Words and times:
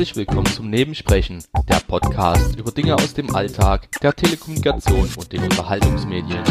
Herzlich 0.00 0.16
willkommen 0.16 0.46
zum 0.46 0.70
Nebensprechen, 0.70 1.44
der 1.68 1.80
Podcast 1.80 2.56
über 2.56 2.72
Dinge 2.72 2.94
aus 2.94 3.12
dem 3.12 3.34
Alltag, 3.36 4.00
der 4.00 4.16
Telekommunikation 4.16 5.06
und 5.14 5.30
den 5.30 5.42
Unterhaltungsmedien. 5.42 6.42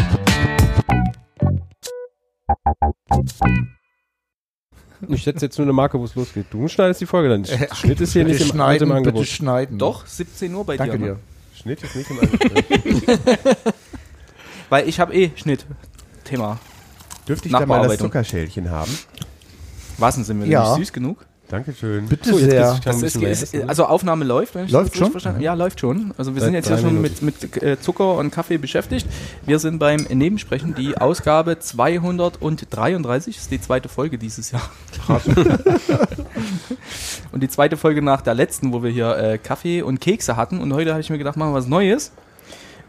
Ich 5.08 5.24
setze 5.24 5.46
jetzt 5.46 5.58
nur 5.58 5.64
eine 5.64 5.72
Marke, 5.72 5.98
wo 5.98 6.04
es 6.04 6.14
losgeht. 6.14 6.46
Du 6.50 6.68
schneidest 6.68 7.00
die 7.00 7.06
Folge 7.06 7.28
dann. 7.28 7.44
Schnitt 7.74 8.00
ist 8.00 8.12
hier 8.12 8.22
nicht 8.22 8.40
im, 8.40 8.46
schneiden, 8.46 8.88
im 8.88 8.94
Angebot. 8.94 9.22
bitte 9.22 9.34
schneiden. 9.34 9.78
Doch, 9.80 10.06
17 10.06 10.54
Uhr 10.54 10.64
bei 10.64 10.76
Danke 10.76 10.98
dir. 10.98 11.04
dir. 11.04 11.12
Ne? 11.14 11.20
Schnitt 11.52 11.82
ist 11.82 11.96
nicht 11.96 12.08
im 12.08 12.20
Angebot. 12.20 13.44
Weil 14.68 14.88
ich 14.88 15.00
habe 15.00 15.12
eh 15.12 15.32
Schnitt. 15.34 15.66
Thema. 16.22 16.60
Dürfte 17.26 17.48
ich 17.48 17.52
da 17.52 17.66
mal 17.66 17.88
das. 17.88 17.98
Zuckerschälchen 17.98 18.70
haben? 18.70 18.96
Was 19.98 20.14
sind 20.14 20.40
wir 20.40 20.46
Ja. 20.46 20.68
nicht 20.68 20.86
süß 20.86 20.92
genug? 20.92 21.26
Dankeschön. 21.50 22.06
Bitte 22.06 22.30
So, 22.30 22.38
jetzt 22.38 22.50
sehr. 22.50 22.78
Das 22.84 23.02
ist, 23.02 23.16
ist, 23.16 23.54
also 23.68 23.84
Aufnahme 23.86 24.24
läuft, 24.24 24.54
wenn 24.54 24.66
ich 24.66 24.70
Läuft 24.70 24.86
das 24.86 24.92
richtig 24.92 25.04
schon? 25.04 25.10
verstanden 25.10 25.36
habe. 25.38 25.44
Ja, 25.44 25.54
läuft 25.54 25.80
schon. 25.80 26.14
Also 26.16 26.34
wir 26.34 26.40
Seit 26.40 26.46
sind 26.46 26.54
jetzt 26.54 26.68
hier 26.68 26.78
schon 26.78 26.94
Minuten. 26.94 27.24
mit, 27.24 27.42
mit 27.42 27.62
äh, 27.62 27.80
Zucker 27.80 28.14
und 28.14 28.30
Kaffee 28.30 28.56
beschäftigt. 28.56 29.06
Wir 29.44 29.58
sind 29.58 29.80
beim 29.80 30.02
Nebensprechen, 30.02 30.76
die 30.76 30.96
Ausgabe 30.96 31.58
233, 31.58 33.36
ist 33.36 33.50
die 33.50 33.60
zweite 33.60 33.88
Folge 33.88 34.16
dieses 34.16 34.52
Jahr. 34.52 34.70
und 37.32 37.42
die 37.42 37.48
zweite 37.48 37.76
Folge 37.76 38.00
nach 38.00 38.22
der 38.22 38.34
letzten, 38.34 38.72
wo 38.72 38.84
wir 38.84 38.90
hier 38.90 39.16
äh, 39.16 39.38
Kaffee 39.38 39.82
und 39.82 40.00
Kekse 40.00 40.36
hatten. 40.36 40.60
Und 40.60 40.72
heute 40.72 40.92
habe 40.92 41.00
ich 41.00 41.10
mir 41.10 41.18
gedacht, 41.18 41.36
machen 41.36 41.50
wir 41.50 41.56
was 41.56 41.66
Neues. 41.66 42.12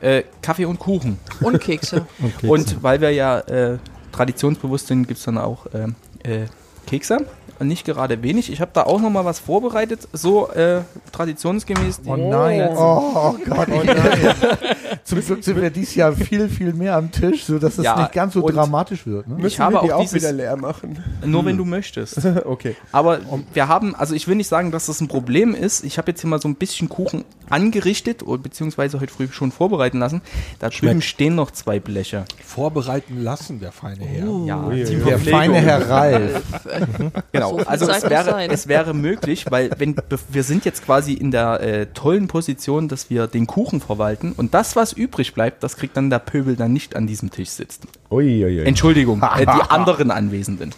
Äh, 0.01 0.23
Kaffee 0.43 0.65
und 0.65 0.77
Kuchen. 0.77 1.17
Und 1.41 1.59
Kekse. 1.59 2.05
Und 2.43 2.83
weil 2.83 3.01
wir 3.01 3.11
ja 3.11 3.39
äh, 3.39 3.77
traditionsbewusst 4.11 4.87
sind, 4.87 5.07
gibt 5.07 5.19
es 5.19 5.25
dann 5.25 5.37
auch 5.37 5.65
ähm, 5.73 5.95
äh, 6.23 6.45
Kekse. 6.87 7.25
Nicht 7.63 7.85
gerade 7.85 8.21
wenig. 8.23 8.51
Ich 8.51 8.61
habe 8.61 8.71
da 8.73 8.83
auch 8.83 8.99
noch 8.99 9.09
mal 9.09 9.25
was 9.25 9.39
vorbereitet, 9.39 10.07
so 10.13 10.49
äh, 10.49 10.81
traditionsgemäß. 11.11 12.01
Oh 12.05 12.15
nein. 12.15 12.69
Oh, 12.75 13.11
oh 13.15 13.35
Gott. 13.45 13.67
Oh 13.71 13.81
nein. 13.83 14.35
Zum 15.03 15.21
Glück 15.21 15.43
sind 15.43 15.61
wir 15.61 15.69
dieses 15.69 15.95
Jahr 15.95 16.13
viel, 16.13 16.49
viel 16.49 16.73
mehr 16.73 16.95
am 16.95 17.11
Tisch, 17.11 17.45
sodass 17.45 17.77
es 17.77 17.85
Ja, 17.85 17.99
nicht 17.99 18.13
ganz 18.13 18.33
so 18.33 18.47
dramatisch 18.47 19.05
wird. 19.05 19.27
Ne? 19.27 19.45
Ich 19.45 19.59
habe 19.59 19.75
wir 19.75 19.81
die 19.81 19.93
auch 19.93 20.01
auch 20.01 20.13
wieder 20.13 20.31
leer 20.31 20.57
machen. 20.57 21.03
Nur 21.25 21.45
wenn 21.45 21.57
du 21.57 21.65
möchtest. 21.65 22.19
Okay. 22.43 22.75
Aber 22.91 23.19
wir 23.53 23.67
haben, 23.67 23.95
also 23.95 24.15
ich 24.15 24.27
will 24.27 24.35
nicht 24.35 24.47
sagen, 24.47 24.71
dass 24.71 24.87
das 24.87 24.99
ein 24.99 25.07
Problem 25.07 25.53
ist. 25.53 25.83
Ich 25.83 25.97
habe 25.97 26.11
jetzt 26.11 26.21
hier 26.21 26.29
mal 26.29 26.41
so 26.41 26.47
ein 26.47 26.55
bisschen 26.55 26.89
Kuchen 26.89 27.23
angerichtet, 27.51 28.23
oder 28.23 28.41
beziehungsweise 28.41 28.99
heute 28.99 29.13
früh 29.13 29.27
schon 29.31 29.51
vorbereiten 29.51 29.99
lassen. 29.99 30.21
Da 30.59 30.69
drüben 30.69 31.01
stehen 31.01 31.35
noch 31.35 31.51
zwei 31.51 31.79
Bleche. 31.79 32.25
vorbereiten 32.45 33.21
lassen, 33.21 33.59
der 33.59 33.71
feine 33.71 34.05
Herr. 34.05 34.25
Ja, 34.45 34.69
die 34.69 34.83
ui, 34.83 34.97
ui. 34.97 35.03
Der 35.03 35.19
feine 35.19 35.59
Herr 35.61 35.89
Ralf. 35.89 36.41
Genau, 37.31 37.59
So 37.59 37.65
also 37.65 37.89
es 37.89 38.09
wäre, 38.09 38.47
es 38.49 38.67
wäre 38.67 38.93
möglich, 38.93 39.45
weil 39.49 39.71
wenn 39.77 39.95
wir 40.29 40.43
sind 40.43 40.65
jetzt 40.65 40.85
quasi 40.85 41.13
in 41.13 41.31
der 41.31 41.61
äh, 41.61 41.85
tollen 41.87 42.27
Position, 42.27 42.87
dass 42.87 43.09
wir 43.09 43.27
den 43.27 43.47
Kuchen 43.47 43.81
verwalten 43.81 44.33
und 44.35 44.53
das, 44.53 44.75
was 44.75 44.93
übrig 44.93 45.33
bleibt, 45.33 45.63
das 45.63 45.77
kriegt 45.77 45.95
dann 45.97 46.09
der 46.09 46.19
Pöbel 46.19 46.55
dann 46.55 46.73
nicht 46.73 46.95
an 46.95 47.07
diesem 47.07 47.31
Tisch 47.31 47.49
sitzen. 47.49 47.87
Ui, 48.09 48.43
ui, 48.43 48.59
ui. 48.59 48.65
Entschuldigung, 48.65 49.21
äh, 49.21 49.45
die 49.45 49.61
anderen 49.69 50.11
Anwesenden. 50.11 50.73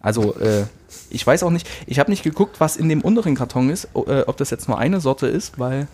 Also 0.00 0.36
äh, 0.38 0.64
ich 1.10 1.26
weiß 1.26 1.42
auch 1.42 1.50
nicht, 1.50 1.68
ich 1.86 1.98
habe 1.98 2.10
nicht 2.10 2.22
geguckt, 2.22 2.60
was 2.60 2.76
in 2.76 2.88
dem 2.88 3.00
unteren 3.02 3.34
Karton 3.34 3.70
ist, 3.70 3.88
äh, 3.94 4.22
ob 4.26 4.36
das 4.36 4.50
jetzt 4.50 4.68
nur 4.68 4.78
eine 4.78 5.00
Sorte 5.00 5.26
ist, 5.26 5.58
weil 5.58 5.88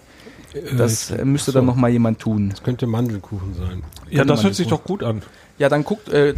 das 0.77 1.11
äh, 1.11 1.25
müsste 1.25 1.53
dann 1.53 1.67
noch 1.67 1.77
mal 1.77 1.89
jemand 1.91 2.19
tun. 2.21 2.51
Das 2.51 2.63
könnte 2.63 2.87
Mandelkuchen 2.87 3.55
sein. 3.55 3.83
Ja, 4.11 4.25
das 4.25 4.43
hört 4.45 4.55
sich 4.55 4.69
doch 4.69 4.83
gut 4.85 5.03
an. 5.03 5.23
Ja, 5.59 5.69
dann 5.69 5.83
guckt, 5.83 6.09
äh, 6.09 6.35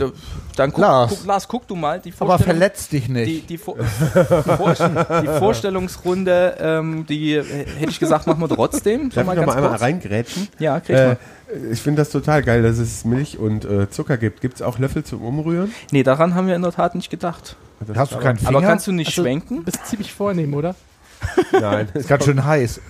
dann 0.56 0.70
guck, 0.72 0.80
Lars. 0.80 1.10
Guck, 1.10 1.26
Lars, 1.26 1.46
guck 1.46 1.68
du 1.68 1.76
mal 1.76 2.00
die 2.00 2.10
Aber 2.20 2.38
verletz 2.38 2.88
dich 2.88 3.06
nicht. 3.08 3.26
die, 3.28 3.40
die, 3.42 3.58
Vor 3.58 3.76
die 5.22 5.28
Vorstellungsrunde, 5.38 6.56
ähm, 6.58 7.04
die 7.06 7.34
äh, 7.34 7.44
hätte 7.78 7.90
ich 7.90 8.00
gesagt, 8.00 8.26
machen 8.26 8.40
wir 8.40 8.48
trotzdem. 8.48 9.10
Darf 9.10 9.28
ich 9.28 9.34
noch 9.34 9.46
mal 9.46 9.56
einmal 9.56 9.76
reingrätschen? 9.76 10.48
Ja, 10.58 10.80
krieg 10.80 10.96
Äh, 10.96 11.06
mal. 11.08 11.16
ich 11.70 11.82
finde 11.82 12.00
das 12.00 12.08
total 12.10 12.42
geil, 12.42 12.62
dass 12.62 12.78
es 12.78 13.04
Milch 13.04 13.38
und 13.38 13.66
äh, 13.66 13.90
Zucker 13.90 14.16
gibt. 14.16 14.40
Gibt 14.40 14.54
es 14.56 14.62
auch 14.62 14.78
Löffel 14.78 15.04
zum 15.04 15.22
Umrühren? 15.22 15.70
Nee, 15.90 16.02
daran 16.02 16.34
haben 16.34 16.46
wir 16.46 16.56
in 16.56 16.62
der 16.62 16.72
Tat 16.72 16.94
nicht 16.94 17.10
gedacht. 17.10 17.56
Das 17.86 17.96
Hast 17.98 18.12
du 18.12 18.18
keinen 18.18 18.38
Finger? 18.38 18.50
Aber 18.50 18.62
kannst 18.62 18.86
du 18.86 18.92
nicht 18.92 19.08
Also- 19.08 19.22
schwenken? 19.22 19.64
bist 19.64 19.84
ziemlich 19.86 20.12
vornehm, 20.14 20.54
oder? 20.54 20.74
Nein. 21.52 21.88
ist 21.92 22.08
ganz 22.08 22.24
schön 22.24 22.42
heiß. 22.42 22.80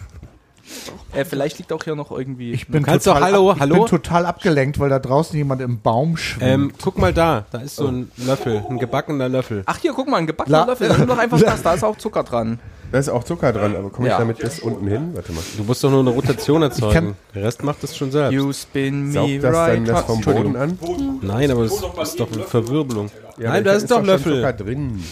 Äh, 1.13 1.25
vielleicht 1.25 1.59
liegt 1.59 1.73
auch 1.73 1.83
hier 1.83 1.95
noch 1.97 2.11
irgendwie. 2.11 2.53
Ich 2.53 2.69
bin, 2.69 2.83
kannst 2.83 3.07
total, 3.07 3.21
doch- 3.21 3.27
hallo, 3.27 3.51
ab, 3.51 3.57
ich 3.57 3.61
hallo? 3.63 3.75
bin 3.77 3.87
total 3.87 4.27
abgelenkt, 4.27 4.79
weil 4.79 4.89
da 4.91 4.99
draußen 4.99 5.37
jemand 5.37 5.61
im 5.63 5.81
Baum 5.81 6.17
schwimmt. 6.17 6.43
Ähm, 6.51 6.73
guck 6.83 6.99
mal 6.99 7.13
da, 7.13 7.45
da 7.51 7.59
ist 7.59 7.77
so 7.77 7.87
ein 7.89 8.11
Löffel, 8.17 8.65
ein 8.69 8.79
gebackener 8.79 9.29
Löffel. 9.29 9.63
Ach, 9.67 9.79
hier, 9.79 9.93
guck 9.93 10.09
mal, 10.09 10.19
ein 10.19 10.27
gebackener 10.27 10.59
La- 10.59 10.65
Löffel. 10.67 10.89
Nimm 10.97 11.07
doch 11.09 11.19
einfach 11.19 11.41
das, 11.41 11.63
da 11.63 11.75
ist 11.75 11.83
auch 11.85 11.97
Zucker 11.97 12.23
dran. 12.23 12.59
Da 12.93 12.99
ist 12.99 13.09
auch 13.09 13.23
Zucker 13.23 13.53
dran, 13.53 13.77
aber 13.77 13.91
komme 13.91 14.09
ich 14.09 14.13
Ja. 14.13 14.19
damit 14.19 14.39
bis 14.39 14.59
unten 14.61 14.87
hin? 14.89 15.11
Warte 15.15 15.33
mal. 15.33 15.43
Du 15.57 15.63
musst 15.63 15.83
doch 15.85 15.91
nur 15.91 16.01
eine 16.01 16.11
Rotation 16.11 16.63
erzeugen. 16.63 16.93
kann- 16.93 17.15
Der 17.35 17.45
Rest 17.45 17.63
macht 17.63 17.83
das 17.85 17.97
schon 17.97 18.11
selbst. 18.11 18.33
You 18.35 18.53
spin 18.53 19.07
me 19.09 19.13
Saugt 19.13 19.45
das 19.45 19.55
right. 19.57 19.77
dann 19.77 19.85
das 19.85 20.01
vom 20.03 20.17
Entschuldigung. 20.17 20.53
Boden 20.77 21.09
an? 21.11 21.19
Nein, 21.23 21.51
aber 21.53 21.63
das 21.65 21.73
ist 21.75 22.19
doch 22.21 22.33
eine 22.33 22.43
Verwirbelung. 22.43 23.09
Ja, 23.39 23.51
Nein, 23.51 23.63
da 23.65 23.73
ist 23.75 23.89
doch 23.91 23.99
schon 23.99 24.07
Löffel. 24.07 24.35
Zucker 24.37 24.53
drin. 24.53 25.03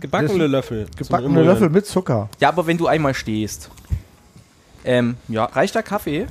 Gebackene 0.00 0.46
Löffel. 0.46 0.86
Gebackene. 0.96 1.42
Löffel 1.42 1.68
mit 1.68 1.86
Zucker. 1.86 2.30
Ja, 2.40 2.48
aber 2.48 2.66
wenn 2.66 2.78
du 2.78 2.86
einmal 2.86 3.12
stehst. 3.14 3.70
Ähm, 4.88 5.16
ja, 5.28 5.44
reicht 5.44 5.74
der 5.74 5.82
Kaffee? 5.82 6.26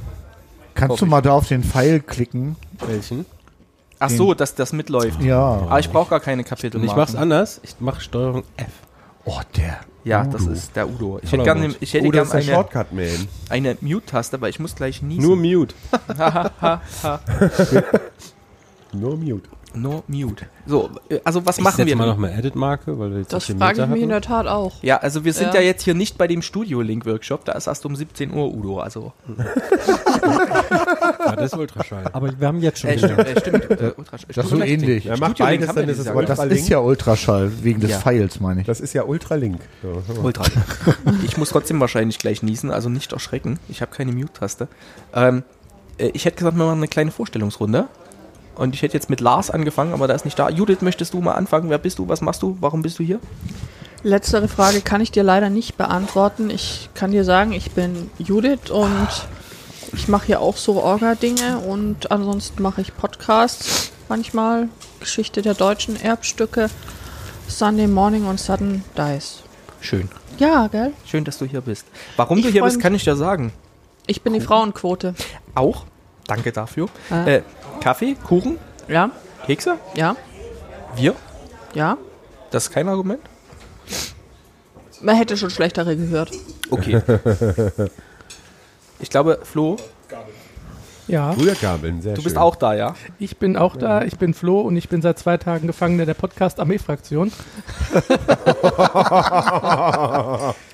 Kannst 0.74 1.00
du 1.00 1.06
mal 1.06 1.22
da 1.22 1.34
auf 1.34 1.48
den 1.48 1.64
Pfeil 1.64 2.00
klicken? 2.00 2.56
Welchen? 2.86 3.26
Ach 4.00 4.10
so, 4.10 4.34
dass 4.34 4.56
das 4.56 4.74
mitläuft. 4.74 5.22
Ja. 5.22 5.38
Aber 5.38 5.80
ich 5.80 5.92
brauche 5.92 6.10
gar 6.10 6.20
keine 6.20 6.44
Kapitel. 6.44 6.84
Ich 6.84 6.96
mach's 6.96 7.14
anders. 7.14 7.62
Ich 7.64 7.76
mach 7.80 8.02
Steuerung 8.02 8.44
F. 8.58 8.68
Oh, 9.26 9.42
der. 9.56 9.80
Ja, 10.04 10.24
das 10.24 10.48
ist 10.48 10.76
der 10.76 10.90
Udo. 10.90 11.20
Ich 11.22 11.32
hätte 11.32 11.44
gerne 11.44 11.70
gern 11.70 12.12
der 12.12 12.32
eine, 12.32 12.42
Shortcut-Man. 12.42 13.28
eine 13.50 13.78
Mute-Taste, 13.82 14.38
aber 14.38 14.50
ich 14.50 14.60
muss 14.60 14.74
gleich 14.74 15.04
niesen. 15.04 15.22
Nur 15.22 15.36
Mute. 15.36 15.76
Nur 18.94 19.18
Mute. 19.18 19.50
No 19.74 20.04
Mute. 20.08 20.46
So, 20.66 20.90
äh, 21.10 21.20
also 21.24 21.46
was 21.46 21.58
Ich 21.60 21.64
machen 21.64 21.86
wir 21.86 21.96
mal 21.96 22.08
noch 22.08 22.18
mal 22.18 22.30
Edit-Marke, 22.32 22.98
weil 22.98 23.12
wir 23.12 23.18
jetzt 23.20 23.34
Das 23.34 23.46
frage 23.46 23.82
ich 23.84 23.88
mich 23.88 24.02
in 24.02 24.10
der 24.10 24.22
Tat 24.22 24.48
auch. 24.48 24.82
Ja, 24.82 24.98
also 24.98 25.24
wir 25.24 25.34
sind 25.34 25.54
ja, 25.54 25.60
Ja. 25.60 25.68
jetzt 25.68 25.84
hier 25.84 25.94
nicht 25.94 26.18
bei 26.18 26.26
dem 26.28 26.42
Studio-Link-Workshop, 26.42 27.46
da 27.46 27.52
ist 27.54 27.68
erst 27.68 27.86
um 27.86 27.96
17 27.96 28.34
Uhr, 28.34 28.52
Udo. 28.54 28.80
Also, 28.80 29.14
Ja, 31.20 31.36
das 31.36 31.52
ist 31.54 31.58
Ultraschall. 31.60 32.06
Aber 32.14 32.40
wir 32.40 32.48
haben 32.48 32.60
jetzt 32.62 32.80
schon 32.80 32.90
äh, 32.92 32.98
stimmt, 32.98 33.20
äh, 33.20 33.40
stimmt 33.40 33.70
äh, 33.72 33.92
Ultra, 33.98 34.18
Das 34.28 34.46
ist 34.46 34.50
so 34.50 34.62
ähnlich. 34.62 35.06
Ja, 35.06 35.16
mach 35.18 35.30
Studio-Link 35.32 35.62
beides, 35.62 35.76
dann 35.76 35.90
ist 35.90 36.00
es 36.00 36.08
Aber 36.08 36.22
das 36.24 36.32
Ultralink. 36.40 36.60
ist 36.62 36.70
ja 36.70 36.80
Ultraschall, 36.80 37.52
wegen 37.64 37.80
des 37.80 37.92
Ja. 37.92 38.00
Pfeils, 38.00 38.40
meine 38.40 38.62
ich. 38.62 38.68
Das 38.68 38.80
ist 38.80 38.94
ja 38.94 39.04
Ultralink. 39.04 39.60
So, 39.84 40.02
hör 40.08 40.16
mal. 40.16 40.26
Ultra. 40.26 40.44
ich 41.26 41.38
muss 41.38 41.50
trotzdem 41.50 41.80
wahrscheinlich 41.80 42.20
gleich 42.20 42.44
niesen, 42.44 42.72
also 42.72 42.90
nicht 42.90 43.12
erschrecken. 43.14 43.60
Ich 43.70 43.82
habe 43.82 43.92
keine 43.96 44.12
Mute-Taste. 44.12 44.68
Ähm, 45.14 45.44
äh, 45.98 46.10
ich 46.14 46.26
hätte 46.26 46.38
gesagt, 46.38 46.58
wir 46.58 46.66
machen 46.66 46.78
eine 46.78 46.88
kleine 46.88 47.12
Vorstellungsrunde. 47.12 47.86
Und 48.58 48.74
ich 48.74 48.82
hätte 48.82 48.96
jetzt 48.96 49.10
mit 49.10 49.22
Lars 49.22 49.52
angefangen, 49.52 49.94
aber 49.94 50.08
der 50.08 50.16
ist 50.16 50.26
nicht 50.26 50.38
da. 50.40 50.50
Judith, 50.50 50.82
möchtest 50.82 51.14
du 51.14 51.22
mal 51.22 51.34
anfangen? 51.34 51.70
Wer 51.70 51.78
bist 51.78 52.00
du? 52.00 52.10
Was 52.10 52.22
machst 52.22 52.42
du? 52.42 52.58
Warum 52.60 52.82
bist 52.82 52.98
du 53.00 53.04
hier? 53.04 53.20
Letztere 54.04 54.48
Frage 54.48 54.82
kann 54.82 55.02
ich 55.02 55.12
dir 55.12 55.24
leider 55.24 55.50
nicht 55.50 55.78
beantworten. 55.78 56.50
Ich 56.50 56.90
kann 56.94 57.12
dir 57.12 57.24
sagen, 57.24 57.52
ich 57.52 57.72
bin 57.72 58.10
Judith 58.18 58.72
und 58.72 59.08
ich 59.94 60.08
mache 60.08 60.28
hier 60.28 60.42
auch 60.42 60.58
so 60.58 60.82
Orga-Dinge 60.82 61.60
und 61.60 62.12
ansonsten 62.12 62.62
mache 62.62 62.82
ich 62.82 62.96
Podcasts 62.96 63.92
manchmal. 64.10 64.70
Geschichte 65.00 65.44
der 65.44 65.54
deutschen 65.54 66.02
Erbstücke, 66.02 66.70
Sunday 67.48 67.88
Morning 67.88 68.26
und 68.26 68.40
Sudden 68.40 68.84
Dice. 68.98 69.44
Schön. 69.80 70.10
Ja, 70.40 70.68
gell? 70.68 70.94
Schön, 71.06 71.24
dass 71.24 71.38
du 71.38 71.46
hier 71.46 71.62
bist. 71.62 71.86
Warum 72.16 72.40
Ich 72.40 72.46
du 72.46 72.52
hier 72.52 72.64
bist, 72.64 72.80
kann 72.80 72.96
ich 72.96 73.04
dir 73.04 73.16
sagen. 73.16 73.54
Ich 74.08 74.22
bin 74.24 74.34
die 74.34 74.42
Frauenquote. 74.42 75.14
Auch. 75.54 75.86
Danke 76.28 76.52
dafür. 76.52 76.90
Äh. 77.10 77.38
Äh, 77.38 77.42
Kaffee, 77.82 78.16
Kuchen, 78.16 78.58
Ja, 78.88 79.12
Kekse, 79.46 79.78
ja, 79.96 80.16
wir. 80.96 81.16
ja. 81.74 81.98
Das 82.52 82.66
ist 82.68 82.72
kein 82.72 82.88
Argument. 82.88 83.20
Man 85.02 85.16
hätte 85.16 85.38
schon 85.38 85.50
schlechtere 85.50 85.96
gehört. 85.96 86.32
Okay. 86.72 87.02
ich 89.00 89.10
glaube, 89.10 89.40
Flo, 89.44 89.78
Ja, 91.08 91.32
Rührgabeln, 91.32 92.02
sehr 92.02 92.14
du 92.14 92.22
schön. 92.22 92.24
bist 92.26 92.38
auch 92.38 92.56
da, 92.56 92.74
ja? 92.74 92.96
ich 93.20 93.38
bin 93.38 93.58
auch 93.58 93.76
da. 93.76 94.02
Ich 94.04 94.18
bin 94.18 94.34
Flo 94.34 94.62
und 94.62 94.76
ich 94.76 94.90
bin 94.90 95.02
seit 95.02 95.20
zwei 95.20 95.38
Tagen 95.38 95.68
Gefangener 95.68 96.06
der 96.06 96.16
Podcast-Armee-Fraktion. 96.16 97.32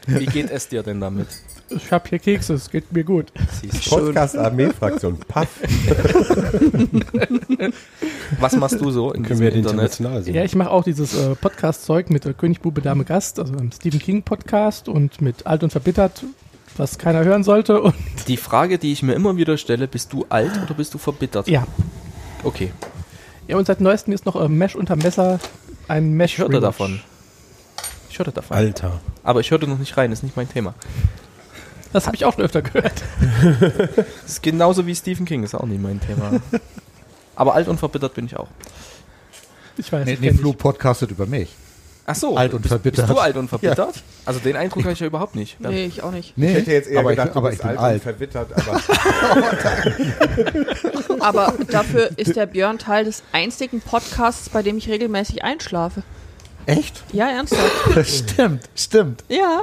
Wie 0.07 0.25
geht 0.25 0.49
es 0.51 0.67
dir 0.69 0.83
denn 0.83 1.01
damit? 1.01 1.27
Ich 1.75 1.91
habe 1.91 2.07
hier 2.09 2.19
Kekse, 2.19 2.53
es 2.53 2.69
geht 2.69 2.91
mir 2.91 3.03
gut. 3.03 3.31
Siehst 3.61 3.87
du. 3.91 3.97
Podcast 3.97 4.37
Armee-Fraktion. 4.37 5.17
Paff. 5.27 5.47
Was 8.39 8.55
machst 8.55 8.79
du 8.81 8.91
so 8.91 9.11
in 9.11 9.23
Können 9.23 9.39
diesem 9.39 9.43
wir 9.43 9.51
den 9.51 9.59
Internet? 9.59 9.73
international 9.93 10.23
sehen? 10.23 10.35
Ja, 10.35 10.43
ich 10.43 10.55
mache 10.55 10.71
auch 10.71 10.83
dieses 10.83 11.13
äh, 11.15 11.35
Podcast-Zeug 11.35 12.09
mit 12.09 12.25
äh, 12.25 12.33
König, 12.33 12.61
Bube, 12.61 12.81
Dame, 12.81 13.05
Gast, 13.05 13.39
also 13.39 13.53
einem 13.53 13.71
Stephen 13.71 13.99
King-Podcast 13.99 14.89
und 14.89 15.21
mit 15.21 15.45
Alt 15.47 15.63
und 15.63 15.71
Verbittert, 15.71 16.23
was 16.77 16.97
keiner 16.97 17.23
hören 17.23 17.43
sollte. 17.43 17.81
Und 17.81 17.93
Die 18.27 18.37
Frage, 18.37 18.77
die 18.77 18.91
ich 18.91 19.03
mir 19.03 19.13
immer 19.13 19.37
wieder 19.37 19.57
stelle, 19.57 19.87
bist 19.87 20.13
du 20.13 20.25
alt 20.29 20.51
oder 20.63 20.73
bist 20.73 20.93
du 20.93 20.97
verbittert? 20.97 21.47
ja, 21.47 21.65
Okay. 22.43 22.71
ja 23.47 23.57
und 23.57 23.65
seit 23.65 23.81
neuestem 23.81 24.13
ist 24.13 24.25
noch 24.25 24.35
äh, 24.35 24.47
Mesh 24.49 24.75
unter 24.75 24.95
Messer 24.95 25.39
Ein 25.87 26.13
Mesh 26.13 26.33
Ich 26.33 26.39
hörte 26.39 26.59
davon. 26.59 26.99
Ich 28.09 28.19
hörte 28.19 28.31
davon. 28.31 28.55
Alter. 28.57 28.99
Aber 29.23 29.39
ich 29.39 29.49
hörte 29.51 29.67
noch 29.67 29.79
nicht 29.79 29.95
rein, 29.97 30.11
ist 30.11 30.23
nicht 30.23 30.35
mein 30.37 30.49
Thema. 30.49 30.73
Das 31.93 32.05
habe 32.07 32.15
ich 32.15 32.25
auch 32.25 32.33
schon 32.33 32.43
öfter 32.43 32.61
gehört. 32.61 32.93
Das 34.01 34.05
ist 34.27 34.43
genauso 34.43 34.85
wie 34.87 34.95
Stephen 34.95 35.25
King, 35.25 35.43
ist 35.43 35.55
auch 35.55 35.65
nicht 35.65 35.81
mein 35.81 35.99
Thema. 36.01 36.41
Aber 37.35 37.53
alt 37.53 37.67
und 37.67 37.77
verbittert 37.79 38.13
bin 38.15 38.25
ich 38.25 38.35
auch. 38.35 38.47
Ich 39.77 39.91
weiß, 39.91 40.05
Nee, 40.05 40.13
ich 40.13 40.19
nee 40.19 40.27
kenn 40.29 40.37
Flo 40.39 40.53
podcastet 40.53 41.11
über 41.11 41.25
mich. 41.25 41.49
Ach 42.05 42.15
so, 42.15 42.35
Alt 42.35 42.53
und 42.53 42.61
bist, 42.61 42.69
verbittert. 42.73 43.07
Bist 43.07 43.17
du 43.17 43.21
alt 43.21 43.37
und 43.37 43.47
verbittert? 43.47 44.03
Also 44.25 44.39
den 44.41 44.57
Eindruck 44.57 44.83
habe 44.83 44.91
ich 44.91 44.99
ja 44.99 45.07
überhaupt 45.07 45.35
nicht. 45.35 45.57
Nee, 45.61 45.85
ich 45.85 46.03
auch 46.03 46.11
nicht. 46.11 46.37
Nee, 46.37 46.49
Ich 46.49 46.55
hätte 46.57 46.71
jetzt 46.73 46.89
eher 46.89 46.99
aber 46.99 47.11
gedacht, 47.11 47.29
ich, 47.31 47.35
aber 47.37 47.47
du 47.49 47.53
ich 47.55 47.61
bist 47.61 47.69
bin 47.69 47.77
alt, 47.77 47.79
und 47.79 47.85
alt. 47.85 48.03
verwittert, 48.03 48.51
aber 48.53 48.81
Aber 51.21 51.53
dafür 51.71 52.09
ist 52.17 52.35
der 52.35 52.45
Björn 52.45 52.77
Teil 52.77 53.05
des 53.05 53.23
einzigen 53.31 53.79
Podcasts, 53.79 54.49
bei 54.49 54.61
dem 54.63 54.77
ich 54.77 54.89
regelmäßig 54.89 55.43
einschlafe. 55.45 56.03
Echt? 56.65 57.03
Ja, 57.13 57.29
ernsthaft. 57.29 58.05
stimmt, 58.07 58.69
stimmt. 58.75 59.23
ja, 59.29 59.61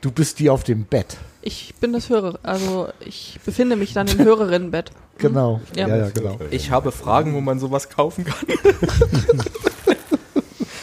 Du 0.00 0.10
bist 0.12 0.38
die 0.38 0.48
auf 0.50 0.62
dem 0.64 0.84
Bett. 0.84 1.16
Ich 1.48 1.74
bin 1.80 1.92
das 1.94 2.10
Hörer. 2.10 2.38
Also 2.42 2.88
ich 3.00 3.40
befinde 3.44 3.74
mich 3.76 3.94
dann 3.94 4.06
im 4.08 4.18
Hörerinnenbett. 4.18 4.90
Genau. 5.20 5.60
Ja. 5.74 5.88
Ja, 5.88 5.96
ja, 5.96 6.10
genau. 6.10 6.38
Ich 6.52 6.70
habe 6.70 6.92
Fragen, 6.92 7.34
wo 7.34 7.40
man 7.40 7.58
sowas 7.58 7.88
kaufen 7.90 8.24
kann. 8.24 8.36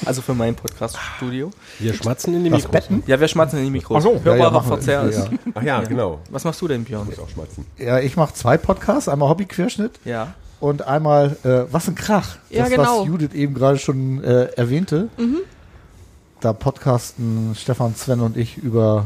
also 0.06 0.22
für 0.22 0.34
mein 0.34 0.56
Podcast-Studio. 0.56 1.52
Wir 1.80 1.94
schmatzen 1.94 2.36
in 2.36 2.44
die 2.44 2.50
Mikros. 2.50 2.70
Betten? 2.70 3.02
Ja, 3.08 3.18
wir 3.18 3.30
schmatzen 3.30 3.60
in 3.60 3.66
die 3.66 3.72
Mikros. 3.72 4.00
Ach 4.00 4.02
so. 4.12 4.22
Hörbarer 4.22 4.52
Ja, 4.52 4.58
ja. 4.58 4.62
Verzehr 4.62 5.04
ist. 5.04 5.18
ja. 5.20 5.30
ach 5.54 5.64
ja, 5.64 5.82
genau. 5.88 6.20
Was 6.32 6.44
machst 6.44 6.62
du 6.62 6.68
denn, 6.68 6.84
Björn? 6.84 7.06
Muss 7.06 7.18
auch 7.18 7.30
schmatzen. 7.30 7.66
Ja, 7.78 8.00
ich 8.00 8.18
mache 8.18 8.34
zwei 8.34 8.58
Podcasts, 8.58 9.08
einmal 9.08 9.30
Hobbyquerschnitt 9.30 10.02
Ja. 10.04 10.34
und 10.60 10.82
einmal 10.86 11.38
äh, 11.46 11.72
Was 11.72 11.88
ein 11.88 11.96
Krach. 11.96 12.36
Ja, 12.50 12.64
das, 12.64 12.72
genau. 12.72 13.00
was 13.04 13.08
Judith 13.08 13.34
eben 13.34 13.54
gerade 13.54 13.78
schon 13.78 14.22
äh, 14.22 14.48
erwähnte. 14.58 15.08
Da 16.42 16.52
podcasten 16.52 17.56
Stefan, 17.58 17.96
Sven 17.96 18.20
und 18.20 18.36
ich 18.36 18.58
über 18.58 19.06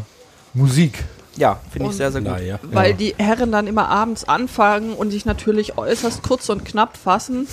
Musik. 0.56 1.03
Ja, 1.38 1.60
finde 1.72 1.90
ich 1.90 1.96
sehr, 1.96 2.12
sehr 2.12 2.22
gut. 2.22 2.31
Naja. 2.31 2.60
Weil 2.64 2.94
die 2.94 3.16
Herren 3.18 3.52
dann 3.52 3.68
immer 3.68 3.88
abends 3.88 4.24
anfangen 4.26 4.94
und 4.94 5.12
sich 5.12 5.26
natürlich 5.26 5.78
äußerst 5.78 6.22
kurz 6.24 6.50
und 6.50 6.66
knapp 6.66 6.98
fassen, 6.98 7.48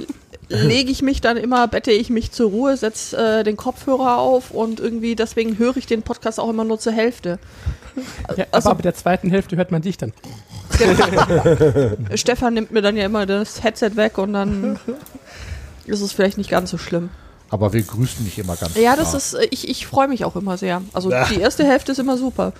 lege 0.48 0.90
ich 0.90 1.02
mich 1.02 1.20
dann 1.20 1.36
immer, 1.36 1.66
bette 1.68 1.90
ich 1.90 2.08
mich 2.08 2.30
zur 2.30 2.50
Ruhe, 2.50 2.76
setze 2.76 3.16
äh, 3.40 3.44
den 3.44 3.56
Kopfhörer 3.56 4.18
auf 4.18 4.52
und 4.52 4.80
irgendwie 4.80 5.16
deswegen 5.16 5.58
höre 5.58 5.76
ich 5.76 5.86
den 5.86 6.02
Podcast 6.02 6.38
auch 6.40 6.48
immer 6.48 6.64
nur 6.64 6.78
zur 6.78 6.92
Hälfte. 6.92 7.38
Ja, 8.36 8.44
Also- 8.52 8.68
aber 8.70 8.76
ab 8.78 8.82
der 8.82 8.94
zweiten 8.94 9.28
Hälfte 9.30 9.56
hört 9.56 9.70
man 9.72 9.82
dich 9.82 9.98
dann. 9.98 10.12
Stefan 12.14 12.54
nimmt 12.54 12.70
mir 12.70 12.82
dann 12.82 12.96
ja 12.96 13.06
immer 13.06 13.26
das 13.26 13.62
Headset 13.62 13.92
weg 13.96 14.18
und 14.18 14.32
dann 14.34 14.78
ist 15.86 16.00
es 16.00 16.12
vielleicht 16.12 16.38
nicht 16.38 16.50
ganz 16.50 16.70
so 16.70 16.78
schlimm. 16.78 17.10
Aber 17.48 17.72
wir 17.72 17.82
grüßen 17.82 18.24
dich 18.24 18.38
immer 18.38 18.56
ganz 18.56 18.76
Ja, 18.76 18.96
das 18.96 19.14
ist, 19.14 19.34
äh, 19.34 19.46
ich, 19.50 19.68
ich 19.68 19.86
freue 19.86 20.08
mich 20.08 20.24
auch 20.24 20.36
immer 20.36 20.56
sehr. 20.56 20.82
Also 20.92 21.10
die 21.30 21.40
erste 21.40 21.64
Hälfte 21.64 21.92
ist 21.92 21.98
immer 21.98 22.16
super. 22.16 22.52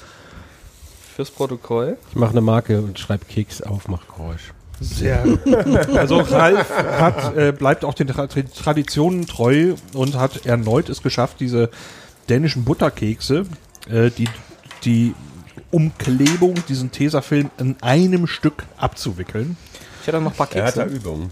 Fürs 1.17 1.31
Protokoll. 1.31 1.97
Ich 2.11 2.15
mache 2.15 2.33
eine 2.33 2.43
Marke 2.43 2.83
und 2.83 2.99
schreibe 2.99 3.25
Keks 3.25 3.63
auf, 3.63 3.89
mach 3.89 4.07
Geräusch. 4.07 4.53
Sehr. 4.83 5.25
Also 5.97 6.19
Ralf 6.19 6.69
hat, 6.69 7.35
äh, 7.35 7.53
bleibt 7.53 7.87
auch 7.87 7.95
den 7.95 8.09
Tra 8.09 8.27
Traditionen 8.27 9.27
treu 9.27 9.77
und 9.95 10.17
hat 10.17 10.45
erneut 10.45 10.91
es 10.91 11.03
geschafft, 11.03 11.41
diese 11.41 11.71
dänischen 12.29 12.65
Butterkekse, 12.65 13.47
äh, 13.89 14.11
die, 14.11 14.29
die 14.85 15.15
Umklebung, 15.71 16.57
diesen 16.69 16.93
Tesafilm 16.93 17.51
in 17.57 17.77
einem 17.81 18.27
Stück 18.27 18.65
abzuwickeln. 18.77 19.57
Ich 20.03 20.09
hätte 20.09 20.21
noch 20.21 20.33
ein 20.33 20.37
paar 20.37 20.53
Er 20.53 20.67
hat 20.67 20.77
da 20.77 20.85
Kekse. 20.85 21.31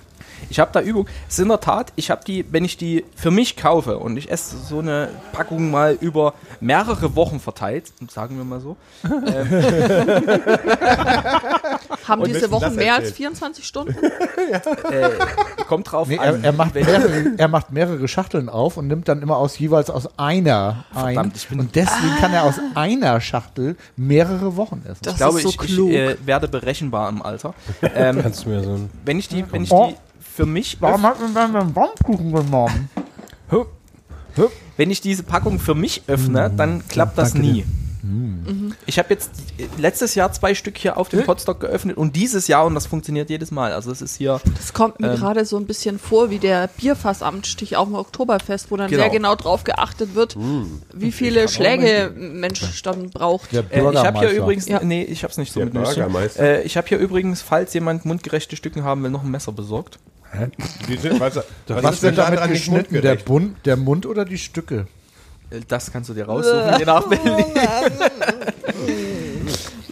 Ich 0.50 0.58
habe 0.60 0.70
da 0.72 0.80
Übung. 0.80 1.06
Es 1.28 1.34
ist 1.34 1.40
in 1.40 1.48
der 1.48 1.60
Tat, 1.60 1.92
ich 1.96 2.10
habe 2.10 2.22
die, 2.24 2.44
wenn 2.52 2.64
ich 2.64 2.76
die 2.76 3.04
für 3.16 3.30
mich 3.30 3.56
kaufe 3.56 3.98
und 3.98 4.16
ich 4.16 4.30
esse 4.30 4.56
so 4.58 4.78
eine 4.80 5.08
Packung 5.32 5.70
mal 5.70 5.96
über 6.00 6.34
mehrere 6.60 7.14
Wochen 7.16 7.40
verteilt, 7.40 7.92
sagen 8.10 8.36
wir 8.36 8.44
mal 8.44 8.60
so, 8.60 8.76
Haben 12.06 12.22
Und 12.22 12.28
diese 12.28 12.50
Wochen 12.50 12.62
das 12.64 12.74
mehr 12.74 12.94
als 12.94 13.04
erzählen? 13.10 13.34
24 13.34 13.66
Stunden? 13.66 13.94
äh, 14.90 15.10
kommt 15.68 15.90
drauf 15.90 16.08
Nee, 16.08 16.18
an. 16.18 16.42
er, 16.42 16.44
er, 16.44 16.52
macht 16.52 16.74
welche- 16.74 16.90
mehrere, 16.90 17.32
er 17.38 17.48
macht 17.48 17.72
mehrere 17.72 18.08
Schachteln 18.08 18.48
auf 18.48 18.76
und 18.76 18.86
nimmt 18.88 19.08
dann 19.08 19.22
immer 19.22 19.36
aus 19.38 19.58
jeweils 19.58 19.90
aus 19.90 20.08
einer 20.18 20.84
ein. 20.94 21.14
Verdammt, 21.14 21.36
ich 21.36 21.48
bin- 21.48 21.60
und 21.60 21.74
deswegen 21.74 22.14
kann 22.20 22.32
er 22.32 22.44
aus 22.44 22.54
einer 22.74 23.20
Schachtel 23.20 23.76
mehrere 23.96 24.56
Wochen 24.56 24.82
essen. 24.84 24.98
Das 25.02 25.14
ich 25.14 25.18
glaube, 25.18 25.38
ist 25.38 25.44
so 25.44 25.50
ich, 25.50 25.58
klug. 25.58 25.90
ich 25.90 25.96
äh, 25.96 26.16
werde 26.26 26.48
berechenbar 26.48 27.08
im 27.08 27.22
Alter. 27.22 27.54
Ähm, 27.96 28.20
Kannst 28.22 28.44
du 28.44 28.48
mir 28.48 28.62
so 28.62 28.70
ein. 28.72 28.90
wenn 29.04 29.18
ich 29.18 29.28
die, 29.28 29.44
wenn 29.52 29.62
ich 29.62 29.70
Oh. 29.70 29.88
die 29.88 29.96
für 30.34 30.46
mich, 30.46 30.78
Warum 30.80 31.02
hat 31.02 31.20
man 31.20 31.34
dann 31.34 31.54
einen 31.56 31.72
Baumkuchen 31.72 32.32
genommen? 32.32 32.88
wenn 34.76 34.90
ich 34.90 35.00
diese 35.00 35.22
Packung 35.22 35.60
für 35.60 35.74
mich 35.74 36.02
öffne, 36.08 36.50
dann 36.54 36.86
klappt 36.88 37.16
das 37.18 37.32
danke 37.32 37.46
nie. 37.46 37.64
Ich 38.84 38.98
habe 38.98 39.08
jetzt 39.14 39.30
äh, 39.56 39.66
letztes 39.78 40.14
Jahr 40.14 40.30
zwei 40.30 40.54
Stück 40.54 40.76
hier 40.76 40.98
auf 40.98 41.08
dem 41.08 41.24
Podstock 41.24 41.60
geöffnet 41.60 41.96
und 41.96 42.14
dieses 42.14 42.48
Jahr 42.48 42.66
und 42.66 42.74
das 42.74 42.86
funktioniert 42.86 43.30
jedes 43.30 43.50
Mal. 43.50 43.72
Also 43.72 43.90
es 43.90 44.02
ist 44.02 44.16
hier 44.16 44.40
Das 44.58 44.74
kommt 44.74 45.00
mir 45.00 45.12
Ähm. 45.12 45.16
gerade 45.16 45.46
so 45.46 45.56
ein 45.56 45.64
bisschen 45.64 45.98
vor 45.98 46.28
wie 46.28 46.38
der 46.38 46.68
Bierfassamtstich 46.76 47.76
auch 47.78 47.86
im 47.86 47.94
Oktoberfest, 47.94 48.70
wo 48.70 48.76
dann 48.76 48.90
Genau. 48.90 49.04
sehr 49.04 49.10
genau 49.10 49.34
drauf 49.36 49.64
geachtet 49.64 50.14
wird, 50.14 50.36
wie 50.92 51.12
viele 51.12 51.48
Schläge 51.48 52.12
ein 52.14 52.40
Mensch 52.40 52.82
dann 52.82 53.08
braucht. 53.08 53.52
Der 53.52 53.64
Äh, 53.72 53.90
ich 53.90 53.96
habe 53.96 54.18
hier 54.18 54.30
übrigens, 54.32 54.68
Ja. 54.68 54.80
nee, 54.84 55.02
ich 55.04 55.22
habe 55.22 55.30
es 55.30 55.38
nicht 55.38 55.52
so 55.52 55.60
Der 55.64 56.08
mit. 56.10 56.36
Äh, 56.36 56.62
ich 56.62 56.76
habe 56.76 56.86
hier 56.88 56.98
übrigens, 56.98 57.40
falls 57.40 57.72
jemand 57.72 58.04
mundgerechte 58.04 58.56
Stücken 58.56 58.84
haben 58.84 59.02
will, 59.02 59.10
noch 59.10 59.22
ein 59.22 59.30
Messer 59.30 59.52
besorgt. 59.52 59.98
Die 60.88 60.96
sind, 60.96 61.20
was, 61.20 61.36
was, 61.36 61.44
Was 61.82 61.94
ist 61.94 62.02
denn 62.02 62.14
damit 62.16 62.42
geschnitten? 62.48 63.00
Der? 63.00 63.14
Bund, 63.16 63.56
der 63.64 63.76
Mund 63.76 64.06
oder 64.06 64.24
die 64.24 64.38
Stücke? 64.38 64.86
Äh, 65.50 65.60
Das 65.68 65.92
kannst 65.92 66.10
du 66.10 66.14
dir 66.14 66.26
raussuchen, 66.26 66.78
je 66.78 66.84
nach 66.84 67.06
Berlin. 67.08 67.44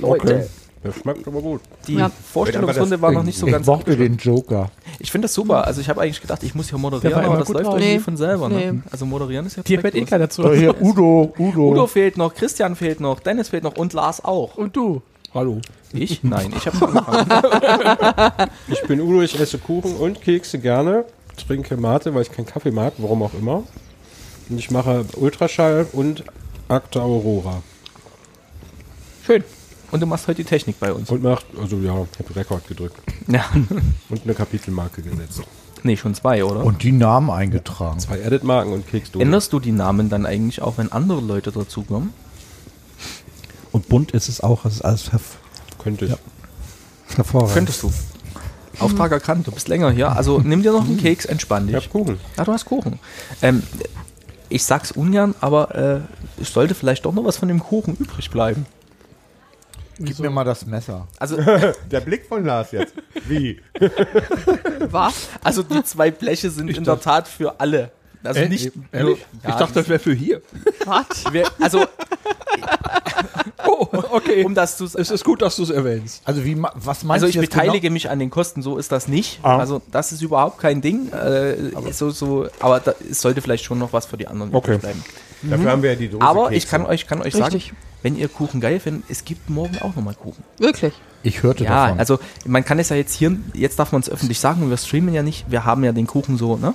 Okay. 0.00 0.47
Das 0.83 0.97
schmeckt 0.97 1.29
aber 1.29 1.41
gut. 1.41 1.61
Die 1.87 1.94
Ja. 1.94 2.11
Vorstellungsrunde 2.11 3.00
war 3.00 3.12
noch 3.12 3.23
nicht 3.23 3.39
so 3.39 3.47
ich 3.47 3.53
ganz 3.53 3.67
mochte 3.69 3.93
abgeschlossen. 3.93 4.17
den 4.17 4.19
Joker. 4.19 4.69
Ich 4.99 5.12
finde 5.12 5.27
das 5.27 5.35
super. 5.35 5.65
Also 5.65 5.81
ich 5.81 5.89
habe 5.89 6.00
eigentlich 6.00 6.21
gedacht, 6.21 6.43
ich 6.43 6.56
muss 6.56 6.71
hier 6.71 6.79
moderieren, 6.79 7.25
aber 7.25 7.37
das 7.37 7.47
gut 7.47 7.55
läuft 7.55 7.67
irgendwie 7.69 7.85
Nee. 7.94 7.99
von 8.00 8.17
selber. 8.17 8.49
Ne? 8.49 8.73
Nee. 8.73 8.81
Also 8.91 9.06
moderieren 9.06 9.47
ist 9.47 9.56
ja 9.56 9.62
Dir 9.62 9.81
fällt 9.81 9.94
eh 9.94 10.05
keiner 10.05 10.29
zu. 10.29 10.43
So, 10.43 10.53
hier 10.53 10.83
Udo, 10.83 11.33
Udo. 11.39 11.71
Udo 11.71 11.87
fehlt 11.87 12.17
noch, 12.17 12.35
Christian 12.35 12.75
fehlt 12.75 12.99
noch, 12.99 13.21
Dennis 13.21 13.50
fehlt 13.50 13.62
noch 13.62 13.77
und 13.77 13.93
Lars 13.93 14.25
auch. 14.25 14.56
Und 14.56 14.75
du? 14.75 15.03
Hallo. 15.34 15.61
Ich? 15.94 16.23
Nein, 16.23 16.52
ich 16.56 16.67
habe 16.67 16.87
angefangen. 16.87 18.50
Ich 18.69 18.82
bin 18.82 19.00
Udo, 19.00 19.23
ich 19.23 19.38
esse 19.38 19.58
Kuchen 19.58 19.96
und 19.96 20.20
Kekse 20.20 20.58
gerne. 20.58 21.05
Trinke 21.46 21.76
Mate, 21.76 22.14
weil 22.14 22.23
ich 22.23 22.31
keinen 22.31 22.46
Kaffee 22.46 22.70
mag, 22.70 22.93
warum 22.99 23.23
auch 23.23 23.32
immer. 23.34 23.62
Und 24.48 24.58
ich 24.58 24.70
mache 24.70 25.06
Ultraschall 25.17 25.86
und 25.93 26.24
Akte 26.69 27.01
Aurora. 27.01 27.62
Schön. 29.24 29.43
Und 29.91 30.01
du 30.01 30.06
machst 30.06 30.29
heute 30.29 30.43
die 30.43 30.48
Technik 30.48 30.79
bei 30.79 30.93
uns. 30.93 31.10
Und 31.10 31.22
macht, 31.22 31.46
also 31.58 31.77
ja, 31.79 32.06
ich 32.12 32.19
habe 32.19 32.36
Rekord 32.36 32.67
gedrückt. 32.69 32.96
Ja. 33.29 33.44
Und 34.10 34.22
eine 34.24 34.34
Kapitelmarke 34.34 35.03
gesetzt. 35.03 35.43
Nee, 35.82 35.96
schon 35.96 36.15
zwei, 36.15 36.44
oder? 36.44 36.65
Und 36.65 36.82
die 36.82 36.93
Namen 36.93 37.31
eingetragen. 37.31 37.98
Zwei 37.98 38.20
Edit-Marken 38.20 38.72
und 38.72 38.86
Keksdose. 38.86 39.22
Änderst 39.22 39.53
du 39.53 39.60
die 39.60 39.72
Namen 39.72 40.08
dann 40.08 40.27
eigentlich 40.27 40.62
auch, 40.62 40.79
wenn 40.79 40.93
andere 40.93 41.20
Leute 41.20 41.53
dazukommen? 41.53 42.12
Und 43.72 43.88
bunt 43.88 44.12
ist 44.12 44.29
es 44.29 44.41
auch. 44.41 44.64
Es 44.64 44.74
ist 44.76 44.82
alles 44.84 45.10
herv 45.12 45.36
Könnte 45.82 46.05
ich. 46.05 46.10
Ja. 46.12 46.19
hervorragend. 47.17 47.55
Könntest 47.55 47.82
du. 47.82 47.93
Auftrag 48.79 49.12
erkannt, 49.12 49.46
du 49.46 49.52
bist 49.52 49.69
länger 49.69 49.91
hier. 49.91 50.10
Also 50.12 50.41
nimm 50.41 50.62
dir 50.62 50.72
noch 50.72 50.84
einen 50.84 50.96
Keks, 50.98 51.24
entspann 51.26 51.69
Ich 51.69 51.74
dich. 51.74 51.84
hab 51.84 51.93
Kuchen. 51.93 52.19
Ja, 52.36 52.44
du 52.44 52.52
hast 52.52 52.64
Kuchen. 52.64 52.98
Ähm, 53.43 53.62
ich 54.48 54.64
sag's 54.64 54.93
ungern, 54.93 55.34
aber 55.41 55.74
äh, 55.74 56.00
es 56.43 56.52
sollte 56.52 56.74
vielleicht 56.74 57.05
doch 57.05 57.12
noch 57.12 57.24
was 57.24 57.36
von 57.36 57.48
dem 57.48 57.60
Kuchen 57.62 57.96
übrig 57.96 58.31
bleiben. 58.31 58.67
Gib 59.98 60.19
mir 60.19 60.31
mal 60.31 60.44
das 60.44 60.64
Messer. 60.67 61.06
Also, 61.19 61.36
Der 61.91 62.00
Blick 62.00 62.26
von 62.26 62.44
Lars 62.44 62.72
jetzt. 62.72 62.94
Wie? 63.26 63.60
Was? 64.91 65.29
also 65.44 65.62
die 65.62 65.84
zwei 65.84 66.10
Bleche 66.10 66.50
sind 66.50 66.69
in 66.76 66.82
der 66.82 66.98
Tat 66.98 67.29
für 67.29 67.60
alle. 67.60 67.93
Also 68.24 68.41
Äh, 68.41 68.48
nicht 68.48 68.72
ehrlich? 68.91 69.19
Ja, 69.44 69.50
ich 69.50 69.55
dachte, 69.56 69.74
das 69.74 69.88
wäre 69.88 69.98
für 69.98 70.14
hier. 70.14 70.41
Was? 70.86 71.24
also 71.60 71.84
Oh, 73.69 73.86
okay. 74.10 74.44
um 74.44 74.54
das 74.54 74.76
zu 74.76 74.84
es 74.84 74.94
ist 75.10 75.24
gut, 75.24 75.42
dass 75.42 75.56
du 75.56 75.62
es 75.62 75.70
erwähnst. 75.70 76.22
Also 76.24 76.44
wie, 76.44 76.54
ma- 76.54 76.72
was 76.74 77.04
meinst 77.04 77.24
Also 77.24 77.26
du 77.26 77.28
ich 77.31 77.34
jetzt 77.36 77.50
beteilige 77.50 77.90
mich 77.90 78.10
an 78.10 78.19
den 78.19 78.31
Kosten, 78.31 78.62
so 78.62 78.78
ist 78.78 78.90
das 78.92 79.08
nicht. 79.08 79.40
Ah. 79.42 79.58
Also 79.58 79.82
das 79.90 80.12
ist 80.12 80.22
überhaupt 80.22 80.58
kein 80.58 80.81
Ding. 80.81 81.10
Äh, 81.12 81.92
so, 81.92 82.10
so, 82.10 82.46
aber 82.60 82.81
da, 82.81 82.94
es 83.10 83.20
sollte 83.20 83.40
vielleicht 83.42 83.64
schon 83.64 83.78
noch 83.78 83.92
was 83.92 84.06
für 84.06 84.16
die 84.16 84.26
anderen 84.28 84.54
Okay. 84.54 84.78
bleiben. 84.78 85.04
Dafür 85.42 85.70
haben 85.72 85.82
wir 85.82 85.90
ja 85.90 85.96
die 85.96 86.08
Dose 86.08 86.22
Aber 86.22 86.44
Kekse. 86.48 86.56
ich 86.58 86.69
kann 86.70 86.86
euch, 86.86 87.06
kann 87.06 87.20
euch 87.22 87.34
sagen, 87.34 87.60
wenn 88.02 88.16
ihr 88.16 88.28
Kuchen 88.28 88.60
geil 88.60 88.78
findet, 88.81 89.04
es 89.10 89.24
gibt 89.24 89.50
morgen 89.50 89.76
auch 89.81 89.94
nochmal 89.96 90.14
Kuchen. 90.14 90.42
Wirklich? 90.58 90.92
Genau? 90.92 91.06
Ich 91.24 91.42
hörte 91.42 91.64
Ja, 91.64 91.86
davon. 91.86 91.98
also 91.98 92.19
man 92.46 92.64
kann 92.64 92.78
es 92.78 92.88
ja 92.88 92.96
jetzt 92.96 93.14
hier, 93.14 93.36
jetzt 93.54 93.78
darf 93.78 93.92
man 93.92 94.00
es 94.02 94.08
öffentlich 94.10 94.38
sagen, 94.40 94.69
wir 94.70 94.76
streamen 94.76 95.12
ja 95.14 95.22
nicht, 95.22 95.50
wir 95.50 95.64
haben 95.64 95.82
ja 95.84 95.92
den 95.92 96.06
Kuchen 96.06 96.36
so, 96.36 96.56
ne? 96.56 96.74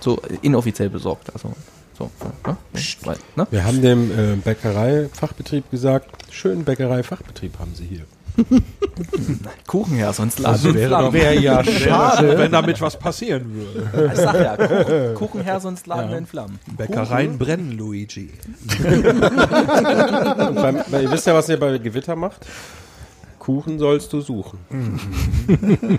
So 0.00 0.18
äh, 0.22 0.38
inoffiziell 0.42 0.90
besorgt. 0.90 1.32
Also 1.34 1.52
so, 1.96 2.10
ne? 2.46 2.56
So, 2.74 3.06
weil, 3.06 3.16
ne? 3.36 3.46
Wir 3.50 3.64
haben 3.64 3.82
dem 3.82 4.10
äh, 4.10 4.36
Bäckerei-Fachbetrieb 4.36 5.70
gesagt, 5.70 6.10
schönen 6.32 6.64
Bäckerei-Fachbetrieb 6.64 7.58
haben 7.58 7.74
sie 7.74 7.84
hier. 7.84 8.04
Kuchen 9.66 9.96
her, 9.96 10.12
sonst 10.14 10.38
laden 10.38 10.62
wir 10.62 10.70
in 10.70 10.76
wäre, 10.76 10.88
Flammen. 10.88 11.12
wäre 11.12 11.38
ja 11.38 11.62
schade. 11.64 12.38
Wenn 12.38 12.50
damit 12.50 12.80
was 12.80 12.98
passieren 12.98 13.52
würde. 13.52 14.10
Ich 14.12 14.18
sag 14.18 14.34
ja, 14.34 14.56
Kuchen, 14.56 15.14
Kuchen 15.16 15.40
her, 15.42 15.60
sonst 15.60 15.86
laden 15.86 16.10
wir 16.10 16.18
in 16.18 16.26
Flammen. 16.26 16.58
Bäckereien 16.76 17.36
brennen, 17.38 17.72
Luigi. 17.72 18.30
Beim, 20.54 20.76
ihr 20.92 21.10
wisst 21.10 21.26
ja, 21.26 21.34
was 21.34 21.48
ihr 21.50 21.60
bei 21.60 21.76
Gewitter 21.76 22.16
macht. 22.16 22.46
Kuchen 23.38 23.78
sollst 23.78 24.12
du 24.12 24.20
suchen. 24.20 24.58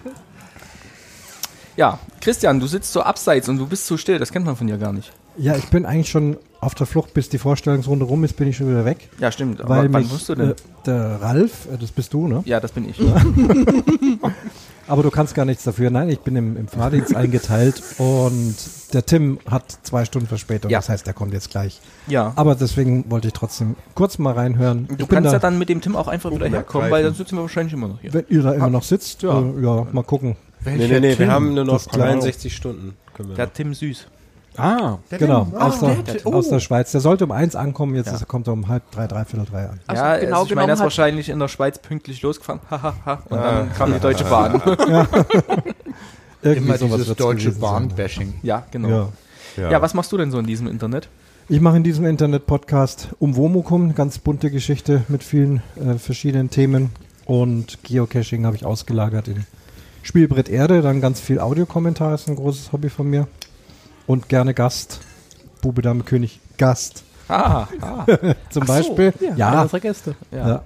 Ja, 1.76 2.00
Christian, 2.22 2.60
du 2.60 2.68
sitzt 2.68 2.94
so 2.94 3.02
abseits 3.02 3.50
und 3.50 3.58
du 3.58 3.66
bist 3.66 3.88
so 3.88 3.98
still, 3.98 4.20
das 4.20 4.32
kennt 4.32 4.46
man 4.46 4.56
von 4.56 4.68
dir 4.68 4.78
gar 4.78 4.94
nicht. 4.94 5.12
Ja, 5.38 5.56
ich 5.56 5.66
bin 5.70 5.86
eigentlich 5.86 6.10
schon 6.10 6.38
auf 6.62 6.76
der 6.76 6.86
Flucht, 6.88 7.14
bis 7.14 7.28
die 7.30 7.38
Vorstellungsrunde 7.38 8.06
rum 8.06 8.24
ist, 8.24 8.38
bin 8.38 8.48
ich 8.48 8.56
schon 8.58 8.70
wieder 8.70 8.86
weg. 8.86 9.10
Ja, 9.20 9.32
stimmt. 9.32 9.60
Aber 9.62 9.70
Weil 9.78 9.92
wann 9.94 10.02
mich, 10.04 10.12
musst 10.12 10.30
du 10.30 10.36
denn? 10.36 10.52
Äh, 10.52 10.56
der 10.86 11.22
Ralf, 11.22 11.68
äh, 11.74 11.78
das 11.78 11.92
bist 11.92 12.14
du, 12.14 12.28
ne? 12.28 12.42
ja, 12.46 12.60
das 12.60 12.72
bin 12.72 12.88
ich. 12.90 13.00
Aber 14.88 15.02
du 15.02 15.10
kannst 15.12 15.34
gar 15.34 15.46
nichts 15.46 15.64
dafür. 15.64 15.90
Nein, 15.90 16.10
ich 16.10 16.20
bin 16.20 16.36
im, 16.36 16.58
im 16.58 16.68
Fahrdienst 16.68 17.16
eingeteilt 17.16 17.82
und 18.00 18.56
der 18.94 19.06
Tim 19.06 19.40
hat 19.50 19.64
zwei 19.84 20.04
Stunden 20.06 20.28
Verspätung. 20.28 20.70
Ja. 20.72 20.80
Das 20.80 20.90
heißt, 20.90 21.08
er 21.08 21.14
kommt 21.14 21.34
jetzt 21.34 21.50
gleich. 21.50 21.80
Ja. 22.08 22.34
Aber 22.36 22.56
deswegen 22.56 23.10
wollte 23.10 23.28
ich 23.28 23.34
trotzdem 23.34 23.76
kurz 23.96 24.18
mal 24.18 24.34
reinhören. 24.34 24.88
Du 24.88 24.94
ich 24.94 24.98
bin 25.00 25.08
kannst 25.08 25.30
da, 25.30 25.34
ja 25.34 25.40
dann 25.40 25.58
mit 25.58 25.70
dem 25.70 25.80
Tim 25.82 25.96
auch 25.96 26.08
einfach 26.10 26.32
wieder 26.32 26.50
herkommen, 26.50 26.92
weil 26.92 27.04
dann 27.04 27.14
sitzen 27.14 27.38
wir 27.38 27.42
wahrscheinlich 27.44 27.74
immer 27.74 27.88
noch 27.88 28.02
hier. 28.02 28.14
wenn 28.14 28.26
ihr 28.30 28.42
da 28.42 28.54
immer 28.54 28.70
noch 28.70 28.84
sitzt, 28.84 29.24
Ja. 29.24 29.40
ja, 29.40 29.48
äh, 29.48 29.64
ja 29.64 29.88
mal 29.92 30.04
gucken. 30.04 30.36
Nee, 30.66 30.76
nee, 30.78 30.88
nee, 31.00 31.10
wir 31.10 31.18
Tim? 31.18 31.32
haben 31.32 31.54
nur 31.54 31.64
noch 31.66 31.74
Das 31.74 31.88
keine 31.90 32.04
Ahnung. 32.04 32.20
63 32.22 32.56
Stunden. 32.56 32.94
Können 33.16 33.30
wir 33.30 33.36
Der 33.36 33.46
noch. 33.48 33.54
Tim 33.54 33.74
Süß. 33.74 34.08
Ah, 34.58 35.00
genau, 35.10 35.48
aus, 35.58 35.80
der, 35.80 35.96
der- 35.96 36.28
aus 36.28 36.50
der 36.50 36.60
Schweiz. 36.60 36.92
Der 36.92 37.02
sollte 37.02 37.24
um 37.26 37.32
eins 37.32 37.56
ankommen, 37.56 37.96
jetzt 37.96 38.08
Ja. 38.08 38.14
ist, 38.16 38.28
kommt 38.28 38.48
er 38.48 38.54
um 38.54 38.68
halb 38.68 38.90
drei, 38.92 39.08
dreiviertel 39.08 39.46
drei 39.46 39.66
an. 39.70 39.80
Also 39.88 40.04
ja, 40.04 40.18
genau 40.18 40.36
also 40.40 40.50
ich 40.50 40.56
meine, 40.56 40.72
er 40.72 40.76
ist 40.76 40.82
wahrscheinlich 40.82 41.30
in 41.30 41.40
der 41.40 41.48
Schweiz 41.48 41.80
pünktlich 41.80 42.22
losgefahren. 42.22 42.60
Und 43.30 43.38
dann 43.40 43.74
kam 43.74 43.94
die 43.94 44.00
Deutsche 44.00 44.26
Bahn. 44.26 44.62
Irgendwie 46.42 46.68
Immer 46.70 46.78
sowas 46.78 46.98
dieses 47.02 47.16
deutsche. 47.16 47.52
Bahn-Bashing. 47.52 48.34
ja, 48.44 48.64
genau. 48.72 48.90
Ja. 48.90 49.10
Ja. 49.58 49.72
Ja. 49.72 49.82
was 49.82 49.94
machst 49.94 50.12
du 50.12 50.18
denn 50.18 50.32
so 50.32 50.40
in 50.40 50.46
diesem 50.46 50.68
Internet? 50.68 51.08
Ich 51.50 51.62
mache 51.62 51.78
in 51.78 51.84
diesem 51.84 52.06
Internet-Podcast 52.06 53.10
um 53.20 53.36
Womukum, 53.36 53.96
ganz 53.96 54.18
bunte 54.18 54.50
Geschichte 54.50 55.04
mit 55.10 55.24
vielen 55.24 55.62
äh, 55.76 55.96
verschiedenen 55.98 56.50
Themen. 56.50 56.90
Und 57.26 57.84
Geocaching 57.84 58.46
habe 58.46 58.56
ich 58.56 58.66
ausgelagert 58.66 59.28
in 59.30 59.46
Spielbrett 60.02 60.50
Erde, 60.50 60.82
dann 60.82 61.00
ganz 61.00 61.22
viel 61.22 61.40
Audiokommentar 61.40 62.14
ist 62.16 62.28
ein 62.28 62.36
großes 62.36 62.72
Hobby 62.74 62.90
von 62.90 63.10
mir. 63.10 63.28
Und 64.08 64.30
gerne 64.30 64.54
Gast, 64.54 65.00
Bube, 65.62 65.82
Dame, 65.82 66.04
König, 66.04 66.40
Gast 66.58 67.04
Ah, 67.28 67.68
ah. 67.82 68.06
zum 68.50 68.66
so, 68.66 68.74
Beispiel. 68.74 69.14
Ja, 69.20 69.36
ja, 69.36 69.50
einer 69.50 69.62
unserer 69.64 69.80
Gäste. 69.80 70.16
Ja. 70.32 70.48
ja. 70.48 70.64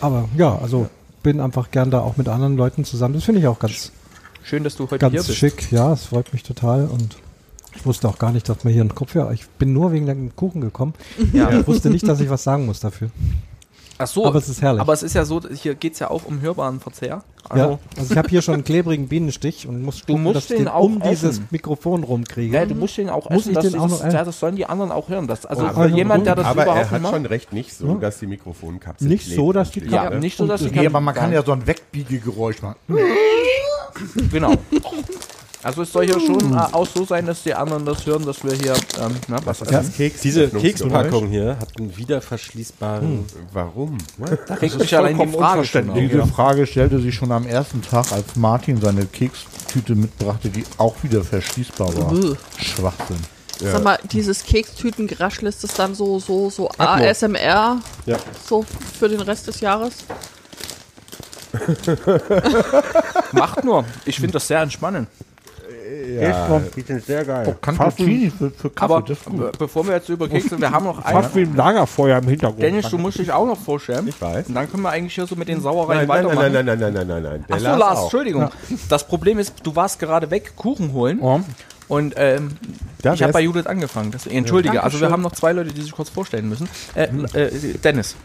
Aber 0.00 0.28
ja, 0.36 0.56
also 0.58 0.88
bin 1.22 1.40
einfach 1.40 1.70
gern 1.70 1.90
da 1.90 2.00
auch 2.00 2.16
mit 2.16 2.28
anderen 2.28 2.56
Leuten 2.56 2.84
zusammen. 2.84 3.14
Das 3.14 3.24
finde 3.24 3.40
ich 3.40 3.46
auch 3.46 3.58
ganz, 3.58 3.92
Schön, 4.42 4.62
dass 4.62 4.76
du 4.76 4.84
heute 4.84 5.06
hier 5.06 5.16
ganz 5.16 5.26
bist. 5.26 5.38
schick. 5.38 5.72
Ja, 5.72 5.92
es 5.92 6.04
freut 6.04 6.32
mich 6.32 6.44
total 6.44 6.86
und 6.86 7.16
ich 7.74 7.84
wusste 7.84 8.08
auch 8.08 8.18
gar 8.18 8.32
nicht, 8.32 8.48
dass 8.48 8.64
man 8.64 8.72
hier 8.72 8.82
einen 8.82 8.94
Kopfhörer. 8.94 9.32
Ich 9.32 9.46
bin 9.48 9.72
nur 9.72 9.92
wegen 9.92 10.06
dem 10.06 10.34
Kuchen 10.36 10.60
gekommen. 10.60 10.94
Ja. 11.32 11.50
Ich 11.50 11.66
wusste 11.66 11.90
nicht, 11.90 12.06
dass 12.06 12.20
ich 12.20 12.30
was 12.30 12.44
sagen 12.44 12.66
muss 12.66 12.80
dafür. 12.80 13.10
Ach 13.98 14.06
so, 14.06 14.26
Aber 14.26 14.38
es 14.38 14.48
ist 14.48 14.60
herrlich. 14.60 14.80
aber 14.80 14.92
es 14.92 15.02
ist 15.02 15.14
ja 15.14 15.24
so, 15.24 15.40
hier 15.48 15.74
geht 15.74 15.94
es 15.94 16.00
ja 16.00 16.10
auch 16.10 16.24
um 16.26 16.40
hörbaren 16.42 16.80
Verzehr. 16.80 17.22
Also, 17.48 17.64
ja, 17.72 17.78
also 17.96 18.12
ich 18.12 18.18
habe 18.18 18.28
hier 18.28 18.42
schon 18.42 18.54
einen 18.54 18.64
klebrigen 18.64 19.08
Bienenstich 19.08 19.66
und 19.68 19.80
muss 19.82 20.04
gucken, 20.04 20.22
musst 20.24 20.36
dass 20.36 20.50
ich 20.50 20.56
den 20.58 20.68
um 20.68 21.00
dieses 21.00 21.36
essen. 21.36 21.48
Mikrofon 21.50 22.02
rumkriege. 22.04 22.54
Ja, 22.54 22.66
du 22.66 22.74
musst 22.74 22.96
den 22.98 23.08
auch 23.08 23.30
Muss 23.30 23.42
essen, 23.42 23.50
ich 23.50 23.54
dass 23.54 23.64
den 23.64 23.72
die 23.74 23.78
auch 23.78 23.82
das, 23.88 23.92
noch 24.00 24.06
essen? 24.06 24.16
ja, 24.16 24.24
das 24.24 24.38
sollen 24.40 24.56
die 24.56 24.66
anderen 24.66 24.92
auch 24.92 25.08
hören. 25.08 25.26
Das, 25.26 25.46
also 25.46 25.62
Oh, 25.64 25.66
also 25.68 25.96
jemand, 25.96 26.26
der 26.26 26.34
das 26.34 26.44
Aber 26.46 26.62
er 26.62 26.66
überhaupt 26.72 26.90
hat 26.90 27.00
nicht 27.02 27.10
schon 27.10 27.22
macht, 27.22 27.30
recht 27.30 27.52
nicht 27.52 27.72
so, 27.74 27.86
Ja. 27.88 27.94
dass 27.94 28.18
die 28.18 28.26
Mikrofonkapsel 28.26 29.08
Nicht 29.08 29.26
so, 29.34 29.52
dass 29.52 29.70
die 29.70 29.80
natürlich, 29.80 29.94
ja, 29.94 30.10
ne? 30.10 30.18
nicht 30.18 30.36
so, 30.36 30.46
dass 30.46 30.60
ich 30.62 30.72
Nee, 30.72 30.86
aber 30.86 31.00
man 31.00 31.14
kann 31.14 31.32
ja 31.32 31.42
so 31.44 31.52
ein 31.52 31.66
Wegbiegegeräusch 31.66 32.60
machen. 32.62 32.76
Genau. 34.30 34.52
Also 35.66 35.82
es 35.82 35.92
soll 35.92 36.04
hier 36.04 36.20
schon 36.20 36.54
äh, 36.54 36.58
auch 36.70 36.86
so 36.86 37.04
sein, 37.04 37.26
dass 37.26 37.42
die 37.42 37.52
anderen 37.52 37.84
das 37.84 38.06
hören, 38.06 38.24
dass 38.24 38.44
wir 38.44 38.52
hier, 38.52 38.72
ähm, 39.00 39.16
na, 39.26 39.38
was 39.44 39.58
Das 39.58 39.70
ja. 39.72 39.80
ist 39.80 39.96
Keks 39.96 40.20
Diese. 40.20 40.48
Kekspackung 40.48 41.26
hier 41.26 41.58
hat 41.58 41.76
einen 41.76 41.96
wieder 41.96 42.20
verschließbaren. 42.20 43.24
Warum? 43.52 43.98
da 44.46 44.54
regt 44.54 44.78
mich 44.78 44.96
allein 44.96 45.18
die 45.18 45.26
Frage 45.26 45.64
schon 45.64 45.90
auf. 45.90 45.98
Diese 45.98 46.24
Frage 46.24 46.68
stellte 46.68 47.00
sich 47.00 47.16
schon 47.16 47.32
am 47.32 47.48
ersten 47.48 47.82
Tag, 47.82 48.12
als 48.12 48.36
Martin 48.36 48.80
seine 48.80 49.06
Kekstüte 49.06 49.96
mitbrachte, 49.96 50.50
die 50.50 50.62
auch 50.78 50.94
wieder 51.02 51.24
verschließbar 51.24 51.96
war. 51.96 52.14
Bäh. 52.14 52.36
Schwachsinn. 52.58 53.18
Sag 53.58 53.82
mal, 53.82 53.98
dieses 54.12 54.44
Kekstütengeraschel, 54.44 55.48
ist 55.48 55.64
das 55.64 55.74
dann 55.74 55.96
so, 55.96 56.20
so, 56.20 56.48
so 56.48 56.68
Atmo. 56.78 57.08
ASMR, 57.08 57.80
Ja. 58.04 58.18
so 58.48 58.64
für 59.00 59.08
den 59.08 59.20
Rest 59.20 59.48
des 59.48 59.58
Jahres? 59.58 59.94
Macht 63.32 63.64
nur. 63.64 63.84
Ich 64.04 64.14
finde 64.16 64.34
das 64.34 64.46
sehr 64.46 64.60
entspannend. 64.60 65.08
Ja, 66.20 66.60
die 66.74 66.80
sind 66.80 67.04
sehr 67.04 67.24
geil. 67.24 67.56
Cantini 67.60 68.30
für, 68.30 68.50
für 68.50 68.70
Kaffee, 68.70 68.94
Aber 68.94 69.02
das 69.02 69.18
ist 69.18 69.24
gut. 69.26 69.36
be- 69.38 69.52
bevor 69.58 69.86
wir 69.86 69.94
jetzt 69.94 70.08
über 70.08 70.28
Kekse, 70.28 70.58
wir 70.58 70.70
haben 70.70 70.84
noch 70.84 71.04
einen. 71.04 71.22
fast 71.22 71.34
wie 71.36 71.42
ein 71.42 71.54
Lagerfeuer 71.54 72.18
im 72.18 72.28
Hintergrund. 72.28 72.62
Dennis, 72.62 72.88
du 72.88 72.96
musst 72.98 73.18
dich 73.18 73.30
auch 73.32 73.46
noch 73.46 73.58
vorstellen. 73.58 74.06
Ich 74.08 74.20
weiß. 74.20 74.46
Und 74.48 74.54
dann 74.54 74.70
können 74.70 74.82
wir 74.82 74.90
eigentlich 74.90 75.14
hier 75.14 75.26
so 75.26 75.36
mit 75.36 75.48
den 75.48 75.60
Sauereien 75.60 76.00
nein, 76.06 76.08
weitermachen. 76.08 76.52
nein, 76.52 76.64
nein, 76.64 76.78
nein, 76.78 76.92
nein, 76.94 77.06
nein, 77.06 77.06
nein, 77.06 77.22
nein. 77.22 77.44
Der 77.48 77.56
Ach 77.56 77.60
so, 77.60 77.66
Lars, 77.66 77.98
auch. 77.98 78.02
Entschuldigung. 78.04 78.48
Das 78.88 79.06
Problem 79.06 79.38
ist, 79.38 79.54
du 79.62 79.74
warst 79.76 79.98
gerade 79.98 80.30
weg, 80.30 80.52
Kuchen 80.56 80.92
holen. 80.92 81.20
Und 81.88 82.14
ähm, 82.16 82.52
ich 83.02 83.22
habe 83.22 83.32
bei 83.32 83.40
Judith 83.42 83.66
angefangen. 83.66 84.10
Das, 84.10 84.26
entschuldige, 84.26 84.82
also 84.82 85.00
wir 85.00 85.10
haben 85.10 85.22
noch 85.22 85.32
zwei 85.32 85.52
Leute, 85.52 85.72
die 85.72 85.82
sich 85.82 85.92
kurz 85.92 86.08
vorstellen 86.08 86.48
müssen. 86.48 86.68
Äh, 86.94 87.04
äh, 87.34 87.74
Dennis. 87.82 88.16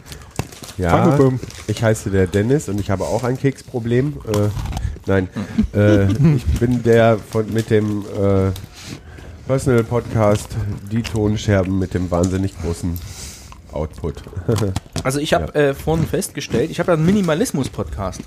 Ja, 0.78 1.18
ich 1.68 1.84
heiße 1.84 2.10
der 2.10 2.28
Dennis 2.28 2.70
und 2.70 2.80
ich 2.80 2.90
habe 2.90 3.04
auch 3.04 3.24
ein 3.24 3.38
Keksproblem. 3.38 4.18
Äh, 4.28 4.50
nein, 5.06 5.30
äh, 5.74 6.12
ich 6.36 6.46
bin 6.60 6.84
der 6.84 7.18
von, 7.18 7.52
mit 7.54 7.70
dem 7.70 8.06
äh, 8.06 8.52
Personal 9.48 9.84
Podcast 9.84 10.50
Die 10.92 11.02
Tonscherben 11.02 11.78
mit 11.78 11.94
dem 11.94 12.10
wahnsinnig 12.12 12.54
großen 12.62 13.00
Output. 13.72 14.24
Also 15.04 15.20
ich 15.20 15.34
habe 15.34 15.56
äh, 15.56 15.74
vorhin 15.74 16.06
festgestellt, 16.06 16.70
ich 16.70 16.80
habe 16.80 16.92
ja 16.92 16.94
einen 16.96 17.08
Minimalismus-Podcast. 17.08 18.22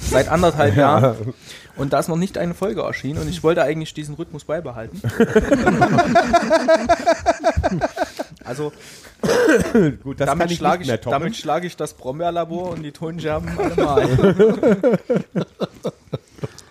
Seit 0.00 0.28
anderthalb 0.28 0.76
Jahren. 0.76 1.34
Und 1.76 1.92
da 1.92 1.98
ist 1.98 2.08
noch 2.08 2.16
nicht 2.16 2.38
eine 2.38 2.54
Folge 2.54 2.82
erschienen 2.82 3.18
und 3.18 3.28
ich 3.28 3.42
wollte 3.42 3.62
eigentlich 3.62 3.92
diesen 3.94 4.14
Rhythmus 4.14 4.44
beibehalten. 4.44 5.00
also 8.44 8.72
Gut, 10.02 10.20
das 10.20 10.26
damit 10.26 10.50
ich 10.50 10.58
schlage 10.58 10.82
ich, 10.82 10.88
toppen. 10.88 11.12
damit 11.12 11.36
schlage 11.36 11.66
ich 11.66 11.76
das 11.76 11.94
Brombeerlabor 11.94 12.70
und 12.70 12.82
die 12.82 12.92
Tonscherben 12.92 13.48
allemal. 13.58 14.08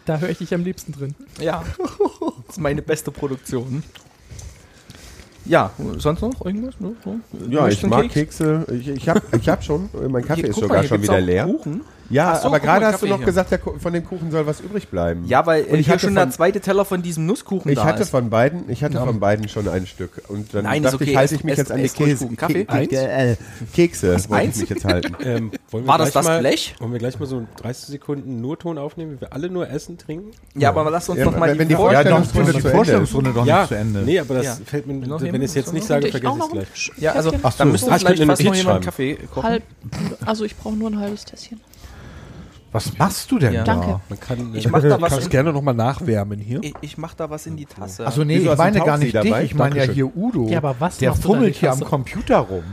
Da 0.05 0.17
höre 0.17 0.29
ich 0.29 0.39
dich 0.39 0.53
am 0.53 0.63
liebsten 0.63 0.93
drin. 0.93 1.13
ja, 1.39 1.63
das 1.77 2.55
ist 2.55 2.59
meine 2.59 2.81
beste 2.81 3.11
Produktion. 3.11 3.83
Ja, 5.45 5.71
sonst 5.97 6.21
noch 6.21 6.43
irgendwas? 6.43 6.75
So? 6.79 7.19
ja, 7.49 7.67
ich 7.67 7.83
mag 7.83 8.09
Kekse. 8.09 8.65
Ich, 8.71 8.87
ich 8.87 9.09
habe 9.09 9.21
ich 9.37 9.47
hab 9.47 9.63
schon. 9.63 9.89
Mein 10.09 10.25
Kaffee 10.25 10.41
Hier, 10.41 10.49
ist 10.49 10.59
sogar 10.59 10.77
mal, 10.79 10.87
schon 10.87 11.01
wieder 11.01 11.21
leer. 11.21 11.45
Kuchen. 11.45 11.81
Ja, 12.11 12.35
so, 12.37 12.47
aber 12.47 12.59
gerade 12.59 12.85
hast 12.85 13.01
du 13.01 13.07
noch 13.07 13.17
hier. 13.17 13.25
gesagt, 13.25 13.51
der, 13.51 13.59
von 13.59 13.93
dem 13.93 14.05
Kuchen 14.05 14.31
soll 14.31 14.45
was 14.45 14.59
übrig 14.59 14.87
bleiben. 14.89 15.25
Ja, 15.27 15.45
weil 15.45 15.63
Und 15.63 15.75
äh, 15.75 15.77
ich 15.79 15.89
hatte 15.89 15.99
schon 16.01 16.15
der 16.15 16.29
zweite 16.29 16.59
Teller 16.59 16.85
von 16.85 17.01
diesem 17.01 17.25
Nusskuchen 17.25 17.71
Ich 17.71 17.77
da 17.77 17.85
hatte 17.85 18.03
ist. 18.03 18.09
von 18.09 18.29
beiden, 18.29 18.69
ich 18.69 18.83
hatte 18.83 18.95
Ja. 18.95 19.05
von 19.05 19.19
beiden 19.19 19.47
schon 19.49 19.67
ein 19.67 19.87
Stück. 19.87 20.21
Und 20.27 20.53
dann 20.53 20.63
Nein, 20.65 20.83
ist 20.83 20.91
dachte 20.93 21.03
okay. 21.03 21.11
ich, 21.11 21.17
halte 21.17 21.35
ich 21.35 21.43
mich 21.43 21.57
jetzt 21.57 21.71
esst- 21.71 21.73
an 21.73 21.81
die 21.83 21.89
Käse. 21.89 22.27
Kaffee. 22.35 22.65
Ke- 22.65 22.87
Ke- 22.87 22.95
äh, 23.07 23.35
Kekse 23.73 24.13
wollte 24.29 24.33
eins? 24.33 24.55
ich 24.55 24.61
mich 24.61 24.69
jetzt 24.69 24.85
halten. 24.85 25.15
Ähm, 25.23 25.51
War 25.71 25.97
das 25.97 26.11
das 26.11 26.25
mal, 26.25 26.39
Blech? 26.39 26.75
Wollen 26.79 26.91
wir 26.91 26.99
gleich 26.99 27.17
mal 27.19 27.25
so 27.25 27.47
30 27.61 27.85
Sekunden 27.87 28.41
nur 28.41 28.59
Ton 28.59 28.77
aufnehmen, 28.77 29.13
wie 29.15 29.21
wir 29.21 29.31
alle 29.33 29.49
nur 29.49 29.69
essen, 29.69 29.97
trinken? 29.97 30.31
Ja, 30.55 30.69
aber 30.69 30.89
lass 30.91 31.07
uns 31.07 31.19
Ja, 31.19 31.25
doch 31.25 31.37
mal 31.37 31.57
wenn 31.57 31.69
die 31.69 31.75
die 31.75 31.81
Ja, 31.81 32.01
Vorstellungsrunde 32.01 33.29
die 33.29 33.35
doch 33.35 33.45
ja, 33.45 33.59
nicht 33.61 33.67
zu 33.69 33.75
Ende. 33.75 33.99
nee, 34.01 34.19
aber 34.19 34.35
das 34.35 34.45
Ja. 34.45 34.57
fällt 34.65 34.87
mir, 34.87 35.01
wenn 35.01 35.35
ich 35.35 35.43
es 35.49 35.53
jetzt 35.55 35.71
nicht 35.73 35.85
sage, 35.85 36.07
ich 36.07 36.11
vergesse 36.11 36.33
ich 36.37 36.43
es 36.43 36.51
gleich. 36.51 36.91
Ja, 36.97 37.11
also 37.13 37.31
dann 37.57 37.71
müsste 37.71 37.89
ich 37.89 37.95
vielleicht 37.97 38.23
fast 38.25 38.43
noch 38.43 38.55
jemand 38.55 38.75
einen. 38.75 38.83
Kaffee 38.85 39.15
kochen. 39.33 39.59
Also 40.25 40.43
ich 40.43 40.55
brauche 40.57 40.75
nur 40.75 40.89
ein 40.89 40.99
halbes 40.99 41.23
Tässchen. 41.25 41.61
Was 42.73 42.97
machst 42.97 43.29
du 43.31 43.37
denn 43.37 43.53
Ja. 43.53 43.63
da? 43.63 43.75
Danke. 43.75 43.99
Man 44.09 44.19
kann, 44.19 44.55
Ich 44.55 44.69
mach 44.69 44.81
da 44.81 44.95
Du 44.95 45.01
was 45.01 45.09
kannst 45.11 45.25
in, 45.25 45.31
gerne 45.31 45.51
nochmal 45.51 45.73
nachwärmen 45.73 46.39
hier. 46.39 46.59
ich, 46.63 46.73
ich 46.81 46.97
mach 46.97 47.13
da 47.13 47.29
was 47.29 47.45
in 47.45 47.57
die 47.57 47.65
Tasse. 47.65 48.07
Achso, 48.07 48.23
nee, 48.23 48.39
Wieso 48.39 48.53
ich 48.53 48.57
meine 48.57 48.79
gar 48.79 48.97
nicht 48.97 49.13
dabei? 49.13 49.41
dich, 49.41 49.51
ich 49.51 49.55
meine 49.55 49.77
ja 49.77 49.83
hier 49.91 50.15
Udo. 50.15 50.47
Ja, 50.47 50.59
aber 50.59 50.75
was 50.79 50.97
Der 50.97 51.13
fummelt 51.13 51.55
hier 51.55 51.71
am 51.71 51.81
Computer 51.81 52.37
rum. 52.37 52.63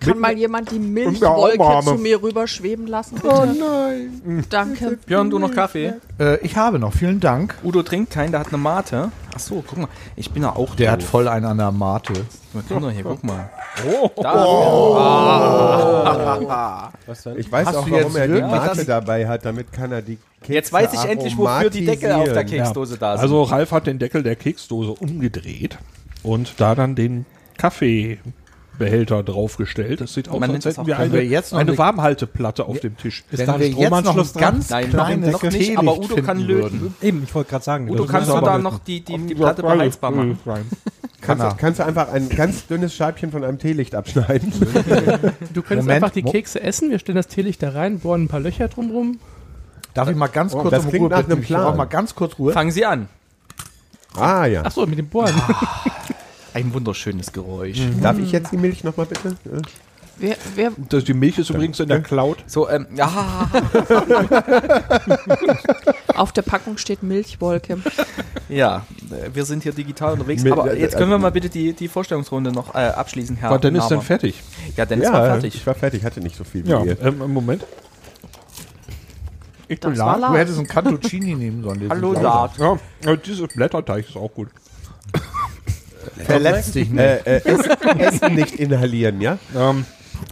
Kann 0.00 0.18
mal 0.18 0.36
jemand 0.36 0.70
die 0.70 0.76
Ja, 0.76 0.80
Milchwolke 0.80 1.84
zu 1.84 1.94
mir 1.96 2.22
rüberschweben 2.22 2.86
lassen, 2.86 3.16
bitte? 3.16 3.28
Oh 3.28 3.44
nein. 3.44 4.44
Danke. 4.48 4.98
Björn, 5.06 5.30
du 5.30 5.38
noch 5.38 5.54
Kaffee? 5.54 5.92
Äh, 6.18 6.38
ich 6.44 6.56
habe 6.56 6.78
noch, 6.78 6.92
vielen 6.92 7.20
Dank. 7.20 7.54
Udo 7.62 7.82
trinkt 7.82 8.10
keinen, 8.10 8.30
der 8.30 8.40
hat 8.40 8.48
eine 8.48 8.58
Mate. 8.58 9.12
Ach 9.34 9.38
so, 9.38 9.62
guck 9.66 9.78
mal, 9.78 9.88
ich 10.16 10.30
bin 10.30 10.42
ja 10.42 10.56
auch 10.56 10.74
Der 10.74 10.92
hat 10.92 11.02
doof. 11.02 11.08
voll 11.08 11.28
einen 11.28 11.46
an 11.46 11.58
der 11.58 11.70
Mate. 11.70 12.14
Guck 12.68 12.80
mal 12.80 12.90
hier, 12.90 13.04
guck 13.04 13.22
mal. 13.22 13.50
was 17.06 17.22
dann? 17.22 17.38
Ich 17.38 17.50
weiß 17.50 17.66
Hast 17.68 17.76
auch, 17.76 17.90
warum 17.90 18.16
er 18.16 18.28
die 18.28 18.40
Mate 18.40 18.84
dabei 18.84 19.28
hat, 19.28 19.44
damit 19.44 19.72
kann 19.72 19.92
er 19.92 20.02
die 20.02 20.18
Kekse 20.40 20.52
Jetzt 20.54 20.72
weiß 20.72 20.92
ich 20.94 21.04
endlich, 21.04 21.36
wofür 21.36 21.70
die 21.70 21.84
Deckel 21.84 22.12
auf 22.12 22.24
der. 22.32 22.44
Keksdose 22.44 22.96
da 22.98 23.12
sind. 23.16 23.22
Also 23.22 23.42
Ralf 23.42 23.72
hat 23.72 23.86
den 23.86 23.98
Deckel 23.98 24.22
der 24.22 24.36
Keksdose 24.36 24.92
umgedreht 24.92 25.78
und 26.22 26.54
da 26.58 26.74
dann 26.74 26.94
den 26.94 27.26
Kaffee 27.58 28.18
Behälter 28.80 29.22
draufgestellt. 29.22 30.00
Das 30.00 30.14
sieht 30.14 30.28
aus, 30.28 30.40
Man 30.40 30.50
als 30.50 30.64
hätten 30.64 30.80
auch- 30.80 30.86
wir 30.88 30.98
eine, 30.98 31.12
wir 31.12 31.24
jetzt 31.24 31.52
noch 31.52 31.60
eine 31.60 31.70
eine- 31.70 31.78
Warmhalteplatte 31.78 32.64
auf 32.66 32.80
dem 32.80 32.96
Tisch. 32.96 33.22
Ist 33.30 33.38
Wenn 33.38 33.46
da 33.46 33.54
ein 33.54 33.72
Stromanschluss 33.72 34.32
dran? 34.32 34.40
ganz 34.42 34.70
Nein, 34.70 34.90
kleinen 34.90 35.30
noch 35.30 35.42
nicht, 35.44 35.78
aber 35.78 35.96
Udo 35.98 36.16
kann 36.22 36.40
löten. 36.40 36.80
würden, 36.80 36.94
Eben, 37.00 37.22
ich 37.22 37.32
wollte 37.34 37.50
gerade 37.50 37.64
sagen. 37.64 37.88
Udo, 37.88 38.04
kannst 38.06 38.28
du 38.28 38.40
da 38.40 38.58
noch 38.58 38.80
die, 38.80 39.00
die, 39.04 39.16
die 39.18 39.34
Platte 39.36 39.62
beheizbar 39.62 40.10
machen? 40.10 40.36
Kannst, 41.22 41.44
du, 41.44 41.54
kannst 41.58 41.78
du 41.78 41.84
einfach 41.84 42.10
ein 42.10 42.30
ganz 42.30 42.66
dünnes 42.66 42.94
Scheibchen 42.94 43.30
von 43.30 43.44
einem 43.44 43.58
Teelicht 43.58 43.94
abschneiden? 43.94 44.50
Du 45.52 45.60
könntest 45.60 45.68
Moment, 45.68 45.90
einfach 45.90 46.10
die 46.10 46.22
Kekse 46.22 46.62
essen, 46.62 46.90
wir 46.90 46.98
stellen 46.98 47.16
das 47.16 47.26
Teelicht 47.28 47.62
da 47.62 47.70
rein, 47.72 47.98
bohren 48.00 48.24
ein 48.24 48.28
paar 48.28 48.40
Löcher 48.40 48.68
drumrum. 48.68 49.18
Darf 49.92 50.08
ich 50.08 50.16
mal 50.16 50.28
ganz 50.28 50.52
kurz 50.52 50.70
das 50.70 50.84
um 50.84 50.88
klingt 50.90 51.02
Ruhe 51.04 51.10
nach 51.10 51.18
bitten? 51.18 51.32
einem 51.32 51.42
Ich 51.42 51.48
Plan. 51.48 51.62
brauche 51.64 51.76
mal 51.76 51.84
ganz 51.84 52.14
kurz 52.14 52.38
Ruhe. 52.38 52.54
Fangen 52.54 52.70
Sie 52.70 52.86
an. 52.86 53.08
ah 54.16 54.46
ja. 54.46 54.62
Achso, 54.64 54.86
mit 54.86 54.98
dem 54.98 55.08
Bohren. 55.08 55.34
Ein 56.54 56.72
wunderschönes 56.74 57.32
Geräusch. 57.32 57.78
Darf 58.02 58.18
ich 58.18 58.32
jetzt 58.32 58.50
die 58.52 58.56
Milch 58.56 58.82
nochmal 58.84 59.06
bitte? 59.06 59.28
Äh, 59.46 59.60
Wer, 60.22 60.36
wer, 60.54 60.70
Das, 60.90 61.04
die 61.04 61.14
Milch 61.14 61.38
ist 61.38 61.48
übrigens 61.48 61.80
in 61.80 61.88
der 61.88 62.02
Cloud. 62.02 62.36
So, 62.46 62.68
ähm, 62.68 62.86
ja, 62.94 63.48
auf 66.14 66.32
der 66.32 66.42
Packung 66.42 66.76
steht 66.76 67.02
Milchwolke. 67.02 67.78
ja, 68.50 68.84
äh, 69.10 69.30
wir 69.34 69.46
sind 69.46 69.62
hier 69.62 69.72
digital 69.72 70.12
unterwegs. 70.12 70.42
Mit- 70.42 70.52
aber 70.52 70.74
äh, 70.74 70.78
jetzt 70.78 70.98
können 70.98 71.08
wir 71.08 71.14
also- 71.14 71.22
mal 71.22 71.30
bitte 71.30 71.48
die, 71.48 71.72
die 71.72 71.88
Vorstellungsrunde 71.88 72.52
noch 72.52 72.74
äh, 72.74 72.78
abschließen, 72.78 73.36
Herr 73.36 73.48
War 73.50 73.58
Dennis 73.58 73.84
Naber. 73.84 73.94
denn 73.94 74.02
fertig? 74.04 74.42
Ja, 74.76 74.84
Dennis 74.84 75.06
ja, 75.06 75.12
war 75.14 75.24
fertig. 75.24 75.54
ich 75.54 75.66
war 75.66 75.74
fertig, 75.74 76.04
hatte 76.04 76.20
nicht 76.20 76.36
so 76.36 76.44
viel 76.44 76.66
wie 76.66 76.70
Ja, 76.70 76.84
ihr. 76.84 77.00
ähm, 77.00 77.32
Moment. 77.32 77.64
Ich 79.68 79.80
Das 79.80 79.90
bin 79.92 79.98
Lars. 80.00 80.20
Du 80.20 80.36
hättest 80.36 80.58
einen 80.58 80.66
Cantuccini 80.66 81.34
nehmen 81.34 81.62
sollen. 81.62 81.86
Hallo, 81.88 82.12
Lars. 82.12 82.52
Ja, 82.58 82.76
äh, 83.06 83.16
dieses 83.16 83.48
Blätterteig 83.48 84.06
ist 84.06 84.16
auch 84.16 84.34
gut. 84.34 84.48
Verletzt 86.24 86.74
dich 86.74 86.90
nicht. 86.90 87.00
Äh, 87.00 87.16
äh, 87.24 87.44
Essen, 87.44 87.70
Essen 87.98 88.34
nicht 88.34 88.54
inhalieren, 88.56 89.20
ja? 89.20 89.38
Ähm, 89.56 89.84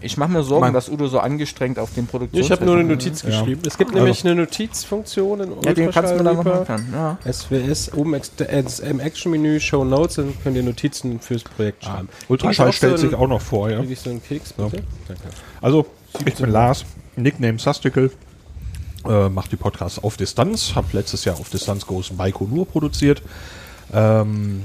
Ich 0.02 0.16
mache 0.18 0.30
mir 0.30 0.42
Sorgen, 0.42 0.60
Mann. 0.66 0.74
dass 0.74 0.88
Udo 0.90 1.06
so 1.08 1.18
angestrengt 1.18 1.78
auf 1.78 1.94
den 1.94 2.06
Produktions... 2.06 2.44
Ich 2.44 2.52
habe 2.52 2.64
nur 2.64 2.74
eine 2.76 2.84
Notiz 2.84 3.22
geschrieben. 3.22 3.62
Es 3.66 3.78
gibt 3.78 3.94
nämlich 3.94 4.22
eine 4.24 4.34
Notizfunktion 4.34 5.40
in 5.40 5.52
Ja, 5.62 5.72
den 5.72 5.90
kannst 5.90 6.12
du 6.12 6.16
mir 6.18 6.24
dann 6.24 6.36
noch 6.36 6.44
Ultraschall 6.44 6.78
erklären. 6.78 7.18
Ja. 7.24 7.32
SWS, 7.32 7.92
oben 7.94 8.14
ex- 8.14 8.32
äh, 8.38 8.64
im 8.90 9.00
Action-Menü 9.00 9.60
Show 9.60 9.84
Notes, 9.84 10.16
dann 10.16 10.34
könnt 10.42 10.56
ihr 10.56 10.62
Notizen 10.62 11.20
fürs 11.20 11.42
Projekt 11.42 11.84
schreiben. 11.84 12.08
Ultraschall 12.28 12.66
Krieg 12.66 12.72
ich 12.72 12.76
stellt 12.76 12.98
so 12.98 13.06
sich 13.08 13.16
auch 13.16 13.28
noch 13.28 13.40
vor, 13.40 13.70
ja. 13.70 13.80
Ich 13.80 13.98
so 14.00 14.10
einen 14.10 14.22
Keks, 14.22 14.52
bitte? 14.52 14.82
Danke. 15.08 15.22
Also, 15.62 15.86
ich 16.26 16.34
bin 16.34 16.50
Lars, 16.50 16.84
Nickname 17.16 17.58
Sastikel, 17.58 18.12
äh, 19.08 19.28
mache 19.30 19.48
die 19.48 19.56
Podcasts 19.56 19.98
auf 20.02 20.16
Distanz, 20.18 20.74
habe 20.74 20.88
letztes 20.92 21.24
Jahr 21.24 21.40
auf 21.40 21.48
Distanz 21.48 21.86
großen 21.86 22.14
Maiko 22.16 22.44
nur 22.44 22.66
produziert. 22.66 23.22
Ähm, 23.92 24.64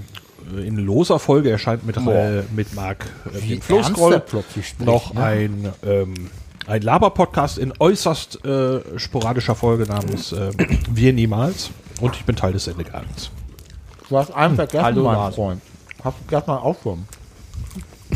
in 0.57 0.77
loser 0.77 1.19
Folge 1.19 1.49
erscheint 1.49 1.85
mit, 1.85 1.97
äh, 1.97 2.43
mit 2.55 2.73
Marc 2.75 3.05
äh, 3.33 3.57
Flowscroll 3.59 4.21
spricht, 4.27 4.81
noch 4.81 5.13
ne? 5.13 5.23
ein, 5.23 5.73
ähm, 5.85 6.29
ein 6.67 6.81
Laber-Podcast 6.81 7.57
in 7.57 7.73
äußerst 7.77 8.45
äh, 8.45 8.99
sporadischer 8.99 9.55
Folge 9.55 9.85
namens 9.85 10.31
äh, 10.31 10.51
Wir 10.89 11.13
Niemals 11.13 11.71
und 12.01 12.15
ich 12.15 12.25
bin 12.25 12.35
Teil 12.35 12.53
des 12.53 12.65
Sendegartens. 12.65 13.31
Du 14.09 14.17
hast 14.17 14.31
einen 14.31 14.55
vergessen, 14.55 14.83
Hallo, 14.83 15.03
mein. 15.03 15.33
Freund. 15.33 15.61
Hast 16.03 16.17
du 16.29 16.35
mal 16.35 16.57
aufgenommen. 16.57 17.07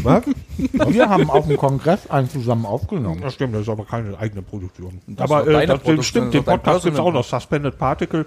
Was? 0.03 0.23
Wir 0.57 1.09
haben 1.09 1.29
auf 1.29 1.47
dem 1.47 1.57
Kongress 1.57 2.09
einen 2.09 2.29
zusammen 2.29 2.65
aufgenommen. 2.65 3.21
Das 3.21 3.33
stimmt, 3.33 3.55
das 3.55 3.61
ist 3.61 3.69
aber 3.69 3.85
keine 3.85 4.17
eigene 4.17 4.41
Produktion. 4.41 5.01
Das 5.07 5.31
aber 5.31 5.47
äh, 5.47 5.65
das 5.65 5.79
Produktion, 5.79 6.03
stimmt, 6.03 6.33
den 6.33 6.43
Podcast 6.43 6.83
gibt 6.83 6.95
es 6.95 6.99
auch 6.99 7.11
noch. 7.11 7.23
Suspended 7.23 7.77
Particle. 7.77 8.25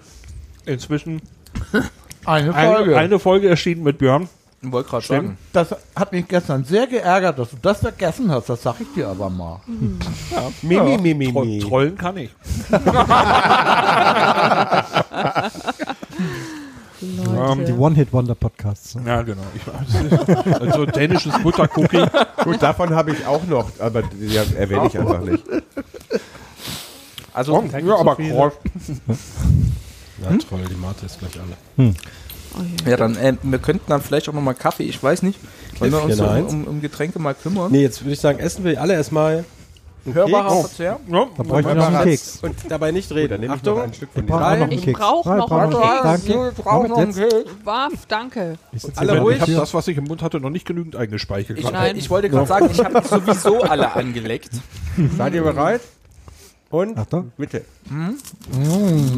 Inzwischen 0.67 1.21
Eine 2.31 2.53
Folge. 2.53 2.97
eine 2.97 3.19
Folge 3.19 3.49
erschienen 3.49 3.83
mit 3.83 3.99
Björn. 3.99 4.29
Ich 4.63 4.71
wollte 4.71 4.91
gerade 4.91 5.07
sagen. 5.07 5.39
Das 5.53 5.75
hat 5.97 6.13
mich 6.13 6.29
gestern 6.29 6.65
sehr 6.65 6.87
geärgert, 6.87 7.39
dass 7.39 7.51
du 7.51 7.57
das 7.61 7.81
vergessen 7.81 8.31
hast. 8.31 8.49
Das 8.49 8.63
sag 8.63 8.81
ich 8.81 8.87
dir 8.95 9.09
aber 9.09 9.29
mal. 9.31 9.61
Mimi, 10.63 10.99
Mimi, 10.99 11.33
Tro 11.33 11.41
Mimi. 11.45 11.59
Trollen 11.61 11.97
kann 11.97 12.17
ich. 12.19 12.31
Leute. 17.01 17.65
Die 17.65 17.73
One-Hit-Wonder-Podcasts. 17.73 18.97
Ja, 19.07 19.23
genau. 19.23 19.43
Ich, 19.55 19.63
also 20.61 20.85
dänisches 20.87 21.33
Buttercookie. 21.43 22.05
Gut, 22.45 22.63
davon 22.63 22.95
habe 22.95 23.13
ich 23.13 23.27
auch 23.27 23.45
noch, 23.47 23.71
aber 23.81 24.03
die 24.03 24.37
erwähne 24.37 24.87
ich 24.87 24.99
einfach 24.99 25.21
nicht. 25.21 25.43
Also, 27.33 27.65
ja, 27.83 27.97
aber. 27.97 28.17
Ja, 30.21 30.29
toll, 30.37 30.61
die 30.71 30.75
Mate 30.75 31.07
ist 31.07 31.19
gleich 31.19 31.33
alle. 31.41 31.95
Oh 32.59 32.63
je. 32.85 32.91
ja, 32.91 32.97
dann, 32.97 33.17
äh, 33.17 33.35
wir 33.43 33.59
könnten 33.59 33.85
dann 33.89 34.03
vielleicht 34.03 34.29
auch 34.29 34.33
nochmal 34.33 34.55
Kaffee, 34.55 34.83
ich 34.83 35.01
weiß 35.03 35.23
nicht. 35.23 35.39
Wollen 35.79 35.93
wir 35.93 36.03
uns 36.03 36.17
so 36.17 36.25
um, 36.25 36.47
um, 36.47 36.65
um 36.65 36.81
Getränke 36.81 37.19
mal 37.19 37.35
kümmern? 37.35 37.71
Nee, 37.71 37.83
jetzt 37.83 38.03
würde 38.03 38.13
ich 38.13 38.21
sagen, 38.21 38.39
essen 38.41 38.65
wir 38.65 38.81
alle 38.81 38.95
erstmal 38.95 39.45
einen 40.05 40.15
Hörbarer 40.15 40.49
Keks 40.49 40.61
Verzehr? 40.69 41.01
Ja, 41.09 41.27
Da 41.37 41.43
bräuchte 41.45 41.71
ich 41.71 41.77
noch 41.77 41.87
einen 41.87 42.05
Keks. 42.05 42.39
und 42.43 42.55
dabei 42.69 42.91
nicht 42.91 43.13
reden. 43.13 43.43
ich 43.43 43.49
noch 43.49 43.57
Achtung, 43.57 43.81
ein 43.83 43.95
Stück 43.95 44.11
von 44.13 44.23
Ich 44.23 44.29
brauche 44.29 44.41
noch 44.43 44.51
einen 44.63 44.73
Ich 44.73 44.83
Keks. 44.83 44.99
brauch 44.99 45.21
ich 45.27 45.31
noch 45.37 45.51
einen 45.53 45.73
Danke. 46.03 46.35
Moment, 46.65 47.17
jetzt. 47.17 47.47
Waff, 47.65 47.93
danke. 48.09 48.55
Ich 48.73 48.83
sitze 48.83 48.99
Alle 49.01 49.13
hier 49.13 49.21
ruhig. 49.21 49.37
ich 49.37 49.43
habe 49.43 49.53
das, 49.53 49.73
was 49.75 49.87
ich 49.89 49.97
im 49.97 50.05
Mund 50.05 50.23
hatte, 50.23 50.41
noch 50.41 50.51
nicht 50.51 50.67
genügend 50.67 50.97
eingespeichert. 50.97 51.57
Ich, 51.59 51.71
Nein. 51.71 51.97
ich 51.97 52.11
wollte 52.11 52.29
gerade 52.31 52.47
sagen, 52.47 52.69
ich 52.73 52.83
habe 52.85 53.07
sowieso 53.07 53.61
alle 53.63 53.93
angeleckt. 53.95 54.51
Seid 55.17 55.35
ihr 55.35 55.43
bereit? 55.43 55.83
Und 56.71 56.97
Achtung. 56.97 57.33
bitte. 57.37 57.65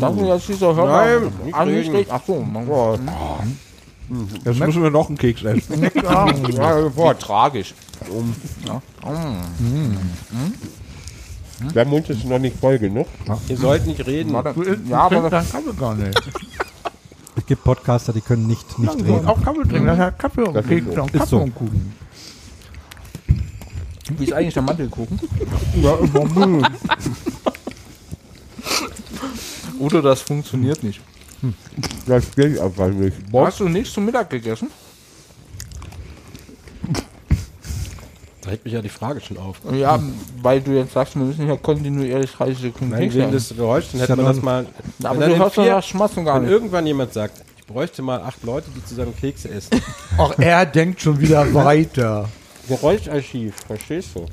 Das 0.01 0.15
ist 0.15 0.21
jetzt 0.27 0.49
dieser 0.49 0.75
Hörbarer. 0.75 1.31
Ah, 1.53 1.65
nicht 1.67 1.93
reden. 1.93 2.11
Ach 2.11 2.21
so, 2.27 2.45
Oh, 2.69 2.97
Jetzt 4.45 4.59
müssen 4.59 4.83
wir 4.83 4.91
noch 4.91 5.09
einen 5.09 5.17
Keks 5.19 5.43
essen. 5.45 5.83
ja, 5.95 6.81
sofort. 6.81 7.21
tragisch. 7.21 7.75
Der 11.75 11.85
Mund 11.85 12.09
ist 12.11 12.25
noch 12.25 12.39
nicht 12.39 12.57
voll 12.59 12.79
genug. 12.79 13.07
ihr 13.49 13.57
sollt 13.57 13.87
nicht 13.87 14.05
reden. 14.07 14.35
Ja, 14.89 15.01
aber 15.03 15.31
das 15.31 15.53
kann 15.53 15.65
man 15.67 15.77
gar 15.77 15.95
nicht. 15.95 16.21
Es 17.35 17.47
gibt 17.47 17.65
Podcaster, 17.65 18.13
die 18.13 18.21
können 18.21 18.47
nicht, 18.47 18.79
nicht 18.79 18.95
reden. 18.95 19.27
Auch 19.27 19.43
Kaffee 19.43 19.63
trinken. 19.63 19.87
Das 19.87 19.99
hat 19.99 20.19
Kaffee 20.19 20.43
und 20.43 20.55
Das 20.55 20.65
ist 20.67 20.69
Keks 20.71 20.85
so. 20.95 21.01
und 21.01 21.07
Ist 21.07 21.13
Kaffee 21.19 21.27
so. 21.31 21.39
und 21.39 21.55
Kuchen. 21.55 21.93
Wie 24.19 24.25
ist 24.25 24.33
eigentlich 24.35 24.53
der 24.55 24.63
Mandelkuchen? 24.63 25.19
Ja, 25.81 25.95
immer 25.95 26.71
Oder 29.83 30.01
das 30.03 30.21
funktioniert 30.23 30.83
nicht. 30.83 31.01
Das 32.07 32.31
geht 32.37 32.59
einfach 32.61 32.89
nicht. 32.89 33.17
Hast 33.33 33.59
du 33.61 33.69
nichts 33.69 33.93
zum 33.95 34.05
Mittag 34.05 34.31
gegessen? 34.31 34.69
Da 38.43 38.51
regt 38.51 38.65
mich 38.65 38.75
ja 38.75 38.83
die 38.83 38.89
Frage 38.89 39.21
schon 39.21 39.39
auf. 39.39 39.57
Ja, 39.73 40.01
weil 40.43 40.61
du 40.61 40.73
jetzt 40.73 40.93
sagst, 40.93 41.15
wir 41.15 41.23
müssen 41.25 41.47
ja 41.49 41.57
kontinuierlich 41.57 42.31
30 42.33 42.59
Sekunden 42.59 42.91
Nein, 42.95 43.13
wegen 43.13 43.31
des 43.31 43.51
Geräuschs, 43.57 43.93
dann 43.93 44.01
hätte 44.01 44.13
ja 44.13 44.17
man 44.17 44.27
das 44.27 44.43
mal. 44.43 44.67
Aber 45.05 45.21
wenn 45.21 45.29
du 45.31 45.35
dann 45.37 45.45
hast 45.47 45.57
doch 45.59 45.63
vier- 45.65 45.73
das 45.75 45.87
Schmatzen 45.87 46.25
gar 46.25 46.37
Wenn 46.37 46.43
nicht. 46.43 46.51
irgendwann 46.53 46.87
jemand 46.87 47.13
sagt, 47.13 47.41
ich 47.59 47.67
bräuchte 47.67 48.03
mal 48.03 48.21
acht 48.21 48.43
Leute, 48.43 48.67
die 48.77 48.85
zusammen 48.85 49.15
Kekse 49.17 49.49
essen. 49.49 49.81
Auch 50.19 50.37
er 50.39 50.67
denkt 50.67 51.01
schon 51.01 51.21
wieder 51.21 51.53
weiter. 51.55 52.29
Geräuscharchiv, 52.69 53.55
verstehst 53.67 54.11
du? 54.15 54.27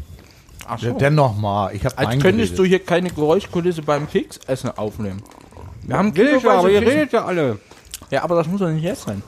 Ach 0.68 0.80
Ja, 0.82 0.92
so. 0.92 0.98
dennoch 0.98 1.36
mal. 1.38 1.74
Ich 1.76 1.86
habe 1.86 1.98
Als 1.98 2.20
könntest 2.22 2.58
du 2.58 2.64
hier 2.66 2.80
keine 2.80 3.10
Geräuschkulisse 3.10 3.82
beim 3.84 4.08
Keksessen 4.10 4.72
aufnehmen. 4.78 5.22
Wir 5.90 5.98
haben 5.98 6.16
Will 6.16 6.36
ich 6.38 6.44
ja, 6.44 6.52
aber 6.52 6.70
ihr 6.70 6.82
redet 6.82 7.14
ja 7.14 7.26
alle. 7.26 7.58
Ja, 8.12 8.24
aber 8.24 8.36
das 8.36 8.46
muss 8.48 8.60
doch 8.60 8.70
nicht 8.70 8.84
jetzt 8.84 9.02
sein. 9.04 9.24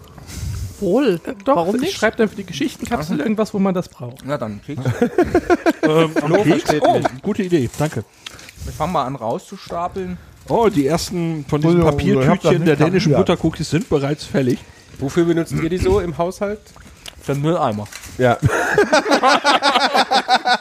Wohl. 0.80 1.19
Doch, 1.43 1.56
Warum 1.56 1.76
ich 1.76 1.82
nicht? 1.82 1.95
schreibe 1.95 2.17
dann 2.17 2.30
für 2.30 2.36
die 2.36 2.43
Geschichtenkapsel 2.43 3.19
irgendwas, 3.19 3.52
wo 3.56 3.58
man 3.58 3.74
das 3.74 3.89
braucht. 3.89 4.24
Na 4.24 4.38
dann, 4.38 4.62
Keks. 4.63 4.82
ähm, 5.82 6.12
versteht 6.12 6.84
Oh, 6.84 7.00
gute 7.24 7.41
Idee, 7.41 7.67
danke. 7.80 8.04
Wir 8.63 8.74
fangen 8.74 8.93
mal 8.93 9.06
an 9.06 9.15
rauszustapeln. 9.15 10.19
Oh, 10.50 10.69
die 10.69 10.86
ersten 10.86 11.45
von 11.47 11.62
diesen 11.62 11.82
Entschuldigung, 11.82 12.21
ich 12.21 12.28
hab 12.30 12.36
das 12.36 12.43
Papiertütchen 12.43 12.63
nicht 12.63 12.67
der 12.67 12.76
dänischen 12.76 13.12
kapiert. 13.13 13.28
Buttercookies 13.28 13.69
sind 13.71 13.89
bereits 13.89 14.24
fällig. 14.24 14.60
Wofür 15.00 15.26
benutzt 15.26 15.54
ihr 15.54 15.69
die 15.69 15.78
so 15.78 16.00
im 16.00 16.15
Haushalt? 16.15 16.60
Für 17.24 17.34
den 17.34 17.41
Mülleimer. 17.41 17.88
Ja. 18.19 18.38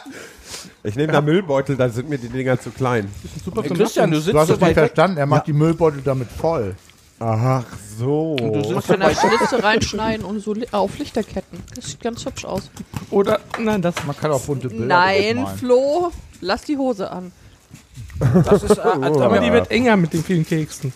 ich 0.83 0.95
nehme 0.95 1.13
da 1.13 1.21
Müllbeutel, 1.21 1.75
da 1.75 1.89
sind 1.89 2.09
mir 2.09 2.17
die 2.17 2.29
Dinger 2.29 2.59
zu 2.59 2.71
klein. 2.71 3.09
Super 3.43 3.61
Hey, 3.61 3.69
zum 3.69 3.77
Christian, 3.77 4.11
du 4.11 4.19
sitzt 4.19 4.33
Du 4.33 4.39
hast 4.39 4.47
so 4.47 4.53
es 4.55 4.61
nicht 4.61 4.73
verstanden. 4.73 5.17
Er 5.17 5.25
macht 5.25 5.47
die 5.47 5.53
Müllbeutel 5.53 6.01
damit 6.03 6.29
voll. 6.29 6.75
Ach 7.19 7.63
so. 7.99 8.35
Du 8.35 8.63
sitzt 8.63 8.87
Kann 8.87 9.01
er 9.01 9.15
Schlitze 9.15 9.63
reinschneiden 9.63 10.25
und 10.25 10.39
so 10.39 10.55
auf 10.71 10.97
Lichterketten. 10.97 11.59
Das 11.75 11.85
sieht 11.85 12.01
ganz 12.01 12.25
hübsch 12.25 12.45
aus. 12.45 12.71
Oder, 13.11 13.39
nein, 13.59 13.81
das 13.81 13.95
Man 14.07 14.17
kann 14.17 14.31
auch 14.31 14.41
bunte 14.41 14.69
Bilder 14.69 14.85
Nein. 14.85 15.45
Flo, 15.57 16.11
lass 16.41 16.63
die 16.63 16.77
Hose 16.77 17.11
an. 17.11 17.31
Das 18.45 18.63
ist, 18.63 18.77
äh, 18.77 18.81
also, 18.81 19.21
aber 19.23 19.39
die 19.39 19.51
wird 19.51 19.69
enger 19.69 19.97
mit 19.97 20.13
den 20.13 20.23
vielen 20.23 20.45
Keksen. 20.45 20.93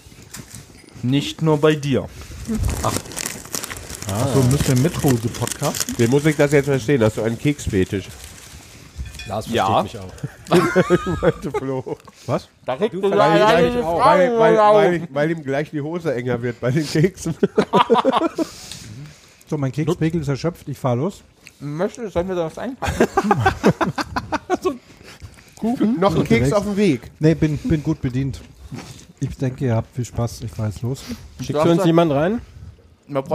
nicht 1.04 1.42
nur 1.42 1.58
bei 1.58 1.76
dir. 1.76 2.08
Achso, 4.12 4.44
müssen 4.44 4.68
wir 4.68 4.84
mit 4.84 5.04
Hose 5.04 5.28
podcasten? 5.30 5.96
Wie 5.98 6.08
muss 6.08 6.26
ich 6.26 6.36
das 6.36 6.52
jetzt 6.52 6.66
verstehen? 6.66 7.04
Hast 7.04 7.18
du 7.18 7.24
einen 7.24 7.38
Keksfetisch? 7.38 8.08
Lars 9.28 9.46
versteht 9.48 9.56
Ja. 9.56 9.84
mich 9.84 9.98
auch. 9.98 10.12
Meinte 11.22 11.52
Flo. 11.52 11.98
Was? 12.26 12.48
Da 12.66 12.74
regt 12.74 12.94
du 12.94 13.02
Weil, 13.02 13.12
weil, 13.12 13.40
weil, 13.42 14.38
weil, 14.38 14.58
weil, 14.58 15.08
weil 15.12 15.32
ihm 15.32 15.44
gleich 15.44 15.72
die 15.72 15.82
Hose 15.82 16.14
enger 16.14 16.42
wird 16.42 16.60
bei 16.60 16.72
den 16.72 16.86
Keksen. 16.86 17.36
So, 19.48 19.60
mein 19.60 19.72
Kekspegel 19.72 20.22
ist 20.22 20.28
erschöpft. 20.28 20.68
Ich 20.68 20.78
fahre 20.80 20.98
los. 20.98 21.22
Möchtest, 21.60 22.14
sollen 22.14 22.28
wir 22.28 22.34
da 22.36 22.46
was 22.48 22.58
einpacken? 22.58 23.08
Noch 26.00 26.16
ein 26.16 26.24
Keks 26.24 26.52
auf 26.52 26.64
dem 26.64 26.76
Weg. 26.76 27.12
Nee, 27.20 27.36
bin, 27.36 27.58
bin 27.60 27.84
gut 27.84 28.02
bedient. 28.02 28.42
Ich 29.20 29.38
denke, 29.38 29.66
ihr 29.66 29.76
habt 29.76 29.96
viel 29.96 30.04
Spaß. 30.06 30.42
Ich 30.42 30.52
fahr 30.52 30.68
jetzt 30.70 30.82
los. 30.82 31.04
Schickt 31.42 31.60
für 31.62 31.70
uns 31.70 31.86
jemand 31.86 32.12
rein? 32.12 32.42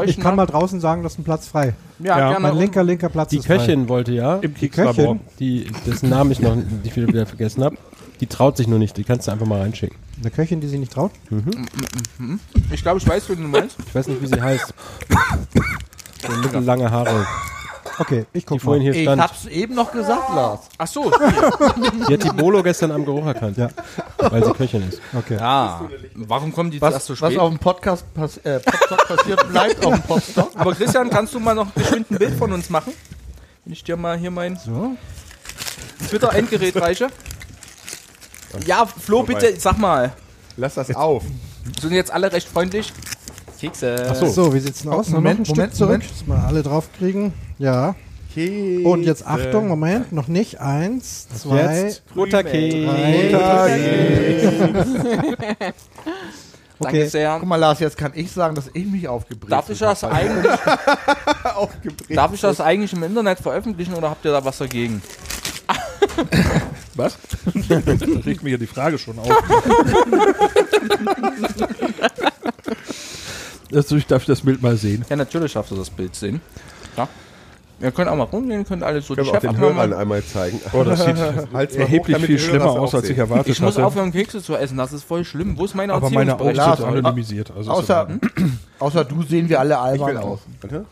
Ich 0.07 0.19
kann 0.19 0.35
mal 0.37 0.47
draußen 0.47 0.81
sagen, 0.81 1.03
dass 1.03 1.19
ein 1.19 1.25
Platz 1.25 1.47
frei. 1.47 1.75
ja, 1.99 2.19
Ja, 2.19 2.31
gerne. 2.31 2.41
Mein 2.41 2.57
linker, 2.59 2.83
linker 2.83 3.09
Platz 3.09 3.31
Die 3.31 3.39
ist 3.39 3.47
frei. 3.47 3.59
Köchin 3.59 3.89
wollte 3.89 4.13
ja, 4.13 4.37
Im 4.37 4.55
Die. 4.55 4.69
Köchin, 4.69 5.21
die, 5.39 5.71
dessen 5.87 6.09
Namen 6.09 6.33
ich 6.33 6.41
noch 6.41 6.57
nicht 6.57 6.97
wieder, 6.97 7.07
wieder 7.09 7.27
vergessen 7.27 7.63
habe. 7.63 7.77
Die 8.21 8.27
traut 8.27 8.57
sich 8.57 8.67
nur 8.67 8.79
nicht, 8.79 8.97
die 8.97 9.05
kannst 9.05 9.29
du 9.29 9.33
einfach 9.33 9.47
mal 9.47 9.61
reinschicken. 9.61 9.97
eine 10.21 10.31
Köchin, 10.31 10.61
die 10.61 10.69
sich 10.69 10.79
nicht 10.79 10.93
traut. 10.93 11.13
Ich 12.73 12.83
glaube, 12.83 12.99
ich 12.99 13.09
weiß, 13.09 13.29
wen 13.31 13.43
du 13.43 13.49
meinst. 13.49 13.77
Ich 13.87 13.95
weiß 13.95 14.09
nicht, 14.09 14.21
wie 14.23 14.27
sie 14.27 14.41
heißt. 14.41 14.75
So 16.23 16.37
mittellange 16.37 16.91
Haare, 16.91 17.27
Okay, 18.01 18.25
ich 18.33 18.45
die 18.45 18.47
guck 18.47 18.61
vorhin 18.63 18.83
mal. 18.85 18.93
hier 18.93 19.01
Ich 19.03 19.07
stand. 19.07 19.23
hab's 19.23 19.47
eben 19.47 19.75
noch 19.75 19.93
gesagt, 19.93 20.35
Lars. 20.35 20.61
Ach 20.79 20.87
so. 20.87 21.11
Die 22.09 22.15
hat 22.15 22.25
die 22.25 22.31
Bolo 22.31 22.63
gestern 22.63 22.91
am 22.93 23.05
Geruch 23.05 23.27
erkannt. 23.27 23.57
Ja. 23.59 23.69
Weil 24.19 24.43
sie 24.45 24.53
Köchin 24.55 24.89
ist. 24.89 25.01
Okay. 25.17 25.37
Ja. 25.39 25.89
Warum 26.15 26.53
kommen 26.53 26.71
die 26.71 26.79
erst 26.79 26.95
Was, 26.95 27.07
so 27.07 27.13
was 27.21 27.31
spät? 27.33 27.39
auf 27.39 27.51
dem 27.51 27.59
Podcast 27.59 28.05
pass 28.15 28.39
äh, 28.39 28.59
passiert, 29.07 29.47
bleibt 29.51 29.85
auf 29.85 29.93
dem 29.95 30.03
Podstock. 30.03 30.51
Aber 30.55 30.75
Christian, 30.75 31.11
kannst 31.11 31.35
du 31.35 31.41
mal 31.41 31.55
noch 31.55 31.73
geschwind 31.75 32.11
ein 32.11 32.17
Bild 32.19 32.35
von 32.39 32.53
uns 32.53 32.71
machen? 32.71 32.93
Wenn 33.65 33.73
ich 33.75 33.85
dir 33.85 33.97
mal 33.97 34.17
hier 34.19 34.31
mein 34.31 34.57
So. 34.57 34.97
Twitter-Endgerät 36.09 36.77
reiche. 36.77 37.09
Ja, 38.67 38.87
Flo, 38.87 39.23
bitte, 39.23 39.55
sag 39.61 39.79
mal. 39.79 40.13
Lass 40.57 40.75
das 40.75 40.95
auf. 40.95 41.23
Sind 41.81 41.93
jetzt 41.93 42.11
alle 42.11 42.33
recht 42.33 42.49
freundlich? 42.49 42.93
Kekse. 43.61 44.15
So. 44.15 44.55
wie 44.55 44.61
sieht's 44.61 44.83
denn 44.83 44.93
aus? 44.93 45.09
Moment, 45.11 45.41
noch 45.41 45.47
ein 45.49 45.57
Moment, 45.57 45.75
Stück 45.75 45.75
zurück, 45.75 45.91
Moment. 46.03 46.11
dass 46.11 46.27
wir 46.27 46.47
alle 46.47 46.63
draufkriegen. 46.63 47.33
Ja. 47.59 47.95
Kekse. 48.35 48.89
Und 48.89 49.03
jetzt 49.03 49.27
Achtung, 49.27 49.69
Moment, 49.69 50.13
noch 50.13 50.29
nicht. 50.29 50.61
Eins, 50.61 51.27
zwei, 51.29 51.89
Jetzt 51.89 52.03
drei. 52.15 53.31
Danke 56.83 56.97
Okay. 57.03 57.09
sehr. 57.09 57.37
Guck 57.39 57.49
mal, 57.49 57.57
Lars, 57.57 57.79
jetzt 57.81 57.99
kann 57.99 58.13
ich 58.15 58.33
sagen, 58.33 58.55
dass 58.55 58.71
ich 58.73 58.87
mich 58.87 59.07
aufgebrezelt 59.07 59.53
Darf 59.53 59.69
ich 59.69 59.79
das 59.79 60.03
eigentlich, 60.03 60.51
aufgebrezelt. 61.55 62.17
darf 62.17 62.33
ich 62.33 62.41
das 62.41 62.59
eigentlich 62.63 62.95
im 62.95 63.03
Internet 63.03 63.39
veröffentlichen 63.39 63.93
oder 63.93 64.09
habt 64.09 64.25
ihr 64.25 64.31
da 64.33 64.43
was 64.43 64.57
dagegen? 64.59 65.03
Was? 66.97 67.17
da 67.69 67.77
regt 68.27 68.43
mir 68.43 68.51
ja 68.51 68.57
die 68.57 68.67
Frage 68.67 68.99
schon 68.99 69.19
auf. 69.19 69.29
also 73.75 73.97
ich 73.97 74.07
darf 74.07 74.25
das 74.25 74.43
Bild 74.43 74.63
mal 74.63 74.77
sehen. 74.77 75.05
Ja, 75.09 75.17
natürlich 75.17 75.53
darfst 75.53 75.73
du 75.73 75.77
das 75.77 75.91
Bild 75.91 76.15
sehen. 76.15 76.41
Ja. 76.97 77.09
Ihr 77.83 77.93
könnt 77.93 78.11
auch 78.11 78.17
mal 78.17 78.25
rumgehen, 78.25 78.65
könnt 78.67 78.83
alle 78.83 79.01
so 79.01 79.15
Können 79.15 79.27
die 79.27 79.33
wir 79.33 79.39
auch 79.39 79.41
den 79.41 79.57
Hörern 79.57 79.95
einmal 79.95 80.23
zeigen. 80.23 80.61
Oh, 80.75 80.85
das 80.85 81.03
sieht 81.03 81.17
Halt's 81.53 81.53
mal 81.53 81.63
hoch, 81.63 81.75
erheblich 81.79 82.15
damit 82.15 82.27
viel 82.27 82.37
die 82.37 82.43
Hörer 82.43 82.51
schlimmer 82.51 82.71
auch 82.73 82.79
aus, 82.81 82.95
als 82.95 83.05
ich 83.05 83.09
sehen. 83.09 83.19
erwartet 83.19 83.49
Ich 83.49 83.61
muss 83.61 83.77
hatte. 83.77 83.87
aufhören, 83.87 84.13
Kekse 84.13 84.43
zu 84.43 84.55
essen, 84.55 84.77
das 84.77 84.93
ist 84.93 85.05
voll 85.05 85.25
schlimm. 85.25 85.57
Wo 85.57 85.65
ist 85.65 85.75
meine 85.75 85.95
aber 85.95 86.11
meine 86.11 86.35
Augen 86.35 86.45
sind 86.45 86.57
Lars, 86.57 86.83
anonymisiert. 86.83 87.51
Also 87.57 87.73
ist 87.73 87.79
Außer, 87.79 88.09
in 88.37 88.59
außer 88.79 89.05
du 89.07 89.23
sehen 89.23 89.49
wir 89.49 89.61
alle 89.61 89.75
Ich 89.75 89.81
albern 89.81 90.17
aus. 90.19 90.41
Warte. 90.61 90.85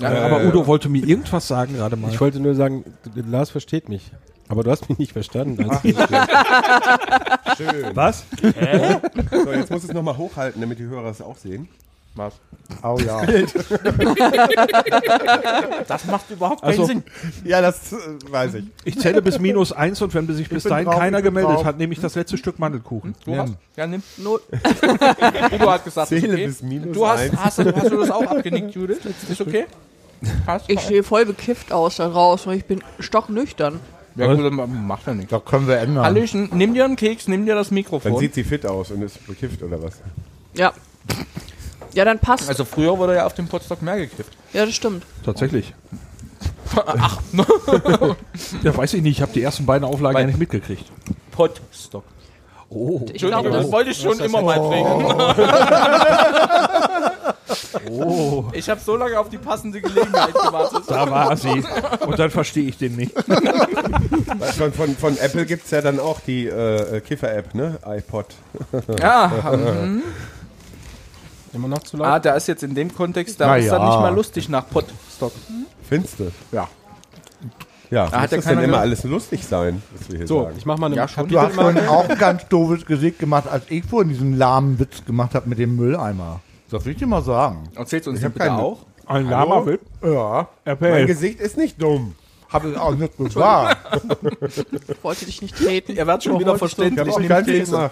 Ordnung. 0.00 0.12
Äh, 0.12 0.18
aber 0.18 0.44
Udo 0.44 0.66
wollte 0.66 0.88
mir 0.88 1.06
irgendwas 1.06 1.46
sagen 1.46 1.74
gerade 1.74 1.96
mal. 1.96 2.10
Ich 2.10 2.20
wollte 2.20 2.40
nur 2.40 2.54
sagen, 2.54 2.84
Lars 3.14 3.50
versteht 3.50 3.88
mich. 3.88 4.10
Aber 4.48 4.64
du 4.64 4.70
hast 4.70 4.88
mich 4.88 4.98
nicht 4.98 5.12
verstanden. 5.12 5.68
Als 5.68 5.82
Schön. 7.58 7.90
Was? 7.94 8.24
So, 9.44 9.52
jetzt 9.52 9.70
muss 9.70 9.84
es 9.84 9.92
nochmal 9.92 10.16
hochhalten, 10.16 10.60
damit 10.60 10.78
die 10.78 10.84
Hörer 10.86 11.10
es 11.10 11.20
auch 11.20 11.36
sehen. 11.36 11.68
Was? 12.18 12.34
Oh 12.82 12.98
ja. 13.04 13.22
Das 15.88 16.04
macht 16.06 16.30
überhaupt 16.30 16.60
keinen 16.62 16.70
Also- 16.70 16.84
Sinn. 16.84 17.02
Ja, 17.44 17.60
das 17.62 17.92
äh, 17.92 17.96
weiß 18.30 18.54
ich. 18.54 18.64
Ich 18.84 18.98
zähle 18.98 19.22
bis 19.22 19.38
minus 19.38 19.72
eins 19.72 20.00
und 20.02 20.12
wenn 20.14 20.26
sich 20.34 20.48
bis 20.48 20.64
dahin 20.64 20.86
drauf, 20.86 20.98
keiner 20.98 21.22
gemeldet 21.22 21.52
drauf. 21.56 21.64
hat, 21.64 21.78
nehme 21.78 21.92
ich 21.92 22.00
das 22.00 22.14
letzte 22.14 22.36
Stück 22.36 22.58
Mandelkuchen. 22.58 23.14
Du 23.24 23.36
hast? 23.36 23.54
Ja, 23.76 23.86
nimm. 23.86 24.02
Null. 24.18 24.40
Udo 25.54 25.70
hat 25.70 25.84
gesagt, 25.84 26.08
Zähle 26.08 26.32
okay. 26.34 26.46
bis 26.46 26.62
minus 26.62 26.94
Du 26.96 27.06
hast, 27.06 27.20
eins. 27.20 27.36
hast, 27.36 27.58
du, 27.58 27.74
hast 27.74 27.90
du 27.90 27.96
das 28.00 28.10
auch 28.10 28.22
abgenickt, 28.26 28.74
Judith? 28.74 28.98
Ist 29.30 29.40
okay? 29.40 29.66
Hast 30.46 30.68
Ich 30.68 30.80
sehe 30.80 31.02
voll 31.04 31.24
bekifft 31.24 31.72
aus 31.72 31.96
da 31.96 32.08
draußen 32.08 32.50
und 32.52 32.58
ich 32.58 32.64
bin 32.64 32.82
stocknüchtern. 32.98 33.80
Ja, 34.16 34.34
gut, 34.34 34.44
dann 34.44 34.86
macht 34.86 35.06
ja 35.06 35.14
nichts. 35.14 35.30
Da 35.30 35.38
können 35.38 35.68
wir 35.68 35.78
ändern. 35.78 36.04
Hallöchen, 36.04 36.50
nimm 36.52 36.74
dir 36.74 36.84
einen 36.84 36.96
Keks, 36.96 37.28
nimm 37.28 37.46
dir 37.46 37.54
das 37.54 37.68
Dann 37.68 37.74
Mikrofon. 37.76 38.18
sieht 38.18 38.34
sie 38.34 38.42
fit 38.42 38.66
aus 38.66 38.90
und 38.90 39.02
ist 39.02 39.24
bekifft 39.26 39.62
oder 39.62 39.80
was? 39.80 40.00
Ja. 40.54 40.72
Ja, 41.94 42.04
dann 42.04 42.18
passt. 42.18 42.48
Also 42.48 42.64
früher 42.64 42.98
wurde 42.98 43.16
ja 43.16 43.26
auf 43.26 43.34
dem 43.34 43.48
Potstock 43.48 43.82
mehr 43.82 43.96
gekifft. 43.96 44.36
ja, 44.52 44.64
das 44.66 44.74
stimmt. 44.74 45.04
Tatsächlich. 45.24 45.74
Ach. 46.86 47.20
ja, 48.62 48.76
weiß 48.76 48.94
ich 48.94 49.02
nicht. 49.02 49.16
Ich 49.16 49.22
habe 49.22 49.32
die 49.32 49.42
ersten 49.42 49.66
beiden 49.66 49.84
Auflagen 49.86 50.18
ja 50.18 50.26
nicht 50.26 50.38
mitgekriegt. 50.38 50.84
Potstock. 51.30 52.04
Oh. 52.70 53.06
Ich 53.12 53.22
glaube, 53.22 53.50
das 53.50 53.70
wollte 53.72 53.90
ich 53.90 54.00
schon 54.00 54.18
immer 54.20 54.42
mal 54.42 54.60
bringen. 54.60 55.04
oh. 57.90 58.44
Ich 58.52 58.68
habe 58.68 58.78
so 58.78 58.94
lange 58.96 59.18
auf 59.18 59.30
die 59.30 59.38
passende 59.38 59.80
Gelegenheit 59.80 60.34
gewartet. 60.34 60.82
Da 60.86 61.10
war 61.10 61.34
sie. 61.34 61.64
Und 62.06 62.18
dann 62.18 62.30
verstehe 62.30 62.68
ich 62.68 62.76
den 62.76 62.96
nicht. 62.96 63.12
Von, 64.58 64.72
von, 64.74 64.96
von 64.96 65.16
Apple 65.16 65.46
gibt 65.46 65.64
es 65.64 65.70
ja 65.70 65.80
dann 65.80 65.98
auch 65.98 66.20
die 66.20 66.46
äh, 66.46 67.00
Kiffer-App, 67.00 67.54
ne? 67.54 67.78
iPod. 67.86 68.26
Ja, 69.00 69.32
mhm. 69.56 70.02
Immer 71.52 71.68
noch 71.68 71.78
zu 71.80 71.96
laut? 71.96 72.06
ah, 72.06 72.18
da 72.18 72.34
ist 72.34 72.46
jetzt 72.48 72.62
in 72.62 72.74
dem 72.74 72.94
Kontext, 72.94 73.40
da 73.40 73.46
Na 73.48 73.56
ist 73.56 73.70
dann 73.70 73.80
ja. 73.82 73.88
nicht 73.88 74.00
mal 74.00 74.14
lustig 74.14 74.48
nach 74.48 74.68
Potstock. 74.68 75.32
Findest 75.88 76.18
du? 76.20 76.30
Ja. 76.52 76.68
Ja, 77.90 78.02
hat 78.04 78.10
muss 78.12 78.12
ja 78.12 78.20
das 78.20 78.30
denn 78.30 78.40
keiner 78.42 78.62
immer 78.64 78.78
alles 78.80 79.02
lustig 79.04 79.46
sein, 79.46 79.82
was 79.96 80.10
wir 80.10 80.18
hier 80.18 80.26
so, 80.26 80.42
sagen? 80.42 80.54
ich 80.58 80.66
mach 80.66 80.76
mal 80.76 80.86
eine 80.86 80.96
Ja, 80.96 81.08
schon. 81.08 81.26
Du 81.26 81.40
hast 81.40 81.54
vorhin 81.54 81.86
auch 81.88 82.06
ein 82.06 82.18
ganz 82.18 82.46
doofes 82.48 82.84
Gesicht 82.84 83.18
gemacht, 83.18 83.48
als 83.48 83.64
ich 83.70 83.82
vorhin 83.84 84.10
diesen 84.10 84.36
lahmen 84.36 84.78
Witz 84.78 85.04
gemacht 85.06 85.34
habe 85.34 85.48
mit 85.48 85.58
dem 85.58 85.74
Mülleimer. 85.76 86.40
Das 86.70 86.84
will 86.84 86.92
ich 86.92 86.98
dir 86.98 87.06
mal 87.06 87.22
sagen. 87.22 87.64
Erzählst 87.74 88.06
du 88.06 88.10
uns 88.10 88.18
Ich 88.18 88.22
den 88.24 88.26
hab 88.28 88.34
bitte 88.34 88.46
keinen- 88.46 88.58
auch? 88.60 88.80
Ein 89.06 89.30
Lama 89.30 89.64
will. 89.64 89.80
Ja. 90.02 90.48
Mein 90.66 90.74
RPL. 90.76 91.06
Gesicht 91.06 91.40
ist 91.40 91.56
nicht 91.56 91.80
dumm. 91.80 92.14
Habe 92.50 92.68
ich 92.70 92.76
auch 92.76 92.94
nicht 92.94 93.16
gesagt. 93.16 93.78
Ich 94.88 95.02
wollte 95.04 95.24
dich 95.24 95.40
nicht 95.40 95.56
treten. 95.56 95.92
Ihr 95.92 96.06
werdet 96.06 96.24
schon 96.24 96.38
wieder 96.38 96.52
Ich 96.52 96.58
verständlich. 96.58 96.98
habe 97.00 97.12
auch 97.12 97.18
Nimm 97.20 97.28
ganz 97.28 97.46
viel 97.46 97.58
Käse. 97.60 97.70
gemacht. 97.72 97.90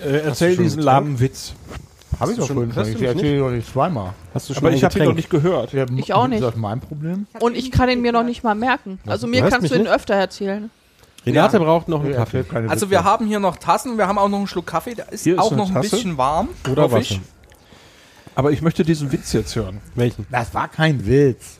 Äh, 0.00 0.18
erzähl 0.18 0.56
diesen 0.56 0.82
lahmen 0.82 1.18
Witz. 1.20 1.54
Habe 2.18 2.32
ich 2.32 2.38
doch 2.38 2.46
schon- 2.46 2.74
hast 2.74 2.88
Ich 2.88 3.02
erzähle 3.02 3.38
doch 3.40 3.50
nicht 3.50 3.70
zweimal. 3.70 4.14
Hast 4.32 4.48
du 4.48 4.54
schon 4.54 4.64
Aber 4.64 4.74
ich 4.74 4.82
habe 4.84 4.98
ihn 4.98 5.04
noch 5.04 5.14
nicht 5.14 5.28
gehört. 5.30 5.72
Ja, 5.72 5.84
Ich 5.96 6.14
auch 6.14 6.28
nicht. 6.28 6.40
Ist 6.40 6.46
das 6.46 6.56
mein 6.56 6.80
Problem? 6.80 7.26
Und 7.40 7.56
ich 7.56 7.70
kann 7.70 7.88
ihn 7.90 8.00
mir 8.00 8.12
noch 8.12 8.22
nicht 8.22 8.42
mal 8.42 8.54
merken. 8.54 8.98
Also 9.06 9.26
mir 9.26 9.46
kannst 9.48 9.70
du 9.70 9.74
ihn 9.74 9.82
nicht? 9.82 9.90
öfter 9.90 10.14
erzählen. 10.14 10.70
Renate 11.26 11.58
braucht 11.58 11.88
noch 11.88 12.00
einen 12.00 12.10
Ich 12.12 12.16
Kaffee. 12.16 12.44
Also 12.68 12.88
wir 12.90 13.02
haben 13.04 13.26
hier 13.26 13.40
noch 13.40 13.56
Tassen, 13.56 13.98
wir 13.98 14.06
haben 14.06 14.16
auch 14.16 14.28
noch 14.28 14.38
einen 14.38 14.46
Schluck 14.46 14.66
Kaffee, 14.66 14.94
der 14.94 15.12
ist 15.12 15.24
Hier 15.24 15.34
ist 15.34 15.40
auch 15.40 15.50
noch 15.50 15.68
ein 15.68 15.74
Tasse. 15.74 15.90
bisschen 15.90 16.16
warm. 16.16 16.48
Oder 16.70 16.84
ich. 16.86 16.92
Wasser. 16.92 17.20
Aber 18.36 18.52
ich 18.52 18.62
möchte 18.62 18.84
diesen 18.84 19.10
Witz 19.12 19.32
jetzt 19.32 19.56
hören. 19.56 19.80
Welchen? 19.94 20.26
Das 20.30 20.54
war 20.54 20.68
kein 20.68 21.04
Witz. 21.06 21.56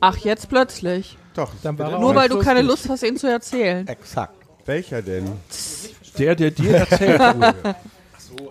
Ach, 0.00 0.16
jetzt 0.16 0.48
plötzlich. 0.48 1.18
Doch. 1.34 1.52
Dann 1.62 1.78
war 1.78 2.00
Nur 2.00 2.14
weil 2.14 2.28
du 2.28 2.38
keine. 2.38 2.62
Lust 2.62 2.88
hast, 2.88 3.02
ihn 3.02 3.16
zu 3.16 3.30
erzählen. 3.30 3.86
Exakt. 3.86 4.34
Welcher 4.64 5.02
denn? 5.02 5.32
Der, 6.18 6.34
der 6.34 6.50
dir 6.50 6.76
erzählt 6.76 7.20
wurde. 7.20 7.54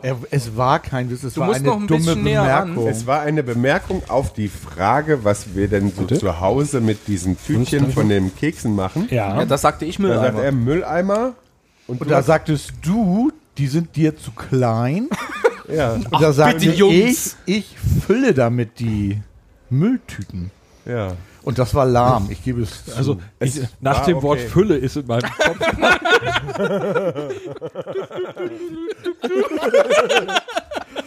Er, 0.01 0.17
es 0.31 0.55
war 0.55 0.79
kein 0.79 1.09
Witz, 1.09 1.23
es 1.23 1.33
Du 1.33 1.41
war 1.41 1.53
eine 1.55 1.63
dumme. 1.63 1.87
Bemerkung. 2.15 2.87
Es 2.87 3.07
war 3.07 3.21
eine 3.21 3.41
Bemerkung 3.41 4.03
auf 4.09 4.31
die 4.33 4.47
Frage, 4.47 5.23
was 5.23 5.55
wir 5.55 5.67
denn 5.69 5.91
so 5.91 6.05
zu 6.05 6.39
Hause 6.39 6.81
mit 6.81 7.07
diesen 7.07 7.37
Tütchen 7.41 7.91
von 7.91 8.07
den 8.09 8.35
Keksen 8.35 8.75
machen. 8.75 9.07
Ja, 9.09 9.39
Ja. 9.39 9.45
das 9.45 9.61
sagte 9.61 9.85
ich 9.85 9.97
Da 9.97 10.07
sagt 10.07 10.19
Mülleimer. 10.35 10.43
er 10.43 10.51
Mülleimer. 10.51 11.33
Und, 11.87 12.01
Und 12.01 12.11
da 12.11 12.21
sagtest 12.21 12.73
du, 12.83 13.31
die 13.57 13.67
sind 13.67 13.95
dir 13.95 14.15
zu 14.17 14.31
klein. 14.31 15.07
ja, 15.73 15.93
Und 15.93 16.07
da 16.21 16.31
sagte 16.33 16.69
ich, 16.69 16.77
Jungs. 16.77 17.37
ich 17.45 17.75
fülle 18.05 18.33
damit 18.33 18.79
die 18.79 19.19
Mülltüten. 19.69 20.51
ja. 20.85 21.13
Und 21.47 21.57
das 21.57 21.73
war 21.73 21.85
lahm, 21.85 22.27
ich 22.29 22.43
gebe 22.43 22.63
es 22.63 22.83
zu. 22.83 22.93
Also 22.97 23.21
ich, 23.39 23.61
nach 23.79 23.99
war 23.99 24.05
dem 24.05 24.21
Wort 24.21 24.39
okay. 24.39 24.49
Fülle 24.49 24.75
ist 24.75 24.97
in 24.97 25.07
meinem 25.07 25.21
Kopf. 25.39 25.57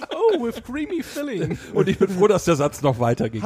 Oh, 0.09 0.43
with 0.43 0.65
creamy 0.65 1.03
filling. 1.03 1.59
Und 1.75 1.91
ich 1.91 1.99
bin 1.99 2.09
froh, 2.09 2.27
dass 2.27 2.47
der 2.47 2.57
Satz 2.57 2.81
noch 2.81 2.99
weiterging. 2.99 3.43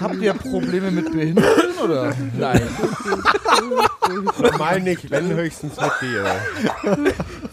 Habt 0.00 0.16
ihr 0.22 0.32
Probleme 0.32 0.90
mit 0.90 1.12
Behinderten 1.12 1.78
oder? 1.84 2.14
Nein. 2.38 2.62
Normal 4.40 4.80
nicht, 4.80 5.10
wenn 5.10 5.28
höchstens 5.28 5.76
mit 5.78 5.92
dir. 6.00 6.24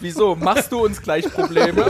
Wieso? 0.00 0.34
Machst 0.34 0.72
du 0.72 0.86
uns 0.86 1.02
gleich 1.02 1.30
Probleme? 1.30 1.84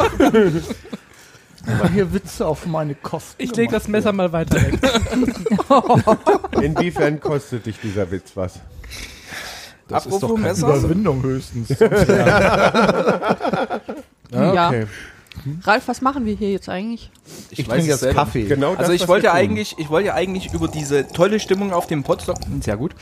Immer 1.67 1.89
hier 1.91 2.13
Witze 2.13 2.47
auf 2.47 2.67
meine 2.67 2.95
Kosten. 2.95 3.43
Ich 3.43 3.55
lege 3.57 3.73
das 3.73 3.89
Messer 3.89 4.13
mal 4.13 4.33
weiter 4.33 4.57
weg. 4.57 4.79
Inwiefern 6.63 7.21
kostet 7.21 7.67
dich 7.67 7.79
dieser 7.83 8.11
Witz 8.11 8.33
was? 8.37 8.61
Das 9.89 10.07
ist 10.07 10.13
Apropos 10.13 10.21
doch 10.31 10.35
kein 10.35 10.43
Messer. 10.45 10.69
Überwindung 10.77 11.23
höchstens. 11.23 11.69
Ja. 14.33 14.69
okay. 14.69 14.87
Ralf, 15.63 15.87
was 15.87 16.01
machen 16.01 16.27
wir 16.27 16.35
hier 16.35 16.51
jetzt 16.51 16.69
eigentlich? 16.69 17.11
Ich, 17.51 17.61
weiß 17.61 17.77
trinke 17.77 17.87
jetzt 17.93 18.01
selber. 18.01 18.21
Kaffee. 18.25 18.45
Genau 18.45 18.73
das, 18.73 18.81
Also 18.81 18.93
ich 18.93 19.07
wollte 19.07 19.29
tun. 19.29 19.37
eigentlich, 19.37 19.77
ich 19.79 19.89
wollte 19.89 20.09
ja 20.09 20.15
eigentlich 20.15 20.53
über 20.53 20.67
diese 20.67 21.07
tolle 21.09 21.39
Stimmung 21.39 21.73
auf 21.73 21.87
dem 21.87 22.03
Potsdam, 22.03 22.37
sehr 22.61 22.77
gut. 22.77 22.95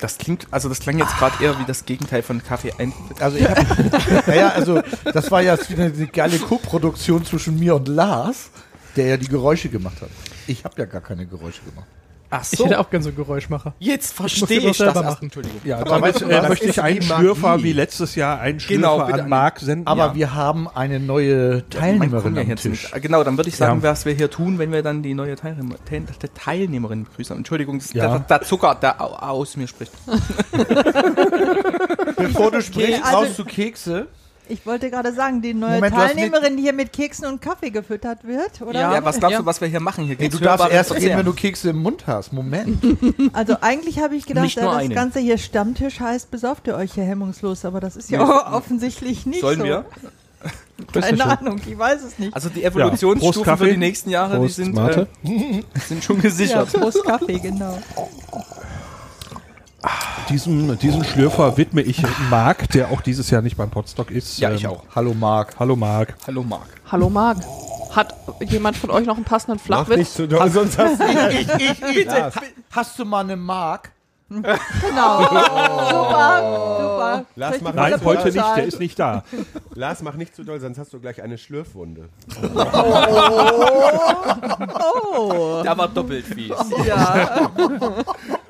Das 0.00 0.18
klingt, 0.18 0.46
also 0.50 0.68
das 0.68 0.80
klang 0.80 0.98
jetzt 0.98 1.16
gerade 1.18 1.42
eher 1.42 1.58
wie 1.58 1.64
das 1.64 1.84
Gegenteil 1.84 2.22
von 2.22 2.42
Kaffee 2.42 2.72
ein. 2.78 2.92
Also 3.20 3.38
ich 3.38 3.44
hab, 3.48 4.26
naja, 4.26 4.48
also 4.50 4.82
das 5.12 5.30
war 5.30 5.42
ja 5.42 5.56
wieder 5.68 5.84
eine 5.84 6.06
geile 6.06 6.38
Co-Produktion 6.38 7.24
zwischen 7.24 7.58
mir 7.58 7.74
und 7.76 7.88
Lars, 7.88 8.50
der 8.96 9.06
ja 9.06 9.16
die 9.16 9.28
Geräusche 9.28 9.68
gemacht 9.68 10.00
hat. 10.02 10.10
Ich 10.46 10.64
habe 10.64 10.74
ja 10.78 10.84
gar 10.84 11.00
keine 11.00 11.26
Geräusche 11.26 11.62
gemacht. 11.62 11.86
Ach 12.40 12.46
Ich 12.52 12.58
hätte 12.58 12.78
auch 12.78 12.90
gern 12.90 13.02
so 13.02 13.08
einen 13.08 13.16
Geräuschmacher. 13.16 13.74
jetzt 13.78 14.12
verstehe 14.14 14.60
doch 14.60 14.70
ich 14.70 14.78
das. 14.78 14.94
machen. 14.94 15.16
Entschuldigung. 15.22 15.60
Ja, 15.64 15.76
Aber 15.78 15.90
damit 15.90 16.20
äh, 16.22 16.48
möchte 16.48 16.66
ich 16.66 16.82
einen 16.82 17.02
Schlürfer 17.02 17.62
wie 17.62 17.72
letztes 17.72 18.14
Jahr 18.14 18.40
einen 18.40 18.58
Genau, 18.58 18.96
Schlürfer 18.96 19.06
bitte 19.12 19.22
an 19.24 19.28
Marc 19.28 19.60
senden. 19.60 19.86
Aber 19.86 20.06
ja. 20.06 20.14
wir 20.14 20.34
haben 20.34 20.68
eine 20.68 21.00
neue 21.00 21.68
Teilnehmerin 21.70 22.34
ja 22.36 22.42
am 22.42 22.48
jetzt 22.48 22.62
Tisch. 22.62 22.92
nicht. 22.92 23.02
Genau, 23.02 23.24
dann 23.24 23.36
würde 23.36 23.48
ich 23.48 23.56
sagen, 23.56 23.80
Ja. 23.82 23.90
was 23.90 24.04
wir 24.06 24.14
hier 24.14 24.30
tun, 24.30 24.58
wenn 24.58 24.72
wir 24.72 24.82
dann 24.82 25.02
die 25.02 25.14
neue 25.14 25.36
Teilnehmer, 25.36 25.76
Teil- 25.88 26.04
der 26.22 26.34
Teilnehmerin 26.34 27.04
begrüßen. 27.04 27.36
Entschuldigung, 27.36 27.78
das 27.78 27.92
Ja. 27.92 28.18
der, 28.18 28.20
der 28.20 28.42
Zucker, 28.42 28.74
der 28.74 29.00
au- 29.00 29.14
aus 29.16 29.56
mir 29.56 29.66
spricht. 29.66 29.92
Bevor 32.16 32.50
du 32.50 32.62
sprichst, 32.62 33.04
also- 33.04 33.16
brauchst 33.18 33.38
du 33.38 33.44
Kekse. 33.44 34.06
Ich 34.48 34.64
wollte 34.66 34.90
gerade 34.90 35.12
sagen, 35.12 35.42
die 35.42 35.54
neue 35.54 35.76
Moment, 35.76 35.94
Teilnehmerin, 35.94 36.56
die 36.56 36.62
hier 36.62 36.72
mit 36.72 36.92
Keksen 36.92 37.26
und 37.26 37.40
Kaffee 37.42 37.70
gefüttert 37.70 38.24
wird, 38.24 38.62
oder? 38.62 38.78
Ja, 38.80 39.04
was 39.04 39.18
glaubst 39.18 39.32
Ja. 39.34 39.38
du, 39.40 39.46
was 39.46 39.60
wir 39.60 39.68
hier 39.68 39.80
machen? 39.80 40.04
Hier 40.04 40.14
geht's 40.16 40.36
du 40.36 40.42
darfst 40.42 40.68
erst 40.70 40.94
reden, 40.94 41.18
wenn 41.18 41.26
du 41.26 41.32
Kekse 41.32 41.70
im 41.70 41.78
Mund 41.82 42.06
hast. 42.06 42.32
Moment. 42.32 42.78
Also 43.32 43.56
eigentlich 43.60 43.98
habe 43.98 44.14
ich 44.16 44.26
gedacht, 44.26 44.56
äh, 44.56 44.60
das 44.60 44.74
eine. 44.76 44.94
Ganze 44.94 45.18
hier 45.20 45.36
Stammtisch 45.38 46.00
heißt, 46.00 46.30
besauft 46.30 46.66
ihr 46.66 46.76
euch 46.76 46.92
hier 46.94 47.04
hemmungslos, 47.04 47.64
aber 47.64 47.80
das 47.80 47.96
ist 47.96 48.10
ja 48.10 48.24
Nee. 48.24 48.30
offensichtlich 48.56 49.26
nicht 49.26 49.40
Sollen 49.40 49.58
so. 49.58 49.64
wir? 49.64 49.84
Keine 50.92 51.24
Ahnung, 51.38 51.60
ich 51.66 51.76
weiß 51.76 52.02
es 52.04 52.18
nicht. 52.18 52.34
Also 52.34 52.48
die 52.48 52.62
Evolutionsstufen 52.62 53.42
Kaffee. 53.44 53.64
für 53.64 53.70
die 53.72 53.76
nächsten 53.78 54.10
Jahre, 54.10 54.36
Prost, 54.36 54.58
die 54.58 54.64
sind, 54.64 54.78
äh, 54.78 55.06
sind 55.88 56.04
schon 56.04 56.16
ja, 56.16 56.22
gesichert. 56.22 56.72
Prost 56.72 57.02
Kaffee, 57.04 57.38
genau. 57.38 57.78
Diesen, 60.28 60.76
diesen 60.78 61.04
Schlürfer 61.04 61.56
widme 61.56 61.82
ich 61.82 62.02
Marc, 62.30 62.68
der 62.70 62.90
auch 62.90 63.00
dieses 63.00 63.30
Jahr 63.30 63.42
nicht 63.42 63.56
beim 63.56 63.70
Podstock 63.70 64.10
ist. 64.10 64.38
Ja, 64.38 64.50
ich 64.52 64.64
Ähm, 64.64 64.70
auch. 64.70 64.82
Hallo 64.94 65.14
Marc. 65.14 65.54
Hallo 65.58 65.76
Marc. 65.76 66.14
Hallo 66.26 66.42
Marc. 66.42 66.66
Hallo 66.90 67.08
Marc. 67.08 67.38
Hat 67.94 68.14
jemand 68.40 68.76
von 68.76 68.90
euch 68.90 69.06
noch 69.06 69.14
einen 69.16 69.24
passenden 69.24 69.60
Mach 69.68 69.86
nicht 69.88 70.10
Flachwitz? 70.10 70.14
zu 70.14 70.26
doll, 70.28 70.50
sonst 70.50 70.78
hast 70.78 71.00
du 71.00 71.04
Ich, 71.30 71.48
ich, 71.70 71.80
bitte. 71.80 72.32
Hast 72.72 72.98
du 72.98 73.04
mal 73.04 73.20
eine 73.20 73.36
Mark? 73.36 73.92
Genau. 74.28 74.42
Super, 75.22 76.42
super. 76.80 77.24
Lars, 77.36 77.56
ich 77.56 77.62
mach 77.62 77.74
Nein, 77.74 77.94
heute 78.04 78.24
nicht, 78.32 78.56
der 78.56 78.64
ist 78.64 78.80
nicht 78.80 78.98
da. 78.98 79.22
Lars, 79.74 80.02
mach 80.02 80.14
nicht 80.14 80.34
zu 80.34 80.42
doll, 80.42 80.58
sonst 80.58 80.78
hast 80.78 80.92
du 80.92 80.98
gleich 80.98 81.22
eine 81.22 81.38
Schlürfwunde. 81.38 82.08
Der 85.62 85.78
war 85.78 85.88
doppelt 85.88 86.26
fies. 86.26 86.50
Ja. 86.84 87.50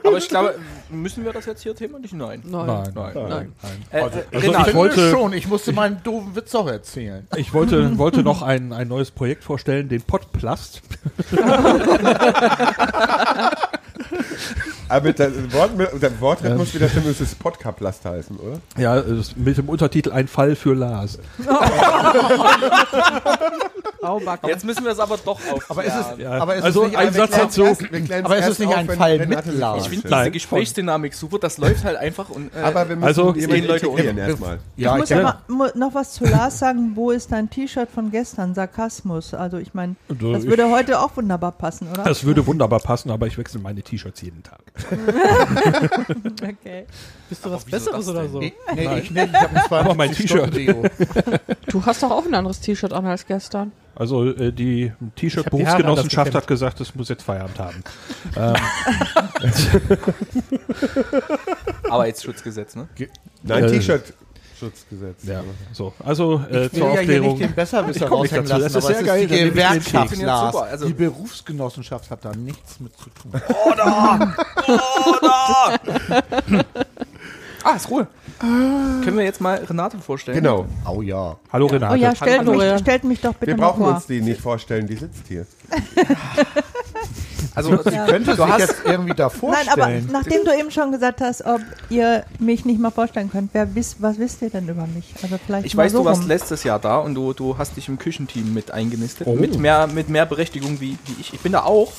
Aber 0.03 0.17
ich 0.19 0.29
glaube, 0.29 0.55
müssen 0.91 1.25
wir 1.25 1.33
das 1.33 1.47
jetzt 1.47 1.63
hier 1.63 1.75
thematisieren? 1.75 2.19
Nein. 2.21 2.43
Nein. 2.45 2.93
Nein, 2.95 3.13
Nein. 3.15 3.53
Äh, 3.91 4.01
Also 4.01 4.19
Renate, 4.33 4.71
ich 4.71 4.77
wollte, 4.77 5.11
schon. 5.11 5.33
Ich 5.33 5.49
musste 5.49 5.73
meinen 5.73 6.03
doofen 6.03 6.35
Witz 6.37 6.55
auch 6.55 6.69
erzählen. 6.69 7.27
ich 7.37 7.53
wollte, 7.53 7.99
wollte 7.99 8.23
noch 8.23 8.43
ein, 8.43 8.73
ein 8.73 8.89
neues 8.89 9.11
Projekt 9.11 9.45
vorstellen, 9.45 9.89
den 9.89 10.03
Podplast. 10.03 10.83
Aber 14.89 15.13
der, 15.13 15.53
Wort, 15.53 15.71
der 16.01 16.21
Wortrecht 16.21 16.57
muss 16.57 16.75
wieder 16.75 16.89
stimmen, 16.89 17.09
es 17.11 17.21
ist 17.21 17.39
Podcaplast 17.39 18.05
heißen, 18.05 18.37
oder? 18.37 18.61
Ja, 18.77 19.03
mit 19.37 19.57
dem 19.59 19.69
Untertitel 19.69 20.13
Ein 20.13 20.29
Fall 20.29 20.55
für 20.57 20.75
Lars. 20.75 21.19
Aubacken. 24.03 24.49
jetzt 24.49 24.65
müssen 24.65 24.85
wir 24.85 24.93
es 24.93 25.01
aber 25.01 25.17
doch 25.17 25.41
auf. 25.53 25.69
Aber 25.71 25.83
ist 25.83 25.93
es, 25.95 26.19
Ja. 26.23 26.33
aber 26.39 26.55
ist 26.55 26.63
Also 26.65 26.85
es 26.85 26.91
nicht 26.91 26.99
ein 26.99 27.13
Satz 27.13 27.31
dazu. 27.33 27.65
Aber 28.23 28.39
ist 28.39 28.47
es 28.49 28.59
nicht 28.61 28.69
auf, 28.69 28.77
ein 28.77 28.89
wenn 28.89 28.99
Fall 28.99 29.27
mit 29.27 29.47
Lars? 29.59 29.83
Ich 29.85 29.89
finde 29.89 30.09
diese 30.17 30.31
Gesprächsdynamik 30.31 31.15
super, 31.15 31.39
das 31.41 31.59
läuft 31.59 31.85
halt 31.85 31.97
einfach 31.97 32.29
und 32.29 32.55
äh, 32.55 32.61
Aber 32.61 32.89
wir 32.89 32.95
müssen 32.97 33.07
Also, 33.09 33.33
gehen 33.33 33.67
Leute 33.67 33.89
um. 33.89 33.99
erstmal. 33.99 34.59
Ja, 34.77 34.95
ich 34.95 35.01
muss 35.01 35.11
ich, 35.11 35.19
mu- 35.49 35.67
noch 35.75 35.95
was 35.95 36.13
zu 36.13 36.25
Lars 36.25 36.59
sagen. 36.61 36.93
Wo 36.95 37.11
ist 37.11 37.33
dein 37.33 37.51
T-Shirt 37.51 37.89
von 37.91 38.11
gestern? 38.13 38.55
Sarkasmus. 38.55 39.35
Also 39.35 39.57
ich 39.59 39.75
meine, 39.75 39.97
das 40.09 40.47
würde 40.47 40.71
heute 40.71 41.01
auch 41.01 41.17
wunderbar 41.17 41.53
passen, 41.53 41.89
oder? 41.91 42.05
Das 42.05 42.23
würde 42.25 42.47
wunderbar 42.47 42.79
passen, 42.81 43.11
aber 43.11 43.27
ich 43.27 43.37
wechsle 43.39 43.59
meine 43.61 43.83
T-Shirts 43.83 44.21
jeden 44.23 44.43
Tag. 44.45 44.61
Okay. 46.43 46.87
Bist 47.29 47.45
du 47.45 47.51
was 47.51 47.67
wieso 47.67 47.71
Besseres 47.77 48.09
oder 48.09 48.29
so? 48.29 48.39
nee, 48.41 48.53
nee, 48.75 48.99
ich, 48.99 49.11
nee, 49.11 49.25
ich 49.25 49.33
habe 49.35 49.57
ein 49.57 49.73
Aber 49.87 49.95
mein 49.95 50.13
52 50.15 50.31
Stunden 50.31 50.51
Deo. 50.55 50.83
Du 51.69 51.85
hast 51.85 52.03
doch 52.03 52.11
auch 52.11 52.25
ein 52.27 52.35
anderes 52.35 52.61
T-Shirt 52.61 52.93
an 52.93 53.07
als 53.07 53.27
gestern. 53.27 53.73
Also 53.95 54.27
äh, 54.31 54.53
die 54.53 54.93
T-Shirt-Berufsgenossenschaft 55.17 56.35
hat 56.35 56.47
gesagt, 56.47 56.81
es 56.81 56.95
muss 56.95 57.09
jetzt 57.09 57.23
Feierabend 57.25 57.59
haben. 57.59 57.83
Arbeitsschutzgesetz, 61.91 62.77
ne? 62.77 62.89
Nein, 63.43 63.65
Äh, 63.65 63.71
T-Shirt-Schutzgesetz. 63.73 65.25
Ja, 65.25 65.43
so. 65.73 65.93
Also 66.05 66.43
äh, 66.51 66.67
Ich 66.67 66.73
will 66.75 66.81
zur 66.81 66.95
ja 66.95 67.01
hier 67.01 67.21
nicht 67.21 67.31
Aufklärung. 67.31 67.39
den 67.39 67.55
Besserwisser 67.55 68.05
Ich 68.05 68.11
komm 68.11 68.23
nicht 68.23 68.33
raushängen 68.33 68.49
dazu, 68.49 68.61
lassen, 68.63 68.75
das 68.75 68.85
ist 68.85 68.85
aber 68.85 68.95
sehr 68.95 69.01
es 69.01 69.07
geil, 69.07 69.23
ist 69.23 69.31
die 69.31 69.51
Gewerkschaft. 69.51 70.17
Lars. 70.23 70.57
Also- 70.57 70.87
die 70.87 70.95
Berufsgenossenschaft 70.95 72.11
hat 72.11 72.25
da 72.25 72.33
nichts 72.33 72.81
mit 72.81 72.93
zu 72.99 73.11
tun. 73.11 73.33
Ah, 77.65 77.75
ist 77.77 77.91
Ruhe. 77.91 78.07
Können 78.39 79.17
wir 79.17 79.25
jetzt 79.25 79.41
mal 79.41 79.57
Renate 79.57 79.99
vorstellen? 79.99 80.37
Genau. 80.37 80.67
Oh 80.87 81.01
ja. 81.03 81.37
Hallo 81.53 81.67
Renate. 81.67 81.95
Oh 81.95 81.97
ja, 81.97 82.15
stellt 82.15 82.41
Hallo, 82.41 82.53
mich, 82.53 82.79
stellt 82.81 83.05
mich 83.05 83.21
doch 83.21 83.33
bitte 83.35 83.53
Wir 83.53 83.57
brauchen 83.57 83.83
vor. 83.85 83.95
uns 83.95 84.07
die 84.07 84.21
nicht 84.21 84.41
vorstellen, 84.41 84.87
die 84.87 84.97
sitzt 84.97 85.27
hier. 85.27 85.47
Also, 87.55 87.71
Könnte 87.79 88.37
du 88.37 88.37
sich 88.37 88.47
hast, 88.47 88.61
jetzt 88.61 88.83
irgendwie 88.85 89.15
da 89.15 89.31
Nein, 89.41 89.69
aber 89.69 89.83
vorstellen. 89.85 90.09
nachdem 90.13 90.45
du 90.45 90.55
eben 90.55 90.71
schon 90.71 90.93
gesagt 90.93 91.23
hast, 91.23 91.47
ob 91.47 91.63
ihr 91.89 92.25
mich 92.39 92.67
nicht 92.67 92.79
mal 92.79 92.91
vorstellen 92.91 93.31
könnt, 93.31 93.55
wer 93.55 93.75
wisst, 93.75 94.03
was 94.03 94.19
wisst 94.19 94.43
ihr 94.43 94.51
denn 94.51 94.69
über 94.69 94.87
mich? 94.87 95.15
Also 95.23 95.39
vielleicht 95.45 95.65
ich 95.65 95.75
weiß, 95.75 95.93
so 95.93 96.01
du 96.01 96.05
warst 96.05 96.21
rum. 96.21 96.29
letztes 96.29 96.65
Jahr 96.65 96.79
da 96.79 96.99
und 96.99 97.15
du, 97.15 97.33
du 97.33 97.57
hast 97.57 97.77
dich 97.79 97.89
im 97.89 97.99
Küchenteam 97.99 98.53
mit 98.53 98.71
eingenistet. 98.73 99.27
Oh. 99.27 99.35
Mit, 99.37 99.59
mehr, 99.59 99.87
mit 99.87 100.11
mehr 100.11 100.27
Berechtigung 100.27 100.81
wie, 100.81 100.99
wie 101.07 101.21
ich. 101.21 101.33
Ich 101.33 101.41
bin 101.41 101.53
da 101.53 101.63
auch. 101.63 101.91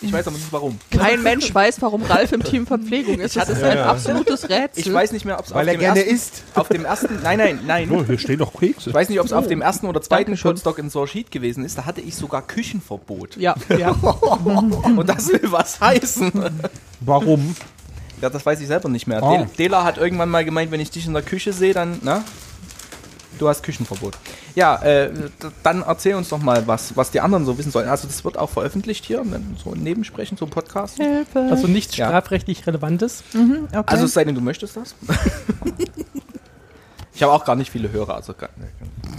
Ich 0.00 0.12
weiß 0.12 0.26
aber 0.26 0.36
nicht 0.36 0.52
warum. 0.52 0.78
Kein 0.90 1.22
Mensch 1.22 1.54
weiß, 1.54 1.80
warum 1.80 2.02
Ralf 2.02 2.32
im 2.32 2.42
Team 2.42 2.66
Verpflegung 2.66 3.20
ist. 3.20 3.36
Das 3.36 3.48
ist 3.48 3.62
ein 3.62 3.78
absolutes 3.78 4.48
Rätsel. 4.48 4.86
Ich 4.86 4.92
weiß 4.92 5.12
nicht 5.12 5.24
mehr, 5.24 5.38
ob 5.38 5.46
es 5.46 5.52
auf 5.52 5.64
dem 5.64 5.78
gerne 5.78 6.00
ersten, 6.00 6.14
isst. 6.14 6.42
auf 6.54 6.68
dem 6.68 6.84
ersten, 6.84 7.20
nein, 7.22 7.38
nein, 7.38 7.60
nein. 7.66 7.90
Oh, 7.90 8.04
hier 8.04 8.18
stehen 8.18 8.38
doch 8.38 8.52
Kekse. 8.52 8.90
Ich 8.90 8.94
weiß 8.94 9.08
nicht, 9.08 9.20
ob 9.20 9.26
es 9.26 9.32
auf 9.32 9.46
dem 9.46 9.62
ersten 9.62 9.86
oder 9.86 10.02
zweiten. 10.02 10.36
Shotstock 10.36 10.78
in 10.78 10.90
Sorshid 10.90 11.30
gewesen 11.30 11.64
ist. 11.64 11.78
Da 11.78 11.86
hatte 11.86 12.00
ich 12.00 12.16
sogar 12.16 12.42
Küchenverbot. 12.42 13.36
Ja, 13.36 13.54
ja. 13.76 13.90
Und 13.92 15.08
das 15.08 15.28
will 15.28 15.40
was 15.44 15.80
heißen. 15.80 16.32
Warum? 17.00 17.54
Ja, 18.20 18.30
das 18.30 18.44
weiß 18.44 18.60
ich 18.60 18.66
selber 18.66 18.88
nicht 18.88 19.06
mehr. 19.06 19.22
Oh. 19.22 19.36
Del 19.36 19.46
Dela 19.58 19.84
hat 19.84 19.98
irgendwann 19.98 20.30
mal 20.30 20.44
gemeint, 20.44 20.70
wenn 20.70 20.80
ich 20.80 20.90
dich 20.90 21.06
in 21.06 21.12
der 21.12 21.22
Küche 21.22 21.52
sehe, 21.52 21.74
dann, 21.74 21.98
na? 22.02 22.24
Du 23.38 23.48
hast 23.48 23.62
Küchenverbot. 23.62 24.16
Ja, 24.54 24.76
äh, 24.82 25.10
dann 25.62 25.82
erzähl 25.82 26.14
uns 26.14 26.28
doch 26.28 26.38
mal, 26.38 26.66
was, 26.66 26.96
was 26.96 27.10
die 27.10 27.20
anderen 27.20 27.44
so 27.44 27.58
wissen 27.58 27.72
sollen. 27.72 27.88
Also 27.88 28.06
das 28.06 28.24
wird 28.24 28.38
auch 28.38 28.50
veröffentlicht 28.50 29.04
hier, 29.04 29.24
ne, 29.24 29.40
so 29.62 29.72
ein 29.72 29.82
Nebensprechen, 29.82 30.36
so 30.36 30.44
ein 30.44 30.50
Podcast. 30.50 30.96
Hilfe. 30.98 31.40
Also 31.50 31.66
nichts 31.66 31.96
Ja. 31.96 32.06
strafrechtlich 32.06 32.66
Relevantes. 32.66 33.24
mhm, 33.32 33.64
okay. 33.72 33.82
Also 33.86 34.04
es 34.04 34.14
sei 34.14 34.24
denn, 34.24 34.34
du 34.36 34.40
möchtest 34.40 34.76
das. 34.76 34.94
ich 37.14 37.22
habe 37.22 37.32
auch 37.32 37.44
gar 37.44 37.56
nicht 37.56 37.70
viele 37.70 37.90
Hörer. 37.90 38.14
Also 38.16 38.34
gar, 38.34 38.50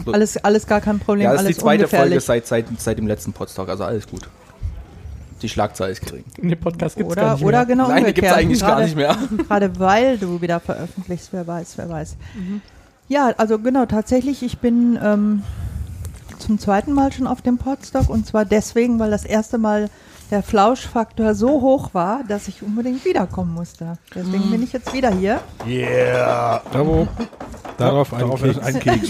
so- 0.06 0.12
alles, 0.14 0.38
alles 0.38 0.66
gar 0.68 0.82
kein 0.82 1.00
Problem, 1.00 1.26
ja, 1.26 1.34
das 1.34 1.42
ist 1.44 1.48
die 1.50 1.58
zweite 1.58 1.88
Folge 1.88 2.20
seit, 2.20 2.48
seit, 2.48 2.66
seit 2.80 2.98
dem 2.98 3.08
letzten 3.08 3.34
Podstock, 3.34 3.70
also 3.70 3.84
alles 3.84 4.08
gut. 4.08 4.28
Die 5.42 5.50
Schlagzahl 5.50 5.90
ist 5.92 6.02
gering. 6.02 6.24
In 6.38 6.50
dem 6.50 6.60
Podcast 6.60 6.96
gibt 6.96 7.10
es 7.10 7.16
gar 7.16 7.26
Oder, 7.26 7.34
nicht 7.36 7.44
oder 7.44 7.58
mehr. 7.60 7.66
genau 7.66 7.88
Nein, 7.90 8.06
die 8.06 8.14
gibt 8.14 8.26
es 8.28 8.34
eigentlich 8.34 8.60
gar 8.62 8.70
Gerade- 8.72 8.84
nicht 8.86 8.96
mehr. 8.96 9.18
Gerade 9.48 9.80
weil 9.80 10.18
du 10.18 10.42
wieder 10.42 10.60
veröffentlichst, 10.62 11.30
wer 11.34 11.46
weiß, 11.46 11.78
wer 11.78 11.90
weiß. 11.90 12.16
Ja, 13.08 13.34
also 13.38 13.60
genau, 13.60 13.86
tatsächlich, 13.86 14.42
ich 14.44 14.58
bin 14.60 14.98
ähm, 15.02 15.44
zum 16.40 16.60
zweiten 16.60 16.92
Mal 16.94 17.12
schon 17.12 17.28
auf 17.28 17.42
dem 17.42 17.58
Podstock 17.58 18.10
und 18.10 18.26
zwar 18.26 18.46
deswegen, 18.46 19.00
weil 19.00 19.12
das 19.12 19.26
erste 19.26 19.58
Mal 19.58 19.90
der 20.32 20.42
Flauschfaktor 20.42 21.36
so 21.36 21.62
hoch 21.62 21.94
war, 21.94 22.22
dass 22.28 22.48
ich 22.48 22.64
unbedingt 22.64 23.06
wiederkommen 23.06 23.54
musste. 23.54 24.00
Deswegen 24.16 24.50
bin 24.50 24.64
ich 24.64 24.74
jetzt 24.74 24.92
wieder 24.92 25.12
hier. 25.12 25.40
Darauf, 26.74 27.08
darauf 27.78 28.12
ein 28.14 28.20
Darauf 28.22 28.42
Keks. 28.42 28.58
ein 28.60 28.80
Keks. 28.80 29.10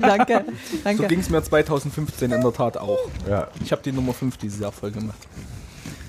danke, 0.00 0.44
So 0.72 0.78
danke. 0.82 1.06
ging 1.06 1.20
es 1.20 1.30
mir 1.30 1.42
2015 1.44 2.32
in 2.32 2.40
der 2.40 2.52
Tat 2.52 2.76
auch. 2.76 2.98
Ja. 3.28 3.46
Ich 3.62 3.70
habe 3.70 3.82
die 3.82 3.92
Nummer 3.92 4.12
5 4.12 4.36
dieses 4.38 4.58
Jahr 4.58 4.72
voll 4.72 4.90
gemacht. 4.90 5.18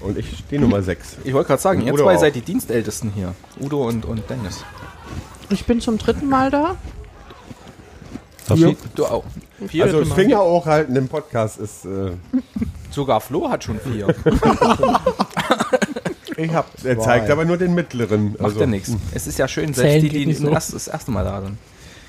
Und 0.01 0.17
ich 0.17 0.39
stehe 0.39 0.59
Nummer 0.61 0.81
6. 0.81 1.17
Ich 1.25 1.33
wollte 1.33 1.49
gerade 1.49 1.61
sagen, 1.61 1.81
ihr 1.81 1.93
zwei 1.93 2.15
auch. 2.15 2.19
seid 2.19 2.33
die 2.33 2.41
Dienstältesten 2.41 3.11
hier. 3.11 3.35
Udo 3.61 3.87
und, 3.87 4.05
und 4.05 4.27
Dennis. 4.29 4.63
Ich 5.49 5.65
bin 5.65 5.81
zum 5.81 5.97
dritten 5.97 6.27
Mal 6.27 6.51
da. 6.51 6.77
Ja. 8.55 8.71
Du 8.95 9.05
auch. 9.05 9.23
Vier. 9.67 9.85
Also 9.85 10.05
Finger 10.05 10.39
hochhalten 10.39 10.95
im 10.95 11.07
Podcast 11.07 11.59
ist. 11.59 11.85
Äh, 11.85 12.11
Sogar 12.91 13.21
Flo 13.21 13.49
hat 13.49 13.63
schon 13.63 13.79
vier. 13.79 14.07
Ich 16.37 16.53
hab 16.53 16.67
er 16.85 16.97
zeigt 16.99 17.29
aber 17.29 17.43
nur 17.43 17.57
den 17.57 17.73
mittleren. 17.73 18.31
Macht 18.31 18.41
also, 18.41 18.59
ja 18.61 18.65
nichts. 18.65 18.95
Es 19.13 19.27
ist 19.27 19.37
ja 19.37 19.47
schön, 19.47 19.73
Zählen 19.73 19.91
selbst 19.91 20.03
die, 20.03 20.09
geht 20.09 20.21
die 20.21 20.25
nicht 20.27 20.39
so. 20.39 20.47
erst, 20.47 20.73
das 20.73 20.87
erste 20.87 21.11
Mal 21.11 21.25
da 21.25 21.41
sind. 21.41 21.57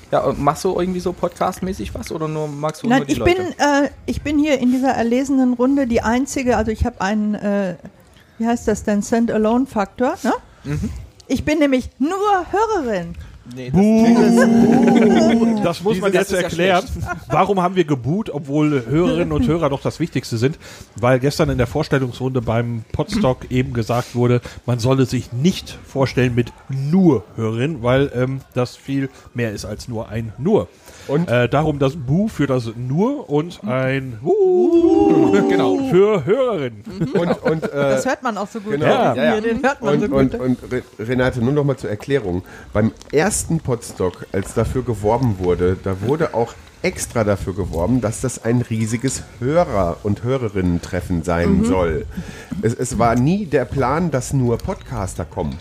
Ja, 0.09 0.33
machst 0.37 0.63
du 0.63 0.79
irgendwie 0.79 1.01
so 1.01 1.11
podcastmäßig 1.11 1.93
was 1.93 2.11
oder 2.11 2.29
nur 2.29 2.47
magst 2.47 2.83
du 2.83 2.87
Nein, 2.87 2.99
nur 2.99 3.05
die 3.07 3.11
ich 3.11 3.17
Leute? 3.17 3.35
bin, 3.35 3.45
äh, 3.59 3.89
ich 4.05 4.21
bin 4.21 4.39
hier 4.39 4.57
in 4.59 4.71
dieser 4.71 4.91
erlesenen 4.91 5.53
Runde 5.53 5.85
die 5.87 6.01
einzige, 6.01 6.55
also 6.55 6.71
ich 6.71 6.85
habe 6.85 7.01
einen, 7.01 7.35
äh, 7.35 7.75
wie 8.37 8.47
heißt 8.47 8.67
das 8.67 8.83
denn, 8.83 9.03
Stand-Alone-Faktor, 9.03 10.15
ne? 10.23 10.33
Mhm. 10.63 10.89
Ich 11.27 11.45
bin 11.45 11.59
nämlich 11.59 11.89
nur 11.99 12.17
Hörerin. 12.51 13.15
Nee, 13.55 13.71
Das 15.63 15.81
muss 15.81 15.99
man 15.99 16.11
das 16.11 16.29
jetzt 16.29 16.31
ist 16.31 16.37
ja 16.37 16.43
erklären. 16.43 16.85
Warum 17.27 17.59
haben 17.61 17.75
wir 17.75 17.85
geboot, 17.85 18.29
obwohl 18.29 18.85
Hörerinnen 18.85 19.31
und 19.31 19.47
Hörer 19.47 19.69
doch 19.69 19.81
das 19.81 19.99
Wichtigste 19.99 20.37
sind? 20.37 20.59
Weil 20.95 21.19
gestern 21.19 21.49
in 21.49 21.57
der 21.57 21.67
Vorstellungsrunde 21.67 22.41
beim 22.41 22.83
Podstock 22.91 23.45
eben 23.49 23.73
gesagt 23.73 24.13
wurde, 24.15 24.41
man 24.65 24.79
solle 24.79 25.05
sich 25.05 25.33
nicht 25.33 25.77
vorstellen 25.85 26.35
mit 26.35 26.53
nur 26.69 27.23
Hörerin, 27.35 27.81
weil 27.81 28.11
ähm, 28.13 28.41
das 28.53 28.75
viel 28.75 29.09
mehr 29.33 29.51
ist 29.51 29.65
als 29.65 29.87
nur 29.87 30.09
ein 30.09 30.33
nur. 30.37 30.67
Und? 31.07 31.27
Äh, 31.29 31.49
darum 31.49 31.79
das 31.79 31.95
Bu 31.95 32.27
für 32.27 32.47
das 32.47 32.71
nur 32.75 33.29
und 33.29 33.59
ein 33.65 34.17
Wuh 34.21 35.31
genau, 35.49 35.77
für 35.89 36.25
Hörerin. 36.25 36.83
Und, 37.13 37.43
und, 37.43 37.63
äh, 37.63 37.69
Das 37.71 38.05
hört 38.05 38.23
man 38.23 38.37
auch 38.37 38.47
so 38.47 38.59
gut. 38.61 38.73
genau. 38.73 38.85
Ja. 38.85 39.13
Hier, 39.13 39.41
Den 39.41 39.63
hört 39.63 39.81
man 39.81 39.99
so 39.99 40.05
Und, 40.05 40.31
gut. 40.31 40.39
und, 40.41 40.63
und 40.63 40.71
Re- 40.71 40.83
Renate, 40.99 41.41
nur 41.41 41.53
noch 41.53 41.63
mal 41.63 41.77
zur 41.77 41.89
Erklärung. 41.89 42.43
Beim 42.73 42.91
ersten 43.11 43.59
Podstock, 43.59 44.25
als 44.31 44.53
dafür 44.53 44.83
geworben 44.83 45.35
wurde, 45.39 45.77
da 45.83 46.01
wurde 46.01 46.33
auch 46.33 46.53
extra 46.83 47.23
dafür 47.23 47.53
geworben, 47.53 48.01
dass 48.01 48.21
das 48.21 48.43
ein 48.43 48.61
riesiges 48.61 49.21
Hörer- 49.39 49.97
und 50.03 50.23
Hörerinnen-Treffen 50.23 51.21
sein 51.23 51.63
soll. 51.63 52.05
Es, 52.63 52.73
es 52.73 52.97
war 52.97 53.15
nie 53.15 53.45
der 53.45 53.65
Plan, 53.65 54.09
dass 54.09 54.33
nur 54.33 54.57
Podcaster 54.57 55.25
kommen. 55.25 55.57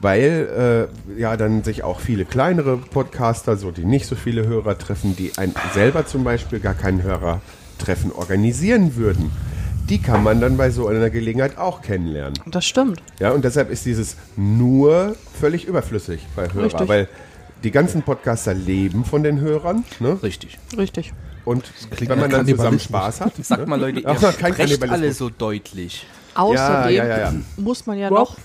Weil 0.00 0.88
äh, 1.16 1.20
ja 1.20 1.36
dann 1.36 1.62
sich 1.62 1.82
auch 1.82 2.00
viele 2.00 2.24
kleinere 2.24 2.78
Podcaster, 2.78 3.56
so 3.56 3.70
die 3.70 3.84
nicht 3.84 4.06
so 4.06 4.16
viele 4.16 4.46
Hörer 4.46 4.78
treffen, 4.78 5.14
die 5.14 5.32
ein, 5.36 5.54
selber 5.74 6.06
zum 6.06 6.24
Beispiel 6.24 6.58
gar 6.58 6.74
kein 6.74 7.02
Hörertreffen 7.02 8.10
organisieren 8.12 8.96
würden. 8.96 9.30
Die 9.90 10.00
kann 10.00 10.22
man 10.22 10.40
dann 10.40 10.56
bei 10.56 10.70
so 10.70 10.86
einer 10.86 11.10
Gelegenheit 11.10 11.58
auch 11.58 11.82
kennenlernen. 11.82 12.38
Das 12.46 12.64
stimmt. 12.64 13.02
Ja, 13.18 13.32
und 13.32 13.44
deshalb 13.44 13.70
ist 13.70 13.84
dieses 13.84 14.16
nur 14.36 15.16
völlig 15.38 15.66
überflüssig 15.66 16.26
bei 16.36 16.52
Hörer, 16.52 16.66
Richtig. 16.66 16.88
weil 16.88 17.08
die 17.64 17.70
ganzen 17.70 18.02
Podcaster 18.02 18.54
leben 18.54 19.04
von 19.04 19.22
den 19.22 19.40
Hörern. 19.40 19.84
Ne? 19.98 20.18
Richtig. 20.22 20.58
Richtig. 20.76 21.12
Und 21.44 21.64
wenn 21.98 22.18
man 22.18 22.30
dann 22.30 22.46
zusammen 22.46 22.78
Spaß 22.78 23.20
hat. 23.20 23.32
Sag 23.42 23.60
ne? 23.60 23.66
mal 23.66 23.80
Leute, 23.80 24.00
ihr 24.00 24.08
Ach, 24.08 24.38
kein 24.38 24.54
sprecht 24.54 24.88
alle 24.88 25.12
so 25.12 25.30
deutlich. 25.30 26.06
Außerdem 26.34 26.94
ja, 26.94 27.06
ja, 27.06 27.18
ja. 27.18 27.34
muss 27.56 27.86
man 27.86 27.98
ja 27.98 28.08
noch 28.08 28.36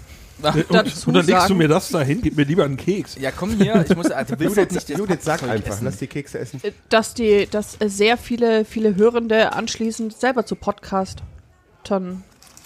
Und, 0.41 0.65
dazu 0.69 1.07
und 1.07 1.13
dann 1.13 1.25
legst 1.25 1.49
du 1.49 1.55
mir 1.55 1.67
das 1.67 1.89
dahin, 1.89 2.21
gib 2.21 2.35
mir 2.35 2.43
lieber 2.43 2.65
einen 2.65 2.77
Keks. 2.77 3.15
Ja, 3.19 3.31
komm 3.31 3.51
hier, 3.51 3.85
ich 3.87 3.95
muss, 3.95 4.11
also 4.11 4.35
du 4.35 4.39
willst 4.41 4.57
Judith, 4.57 4.73
nicht 4.73 4.89
das 4.89 4.97
Judith 4.97 5.17
sag 5.21 5.43
einfach, 5.43 5.69
essen. 5.73 5.85
lass 5.85 5.97
die 5.97 6.07
Kekse 6.07 6.39
essen. 6.39 6.59
äh, 6.63 6.71
dass 6.89 7.13
die, 7.13 7.47
dass 7.49 7.79
äh, 7.79 7.89
sehr 7.89 8.17
viele, 8.17 8.65
viele 8.65 8.95
Hörende 8.95 9.53
anschließend 9.53 10.13
selber 10.13 10.45
zu 10.45 10.55
Podcastern 10.55 12.23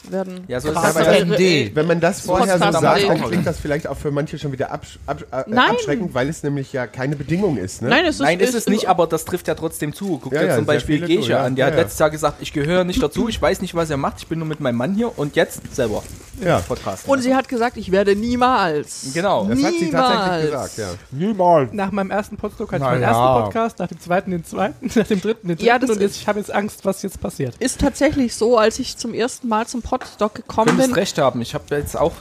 werden. 0.09 0.43
Ja, 0.47 0.59
so 0.59 0.69
ist 0.69 0.75
Krass. 0.75 0.93
bei 0.93 1.19
ND. 1.23 1.39
ND. 1.39 1.75
Wenn 1.75 1.87
man 1.87 1.99
das 1.99 2.21
vorher 2.21 2.57
so 2.57 2.63
Podcast 2.65 2.81
sagt, 2.81 3.09
dann 3.09 3.21
klingt 3.23 3.45
das 3.47 3.59
vielleicht 3.59 3.87
auch 3.87 3.97
für 3.97 4.11
manche 4.11 4.37
schon 4.39 4.51
wieder 4.51 4.71
absch 4.71 4.99
ab 5.05 5.23
äh, 5.31 5.43
Nein. 5.47 5.71
abschreckend, 5.71 6.13
weil 6.13 6.29
es 6.29 6.43
nämlich 6.43 6.71
ja 6.73 6.87
keine 6.87 7.15
Bedingung 7.15 7.57
ist. 7.57 7.81
Ne? 7.81 7.89
Nein, 7.89 8.05
es 8.05 8.15
ist, 8.15 8.21
Nein, 8.21 8.39
ist 8.39 8.53
es 8.55 8.67
nicht, 8.67 8.87
aber 8.87 9.07
das 9.07 9.25
trifft 9.25 9.47
ja 9.47 9.55
trotzdem 9.55 9.93
zu. 9.93 10.17
Guck 10.21 10.33
Ja, 10.33 10.41
dir 10.41 10.47
ja, 10.47 10.55
zum 10.55 10.65
Beispiel 10.65 10.99
Gesche 11.05 11.31
ja. 11.31 11.43
an. 11.43 11.55
Der 11.55 11.65
Ja, 11.65 11.71
hat 11.71 11.77
ja. 11.77 11.83
letztes 11.83 11.99
Jahr 11.99 12.09
gesagt, 12.09 12.37
ich 12.41 12.53
gehöre 12.53 12.83
nicht 12.83 13.01
dazu, 13.01 13.27
ich 13.27 13.41
weiß 13.41 13.61
nicht, 13.61 13.75
was 13.75 13.89
er 13.89 13.97
macht, 13.97 14.15
ich 14.19 14.27
bin 14.27 14.39
nur 14.39 14.47
mit 14.47 14.59
meinem 14.59 14.75
Mann 14.77 14.95
hier 14.95 15.17
und 15.17 15.35
jetzt 15.35 15.61
selber 15.75 16.03
Ja. 16.43 16.59
Podcast. 16.59 17.07
Und 17.07 17.21
sie 17.21 17.35
hat 17.35 17.47
gesagt, 17.49 17.77
ich 17.77 17.91
werde 17.91 18.15
niemals. 18.15 19.11
Genau. 19.13 19.45
Das 19.45 19.63
hat 19.63 19.73
sie 19.79 19.89
tatsächlich 19.91 19.91
Niemals. 19.91 20.45
gesagt, 20.45 20.77
ja. 20.77 20.87
Niemals. 21.11 21.73
Nach 21.73 21.91
meinem 21.91 22.11
ersten 22.11 22.37
Podstock 22.37 22.71
hatte 22.71 22.83
ich 22.83 22.89
meinen 22.89 23.01
ja. 23.01 23.07
ersten 23.09 23.43
Podcast, 23.43 23.79
nach 23.79 23.87
dem 23.87 23.99
zweiten 23.99 24.31
den 24.31 24.43
zweiten, 24.45 24.85
nach 24.99 25.07
dem 25.07 25.21
dritten 25.21 25.47
den 25.47 25.57
dritten 25.57 25.65
Ja, 25.65 25.79
das 25.79 25.89
und 25.89 26.01
jetzt, 26.01 26.11
ist- 26.15 26.21
ich 26.21 26.27
habe 26.27 26.39
jetzt 26.39 26.53
Angst, 26.53 26.85
was 26.85 27.01
jetzt 27.03 27.19
passiert. 27.19 27.55
Ist 27.59 27.81
tatsächlich 27.81 28.35
so, 28.35 28.57
als 28.57 28.79
ich 28.79 28.97
zum 28.97 29.13
ersten 29.13 29.47
Mal 29.47 29.67
zum 29.67 29.81
Podstock 29.89 30.35
gekommen 30.35 30.77
bin, 30.77 30.93
recht 30.93 31.17
haben. 31.17 31.41
Ich 31.41 31.55
habe 31.55 31.63
jetzt 31.75 31.97
auch 31.97 32.11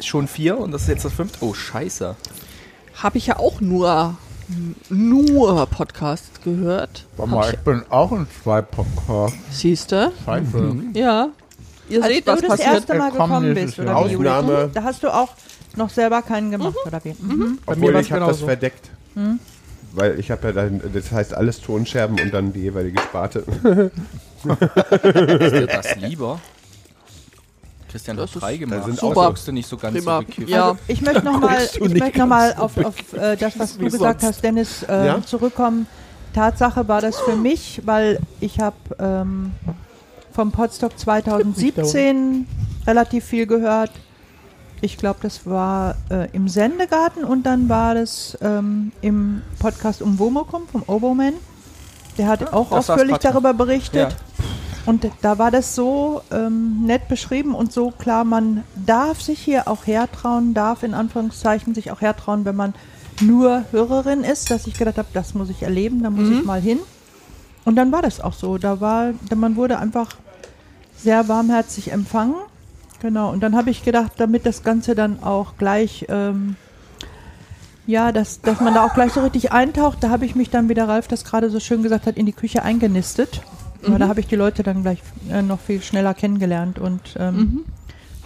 schon 0.00 0.28
vier 0.28 0.58
und 0.58 0.70
das 0.70 0.82
ist 0.82 0.88
jetzt 0.88 1.04
das 1.04 1.12
fünfte. 1.12 1.44
Oh, 1.44 1.54
scheiße. 1.54 2.14
habe 3.02 3.18
ich 3.18 3.26
ja 3.26 3.38
auch 3.40 3.60
nur 3.60 4.16
nur 4.88 5.66
Podcast 5.66 6.44
gehört. 6.44 7.04
Warte 7.16 7.32
mal, 7.32 7.52
ich 7.52 7.58
bin 7.58 7.82
auch 7.90 8.12
in 8.12 8.28
zwei 8.44 8.62
Podcasts. 8.62 9.36
Siehste? 9.50 10.12
Scheiße. 10.24 10.76
Ja. 10.94 11.30
Ihr 11.88 12.02
Als 12.04 12.12
seht, 12.12 12.28
du 12.28 12.32
was 12.32 12.40
das 12.42 12.48
passiert. 12.50 12.74
erste 12.74 12.94
Mal 12.94 13.10
gekommen 13.10 13.54
bist, 13.54 13.78
oder 13.80 14.08
wie? 14.08 14.16
Ausnahme. 14.16 14.70
Da 14.72 14.84
hast 14.84 15.02
du 15.02 15.12
auch 15.12 15.30
noch 15.74 15.90
selber 15.90 16.22
keinen 16.22 16.52
gemacht, 16.52 16.76
oder 16.86 17.00
wie? 17.04 17.14
Mhm. 17.18 17.58
Bei 17.66 17.72
Obwohl 17.72 17.92
mir 17.92 18.00
ich 18.00 18.12
habe 18.12 18.26
das 18.26 18.40
verdeckt. 18.40 18.90
Weil 19.92 20.20
ich 20.20 20.30
habe 20.30 20.46
ja 20.46 20.52
dann, 20.52 20.80
das 20.94 21.10
heißt 21.10 21.34
alles 21.34 21.60
Tonscherben 21.60 22.20
und 22.20 22.32
dann 22.32 22.52
die 22.52 22.60
jeweilige 22.60 23.00
Sparte. 23.00 23.40
Ist 24.44 25.52
dir 25.54 25.66
das 25.66 25.96
lieber? 25.96 26.38
Christian 27.90 28.16
Das 28.16 28.30
hat 28.30 28.36
ist- 28.36 28.42
drei 28.42 28.56
gemacht. 28.56 28.84
sind 28.84 29.02
auch- 29.02 29.14
Guckst 29.14 29.46
du 29.48 29.52
nicht 29.52 29.68
so 29.68 29.76
ganz 29.76 29.96
Prima. 29.96 30.18
so 30.20 30.26
bekifft. 30.26 30.48
Ja. 30.48 30.64
Also 30.70 30.78
ich 30.88 31.00
möchte 31.02 31.24
nochmal 31.24 31.68
noch 32.16 32.26
mal 32.26 32.54
auf, 32.54 32.76
auf 32.78 33.12
äh, 33.12 33.36
das, 33.36 33.58
was 33.58 33.76
du 33.78 33.84
gesagt 33.84 34.20
sonst. 34.20 34.36
hast, 34.36 34.42
Dennis, 34.44 34.82
äh, 34.84 35.06
Ja? 35.06 35.22
zurückkommen. 35.24 35.86
Tatsache 36.34 36.86
war 36.88 37.00
das 37.00 37.18
für 37.20 37.36
mich, 37.36 37.80
weil 37.86 38.18
ich 38.40 38.60
habe 38.60 38.76
ähm, 38.98 39.52
vom 40.32 40.52
Podstock 40.52 40.98
2017 40.98 42.46
relativ 42.86 43.24
viel 43.24 43.46
gehört. 43.46 43.90
Ich 44.82 44.98
glaube, 44.98 45.20
das 45.22 45.46
war 45.46 45.96
äh, 46.10 46.28
im 46.32 46.48
Sendegarten 46.48 47.24
und 47.24 47.44
dann 47.44 47.68
war 47.68 47.94
das 47.94 48.36
ähm, 48.42 48.92
im 49.00 49.40
Podcast 49.58 50.02
um 50.02 50.18
Womokum 50.18 50.68
vom 50.68 50.82
Oboman. 50.86 51.32
Der 52.18 52.28
hat 52.28 52.52
auch 52.52 52.64
das 52.70 52.88
war's 52.88 52.90
ausführlich 52.90 53.16
darüber 53.18 53.54
berichtet. 53.54 54.10
Ja. 54.12 54.16
Und 54.86 55.10
da 55.20 55.38
war 55.38 55.50
das 55.50 55.74
so 55.74 56.22
ähm, 56.30 56.84
nett 56.86 57.08
beschrieben 57.08 57.54
und 57.54 57.72
so 57.72 57.90
klar, 57.90 58.24
man 58.24 58.62
darf 58.76 59.20
sich 59.20 59.40
hier 59.40 59.66
auch 59.66 59.86
hertrauen, 59.86 60.54
darf 60.54 60.84
in 60.84 60.94
Anführungszeichen 60.94 61.74
sich 61.74 61.90
auch 61.90 62.00
hertrauen, 62.00 62.44
wenn 62.44 62.54
man 62.54 62.72
nur 63.20 63.64
Hörerin 63.72 64.22
ist, 64.22 64.50
dass 64.50 64.66
ich 64.66 64.78
gedacht 64.78 64.98
habe, 64.98 65.08
das 65.12 65.34
muss 65.34 65.50
ich 65.50 65.62
erleben, 65.62 66.02
da 66.02 66.10
muss 66.10 66.28
ich 66.28 66.44
mal 66.44 66.60
hin. 66.60 66.78
Und 67.64 67.74
dann 67.74 67.90
war 67.90 68.00
das 68.00 68.20
auch 68.20 68.32
so. 68.32 68.58
Da 68.58 68.80
war, 68.80 69.12
man 69.34 69.56
wurde 69.56 69.78
einfach 69.78 70.10
sehr 70.96 71.26
warmherzig 71.26 71.92
empfangen. 71.92 72.36
Genau. 73.00 73.32
Und 73.32 73.40
dann 73.40 73.56
habe 73.56 73.70
ich 73.70 73.84
gedacht, 73.84 74.12
damit 74.18 74.46
das 74.46 74.62
Ganze 74.62 74.94
dann 74.94 75.22
auch 75.22 75.56
gleich, 75.58 76.06
ähm, 76.08 76.56
ja, 77.86 78.12
dass, 78.12 78.40
dass 78.40 78.60
man 78.60 78.74
da 78.74 78.84
auch 78.84 78.94
gleich 78.94 79.12
so 79.12 79.20
richtig 79.20 79.52
eintaucht, 79.52 79.98
da 80.02 80.10
habe 80.10 80.26
ich 80.26 80.34
mich 80.34 80.50
dann, 80.50 80.68
wie 80.68 80.74
der 80.74 80.88
Ralf 80.88 81.08
das 81.08 81.24
gerade 81.24 81.50
so 81.50 81.58
schön 81.58 81.82
gesagt 81.82 82.06
hat, 82.06 82.16
in 82.16 82.26
die 82.26 82.32
Küche 82.32 82.62
eingenistet. 82.62 83.42
Aber 83.86 83.98
da 83.98 84.08
habe 84.08 84.20
ich 84.20 84.26
die 84.26 84.36
Leute 84.36 84.62
dann 84.62 84.82
gleich 84.82 84.98
äh, 85.30 85.42
noch 85.42 85.60
viel 85.60 85.80
schneller 85.82 86.14
kennengelernt 86.14 86.78
und 86.78 87.00
ähm, 87.18 87.64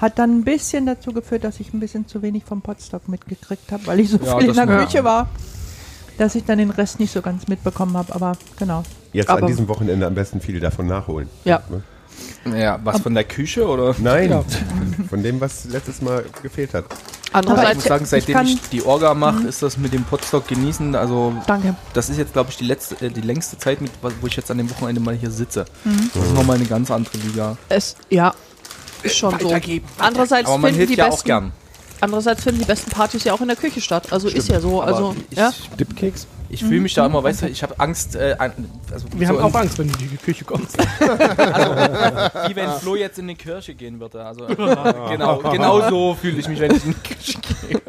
hat 0.00 0.18
dann 0.18 0.38
ein 0.38 0.44
bisschen 0.44 0.86
dazu 0.86 1.12
geführt, 1.12 1.44
dass 1.44 1.60
ich 1.60 1.72
ein 1.74 1.80
bisschen 1.80 2.06
zu 2.08 2.22
wenig 2.22 2.44
vom 2.44 2.62
Potstock 2.62 3.08
mitgekriegt 3.08 3.70
habe, 3.72 3.86
weil 3.86 4.00
ich 4.00 4.08
so 4.10 4.18
Ja, 4.18 4.38
viel 4.38 4.48
in 4.48 4.54
der 4.56 4.66
Küche 4.66 5.04
war, 5.04 5.28
dass 6.18 6.34
ich 6.34 6.44
dann 6.44 6.58
den 6.58 6.70
Rest 6.70 6.98
nicht 7.00 7.12
so 7.12 7.20
ganz 7.22 7.48
mitbekommen 7.48 7.96
habe. 7.96 8.14
Aber 8.14 8.36
genau. 8.58 8.82
Jetzt 9.12 9.28
Aber- 9.28 9.42
an 9.42 9.46
diesem 9.48 9.68
Wochenende 9.68 10.06
am 10.06 10.14
besten 10.14 10.40
viel 10.40 10.60
davon 10.60 10.86
nachholen. 10.86 11.28
Ja. 11.44 11.62
Ja, 12.54 12.78
was 12.84 13.00
von 13.00 13.14
der 13.14 13.24
Küche 13.24 13.66
oder? 13.66 13.94
Nein, 13.98 14.32
von 15.08 15.22
dem, 15.22 15.40
was 15.40 15.64
letztes 15.66 16.00
Mal 16.02 16.24
gefehlt 16.42 16.74
hat. 16.74 16.84
Ich 17.30 17.36
Andererseits, 17.36 17.76
muss 17.76 17.84
sagen, 17.84 18.06
seitdem 18.06 18.34
kann- 18.34 18.46
ich, 18.46 18.60
die 18.72 18.82
Orga 18.84 19.14
mache, 19.14 19.44
ist 19.46 19.62
das 19.62 19.76
mit 19.76 19.92
dem 19.92 20.02
Potstock 20.04 20.48
genießen. 20.48 20.96
Also 20.96 21.32
Danke. 21.46 21.76
das 21.92 22.10
ist 22.10 22.16
jetzt, 22.18 22.32
glaube 22.32 22.50
ich, 22.50 22.56
die 22.56 22.64
letzte, 22.64 22.96
äh, 23.06 23.08
die 23.10 23.20
längste 23.20 23.56
Zeit, 23.56 23.80
mit, 23.80 23.92
wo 24.02 24.26
ich 24.26 24.34
jetzt 24.34 24.50
an 24.50 24.58
dem 24.58 24.68
Wochenende 24.68 25.00
mal 25.00 25.14
hier 25.14 25.30
sitze. 25.30 25.64
Das 26.12 26.24
ist 26.26 26.34
nochmal 26.34 26.56
eine 26.56 26.64
ganz 26.66 26.90
andere 26.90 27.16
Liga. 27.18 27.56
es, 27.68 27.94
ja, 28.08 28.34
ist 29.04 29.16
schon 29.16 29.38
so. 29.38 29.54
Andererseits 29.98 30.48
Aber 30.48 30.58
man 30.58 30.70
finden 30.72 30.78
hilft 30.78 30.92
die 30.94 30.98
ja 30.98 31.06
auch 31.06 31.10
besten, 31.10 31.26
gern. 31.26 31.52
Andererseits 32.02 32.42
finden 32.42 32.60
die 32.60 32.66
besten 32.66 32.90
Partys 32.90 33.24
ja 33.24 33.32
auch 33.32 33.40
in 33.40 33.48
der 33.48 33.56
Küche 33.56 33.80
statt. 33.80 34.12
Also 34.12 34.28
ist 34.28 34.48
ja 34.48 34.60
so. 34.60 34.82
Aber 34.82 34.92
Also 34.92 35.16
ich, 35.30 35.38
ja. 35.38 35.52
Dipkeks. 35.78 36.26
ich 36.48 36.64
fühle 36.64 36.80
mich 36.80 36.94
da 36.94 37.06
immer, 37.06 37.22
weißt 37.22 37.42
du, 37.42 37.46
ich 37.48 37.62
habe 37.62 37.78
Angst. 37.78 38.16
Äh, 38.16 38.36
also 38.38 38.54
Wir 39.14 39.26
so 39.28 39.34
haben 39.34 39.44
auch 39.44 39.54
Angst, 39.58 39.78
wenn 39.78 39.88
du 39.88 39.98
in 39.98 40.10
die 40.10 40.16
Küche 40.16 40.44
kommst. 40.44 40.76
Wie 40.78 42.56
wenn 42.56 42.70
Flo 42.80 42.96
jetzt 42.96 43.18
in 43.18 43.28
die 43.28 43.34
Kirche 43.34 43.74
gehen 43.74 44.00
würde. 44.00 44.24
Also, 44.24 44.46
genau, 45.10 45.38
genau 45.38 45.88
so 45.88 46.14
fühle 46.20 46.38
ich 46.38 46.48
mich, 46.48 46.60
wenn 46.60 46.74
ich 46.74 46.84
in 46.84 46.94
die 46.94 47.14
Kirche 47.14 47.38
gehe. 47.68 47.80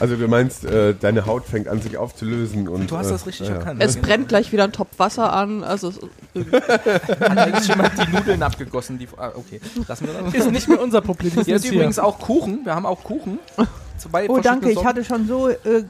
Also 0.00 0.16
du 0.16 0.28
meinst, 0.28 0.64
äh, 0.64 0.94
deine 0.94 1.26
Haut 1.26 1.44
fängt 1.46 1.68
an 1.68 1.80
sich 1.82 1.96
aufzulösen 1.96 2.68
und 2.68 2.90
Du 2.90 2.96
hast 2.96 3.08
äh, 3.08 3.10
das 3.10 3.26
richtig 3.26 3.48
ja, 3.48 3.54
ja. 3.54 3.58
erkannt. 3.60 3.82
Es 3.82 3.96
brennt 3.96 4.28
gleich 4.28 4.52
wieder 4.52 4.64
ein 4.64 4.72
Topf 4.72 4.98
Wasser 4.98 5.32
an. 5.32 5.64
Also 5.64 5.88
es- 5.88 5.98
Hat 7.20 7.66
jemand 7.68 7.92
die 7.98 8.12
Nudeln 8.12 8.42
abgegossen? 8.42 8.98
Die, 8.98 9.08
ah, 9.16 9.32
okay, 9.34 9.60
lassen 9.86 10.06
wir 10.06 10.14
das. 10.14 10.34
Ist 10.34 10.50
nicht 10.52 10.68
mehr 10.68 10.80
unser 10.80 11.00
Problem. 11.00 11.32
ist 11.36 11.46
jetzt 11.48 11.64
übrigens 11.70 11.98
auch 11.98 12.18
Kuchen. 12.18 12.60
Wir 12.64 12.74
haben 12.74 12.86
auch 12.86 13.02
Kuchen. 13.02 13.38
Zwei 13.98 14.28
Oh, 14.28 14.38
danke. 14.38 14.42
verschiedene 14.42 14.68
Ich 14.70 14.74
Sorten. 14.74 14.88
hatte 14.88 15.04
schon 15.04 15.26
so 15.28 15.48
äh, 15.48 15.84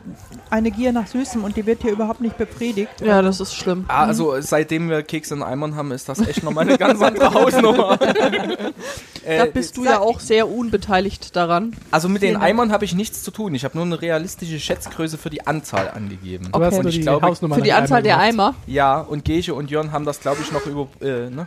eine 0.50 0.70
Gier 0.70 0.92
nach 0.92 1.06
Süßem 1.06 1.44
und 1.44 1.56
die 1.56 1.66
wird 1.66 1.82
hier 1.82 1.92
überhaupt 1.92 2.20
nicht 2.20 2.36
befriedigt. 2.38 3.00
Ja, 3.00 3.22
das 3.22 3.40
ist 3.40 3.54
schlimm. 3.54 3.84
Ah, 3.88 4.06
also 4.06 4.40
seitdem 4.40 4.88
wir 4.90 5.02
Kekse 5.02 5.34
in 5.34 5.42
Eimern 5.42 5.76
haben, 5.76 5.92
ist 5.92 6.09
das 6.09 6.20
echt 6.26 6.42
nochmal 6.42 6.66
eine 6.68 6.78
ganz 6.78 7.00
andere 7.02 7.32
Hausnummer. 7.34 7.96
Da 7.98 9.44
äh, 9.44 9.50
bist 9.52 9.76
du 9.76 9.84
ja 9.84 9.98
auch 10.00 10.20
sehr 10.20 10.48
unbeteiligt 10.48 11.36
daran. 11.36 11.76
also 11.90 12.09
mit 12.09 12.22
den. 12.22 12.36
Eimern 12.36 12.72
habe 12.72 12.84
ich 12.84 12.94
nichts 12.94 13.22
zu 13.22 13.30
tun. 13.30 13.54
Ich 13.54 13.64
habe 13.64 13.76
nur 13.76 13.84
eine 13.84 14.00
realistische 14.00 14.59
Schätzgröße 14.59 15.18
für 15.18 15.30
die 15.30 15.46
Anzahl 15.46 15.90
angegeben. 15.90 16.48
Okay. 16.52 16.78
Und 16.78 16.86
ich 16.86 17.00
glaube, 17.00 17.34
Für 17.34 17.62
die 17.62 17.72
Anzahl 17.72 18.02
der. 18.02 18.18
Eimer. 18.18 18.54
Ja, 18.66 19.00
und 19.00 19.24
Gesche 19.24 19.54
und 19.54 19.70
Jörn 19.70 19.92
haben 19.92 20.04
das, 20.04 20.20
glaube 20.20 20.38
ich, 20.42 20.50
noch 20.52 20.66
über. 20.66 20.88
Äh, 21.00 21.30
ne? 21.30 21.46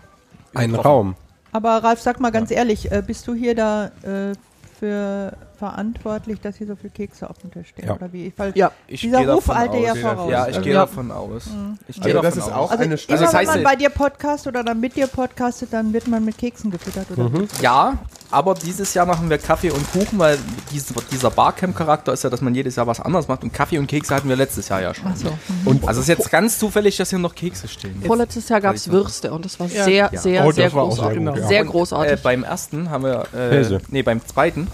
Ein. 0.53 0.75
Raum. 0.75 1.15
Aber 1.51 1.83
Ralf, 1.83 2.01
sag 2.01 2.19
mal 2.19 2.31
ganz 2.31 2.49
ehrlich, 2.51 2.91
äh, 2.91 3.03
bist 3.05 3.27
du 3.27 3.33
hier 3.33 3.55
da 3.55 3.87
äh, 4.03 4.33
für 4.79 5.33
verantwortlich, 5.61 6.41
dass 6.41 6.55
hier 6.57 6.65
so 6.67 6.75
viele 6.75 6.89
Kekse 6.89 7.29
auf 7.29 7.37
dem 7.37 7.51
Tisch 7.51 7.69
stehen? 7.69 7.85
Ja. 7.87 7.93
Oder 7.95 8.11
wie? 8.11 8.33
Weil 8.35 8.51
Ja. 8.55 8.71
Ich 8.87 9.01
dieser 9.01 9.19
gehe 9.19 9.31
Ruf 9.31 9.45
davon 9.45 9.61
eilte 9.61 9.77
ja 9.77 9.91
aus. 9.91 9.99
voraus. 9.99 10.31
Ja, 10.31 10.39
ich 10.41 10.47
Also- 10.47 10.61
gehe 10.61 10.73
Ja. 10.73 10.79
davon 10.81 11.11
aus. 11.11 11.43
Ich 11.87 11.95
gehe 12.01 12.03
Also 12.05 12.21
davon 12.21 12.23
das 12.23 12.37
ist 12.37 12.43
aus. 12.45 12.51
auch 12.51 12.71
Also 12.71 12.83
eine 12.83 12.93
immer, 12.95 13.01
Also 13.11 13.23
das 13.25 13.33
heißt, 13.33 13.53
wenn 13.53 13.63
man 13.63 13.71
bei 13.71 13.75
dir 13.77 13.89
podcast 13.89 14.47
oder 14.47 14.63
dann 14.63 14.79
mit 14.79 14.95
dir 14.95 15.05
podcastet, 15.07 15.71
dann 15.71 15.93
wird 15.93 16.07
man 16.07 16.25
mit 16.25 16.37
Keksen 16.37 16.71
gefüttert, 16.71 17.05
oder? 17.15 17.29
Ja, 17.61 17.97
aber 18.31 18.55
dieses 18.55 18.93
Jahr 18.95 19.05
machen 19.05 19.29
wir 19.29 19.37
Kaffee 19.37 19.69
und 19.71 19.91
Kuchen, 19.91 20.17
weil 20.17 20.37
dies, 20.71 20.91
dieser 21.11 21.29
Barcamp-Charakter 21.29 22.11
ist 22.13 22.23
ja, 22.23 22.29
dass 22.31 22.41
man 22.41 22.55
jedes 22.55 22.75
Jahr 22.75 22.87
was 22.87 22.99
anderes 22.99 23.27
macht. 23.27 23.43
Und 23.43 23.53
Kaffee 23.53 23.77
und 23.77 23.85
Kekse 23.87 24.15
hatten 24.15 24.29
wir 24.29 24.35
letztes 24.35 24.67
Jahr 24.69 24.81
ja 24.81 24.93
schon. 24.95 25.11
Ach 25.13 25.15
so. 25.15 25.27
Und 25.65 25.87
Also 25.87 26.01
es 26.01 26.09
ist 26.09 26.17
jetzt 26.17 26.31
ganz 26.31 26.57
zufällig, 26.57 26.97
dass 26.97 27.11
hier 27.11 27.19
noch 27.19 27.35
Kekse 27.35 27.67
stehen. 27.67 28.01
Vorletztes 28.05 28.49
Jahr 28.49 28.61
gab 28.61 28.75
es. 28.75 28.89
Würste 28.91 29.31
und 29.31 29.45
das 29.45 29.59
war 29.59 29.67
Ja. 29.67 29.83
sehr, 29.83 30.09
Ja. 30.11 30.19
sehr, 30.19 30.43
Oh, 30.43 30.47
das 30.47 30.55
sehr 30.55 30.73
war 30.73 30.83
auch 30.83 30.91
sehr 30.91 31.03
großartig. 31.03 31.25
gut, 31.27 31.37
ja. 31.37 31.47
Sehr 31.47 31.61
Und, 31.61 31.67
großartig. 31.69 32.11
Äh, 32.13 32.17
beim 32.23 32.43
ersten 32.43 32.89
haben 32.89 33.03
wir, 33.03 33.25
äh, 33.33 33.49
Käse. 33.49 33.81
nee, 33.89 34.01
beim 34.01 34.25
zweiten, 34.25 34.67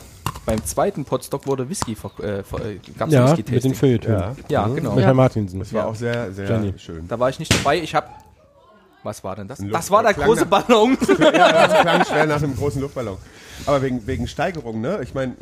beim 0.46 0.64
zweiten 0.66 1.04
Potstock 1.06 1.46
wurde 1.48 1.68
Whisky, 1.70 1.96
ver 1.96 2.12
äh, 2.24 2.44
ver 2.44 2.66
äh, 2.66 2.80
gab's 2.98 3.12
Ja, 3.12 3.26
Whisky 3.38 3.52
mit 3.52 3.64
den 3.64 3.76
Feuilletönen. 3.76 4.20
Ja. 4.20 4.36
Ja, 4.50 4.68
Mhm. 4.68 4.76
genau. 4.76 4.90
Mit 4.92 5.00
Ja. 5.00 5.06
Herrn 5.08 5.18
Martinsen. 5.18 5.60
das 5.60 5.74
war 5.74 5.84
Ja. 5.84 5.88
auch 5.90 5.96
sehr, 5.96 6.32
sehr 6.32 6.50
Jenny. 6.50 6.74
schön. 6.78 7.08
Da 7.08 7.20
war 7.20 7.30
ich 7.30 7.40
nicht 7.40 7.54
dabei. 7.54 7.80
Ich 7.80 7.94
habe, 7.96 8.08
was 9.04 9.24
war 9.24 9.36
denn 9.36 9.48
das? 9.48 9.60
Ein 9.60 9.70
Das 9.72 9.90
war 9.92 10.04
der 10.04 10.14
große 10.14 10.46
Ballon. 10.46 10.98
ja, 11.20 11.68
das 11.68 11.82
klang 11.82 12.06
schwer 12.06 12.26
nach 12.26 12.42
einem 12.42 12.56
großen 12.56 12.82
Luftballon. 12.82 13.18
Aber 13.66 13.82
wegen, 13.82 14.06
wegen 14.06 14.28
Steigerung, 14.28 14.82
ne? 14.82 15.00
Ich 15.02 15.14
meine, 15.16 15.34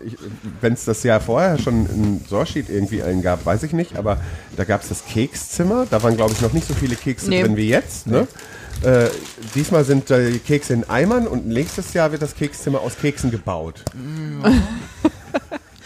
wenn 0.61 0.73
es 0.73 0.85
das 0.85 1.03
Jahr 1.03 1.19
vorher 1.19 1.57
schon 1.59 1.81
ein 1.81 2.25
Sorsheet 2.29 2.69
irgendwie 2.69 3.03
einen 3.03 3.21
gab, 3.21 3.45
weiß 3.45 3.63
ich 3.63 3.73
nicht, 3.73 3.97
aber 3.97 4.17
da 4.55 4.63
gab 4.63 4.81
es 4.83 4.89
das 4.89 5.05
Kekszimmer. 5.05 5.85
Da 5.89 6.01
waren, 6.01 6.15
glaube 6.15 6.31
ich, 6.31 6.41
noch 6.41 6.53
nicht 6.53 6.65
so 6.67 6.73
viele 6.73 6.95
Kekse 6.95 7.29
Nee. 7.29 7.43
drin 7.43 7.57
wie 7.57 7.67
jetzt. 7.67 8.07
Ne? 8.07 8.25
Äh, 8.86 9.09
diesmal 9.55 9.83
sind 9.83 10.11
äh, 10.11 10.31
die 10.31 10.39
Kekse 10.39 10.73
in 10.73 10.88
Eimern 10.88 11.27
und 11.27 11.47
nächstes 11.47 11.93
Jahr 11.93 12.11
wird 12.11 12.21
das 12.21 12.36
Kekszimmer 12.36 12.81
aus 12.81 12.97
Keksen 12.97 13.31
gebaut. 13.31 13.83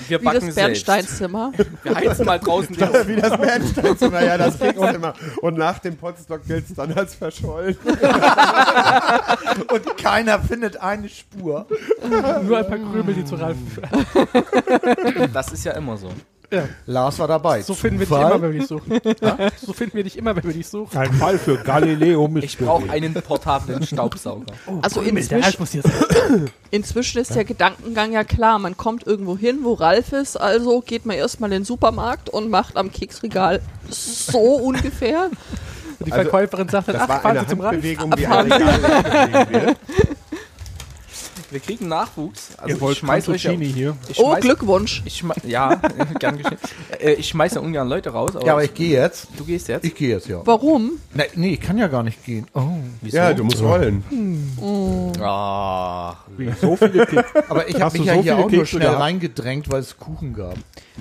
Wir 0.10 0.20
Wie 0.20 0.26
backen 0.26 0.48
das 0.48 0.56
selbst. 0.56 0.86
Bernsteinzimmer. 0.86 1.54
Wir 1.84 1.96
heizen 1.96 2.26
mal 2.26 2.40
draußen 2.40 2.76
die 2.76 2.82
Wie 2.82 3.16
das 3.16 3.38
Bernsteinzimmer, 3.38 4.24
ja, 4.24 4.38
das 4.38 4.60
Kekszimmer. 4.60 5.14
Und 5.42 5.58
nach 5.58 5.80
dem 5.80 5.96
Potstock 5.96 6.46
gilt 6.46 6.70
es 6.70 6.76
dann 6.76 6.92
als 6.94 7.16
verschollen. 7.16 7.78
Und 9.72 9.98
keiner 9.98 10.40
findet 10.40 10.78
eine 10.78 11.08
Spur. 11.08 11.68
Nur 12.44 12.58
ein 12.58 12.68
paar 12.68 12.80
Krümel, 12.80 13.14
die 13.14 13.24
zu 13.24 13.36
Ralf. 13.36 13.58
Das 15.34 15.52
ist 15.52 15.64
ja 15.64 15.74
immer 15.74 15.96
so. 15.96 16.10
Lars 16.88 17.20
war 17.20 17.28
dabei. 17.28 17.62
So 17.62 17.76
finden 17.76 18.00
wir 18.00 18.06
dich 18.08 18.16
Zufall? 18.16 18.32
immer, 18.32 18.42
wenn 18.42 18.52
wir 18.54 18.60
dich 18.60 18.68
suchen. 18.68 19.00
Ja? 19.22 19.38
So 19.64 19.74
finden 19.74 19.98
wir 19.98 20.04
dich 20.04 20.18
immer, 20.18 20.36
wenn 20.36 20.44
wir 20.44 20.54
dich 20.54 20.68
suchen. 20.68 20.98
Ein 20.98 21.14
Fall 21.14 21.38
für 21.38 21.58
Galileo 21.58 22.30
Ich 22.42 22.58
brauche 22.58 22.90
einen 22.90 23.14
portablen 23.14 23.86
Staubsauger. 23.86 24.46
Also 24.82 25.02
Krümel, 25.02 25.26
der 25.26 25.38
inzwischen, 25.40 25.84
inzwischen 26.72 27.20
ist 27.22 27.36
der 27.36 27.46
Gedankengang 27.46 28.12
ja 28.14 28.24
klar. 28.24 28.58
Man 28.60 28.78
kommt 28.78 29.06
irgendwo 29.06 29.38
hin, 29.38 29.60
wo 29.64 29.74
Ralf 29.74 30.12
ist, 30.14 30.38
also 30.38 30.82
geht 30.82 31.06
man 31.06 31.18
erstmal 31.18 31.52
in 31.52 31.60
den 31.62 31.66
Supermarkt 31.66 32.30
und 32.30 32.50
macht 32.50 32.78
am 32.78 32.92
Keksregal 32.92 33.62
so 33.90 34.40
ungefähr. 34.40 35.26
Und 36.00 36.06
die 36.08 36.12
Also, 36.14 36.24
Verkäuferin 36.30 36.70
sagt 36.70 36.88
dann, 36.88 36.94
Das 36.96 37.04
ach, 37.04 37.10
war 37.10 37.22
fahren 37.22 37.38
eine 37.38 37.48
Sie 37.48 37.48
zum 37.52 37.62
Ralf. 37.62 37.84
Regal 37.84 38.08
bewegt 38.44 39.52
wird. 39.52 39.78
Wir 41.52 41.60
kriegen 41.60 41.88
Nachwuchs. 41.88 42.50
Also 42.58 42.70
Ihr 42.70 42.76
ich 42.76 42.82
wollt 42.82 42.98
schmeiß 42.98 43.28
euch 43.30 43.44
ja, 43.44 43.52
hier. 43.52 43.96
ich 44.08 44.20
Oh, 44.20 44.30
schmeiß, 44.32 44.42
Glückwunsch. 44.42 45.02
Ich 45.06 45.18
schmeiß, 45.18 45.38
ja, 45.48 45.76
gern 46.20 46.38
geschehen. 46.38 46.58
Äh, 47.00 47.14
ich 47.14 47.28
schmeiße 47.30 47.60
ungern 47.60 47.88
Leute 47.90 48.12
raus, 48.12 48.36
aber, 48.36 48.46
Ja, 48.46 48.54
aber 48.54 48.64
ich 48.64 48.74
gehe 48.74 48.92
jetzt. 49.00 49.28
du 49.38 49.44
gehst 49.46 49.68
jetzt. 49.68 49.84
Ich 49.84 49.96
gehe 49.96 50.10
jetzt, 50.10 50.28
ja. 50.28 50.42
Warum? 50.46 50.92
Nee, 51.14 51.24
nee, 51.36 51.54
ich 51.54 51.62
kann 51.62 51.78
ja 51.78 51.88
gar 51.88 52.04
nicht 52.04 52.24
gehen. 52.24 52.46
Oh. 52.54 52.62
Wieso? 53.02 53.18
Ja, 53.18 53.34
du 53.34 53.44
musst 53.44 53.62
rollen. 53.62 54.04
Ah, 55.22 56.16
So 56.62 56.76
viele 56.76 57.06
Kekse. 57.06 57.26
Aber 57.50 57.68
ich 57.68 57.82
habe 57.82 57.98
mich 57.98 58.08
ja 58.08 58.16
so 58.16 58.22
hier 58.22 58.34
viele 58.34 58.36
auch 58.36 58.40
nur 58.42 58.50
Kekse 58.52 58.66
schnell 58.68 58.82
gehabt? 58.88 59.02
reingedrängt, 59.02 59.72
weil 59.72 59.80
es 59.82 59.98
Kuchen 59.98 60.34
gab. 60.34 60.56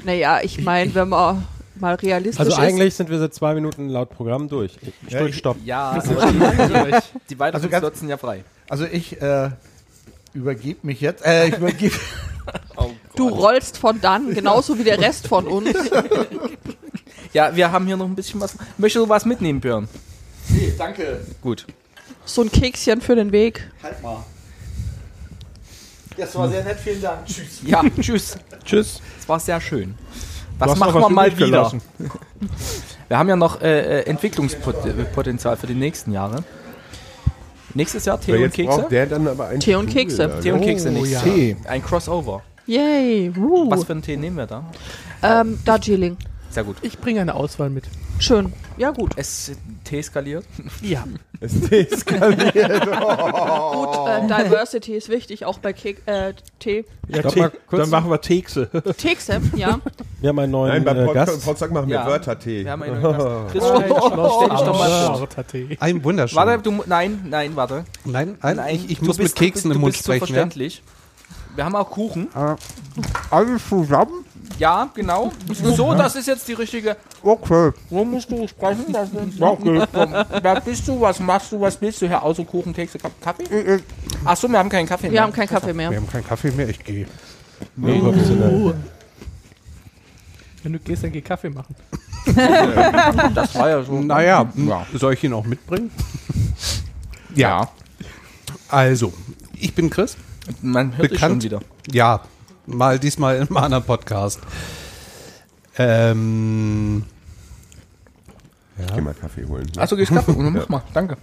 Naja, 0.05 0.41
ich 0.43 0.63
meine, 0.63 0.95
wenn 0.95 1.09
man 1.11 1.47
mal 1.75 1.95
realistisch 1.95 2.41
Also 2.41 2.53
ist. 2.53 2.59
eigentlich 2.59 2.95
sind 2.95 3.09
wir 3.11 3.19
seit 3.19 3.35
zwei 3.35 3.55
Minuten 3.55 3.89
laut 3.89 4.11
Programm 4.11 4.49
durch. 4.49 4.79
Ich 5.07 5.13
Ja, 5.13 5.21
drück 5.21 5.31
ich- 5.31 5.37
Stopp. 5.39 5.57
ja, 5.65 5.91
aber 5.91 6.01
die, 6.01 6.97
die 7.31 7.39
weiteren 7.39 7.55
Also 7.57 7.69
ganz- 7.69 7.83
Slots 7.83 8.01
sind 8.01 8.09
ja 8.09 8.17
frei. 8.17 8.45
Also 8.69 8.85
ich 8.85 9.21
äh, 9.23 9.51
übergebe 10.39 10.81
mich 10.87 11.01
jetzt. 11.01 11.25
Äh, 11.25 11.49
ich 11.49 11.57
übergebe. 11.57 11.95
Oh 12.77 12.91
Du 13.15 13.29
rollst 13.29 13.77
von 13.77 14.01
dann, 14.01 14.33
genauso 14.33 14.79
wie 14.79 14.85
der 14.85 14.99
Rest 14.99 15.29
von 15.29 15.47
uns. 15.47 15.69
Ja, 17.35 17.55
wir 17.55 17.71
haben 17.71 17.87
hier 17.87 17.99
noch 17.99 18.07
ein 18.07 18.15
bisschen 18.15 18.41
was. 18.41 18.57
Möchtest 18.79 19.05
du 19.05 19.09
was 19.09 19.27
mitnehmen, 19.27 19.61
Björn? 19.61 19.87
nee, 20.49 20.73
danke. 20.79 21.21
Gut. 21.43 21.67
So 22.25 22.41
ein 22.41 22.51
Kekschen 22.51 23.03
für 23.03 23.15
den 23.15 23.33
Weg. 23.33 23.71
Halt 23.83 24.03
mal. 24.03 24.25
Das 26.17 26.35
war 26.35 26.49
sehr 26.49 26.65
nett, 26.65 26.79
vielen 26.81 27.03
Dank. 27.03 27.27
Tschüss. 27.27 27.61
Ja, 27.63 27.83
tschüss. 28.01 28.39
Tschüss. 28.65 29.01
Es 29.21 29.29
war 29.29 29.39
sehr 29.39 29.61
schön. 29.61 29.95
Das 30.59 30.77
machen 30.77 31.01
wir 31.01 31.09
mal 31.11 31.37
wieder. 31.37 31.71
Wir 33.09 33.19
haben 33.19 33.29
ja 33.29 33.37
noch 33.37 33.63
äh, 33.63 34.01
äh, 34.01 34.07
Entwicklungspotenzial 34.07 35.57
für 35.57 35.67
die 35.67 35.75
nächsten 35.75 36.13
Jahre. 36.13 36.45
Nächstes 37.75 38.05
Jahr 38.05 38.21
Tee 38.21 38.45
und 38.45 38.53
Kekse. 38.53 38.77
braucht 38.77 38.93
der 38.93 39.07
dann 39.07 39.29
aber 39.29 39.49
einen 39.49 39.61
Tee 39.61 39.75
und 39.75 39.89
Kekse. 39.89 40.41
Tee 40.43 40.53
und 40.53 40.61
Kekse 40.63 40.91
nächstes 40.91 41.23
ja. 41.23 41.27
Jahr. 41.27 41.37
Tee. 41.37 41.57
Ein 41.67 41.83
Crossover. 41.83 42.43
Yay. 42.67 43.33
Uh. 43.37 43.71
Was 43.71 43.85
für 43.85 43.93
einen 43.93 44.03
Tee 44.03 44.17
nehmen 44.17 44.37
wir 44.37 44.47
da? 44.47 44.65
Ähm, 45.23 45.59
Darjeeling. 45.65 46.17
Sehr 46.51 46.65
gut. 46.65 46.77
Ich 46.83 46.99
bringe 46.99 47.21
eine 47.21 47.35
Auswahl 47.35 47.71
mit. 47.71 47.85
Schön. 48.21 48.53
Ja, 48.77 48.91
gut. 48.91 49.13
Es 49.17 49.53
Tee 49.85 50.03
skaliert. 50.03 50.45
Ja. 50.83 51.05
Es 51.41 51.53
deeskaliert. 51.61 52.53
Gut, 52.53 53.97
äh, 54.09 54.27
Diversity 54.27 54.95
ist 54.97 55.09
wichtig, 55.09 55.45
auch 55.45 55.59
bei 55.61 55.73
Kek 55.73 56.03
äh, 56.07 56.35
Tee. 56.59 56.85
Ja, 57.07 57.23
Te 57.23 57.39
mal 57.39 57.53
kurz. 57.69 57.81
dann 57.83 57.91
machen 57.91 58.11
wir 58.11 58.21
Tekse. 58.21 58.69
Tekse, 58.97 59.41
ja. 59.55 59.79
Wir 60.21 60.31
haben 60.31 60.39
einen 60.41 60.51
neuen 60.51 60.73
Nein, 60.73 60.85
beim 60.85 60.97
äh, 60.97 61.05
Podcast, 61.05 61.33
Gast. 61.35 61.45
Podcast 61.45 61.73
machen 61.73 61.89
wir 61.91 61.95
Ja. 61.95 62.07
Wörtertee. 62.09 62.65
Wir 62.65 62.73
haben 62.73 62.83
einen 62.83 63.01
Gast. 63.01 63.53
Chris, 63.53 63.63
stell 63.65 63.83
dich 63.85 63.93
Oh, 63.93 64.37
stell 64.37 64.51
dich 64.51 64.67
doch 64.67 64.79
mal 64.81 65.17
vor. 65.29 65.45
Tee. 65.47 65.77
Ein 65.79 66.03
wunderschön. 66.03 66.37
Warte, 66.37 66.61
du, 66.61 66.83
nein, 66.87 67.25
nein, 67.31 67.55
warte. 67.55 67.85
nein, 68.05 68.37
nein, 68.43 68.57
Nein, 68.57 68.75
ich, 68.75 68.91
ich 68.91 68.99
du 68.99 69.05
muss 69.05 69.19
bist- 69.19 69.37
mit 69.41 69.47
Keksen 69.53 69.71
du, 69.71 69.75
im 69.77 69.81
du 69.81 69.81
Mund 69.83 69.93
bist 69.93 70.05
so 70.07 70.13
sprechen. 70.13 70.23
Ja? 70.35 70.41
verständlich. 70.41 70.83
Wir 71.55 71.65
haben 71.67 71.77
auch 71.77 71.89
Kuchen. 71.91 72.27
Alles 73.31 73.69
zusammen? 73.69 74.25
Ja, 74.59 74.89
genau. 74.95 75.33
So, 75.53 75.95
das 75.95 76.17
ist 76.17 76.27
jetzt 76.27 76.47
die 76.49 76.53
richtige. 76.55 76.97
Okay. 77.23 77.73
Wo 77.91 78.05
musst 78.05 78.31
du 78.31 78.47
sprechen? 78.49 78.93
Das 78.93 79.09
ist, 79.11 79.39
Wer 79.41 80.61
bist 80.61 80.87
du? 80.89 81.01
Was 81.01 81.21
machst 81.21 81.53
du? 81.53 81.61
Was 81.61 81.81
willst 81.81 82.03
du 82.03 82.07
hier? 82.09 82.23
Außer 82.23 82.45
Kuchen, 82.45 82.73
Kekse, 82.73 82.99
Ka- 82.99 83.11
Kaffee? 83.21 83.81
Achso, 84.25 84.49
wir 84.49 84.59
haben 84.59 84.69
keinen 84.69 84.87
Kaffee 84.89 85.05
Wir 85.05 85.11
mehr. 85.13 85.23
haben 85.23 85.33
keinen 85.33 85.49
Kaffee 85.49 85.73
mehr. 85.73 85.91
Wir 85.91 85.97
haben 85.99 86.09
keinen 86.11 86.27
Kaffee 86.27 86.51
mehr, 86.51 86.69
ich 86.69 86.83
gehe. 86.83 87.07
Nee, 87.77 87.99
professionell. 88.01 88.75
Wenn 90.63 90.73
du 90.73 90.79
gehst, 90.81 91.05
dann 91.05 91.13
geh 91.13 91.21
Kaffee 91.21 91.51
machen. 91.51 91.75
Das 93.35 93.55
war 93.55 93.69
ja 93.71 93.83
so. 93.83 94.01
Naja, 94.01 94.51
soll 94.95 95.15
ich 95.15 95.25
ihn 95.25 95.33
auch 95.33 95.45
mitbringen? 95.47 95.91
ja. 97.35 97.69
Also, 98.69 99.13
ich 99.55 99.75
bin 99.75 99.89
Chris. 99.89 100.17
Man 100.61 100.97
hört 100.97 101.11
dich 101.11 101.19
schon 101.19 101.39
Bekannt. 101.39 101.45
wieder. 101.45 101.61
Ja, 101.91 102.21
mal 102.69 102.99
diesmal 102.99 103.37
in 103.37 103.49
einem 103.49 103.57
anderen 103.57 103.85
Podcast. 103.85 104.41
Ähm, 105.77 107.05
Ich 108.79 108.95
geh 108.95 109.01
mal 109.01 109.15
Kaffee 109.15 109.45
holen. 109.47 109.71
ne? 109.75 109.83
Achso, 109.83 109.97
gehst 109.97 110.13
Kaffee? 110.13 110.33
Oh, 110.33 110.43
mach 110.51 110.69
mal, 110.69 110.83
danke. 110.93 111.17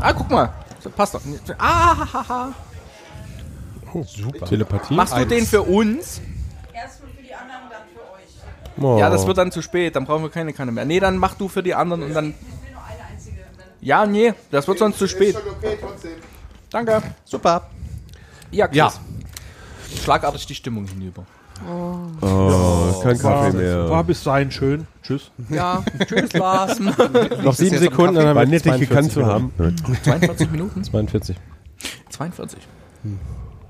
ah, 0.00 0.12
guck 0.12 0.30
mal. 0.30 0.52
Passt 0.96 1.14
doch. 1.14 1.20
Ah, 1.58 1.96
haha. 2.12 2.52
Super. 4.06 4.46
Telepathie. 4.46 4.94
Machst 4.94 5.16
du 5.16 5.26
den 5.26 5.44
für 5.46 5.62
uns? 5.62 6.20
Oh. 8.80 8.98
Ja, 8.98 9.10
das 9.10 9.26
wird 9.26 9.36
dann 9.36 9.52
zu 9.52 9.60
spät. 9.60 9.94
Dann 9.96 10.06
brauchen 10.06 10.22
wir 10.22 10.30
keine 10.30 10.52
Kanne 10.54 10.72
mehr. 10.72 10.84
Nee, 10.86 11.00
dann 11.00 11.18
mach 11.18 11.34
du 11.34 11.48
für 11.48 11.62
die 11.62 11.74
anderen 11.74 12.02
und 12.04 12.14
dann. 12.14 12.34
Ja, 13.82 14.06
nee, 14.06 14.32
das 14.50 14.66
wird 14.68 14.78
sonst 14.78 14.98
zu 14.98 15.06
spät. 15.06 15.36
Danke. 16.70 17.02
super. 17.24 17.68
Ja, 18.50 18.66
Chris. 18.68 18.76
Ja. 18.76 18.92
Schlagartig 20.02 20.46
die 20.46 20.54
Stimmung 20.54 20.86
hinüber. 20.86 21.24
Oh, 21.68 23.00
kein 23.02 23.18
Kaffee 23.18 23.56
mehr. 23.56 23.90
War 23.90 24.02
bis 24.04 24.22
dahin 24.22 24.50
schön. 24.50 24.86
Tschüss. 25.02 25.30
Ja, 25.50 25.84
tschüss, 26.06 26.32
Lars. 26.32 26.80
Noch 27.42 27.54
sieben 27.54 27.78
Sekunden, 27.78 28.14
dann 28.14 28.28
haben 28.28 28.36
War 28.36 28.46
wir 28.46 28.50
nett, 28.50 28.64
dich 28.64 28.72
42 28.72 28.88
gekannt 28.88 29.12
zu 29.12 29.26
haben. 29.26 29.52
42 30.04 30.50
Minuten? 30.50 30.84
42. 30.84 31.36
42. 32.08 32.58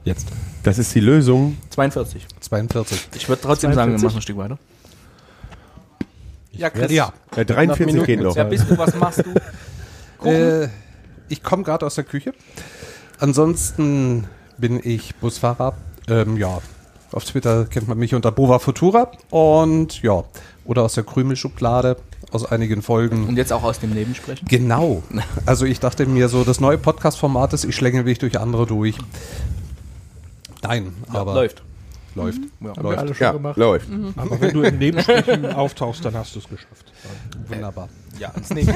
Jetzt. 0.05 0.29
Das 0.63 0.79
ist 0.79 0.95
die 0.95 1.01
Lösung. 1.01 1.57
42. 1.71 2.27
42. 2.41 3.09
Ich 3.17 3.29
würde 3.29 3.43
trotzdem 3.43 3.73
sagen, 3.75 3.93
wir 3.93 3.99
42? 3.99 4.05
machen 4.05 4.19
ein 4.19 4.23
Stück 4.23 4.37
weiter. 4.37 4.59
Ja, 6.53 6.71
Chris. 6.71 6.93
Ja. 6.93 7.13
Äh, 7.37 7.45
43 7.45 7.87
Minuten 7.87 8.07
geht 8.07 8.21
noch. 8.21 8.37
Wer 8.37 8.45
bist 8.45 8.71
du? 8.71 8.79
Was 8.79 8.95
machst 8.95 9.25
du? 9.25 9.35
Äh, 10.23 10.69
ich 11.31 11.43
komme 11.43 11.63
gerade 11.63 11.87
aus 11.87 11.95
der 11.95 12.05
Küche. 12.05 12.35
Ansonsten 13.21 14.29
bin 14.61 14.81
ich 14.83 15.15
Busfahrer. 15.17 15.75
Ähm, 16.09 16.37
ja, 16.37 16.59
auf 17.13 17.25
Twitter 17.25 17.65
kennt 17.67 17.89
man 17.89 17.99
mich 17.99 18.15
unter 18.15 18.31
Bova 18.33 18.59
Futura. 18.59 19.11
Und 19.31 20.03
ja, 20.03 20.25
oder 20.65 20.83
aus 20.83 20.95
der 20.95 21.05
Krümelschublade, 21.05 21.97
aus 22.31 22.45
einigen 22.45 22.83
Folgen. 22.83 23.27
Und 23.27 23.37
jetzt 23.37 23.53
auch 23.53 23.63
aus 23.65 23.81
dem 23.81 23.93
Leben 23.93 24.15
sprechen? 24.15 24.47
Genau. 24.49 25.03
Also 25.47 25.65
ich 25.67 25.81
dachte 25.81 26.07
mir 26.07 26.29
so, 26.29 26.45
das 26.45 26.61
neue 26.61 26.79
Podcast-Format 26.79 27.53
ist, 27.55 27.65
ich 27.65 27.75
schlänge 27.75 28.03
mich 28.05 28.19
durch 28.19 28.39
andere 28.39 28.67
durch. 28.67 28.97
Nein, 30.63 30.93
aber 31.09 31.35
Läuft. 31.35 31.63
läuft. 32.15 32.39
Ja. 32.61 32.77
Haben 32.77 32.91
wir 32.91 32.99
alle 32.99 33.15
schon 33.15 33.25
Ja, 33.25 33.33
gemacht. 33.33 33.57
läuft. 33.57 33.89
Aber 34.17 34.41
wenn 34.41 34.53
du 34.53 34.63
im 34.63 34.79
Nebensprechen 34.79 35.47
auftauchst, 35.55 36.05
dann 36.05 36.15
hast 36.15 36.35
du 36.35 36.41
es 36.41 36.49
geschafft. 36.49 36.93
Wunderbar. 37.49 37.89
Ja, 38.19 38.29
ins 38.37 38.51
Leben. 38.51 38.73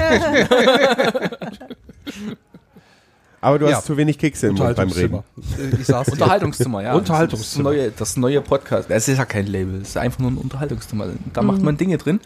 Aber 3.44 3.58
du 3.58 3.66
Ja. 3.68 3.76
hast 3.76 3.86
zu 3.86 3.96
wenig 3.96 4.18
Kekse 4.18 4.48
im 4.48 4.54
Mund 4.54 4.74
beim 4.74 4.88
Reden. 4.90 5.16
Äh, 5.58 5.76
Ich 5.80 5.86
saß 5.86 6.06
hier. 6.06 6.12
Unterhaltungszimmer, 6.14 6.82
ja. 6.82 6.94
Unterhaltungszimmer. 6.94 7.70
Das, 7.70 7.76
neue, 7.78 7.90
das 7.90 8.16
neue 8.16 8.40
Podcast. 8.40 8.90
Es 8.90 9.06
ist 9.08 9.18
ja 9.18 9.24
kein 9.26 9.46
Label, 9.46 9.82
es 9.82 9.88
ist 9.90 9.96
einfach 9.98 10.18
nur 10.20 10.30
ein 10.30 10.36
Unterhaltungszimmer. 10.38 11.08
Da 11.32 11.42
macht 11.42 11.62
man 11.62 11.76
Dinge 11.76 11.98
drin. 11.98 12.20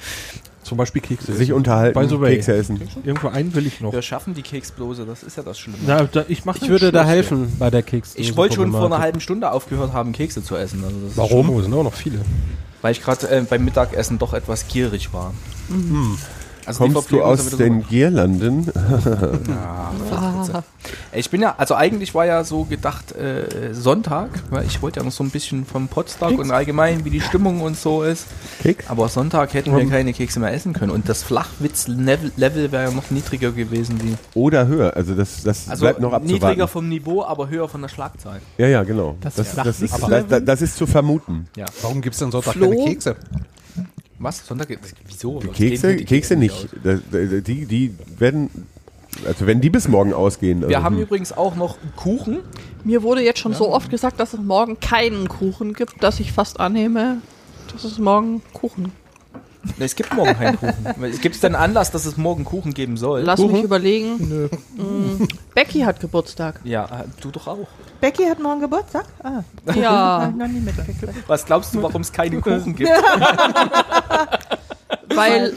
Zum 0.63 0.77
Beispiel 0.77 1.01
Kekse. 1.01 1.33
Sich 1.33 1.49
essen. 1.49 1.55
unterhalten, 1.55 1.99
By 1.99 2.07
the 2.09 2.21
way. 2.21 2.35
Kekse 2.37 2.55
essen. 2.55 2.81
Irgendwo 3.03 3.29
einen 3.29 3.55
will 3.55 3.67
ich 3.67 3.81
noch. 3.81 3.93
Wir 3.93 4.03
schaffen 4.03 4.35
die 4.35 4.43
Keksblose, 4.43 5.07
das 5.07 5.23
ist 5.23 5.37
ja 5.37 5.43
das 5.43 5.59
Schlimme. 5.59 5.79
Na, 5.87 6.05
da, 6.05 6.25
ich 6.29 6.45
mach 6.45 6.57
Ich 6.57 6.69
würde 6.69 6.93
da 6.93 7.05
helfen 7.05 7.53
bei 7.59 7.71
der 7.71 7.83
Keks. 7.83 8.13
ich 8.17 8.37
wollte 8.37 8.57
schon 8.57 8.71
vor 8.73 8.87
einer 8.87 8.99
halben 8.99 9.21
Stunde 9.21 9.51
aufgehört 9.51 9.93
haben, 9.95 10.13
Kekse 10.13 10.43
zu 10.43 10.57
essen. 10.57 10.85
Also 10.85 10.97
Warum? 11.17 11.49
Oh, 11.51 11.61
sind 11.63 11.73
auch 11.75 11.83
noch 11.85 11.95
viele. 11.95 12.19
Weil 12.83 12.93
ich 12.93 13.03
gerade 13.03 13.29
äh, 13.31 13.41
beim 13.49 13.65
Mittagessen 13.65 14.19
doch 14.19 14.35
etwas 14.35 14.69
gierig 14.69 15.13
war. 15.13 15.33
Also 16.69 16.85
Kommst 16.85 17.11
du 17.11 17.23
aus 17.23 17.51
ja 17.53 17.57
den 17.57 17.87
Girlanden? 17.89 18.65
so- 18.65 20.63
Ich 21.15 21.31
bin 21.31 21.41
ja, 21.41 21.55
also 21.57 21.75
eigentlich 21.75 22.15
war 22.15 22.27
ja 22.27 22.45
so 22.45 22.65
gedacht 22.65 23.13
äh, 23.13 23.73
Sonntag, 23.73 24.29
weil 24.51 24.67
ich 24.67 24.81
wollte 24.83 25.01
ja 25.01 25.05
noch 25.05 25.13
so 25.13 25.25
ein 25.25 25.31
bisschen 25.31 25.65
vom 25.65 25.89
Potsdam 25.89 26.37
und 26.37 26.51
allgemein, 26.51 27.05
wie 27.05 27.11
die 27.11 27.21
Stimmung 27.23 27.63
und 27.63 27.77
so 27.77 28.03
ist. 28.03 28.27
Keks? 28.63 28.87
Aber 28.89 29.09
Sonntag 29.09 29.55
hätten 29.55 29.75
wir 29.75 29.89
keine 29.89 30.13
Kekse 30.13 30.41
mehr 30.41 30.53
essen 30.53 30.73
können. 30.75 30.93
Und 30.93 31.09
das 31.09 31.23
Flachwitz-Level 31.23 32.33
Level 32.37 32.71
wäre 32.71 32.85
ja 32.85 32.91
noch 32.91 33.11
niedriger 33.11 33.51
gewesen 33.53 33.99
wie. 34.03 34.15
Oder 34.39 34.67
höher. 34.67 34.95
Also 34.97 35.15
das, 35.15 35.43
das 35.43 35.69
Also 35.69 35.85
bleibt 35.85 36.01
noch 36.01 36.13
abzuwarten. 36.13 36.33
niedriger 36.47 36.69
vom 36.69 36.89
Niveau, 36.89 37.25
aber 37.25 37.49
höher 37.49 37.69
von 37.69 37.81
der 37.81 37.89
Schlagzahl. 37.89 38.41
Ja, 38.59 38.67
ja, 38.69 38.83
genau. 38.83 39.17
Das 39.21 39.35
Das, 39.37 39.55
das, 39.55 39.81
ist, 39.81 39.95
das 40.45 40.63
ist 40.63 40.77
zu 40.77 40.87
vermuten. 40.87 41.49
Ja. 41.57 41.65
Warum 41.83 42.01
gibt 42.03 42.13
es 42.15 42.19
denn 42.21 42.31
Sonntag 42.31 42.53
Flo? 42.53 42.69
keine 42.71 42.85
Kekse? 42.85 43.17
Was? 44.19 44.47
Sonntag? 44.47 44.69
Wieso? 45.07 45.43
Was 45.45 45.57
Kekse, 45.57 45.97
die 45.97 46.05
Kekse 46.05 46.37
nicht. 46.37 46.69
Die, 46.83 47.67
die 47.67 47.95
werden, 48.19 48.51
also 49.25 49.47
wenn 49.47 49.61
die 49.61 49.71
bis 49.71 49.89
morgen 49.89 50.13
ausgehen. 50.13 50.61
Wir 50.61 50.69
also, 50.69 50.83
haben 50.83 50.97
hm. 50.97 51.03
übrigens 51.03 51.33
auch 51.33 51.55
noch 51.55 51.79
Kuchen. 51.97 52.41
Mir 52.85 53.03
wurde 53.03 53.23
jetzt 53.23 53.39
schon 53.39 53.55
so 53.55 53.73
oft 53.73 53.91
gesagt, 53.91 54.19
dass 54.21 54.35
es 54.35 54.41
morgen 54.41 54.81
keinen 54.81 55.29
Kuchen 55.29 55.73
gibt, 55.73 56.03
dass 56.03 56.21
ich 56.21 56.33
fast 56.33 56.59
annehme, 56.59 57.19
dass 57.73 57.85
es 57.85 57.99
morgen 57.99 58.43
Kuchen. 58.53 58.85
Ne, 58.85 58.91
Es 59.79 59.97
gibt 59.97 60.15
morgen 60.15 60.35
keinen 60.35 60.57
Kuchen. 60.59 61.21
Gibt 61.21 61.35
es 61.35 61.41
denn 61.41 61.55
Anlass, 61.55 61.91
dass 61.91 62.07
es 62.07 62.17
morgen 62.17 62.45
Kuchen 62.45 62.75
geben 62.75 62.97
soll? 62.97 63.23
Lass 63.23 63.41
mich 63.41 63.63
überlegen. 63.63 64.49
Mm, 64.77 65.29
Becky 65.55 65.81
hat 65.81 66.01
Geburtstag. 66.01 66.61
Ja, 66.65 66.85
äh, 66.85 67.05
du 67.21 67.31
doch 67.31 67.47
auch. 67.49 67.67
Becky 68.01 68.25
hat 68.25 68.39
morgen 68.41 68.61
Geburtstag? 68.61 69.05
Ah, 69.23 69.43
Ja. 69.75 70.33
Was 71.27 71.45
glaubst 71.45 71.75
du, 71.75 71.83
warum 71.83 72.03
es 72.03 72.13
keinen 72.13 72.41
Kuchen 72.41 72.77
gibt? 72.77 72.91
weil, 75.15 75.53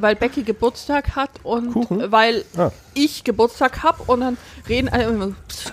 weil 0.00 0.16
Becky 0.16 0.42
Geburtstag 0.42 1.14
hat 1.16 1.30
und 1.42 1.74
weil 2.10 2.44
Ah. 2.56 2.70
ich 2.94 3.24
Geburtstag 3.24 3.82
hab 3.82 4.08
und 4.08 4.20
dann 4.20 4.36
reden 4.68 4.88
alle 4.88 5.04
immer, 5.04 5.32
"Psst, 5.48 5.72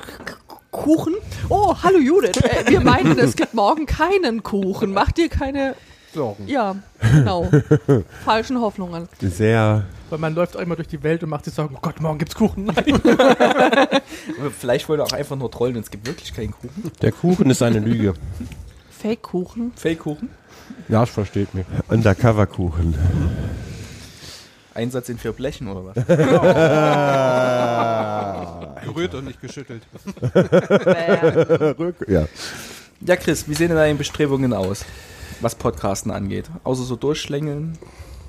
Kuchen? 0.72 1.16
Oh, 1.50 1.76
hallo 1.82 1.98
Judith. 2.00 2.38
Äh, 2.38 2.70
wir 2.70 2.82
meinen, 2.82 3.18
es 3.18 3.36
gibt 3.36 3.54
morgen 3.54 3.86
keinen 3.86 4.44
Kuchen. 4.44 4.92
Mach 4.94 5.12
dir 5.12 5.28
keine 5.30 5.76
Sorgen. 6.14 6.48
Ja, 6.48 6.76
genau. 7.02 7.50
Falschen 8.26 8.60
Hoffnungen. 8.60 9.08
Sehr. 9.20 9.84
Weil 10.10 10.20
man 10.20 10.36
läuft 10.36 10.56
auch 10.56 10.62
immer 10.62 10.76
durch 10.76 10.88
die 10.88 11.04
Welt 11.04 11.22
und 11.24 11.30
macht 11.30 11.46
sich 11.46 11.54
Sorgen, 11.54 11.76
oh 11.76 11.80
Gott, 11.82 12.00
morgen 12.00 12.18
gibt's 12.18 12.36
Kuchen. 12.36 12.66
Nein. 12.76 13.00
Vielleicht 14.58 14.88
wollte 14.88 15.04
er 15.04 15.08
auch 15.08 15.14
einfach 15.14 15.36
nur 15.36 15.52
trollen 15.52 15.76
es 15.78 15.92
gibt 15.92 16.08
wirklich 16.08 16.34
keinen 16.34 16.52
Kuchen. 16.52 16.92
Der 17.02 17.12
Kuchen 17.12 17.50
ist 17.50 17.62
eine 17.62 17.80
Lüge. 17.80 18.14
Fake-Kuchen. 18.90 19.74
Fake-Kuchen. 19.76 20.30
Ja, 20.88 21.04
ich 21.04 21.10
versteht 21.10 21.54
mich. 21.54 21.66
Undercover-Kuchen. 21.90 22.96
Einsatz 24.74 25.10
in 25.10 25.18
vier 25.18 25.34
Blechen 25.34 25.68
oder 25.68 25.86
was? 25.86 25.96
Gerührt 28.86 29.14
und 29.16 29.26
nicht 29.26 29.42
geschüttelt. 29.42 29.84
Ja. 32.08 32.26
Ja, 33.02 33.16
Chris, 33.16 33.48
wie 33.48 33.54
sehen 33.54 33.70
denn 33.70 33.78
deine 33.78 33.96
Bestrebungen 33.96 34.54
aus, 34.54 34.86
was 35.42 35.56
Podcasten 35.56 36.12
angeht? 36.12 36.46
Außer 36.64 36.84
so 36.84 36.96
durchschlängeln? 36.96 37.78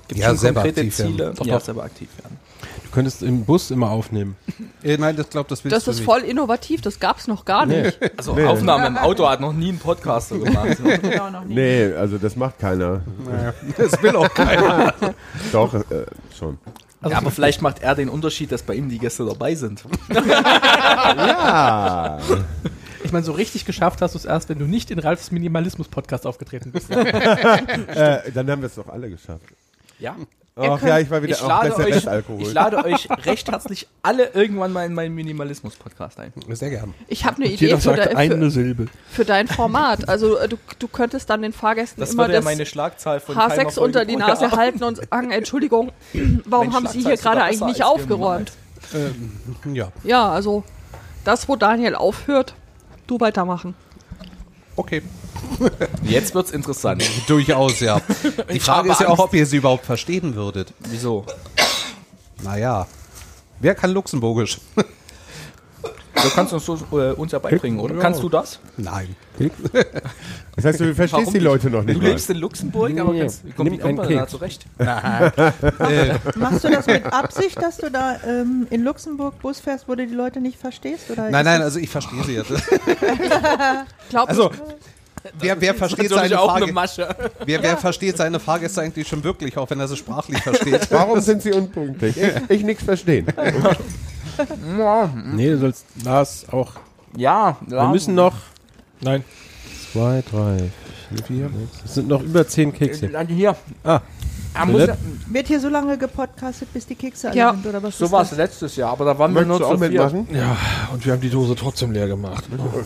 Gibt 0.07 0.21
Ja, 0.21 0.29
schon 0.29 0.37
selber 0.37 0.61
konkrete 0.61 0.81
aktiv 0.81 0.99
werden. 0.99 1.11
Ziele? 1.13 1.33
Doch, 1.35 1.45
ja, 1.45 1.57
doch. 1.57 1.65
selber 1.65 1.83
aktiv 1.83 2.09
werden. 2.21 2.37
Du 2.83 2.89
könntest 2.91 3.21
im 3.21 3.45
Bus 3.45 3.71
immer 3.71 3.89
aufnehmen. 3.91 4.35
Äh, 4.81 4.95
nein, 4.97 5.17
das 5.17 5.29
glaubt, 5.29 5.51
das 5.51 5.65
willst 5.65 5.75
Das 5.75 5.83
du 5.83 5.91
ist 5.91 5.97
nicht. 5.97 6.05
voll 6.05 6.21
innovativ, 6.21 6.79
das 6.79 7.01
gab's 7.01 7.27
noch 7.27 7.43
gar 7.43 7.65
nicht. 7.65 7.99
Also 8.17 8.31
Aufnahme 8.33 8.87
im 8.87 8.97
Auto 8.97 9.27
hat 9.27 9.41
noch 9.41 9.51
nie 9.51 9.73
ein 9.73 9.77
Podcaster 9.77 10.37
gemacht. 10.39 10.77
Genau, 11.01 11.29
noch 11.29 11.43
nie. 11.43 11.53
Nee, 11.55 11.93
also 11.93 12.17
das 12.17 12.37
macht 12.37 12.59
keiner. 12.59 13.01
Das 13.77 14.01
will 14.01 14.15
auch 14.15 14.33
keiner. 14.33 14.93
Doch, 15.51 15.73
äh, 15.73 16.05
schon. 16.37 16.57
Also 17.01 17.11
ja, 17.11 17.17
aber 17.17 17.31
vielleicht 17.31 17.61
macht 17.61 17.81
er 17.81 17.93
den 17.95 18.07
Unterschied, 18.09 18.51
dass 18.53 18.61
bei 18.63 18.75
ihm 18.75 18.87
die 18.89 18.99
Gäste 18.99 19.25
dabei 19.25 19.53
sind. 19.55 19.83
Ja. 20.13 22.19
Ich 23.09 23.13
meine, 23.13 23.25
so 23.25 23.31
richtig 23.31 23.65
geschafft 23.65 24.03
hast 24.03 24.13
du 24.13 24.19
es 24.19 24.25
erst, 24.25 24.49
wenn 24.49 24.59
du 24.59 24.65
nicht 24.65 24.91
in 24.91 24.99
Ralfs 24.99 25.31
Minimalismus-Podcast 25.31 26.27
aufgetreten 26.27 26.71
bist. 26.71 26.91
äh, 26.95 28.31
dann 28.31 28.51
haben 28.51 28.61
wir 28.61 28.67
es 28.67 28.75
doch 28.75 28.87
alle 28.87 29.09
geschafft. 29.09 29.41
Ja. 29.97 30.15
Ach 30.55 30.79
ja, 30.83 30.99
ich 30.99 31.09
war 31.09 31.23
wieder 31.23 31.33
Ich 31.33 31.41
auch 31.41 31.47
lade, 31.47 31.69
besser 31.69 31.85
euch, 31.85 31.95
Restalkohol. 31.95 32.41
ich 32.43 32.53
lade 32.53 32.85
euch 32.85 33.09
recht 33.25 33.49
herzlich 33.49 33.87
alle 34.03 34.27
irgendwann 34.35 34.71
mal 34.71 34.85
in 34.85 34.93
meinen 34.93 35.15
Minimalismus-Podcast 35.15 36.19
ein. 36.19 36.33
Sehr 36.49 36.69
gern. 36.69 36.93
Ich 37.07 37.25
habe 37.25 37.37
eine 37.37 37.47
Idee 37.47 37.65
Jeder 37.65 37.79
für, 37.79 37.93
de, 37.95 38.13
eine 38.13 38.35
für, 38.35 38.51
Silbe. 38.51 38.85
für 39.09 39.25
dein 39.25 39.47
Format. 39.47 40.07
Also 40.07 40.37
äh, 40.37 40.47
du, 40.47 40.57
du 40.77 40.87
könntest 40.87 41.31
dann 41.31 41.41
den 41.41 41.51
Fahrgästen 41.51 41.99
Das 41.99 42.11
immer 42.11 42.25
würde 42.25 42.33
ja 42.33 42.39
das 42.41 42.45
meine 42.45 42.67
Schlagzahl 42.67 43.21
von 43.21 43.33
keiner 43.33 43.55
H6 43.55 43.57
Folge 43.71 43.79
unter 43.81 44.05
die 44.05 44.17
Nase 44.17 44.45
ab. 44.45 44.55
halten 44.55 44.83
und 44.83 44.97
sagen, 44.97 45.31
Entschuldigung, 45.31 45.91
warum 46.45 46.67
Mein 46.67 46.75
haben 46.75 46.87
Sie 46.87 47.01
hier 47.01 47.17
gerade 47.17 47.41
eigentlich 47.41 47.61
nicht 47.61 47.83
aufgeräumt? 47.83 48.51
Ähm, 48.93 49.31
ja, 49.73 49.91
Ja, 50.03 50.29
also 50.29 50.63
das, 51.23 51.49
wo 51.49 51.55
Daniel 51.55 51.95
aufhört, 51.95 52.53
du 53.09 53.19
weitermachen. 53.19 53.75
okay. 54.75 55.01
Jetzt 56.03 56.35
wird's 56.35 56.51
interessant. 56.51 57.03
Durchaus, 57.27 57.79
ja. 57.79 57.99
Die 58.51 58.57
Ich 58.57 58.63
Frage 58.63 58.91
ist 58.91 59.01
ja 59.01 59.09
auch, 59.09 59.19
ob 59.19 59.33
ihr 59.33 59.45
sie 59.45 59.57
überhaupt 59.57 59.85
verstehen 59.85 60.35
würdet. 60.35 60.73
Wieso? 60.79 61.25
Naja. 62.43 62.87
Wer 63.59 63.75
kann 63.75 63.91
Luxemburgisch? 63.91 64.59
Du 64.75 66.29
kannst 66.35 66.53
uns, 66.53 66.65
so, 66.65 66.75
äh, 66.93 67.11
uns 67.13 67.31
ja 67.31 67.39
beibringen, 67.39 67.79
oder? 67.79 67.95
Kannst 67.95 68.21
du 68.23 68.29
das? 68.29 68.59
Nein. 68.77 69.15
Das 70.61 70.65
heißt, 70.73 70.79
du 70.81 70.95
verstehst 70.95 71.13
Warum 71.27 71.33
die 71.33 71.39
Leute 71.39 71.69
noch 71.69 71.81
Du 71.81 71.87
nicht 71.87 72.01
mal. 72.01 72.09
lebst 72.09 72.29
in 72.29 72.37
Luxemburg, 72.37 72.97
aber 72.99 73.13
Nee, 73.13 73.19
kannst, 73.21 73.45
wie 73.45 73.51
kommt, 73.51 73.67
wie 73.67 73.75
nimm 73.75 73.81
kommt 73.81 73.97
man 73.97 74.09
da 74.09 74.27
zurecht? 74.27 74.65
Machst 76.35 76.63
du 76.63 76.69
das 76.69 76.87
mit 76.87 77.05
Absicht, 77.05 77.61
dass 77.61 77.77
du 77.77 77.89
da 77.91 78.17
ähm, 78.27 78.67
in 78.69 78.83
Luxemburg 78.83 79.39
Bus 79.39 79.59
fährst, 79.59 79.87
wo 79.87 79.95
du 79.95 80.05
die 80.05 80.13
Leute 80.13 80.41
nicht 80.41 80.59
verstehst? 80.59 81.09
Oder 81.11 81.29
Nein, 81.29 81.45
nein, 81.45 81.61
also 81.61 81.79
ich 81.79 81.89
verstehe 81.89 82.23
sie 82.23 82.33
jetzt. 82.35 82.51
Glaub 84.09 84.29
Also, 84.29 84.51
wer, 85.39 85.59
wer, 85.61 85.75
versteht 85.75 86.09
seine 86.09 86.39
auch 86.39 86.53
eine 86.55 86.65
Fahrgä- 86.67 86.73
Masche. 86.73 87.15
wer, 87.45 87.61
wer 87.63 87.77
versteht 87.77 88.17
seine 88.17 88.39
Fahrgäste 88.39 88.81
eigentlich 88.81 89.07
schon 89.07 89.23
wirklich, 89.23 89.57
auch 89.57 89.69
wenn 89.69 89.79
er 89.79 89.87
sie 89.87 89.97
sprachlich 89.97 90.41
versteht? 90.41 90.87
Warum 90.91 91.19
sind 91.21 91.41
sie 91.41 91.51
unpünktlich? 91.51 92.15
Ich, 92.17 92.31
ich 92.49 92.63
nichts 92.63 92.83
verstehen. 92.83 93.27
Nee, 95.33 95.49
du 95.51 95.57
sollst 95.57 95.85
Lars 96.03 96.45
auch. 96.51 96.73
Ja, 97.15 97.57
Wir 97.67 97.83
müssen 97.89 98.15
noch. 98.15 98.35
Nein. 99.01 99.23
Zwei, 99.91 100.23
drei, 100.29 100.69
vier. 101.25 101.49
Es 101.83 101.95
sind 101.95 102.07
noch 102.07 102.21
über 102.21 102.47
zehn 102.47 102.71
Kekse. 102.73 103.07
Äh, 103.07 103.25
Hier. 103.27 103.55
Ah. 103.83 104.01
Er? 104.55 104.97
Wird 105.27 105.47
hier 105.47 105.59
so 105.59 105.69
lange 105.69 105.97
gepodcastet, 105.97 106.73
bis 106.73 106.85
die 106.87 106.95
Kekse 106.95 107.29
alle 107.29 107.37
Ja. 107.37 107.51
sind? 107.51 107.67
Oder 107.67 107.83
was 107.83 107.97
so 107.97 108.11
war 108.11 108.23
es 108.23 108.31
letztes 108.31 108.75
Jahr, 108.75 108.91
aber 108.91 109.05
da 109.05 109.17
waren 109.17 109.31
wir 109.33 109.45
Möchtest 109.45 109.49
nur 109.49 109.59
du 109.59 109.65
auch 109.65 109.71
zu 109.73 109.89
viert. 109.89 110.13
mitmachen? 110.13 110.35
Ja, 110.35 110.57
und 110.91 111.05
wir 111.05 111.13
haben 111.13 111.21
die 111.21 111.29
Dose 111.29 111.55
trotzdem 111.55 111.91
leer 111.91 112.07
gemacht. 112.07 112.45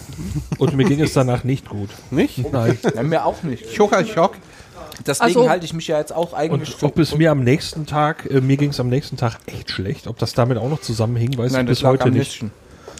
Und 0.57 0.75
mir 0.75 0.83
ging 0.85 0.99
es 1.01 1.13
danach 1.13 1.43
nicht 1.45 1.69
gut. 1.69 1.89
Nicht? 2.11 2.51
Nein. 2.51 2.77
Ja, 2.95 3.01
mir 3.03 3.25
auch 3.25 3.43
nicht. 3.43 3.75
Chocker, 3.77 4.03
Chock. 4.03 4.33
Deswegen 5.07 5.25
Also- 5.25 5.49
halte 5.49 5.65
ich 5.65 5.73
mich 5.73 5.87
ja 5.87 5.97
jetzt 5.97 6.13
auch 6.13 6.33
eigentlich 6.33 6.75
Und 6.75 6.83
ob 6.83 6.99
es 6.99 7.15
mir 7.17 7.31
am 7.31 7.43
nächsten 7.43 7.85
Tag, 7.85 8.29
äh, 8.29 8.41
mir 8.41 8.57
ging 8.57 8.69
es 8.71 8.79
am 8.81 8.89
nächsten 8.89 9.15
Tag 9.17 9.39
echt 9.47 9.71
schlecht, 9.71 10.07
ob 10.07 10.19
das 10.19 10.33
damit 10.33 10.57
auch 10.57 10.69
noch 10.69 10.81
zusammenhing, 10.81 11.37
weiß 11.37 11.53
Nein, 11.53 11.61
ich 11.65 11.69
das 11.69 11.77
bis 11.79 11.83
lag 11.83 11.91
heute 11.91 12.03
am 12.03 12.09
nicht. 12.11 12.19
Nüsschen. 12.27 12.51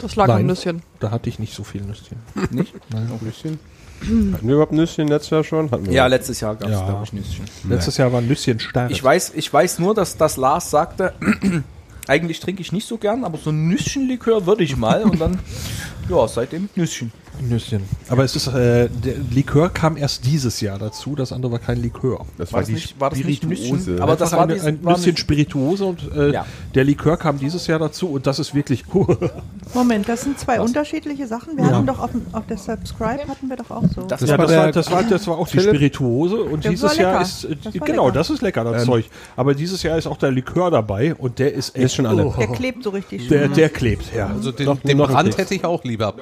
Das 0.01 0.16
lag 0.16 0.30
am 0.30 0.36
Nein. 0.38 0.45
Nüsschen. 0.47 0.82
Da 1.01 1.12
hatte 1.12 1.28
ich 1.30 1.38
nicht 1.38 1.54
so 1.54 1.64
viel 1.64 1.82
Nüsschen. 1.82 2.18
Nicht? 2.49 2.74
Nüsschen? 3.22 3.60
Hatten 4.04 4.39
wir 4.47 4.54
überhaupt 4.56 4.72
Nüsschen 4.74 5.08
letztes 5.08 5.30
Jahr 5.32 5.43
schon? 5.43 5.72
Hatten 5.72 5.86
wir 5.86 5.93
Ja, 5.93 6.08
letztes 6.08 6.39
Jahr 6.41 6.56
gab 6.56 6.70
es, 6.70 6.76
Ja. 6.80 6.86
glaube 6.86 7.04
ich, 7.06 7.14
Nüsschen. 7.14 7.45
Letztes 7.70 7.97
Jahr 7.97 8.12
war 8.12 8.22
Nüsschen 8.22 8.60
stark. 8.60 8.91
Ich 8.91 9.04
weiß, 9.04 9.32
ich 9.36 9.51
weiß 9.51 9.80
nur, 9.80 9.93
dass 9.95 10.18
das 10.18 10.38
Lars 10.38 10.70
sagte, 10.70 11.14
eigentlich 12.08 12.39
trinke 12.39 12.62
ich 12.62 12.72
nicht 12.72 12.88
so 12.88 12.97
gern, 12.97 13.24
aber 13.24 13.38
so 13.38 13.49
ein 13.51 13.68
Nüsschenlikör 13.68 14.45
würde 14.45 14.64
ich 14.64 14.76
mal 14.76 15.04
und 15.04 15.20
dann, 15.20 15.39
ja, 16.10 16.28
seitdem 16.28 16.70
Nüsschen. 16.76 17.12
Nüsschen. 17.42 17.82
Aber 18.10 18.24
es 18.24 18.36
ist, 18.36 18.48
äh, 18.48 18.88
der 18.90 19.16
Likör 19.32 19.70
kam 19.70 19.98
erst 19.98 20.26
dieses 20.26 20.62
Jahr 20.62 20.78
dazu, 20.80 21.16
das 21.16 21.32
andere 21.34 21.52
war 21.54 21.60
kein 21.60 21.82
Likör. 21.82 22.26
Das 22.38 22.54
War 22.54 22.62
das 22.62 22.70
nicht, 22.70 23.00
war 23.00 23.10
das 23.10 23.20
nicht 23.20 23.44
Spirituose. 23.44 23.74
Nüsschen? 23.92 24.02
Aber 24.02 24.16
das 24.16 24.32
war, 24.32 24.48
ein, 24.48 24.52
ein 24.62 24.84
war 24.84 24.94
bisschen 24.96 25.12
nicht- 25.12 25.20
Spirituose 25.20 25.86
und 25.86 26.12
äh, 26.16 26.32
Ja. 26.32 26.46
der 26.76 26.84
Likör 26.84 27.18
kam 27.18 27.38
dieses 27.40 27.68
Jahr 27.68 27.80
dazu 27.80 28.10
und 28.10 28.28
das 28.28 28.40
ist 28.40 28.54
wirklich 28.56 28.84
Moment, 29.74 30.08
das 30.08 30.22
sind 30.22 30.40
zwei 30.40 30.62
unterschiedliche 30.62 31.28
Sachen. 31.28 31.58
Wir 31.58 31.66
Ja. 31.66 31.72
hatten 31.72 31.88
doch 31.88 32.00
auf, 32.00 32.12
dem- 32.12 32.26
auf 32.32 32.46
der 32.48 32.58
Subscribe 32.58 33.28
hatten 33.28 33.50
wir 33.50 33.56
doch 33.58 33.72
auch 33.72 33.84
so. 33.94 34.02
Das 34.04 34.22
ja, 34.22 34.30
war 34.30 34.38
das, 34.38 34.48
der 34.50 34.60
war, 34.60 34.72
das, 34.72 34.92
war, 34.92 35.04
das 35.04 35.28
war 35.28 35.38
auch 35.38 35.48
die 35.48 35.60
Spirituose 35.60 36.38
und 36.44 36.64
Das 36.66 36.72
dieses 36.72 36.84
war 36.92 36.96
Jahr 37.02 37.22
ist 37.22 37.46
äh, 37.46 37.56
Das 37.64 37.80
war 37.80 37.88
genau, 37.88 38.06
lecker. 38.08 38.18
das 38.20 38.30
ist 38.30 38.42
lecker, 38.42 38.64
das 38.64 38.86
Zeug. 38.86 39.06
Aber 39.36 39.54
dieses 39.56 39.82
Jahr 39.84 39.98
ist 39.98 40.08
auch 40.08 40.18
der 40.18 40.32
Likör 40.32 40.72
dabei 40.72 41.16
und 41.16 41.40
der 41.40 41.54
ist 41.54 41.76
echt 41.76 41.86
Ist 41.86 41.96
schon 41.96 42.06
alle. 42.06 42.32
der 42.38 42.48
klebt 42.48 42.84
so 42.84 42.92
richtig 42.92 43.28
Der, 43.28 43.46
schön. 43.46 43.54
der 43.54 43.70
klebt, 43.70 44.14
ja. 44.16 44.28
Also 44.28 44.52
den, 44.52 44.78
den 44.84 44.98
Brand 44.98 45.38
hätte 45.38 45.56
ich 45.56 45.66
auch 45.66 45.84
lieber. 45.84 46.14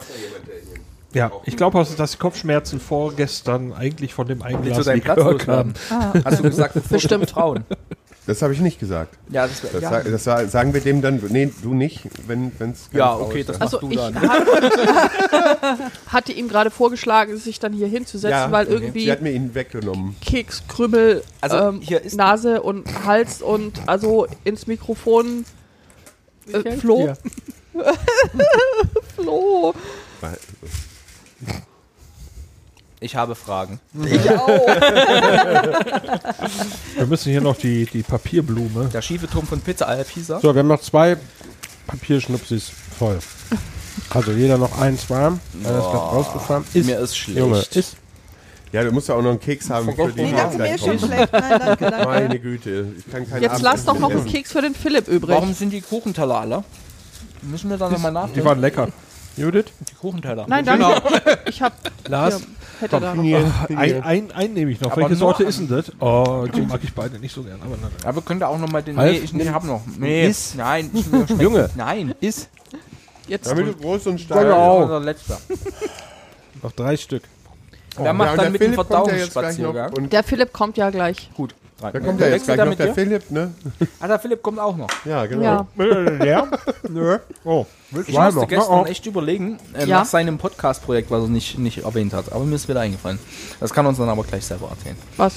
Ja, 1.14 1.32
ich 1.46 1.58
glaube, 1.58 1.78
auch, 1.80 1.88
dass 1.96 2.12
die 2.12 2.18
Kopfschmerzen 2.18 2.80
vorgestern 2.80 3.74
eigentlich 3.74 4.14
von 4.14 4.28
dem 4.28 4.42
einen 4.42 4.62
Glas 4.64 4.86
Likör 4.86 5.38
kamen. 5.38 5.74
Hast 6.26 6.40
du 6.40 6.44
gesagt, 6.44 6.76
Bestimmt. 6.90 7.30
Frauen. 7.32 7.66
Das 8.28 8.44
habe 8.44 8.54
ich 8.54 8.60
nicht 8.60 8.80
gesagt. 8.80 9.18
Ja, 9.30 9.48
das, 9.48 9.62
Das, 9.62 9.82
ja. 9.82 10.04
das 10.04 10.24
sa- 10.24 10.46
sagen 10.48 10.76
wir 10.76 10.82
dem 10.82 11.02
dann, 11.02 11.20
nee, 11.30 11.52
du 11.64 11.74
nicht, 11.74 12.02
wenn 12.28 12.52
es 12.60 12.88
ja, 12.94 13.16
okay, 13.16 13.44
das 13.44 13.58
machst 13.58 13.74
Also 13.74 13.88
du 13.88 13.92
ich 13.94 13.98
dann. 13.98 14.16
hat, 14.22 15.82
hatte 16.08 16.32
ihm 16.32 16.48
gerade 16.48 16.70
vorgeschlagen, 16.70 17.36
sich 17.38 17.60
dann 17.60 17.74
hier 17.74 17.88
hinzusetzen, 17.88 18.52
weil 18.52 18.68
irgendwie 18.68 19.06
Sie 19.06 19.12
hat 19.12 19.24
mir 19.24 19.32
ihn 19.32 19.56
weggenommen. 19.56 20.16
Keks, 20.22 20.64
Krümmel, 20.68 21.24
Also, 21.42 21.58
ähm, 21.58 21.82
hier 21.82 22.02
ist- 22.04 22.16
Nase 22.16 22.62
und 22.62 22.86
Hals 23.06 23.42
und 23.42 23.82
also 23.88 24.28
ins 24.44 24.68
Mikrofon 24.68 25.44
äh, 26.54 26.78
Flo. 26.78 27.08
Ja. 27.08 27.14
Flo. 29.16 29.74
Ich 33.04 33.16
habe 33.16 33.34
Fragen. 33.34 33.80
Ich 34.06 34.30
auch. 34.30 34.48
Wir 36.98 37.08
müssen 37.08 37.32
hier 37.32 37.42
noch 37.42 37.58
die, 37.58 37.86
die 37.88 38.04
Papierblume. 38.04 38.90
Der 38.94 39.02
schiefe 39.02 39.28
Turm 39.28 39.48
von 39.48 39.60
Pizza 39.60 39.88
al 39.88 40.04
Pisa. 40.04 40.40
So, 40.40 40.54
wir 40.54 40.60
haben 40.60 40.68
noch 40.68 40.82
zwei 40.82 41.18
Papierschnupsis 41.88 42.72
voll. 42.98 43.18
Also 44.12 44.32
jeder 44.34 44.60
noch 44.60 44.80
eins 44.80 45.10
warm. 45.10 45.40
Einer 45.64 45.80
ist 45.80 45.86
gerade 45.86 45.98
rausgefahren. 45.98 46.64
Ist, 46.74 46.86
Mir 46.86 47.00
ist 47.00 47.18
schlecht. 47.18 47.40
Junge, 47.40 47.58
ist. 47.74 47.96
Ja, 48.72 48.84
du 48.84 48.92
musst 48.92 49.10
ja 49.10 49.16
auch 49.16 49.22
noch 49.22 49.32
einen 49.32 49.40
Keks 49.40 49.70
haben 49.70 49.94
für 49.96 50.12
die 50.12 50.22
Nee, 50.22 50.32
das 50.34 50.56
mir 50.58 50.78
schon 50.78 51.00
schlecht. 51.00 51.34
Nein, 51.34 51.60
danke, 51.60 51.90
danke. 51.92 52.06
Meine 52.08 52.40
Güte, 52.40 52.86
ich 52.98 53.12
kann 53.12 53.28
keinen 53.30 53.42
Jetzt 53.42 53.62
lass 53.62 53.84
doch 53.84 53.98
noch 54.00 54.12
einen. 54.12 54.26
Keks 54.26 54.52
für 54.52 54.62
den 54.62 54.76
Philipp 54.76 55.08
übrig. 55.08 55.36
Warum 55.36 55.54
sind 55.54 55.72
die 55.72 55.82
Kuchenteller 55.82 56.36
alle? 56.40 56.64
Müssen 57.42 57.70
wir 57.70 57.78
da 57.78 57.90
nochmal 57.90 58.12
Die 58.12 58.16
nachdenken? 58.16 58.46
waren 58.46 58.62
lecker. 58.62 58.88
Judith? 59.38 59.66
Die 59.90 59.96
Kuchenteller. 59.96 60.46
Nein, 60.48 60.66
danke. 60.66 61.02
Ich 61.46 61.62
hab 61.62 61.74
Lars? 62.08 62.42
hätte 62.80 63.00
da 63.00 63.16
noch. 63.16 63.24
Hier, 63.24 63.52
Ein, 63.70 63.78
hier. 63.80 64.06
ein, 64.06 64.32
einen 64.32 64.54
nehme 64.54 64.72
ich 64.72 64.82
noch. 64.82 64.92
Aber 64.92 65.02
Welche 65.04 65.16
Sorte 65.16 65.44
ist 65.44 65.60
denn 65.60 65.68
das? 65.70 65.92
Oh, 66.00 66.46
die 66.54 66.62
mag 66.62 66.80
ich 66.84 66.94
beide 66.94 67.18
nicht 67.20 67.34
so 67.34 67.44
gern. 67.44 67.60
Aber 67.62 67.72
nein, 67.78 67.92
nein. 67.98 68.08
Aber 68.10 68.22
könnt 68.22 68.42
ihr 68.42 68.50
auch 68.50 68.58
nochmal 68.60 68.84
den. 68.84 68.98
Ralf, 68.98 69.12
nee, 69.12 69.18
ich, 69.20 69.34
ich 69.34 69.50
hab 69.50 69.64
noch. 69.64 69.82
Nee, 69.98 70.28
Iss. 70.28 70.56
nein. 70.56 70.90
Junge. 71.40 71.70
Nein. 71.76 72.14
Ist. 72.20 72.50
Jetzt 73.28 73.48
Damit 73.50 73.68
du 73.68 73.74
groß 73.76 74.08
und 74.08 74.14
Das 74.16 74.22
stark 74.24 74.40
ist 74.42 74.46
Genau. 74.48 74.82
unser 74.84 75.00
letzter. 75.00 75.38
Noch 76.62 76.72
drei 76.74 76.98
Stück. 76.98 77.24
Wer 77.98 78.14
macht 78.14 78.36
Ja, 78.36 78.44
dann 78.44 78.52
mit 78.52 78.62
dem 78.62 78.72
noch 78.74 78.86
Verdauungsspaziergang? 78.86 80.10
der 80.10 80.24
Philipp 80.24 80.52
kommt 80.54 80.78
ja 80.78 80.90
gleich. 80.90 81.30
Gut. 81.36 81.54
Da 81.82 82.00
kommt 82.00 82.20
ja 82.20 82.28
jetzt 82.28 82.46
gleich 82.46 82.58
noch 82.58 82.66
mit 82.68 82.80
der 82.80 82.88
dir? 82.88 82.94
Philipp, 82.94 83.32
ne? 83.32 83.54
Ah, 84.00 84.08
der 84.08 84.20
Philipp 84.20 84.44
kommt 84.44 84.60
auch 84.60 84.76
noch. 84.78 84.90
Ja, 85.06 85.26
genau. 85.26 85.66
Ja. 85.78 86.24
Ja? 86.26 86.48
Nö. 86.90 87.18
Oh, 87.44 87.66
Ich 87.92 88.14
musste 88.16 88.36
noch? 88.40 88.48
gestern 88.48 88.80
Oh, 88.82 88.86
echt 88.86 89.06
überlegen, 89.06 89.58
äh, 89.74 89.86
Ja. 89.86 90.00
nach 90.00 90.06
seinem 90.06 90.38
Podcast-Projekt, 90.38 91.10
was 91.10 91.24
er 91.24 91.30
nicht, 91.30 91.58
nicht 91.58 91.80
erwähnt 91.84 92.14
hat. 92.14 92.32
Aber 92.32 92.44
mir 92.46 92.56
ist 92.56 92.68
wieder 92.70 92.82
eingefallen. 92.82 93.20
Das 93.60 93.74
kann 93.74 93.86
er 93.86 93.90
uns 93.90 93.98
dann 93.98 94.10
aber 94.10 94.24
gleich 94.24 94.46
selber 94.46 94.70
erzählen. 94.70 94.96
Was? 95.18 95.36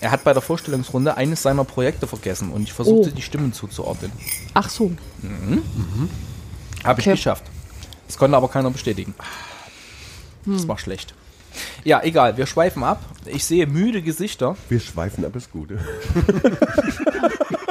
Er 0.00 0.10
hat 0.12 0.22
bei 0.22 0.32
der 0.32 0.42
Vorstellungsrunde 0.42 1.16
eines 1.16 1.42
seiner 1.42 1.64
Projekte 1.64 2.06
vergessen 2.06 2.52
und 2.52 2.62
ich 2.62 2.72
versuchte 2.72 3.10
Oh. 3.10 3.14
die 3.16 3.22
Stimmen 3.22 3.52
zuzuordnen. 3.52 4.12
Ach 4.54 4.68
so. 4.68 4.92
Habe 6.84 7.00
ich 7.00 7.06
Okay. 7.06 7.16
geschafft. 7.16 7.44
Das 8.06 8.16
konnte 8.16 8.36
aber 8.36 8.48
keiner 8.48 8.70
bestätigen. 8.70 9.14
Das 10.46 10.66
war 10.68 10.78
schlecht. 10.78 11.14
Ja, 11.84 12.02
egal, 12.02 12.36
wir 12.36 12.46
schweifen 12.46 12.84
ab. 12.84 13.00
Ich 13.26 13.44
sehe 13.44 13.66
müde 13.66 14.02
Gesichter. 14.02 14.56
Wir 14.68 14.80
schweifen 14.80 15.24
ab, 15.24 15.34
ist 15.36 15.50
gut. 15.52 15.70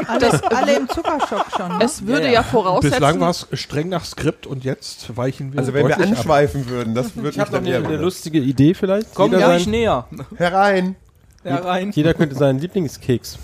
Alle, 0.08 0.56
alle 0.56 0.76
im 0.78 0.88
Zuckerschock 0.90 1.46
schon. 1.56 1.78
Ne? 1.78 1.84
Es 1.84 2.06
würde 2.06 2.22
Ja, 2.24 2.28
ja, 2.28 2.34
ja. 2.36 2.44
voraussetzen. 2.44 2.92
Bislang 2.92 3.20
war 3.20 3.30
es 3.32 3.48
streng 3.54 3.90
nach 3.90 4.06
Skript 4.06 4.48
und 4.48 4.64
jetzt 4.64 5.16
weichen 5.18 5.52
wir 5.52 5.60
Also 5.60 5.74
wenn 5.74 5.86
wir 5.88 5.96
deutlich 5.96 6.12
ab. 6.12 6.18
anschweifen 6.18 6.70
würden, 6.70 6.96
das 6.96 7.16
würde 7.16 7.30
Ich 7.30 7.36
mich 7.36 7.40
habe 7.40 7.52
noch 7.52 7.64
dann 7.64 7.74
eine, 7.74 7.88
eine 7.88 7.98
lustige 7.98 8.40
Idee 8.40 8.74
vielleicht. 8.74 9.14
Komm 9.14 9.34
ja 9.34 9.54
nicht 9.54 9.68
näher. 9.68 10.08
Herein. 10.38 10.96
Herein. 11.44 11.92
jeder 11.92 12.14
könnte 12.14 12.36
seinen 12.36 12.60
Lieblingskeks. 12.60 13.38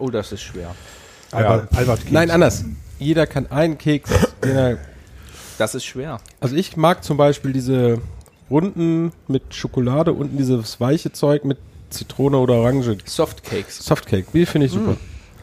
Oh, 0.00 0.10
das 0.10 0.30
ist 0.30 0.42
schwer. 0.42 0.76
Albert, 1.32 1.76
Albert 1.76 1.98
Keks. 2.02 2.12
Nein, 2.12 2.30
anders. 2.30 2.64
Jeder 3.00 3.26
kann 3.26 3.50
einen 3.50 3.78
Keks, 3.78 4.08
den 4.44 4.56
er 4.56 4.78
Das 5.58 5.74
ist 5.74 5.84
schwer. 5.84 6.20
Also 6.38 6.54
ich 6.54 6.76
mag 6.76 7.02
zum 7.02 7.16
Beispiel 7.16 7.52
diese 7.52 8.00
runden 8.50 9.12
mit 9.26 9.54
Schokolade, 9.54 10.12
unten 10.12 10.36
dieses 10.36 10.80
weiche 10.80 11.12
Zeug 11.12 11.44
mit 11.44 11.58
Zitrone 11.90 12.36
oder 12.38 12.54
Orange. 12.54 12.96
Softcakes. 13.04 13.78
Softcake, 13.84 14.26
die 14.32 14.46
finde 14.46 14.66
ich 14.66 14.72
super. 14.72 14.96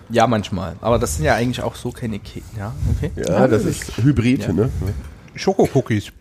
Ja, 0.10 0.28
manchmal. 0.28 0.76
Aber 0.82 1.00
das 1.00 1.16
sind 1.16 1.26
ja 1.26 1.34
eigentlich 1.36 1.62
auch 1.64 1.74
so 1.76 1.92
keine 1.92 2.20
Kekse. 2.20 2.50
Ja, 2.58 2.74
okay. 2.96 3.12
Ja, 3.28 3.48
das 3.48 3.66
ist 3.66 3.98
Hybrid, 3.98 4.44
Ja. 4.48 4.54
ne? 4.54 4.70
Schokocookies. 5.36 6.12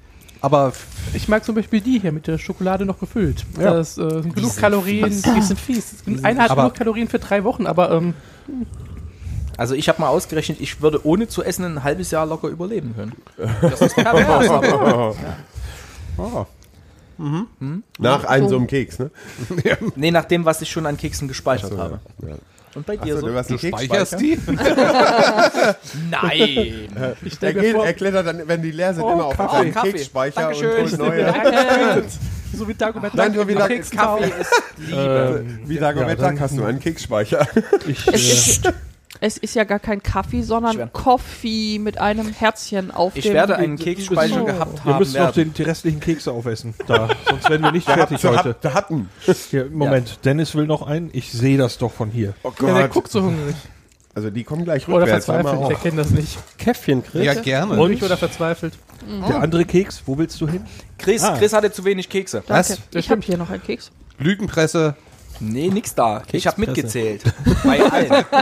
Aber 0.40 0.72
Ich 1.14 1.28
mag 1.28 1.44
zum 1.44 1.54
Beispiel 1.54 1.80
die 1.80 1.98
hier 2.00 2.12
mit 2.12 2.26
der 2.26 2.36
Schokolade 2.38 2.84
noch 2.84 2.98
gefüllt. 3.00 3.44
Das 3.58 3.96
äh, 3.98 4.22
sind 4.22 4.34
genug 4.34 4.56
Kalorien, 4.56 5.10
die 5.10 5.42
sind 5.42 5.58
fies. 5.60 5.96
Einer 6.22 6.44
hat 6.44 6.50
Aber- 6.50 6.62
genug 6.62 6.74
Kalorien 6.74 7.08
für 7.08 7.18
drei 7.18 7.44
Wochen, 7.44 7.66
aber 7.66 7.90
ähm, 7.92 8.14
Also 9.56 9.74
ich 9.74 9.88
habe 9.88 10.00
mal 10.02 10.08
ausgerechnet, 10.08 10.60
ich 10.60 10.80
würde 10.82 11.06
ohne 11.06 11.28
zu 11.28 11.42
essen 11.42 11.64
ein 11.64 11.82
halbes 11.84 12.10
Jahr 12.10 12.26
locker 12.26 12.48
überleben 12.48 12.94
können. 12.94 13.12
Das 13.62 13.80
ist 13.80 13.94
pervers, 13.94 14.48
aber 16.16 16.46
Nach 17.98 18.24
einem 18.24 18.48
so 18.48 18.56
einem 18.56 18.66
Keks, 18.66 18.98
ne? 18.98 19.10
nee, 19.96 20.10
nach 20.10 20.24
dem, 20.24 20.44
was 20.44 20.60
ich 20.62 20.70
schon 20.70 20.86
an 20.86 20.96
Keksen 20.96 21.28
gespeichert 21.28 21.70
so, 21.72 21.78
habe. 21.78 22.00
ja. 22.26 22.34
Und 22.74 22.86
bei 22.86 22.96
dir 22.96 23.16
so? 23.18 23.26
du 23.28 23.34
hast 23.34 23.50
einen 23.50 23.58
speicherst 23.60 24.18
Keksspeicher? 24.18 25.76
die? 25.78 25.98
Nein! 26.10 27.16
ich 27.24 27.40
Er, 27.42 27.52
geht, 27.54 27.74
vor, 27.76 27.86
er 27.86 27.92
klettert 27.94 28.26
dann, 28.26 28.42
wenn 28.48 28.62
die 28.62 28.72
leer 28.72 28.92
sind, 28.94 29.04
immer 29.04 29.26
auf 29.26 29.36
Kaffee. 29.36 29.70
seinen. 29.72 29.74
Keksspeicher 29.92 30.40
Dankeschön. 30.40 30.70
und 30.70 30.90
holt 30.90 30.98
neue. 30.98 31.34
so 32.52 32.66
wie 32.68 32.74
Dagobert 32.74 33.14
Nein, 33.14 33.32
nur 33.32 33.46
wie 33.46 33.54
Dag- 33.54 33.68
Kaffee 33.68 34.24
ist 34.40 34.50
Liebe. 34.76 35.44
Wie 35.66 35.78
Dagobert 35.78 36.18
Ja, 36.20 36.32
hast 36.40 36.56
du 36.58 36.64
einen 36.64 36.80
Keksspeicher. 36.80 37.46
Ich, 37.86 38.60
Es 39.20 39.36
ist, 39.38 39.54
ja 39.54 39.64
gar 39.64 39.78
kein 39.78 40.02
Kaffee, 40.02 40.42
sondern. 40.42 40.92
Coffee 40.92 41.78
mit 41.78 41.98
einem 41.98 42.28
Herzchen 42.32 42.90
auf 42.90 43.16
Ich 43.16 43.24
dem... 43.24 43.34
werde 43.34 43.56
einen 43.56 43.78
Keksspeicher 43.78 44.42
Oh. 44.42 44.44
gehabt 44.46 44.84
wir 44.84 44.92
haben 44.94 44.98
müssen 44.98 45.22
noch 45.22 45.32
den, 45.32 45.54
die 45.54 45.62
restlichen 45.62 46.00
Kekse 46.00 46.32
aufessen. 46.32 46.74
Da, 46.86 47.08
sonst 47.28 47.48
werden 47.48 47.62
wir 47.62 47.72
nicht 47.72 47.86
fertig 47.90 48.22
hat, 48.24 48.36
heute. 48.38 48.56
der 48.62 48.74
hatten. 48.74 49.08
Hier, 49.50 49.66
Moment, 49.70 50.18
Dennis 50.24 50.54
will 50.54 50.66
noch 50.66 50.82
einen. 50.82 51.10
Ich 51.12 51.32
sehe 51.32 51.56
das 51.56 51.78
doch 51.78 51.92
von 51.92 52.10
hier. 52.10 52.34
Oh 52.42 52.52
Ja, 52.60 52.66
der 52.74 52.82
Gott. 52.82 52.90
guckt 52.90 53.10
so 53.12 53.22
hungrig. 53.22 53.54
Also 54.16 54.30
die 54.30 54.44
kommen 54.44 54.64
gleich 54.64 54.86
Oder 54.88 55.02
rückwärts. 55.02 55.26
hör 55.26 55.42
mal 55.42 55.50
verzweifelt, 55.56 55.70
ich 55.70 55.76
erkenne 55.84 56.02
das 56.02 56.10
nicht. 56.10 56.38
Käffchen, 56.58 57.02
Chris. 57.04 57.24
Ja, 57.24 57.34
gerne. 57.34 57.76
Hungrig 57.76 58.02
oder 58.02 58.16
verzweifelt. 58.16 58.74
Der 59.28 59.40
andere 59.40 59.64
Keks, 59.64 60.02
wo 60.06 60.16
willst 60.18 60.40
du 60.40 60.48
hin? 60.48 60.64
Chris, 60.98 61.22
Ah. 61.22 61.36
Chris 61.36 61.52
hatte 61.52 61.72
zu 61.72 61.84
wenig 61.84 62.08
Kekse. 62.08 62.42
Danke. 62.46 62.52
Was? 62.70 62.78
Ich 62.94 63.10
habe 63.10 63.20
hier 63.22 63.36
noch 63.36 63.50
einen 63.50 63.62
Keks. 63.62 63.90
Lügenpresse. 64.18 64.94
Nee, 65.40 65.68
nix 65.68 65.94
da. 65.96 66.22
Ich 66.30 66.46
habe 66.46 66.60
mitgezählt. 66.60 67.22
Bei 67.64 67.82
allen. 67.82 68.24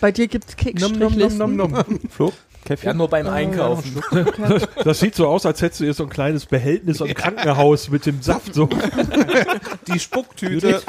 Bei 0.00 0.12
dir 0.12 0.28
gibt 0.28 0.44
es 0.48 0.80
Nom, 0.80 0.92
nom, 0.92 0.98
nom, 0.98 1.08
Keksstrichlisten. 1.18 1.56
nom, 1.56 1.70
nom. 1.72 2.00
Flo, 2.10 2.26
Ja, 2.28 2.32
Käffchen. 2.64 2.96
nur 2.96 3.08
beim 3.08 3.26
Einkaufen. 3.28 4.02
Das 4.84 5.00
sieht 5.00 5.14
so 5.14 5.26
aus, 5.28 5.44
als 5.46 5.60
hättest 5.62 5.80
du 5.80 5.84
hier 5.84 5.94
so 5.94 6.04
ein 6.04 6.08
kleines 6.10 6.46
Behältnis 6.46 7.00
im 7.00 7.12
Krankenhaus 7.14 7.90
mit 7.90 8.06
dem 8.06 8.22
Saft. 8.22 8.54
So. 8.54 8.68
Die 9.92 9.98
Spucktüte. 9.98 10.82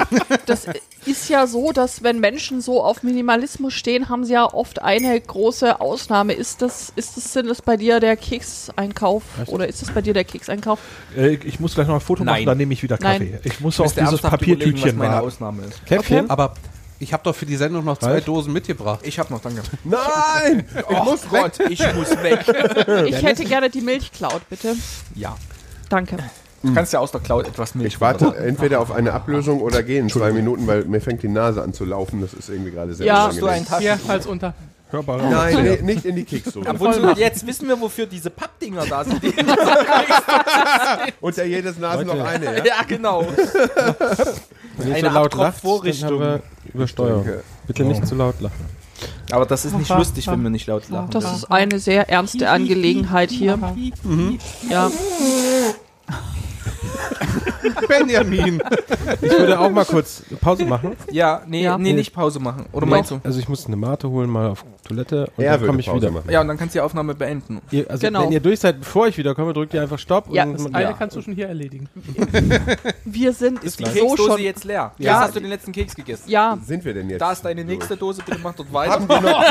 Das 0.46 0.66
ist 1.04 1.28
ja 1.28 1.46
so, 1.46 1.72
dass 1.72 2.02
wenn 2.02 2.20
Menschen 2.20 2.60
so 2.60 2.82
auf 2.82 3.02
Minimalismus 3.02 3.74
stehen, 3.74 4.08
haben 4.08 4.24
sie 4.24 4.32
ja 4.34 4.44
oft 4.52 4.82
eine 4.82 5.20
große 5.20 5.80
Ausnahme. 5.80 6.32
Ist 6.32 6.62
das, 6.62 6.92
ist 6.96 7.16
das, 7.16 7.32
sind 7.32 7.48
das 7.48 7.62
bei 7.62 7.76
dir 7.76 8.00
der 8.00 8.16
Kekseinkauf? 8.16 9.22
Oder 9.46 9.68
ist 9.68 9.82
das 9.82 9.90
bei 9.90 10.00
dir 10.02 10.14
der 10.14 10.24
Kekseinkauf? 10.24 10.78
Äh, 11.16 11.34
ich 11.44 11.60
muss 11.60 11.74
gleich 11.74 11.86
noch 11.88 11.94
ein 11.94 12.00
Foto 12.00 12.24
Nein. 12.24 12.34
machen, 12.36 12.46
dann 12.46 12.58
nehme 12.58 12.72
ich 12.72 12.82
wieder 12.82 12.98
Kaffee. 12.98 13.30
Nein. 13.32 13.40
Ich 13.44 13.60
muss 13.60 13.78
auf 13.80 13.92
dieses 13.92 14.10
ernsthaft 14.12 14.42
überlegen, 14.42 14.60
was 14.60 14.80
Papiertütchen 14.82 14.98
meine. 14.98 15.20
Ausnahme 15.20 15.62
ist. 15.64 15.84
Käffchen? 15.86 16.30
Aber 16.30 16.54
Ich 16.98 17.12
habe 17.12 17.22
doch 17.22 17.34
für 17.34 17.46
die 17.46 17.56
Sendung 17.56 17.84
noch 17.84 17.98
zwei 17.98 18.12
Ralf? 18.12 18.24
Dosen 18.24 18.52
mitgebracht. 18.52 19.00
Ich 19.02 19.18
hab 19.18 19.30
noch, 19.30 19.40
danke. 19.40 19.62
Nein! 19.84 20.64
Ich 20.90 21.04
muss 21.04 21.30
weg! 21.30 21.52
Gott, 21.58 21.70
ich 21.70 21.94
muss 21.94 22.10
weg. 22.22 22.44
Ich 23.06 23.22
hätte 23.22 23.44
gerne 23.44 23.70
die 23.70 23.80
Milchcloud, 23.80 24.48
bitte. 24.48 24.74
ja. 25.14 25.36
Danke. 25.88 26.16
Du 26.62 26.74
kannst 26.74 26.92
ja 26.92 26.98
aus 26.98 27.12
der 27.12 27.20
Cloud 27.20 27.46
etwas 27.46 27.76
Milch 27.76 27.94
Ich 27.94 28.00
warte 28.00 28.34
entweder 28.36 28.80
auf 28.80 28.90
eine 28.90 29.12
Ablösung 29.12 29.60
oder 29.60 29.84
gehe 29.84 30.00
in 30.00 30.08
zwei 30.08 30.32
Minuten, 30.32 30.66
weil 30.66 30.84
mir 30.84 31.00
fängt 31.00 31.22
die 31.22 31.28
Nase 31.28 31.62
an 31.62 31.72
zu 31.72 31.84
laufen. 31.84 32.20
Das 32.20 32.32
ist 32.34 32.48
irgendwie 32.48 32.72
gerade 32.72 32.92
sehr 32.92 33.06
Ja. 33.06 33.28
Hast 33.28 33.40
du 33.40 33.46
einen. 33.46 33.64
Taschen? 33.64 33.82
Hier, 33.82 33.98
Hals 34.08 34.26
unter. 34.26 34.52
Hörbarer. 34.90 35.30
Nein, 35.30 35.62
nee, 35.62 35.82
nicht 35.82 36.04
in 36.04 36.14
die 36.14 36.42
und 36.54 36.94
zu, 36.94 37.10
jetzt 37.16 37.44
wissen 37.46 37.66
wir, 37.68 37.80
wofür 37.80 38.06
diese 38.06 38.30
Pappdinger 38.30 38.86
da 38.86 39.02
sind. 39.02 39.20
Die 39.22 39.34
Unter 41.20 41.44
jedes 41.44 41.76
Nasen 41.78 42.06
noch 42.06 42.24
eine, 42.24 42.58
ja? 42.58 42.64
ja, 42.64 42.82
genau. 42.86 43.26
Wenn 44.76 44.88
ihr 44.88 44.94
Eine 44.94 45.08
so 45.08 45.14
laut 45.14 45.34
lacht, 45.34 45.64
dann 45.64 45.72
haben 45.72 46.20
wir 46.20 46.42
Übersteuerung. 46.76 47.26
Bitte 47.66 47.84
nicht 47.84 48.06
zu 48.06 48.14
laut 48.14 48.40
lachen. 48.40 48.64
Aber 49.30 49.44
das 49.44 49.64
ist 49.64 49.76
nicht 49.76 49.90
lustig, 49.90 50.26
wenn 50.28 50.42
wir 50.42 50.50
nicht 50.50 50.66
laut 50.66 50.88
lachen. 50.88 51.10
Das 51.10 51.36
ist 51.36 51.44
eine 51.50 51.78
sehr 51.78 52.08
ernste 52.08 52.48
Angelegenheit 52.50 53.30
hier. 53.30 53.58
Ja. 54.70 54.90
Benjamin. 57.88 58.62
Ich 59.20 59.30
würde 59.30 59.58
auch 59.58 59.70
mal 59.70 59.84
kurz 59.84 60.22
Pause 60.40 60.64
machen. 60.64 60.96
Ja, 61.10 61.42
nee, 61.46 61.64
Ja. 61.64 61.76
nee, 61.78 61.92
nicht 61.92 62.12
Pause 62.14 62.40
machen. 62.40 62.66
Oder 62.72 62.86
meinst 62.86 63.10
du? 63.10 63.20
Also 63.24 63.38
ich 63.38 63.48
muss 63.48 63.66
eine 63.66 63.76
Mate 63.76 64.08
holen, 64.08 64.30
mal 64.30 64.48
auf 64.50 64.64
Toilette 64.86 65.30
und 65.36 65.44
Er 65.44 65.58
dann 65.58 65.66
komme 65.66 65.80
ich 65.80 65.86
Pause 65.86 66.02
wieder. 66.02 66.10
machen. 66.12 66.30
Ja, 66.30 66.40
und 66.40 66.48
dann 66.48 66.56
kannst 66.56 66.74
du 66.74 66.78
die 66.78 66.82
Aufnahme 66.82 67.14
beenden. 67.14 67.60
Ihr, 67.70 67.90
also 67.90 68.06
Genau. 68.06 68.22
wenn 68.22 68.32
ihr 68.32 68.40
durch 68.40 68.60
seid, 68.60 68.80
bevor 68.80 69.08
ich 69.08 69.18
wiederkomme, 69.18 69.52
drückt 69.52 69.74
ihr 69.74 69.82
einfach 69.82 69.98
Stopp. 69.98 70.32
Ja, 70.32 70.44
und 70.44 70.54
Das 70.54 70.74
eine 70.74 70.94
kannst 70.94 71.16
du 71.16 71.22
schon 71.22 71.34
hier 71.34 71.48
erledigen. 71.48 71.88
Wir 73.04 73.32
sind 73.32 73.62
Ist 73.64 73.80
die 73.80 73.84
so 73.86 73.92
Keksdose 73.92 74.22
schon. 74.32 74.40
jetzt 74.40 74.64
leer? 74.64 74.92
Ja. 74.98 75.12
Jetzt 75.12 75.20
hast 75.20 75.36
du 75.36 75.40
den 75.40 75.50
letzten 75.50 75.72
Keks 75.72 75.94
gegessen. 75.94 76.28
Ja, 76.30 76.56
Sind 76.64 76.84
wir 76.84 76.94
denn 76.94 77.10
jetzt? 77.10 77.20
Da 77.20 77.32
ist 77.32 77.44
deine 77.44 77.64
nächste 77.64 77.96
Dose, 77.96 78.22
bitte 78.24 78.38
mach 78.42 78.54
dort 78.54 78.72
weiter. 78.72 78.92
Haben 78.92 79.08
wir 79.08 79.20
noch, 79.20 79.44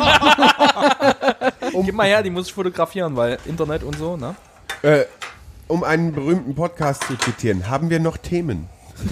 Gib 1.86 1.95
mal 1.95 2.07
her, 2.07 2.23
die 2.23 2.30
muss 2.30 2.47
ich 2.47 2.53
fotografieren, 2.53 3.15
weil 3.15 3.38
Internet 3.45 3.84
und 3.84 3.97
so, 3.97 4.15
ne? 4.17 4.36
äh, 4.82 5.03
um 5.68 5.84
einen 5.84 6.13
berühmten 6.13 6.55
Podcast 6.55 7.03
zu 7.05 7.16
zitieren, 7.18 7.70
haben 7.70 7.89
wir 7.89 7.99
noch 7.99 8.18
Themen? 8.18 8.68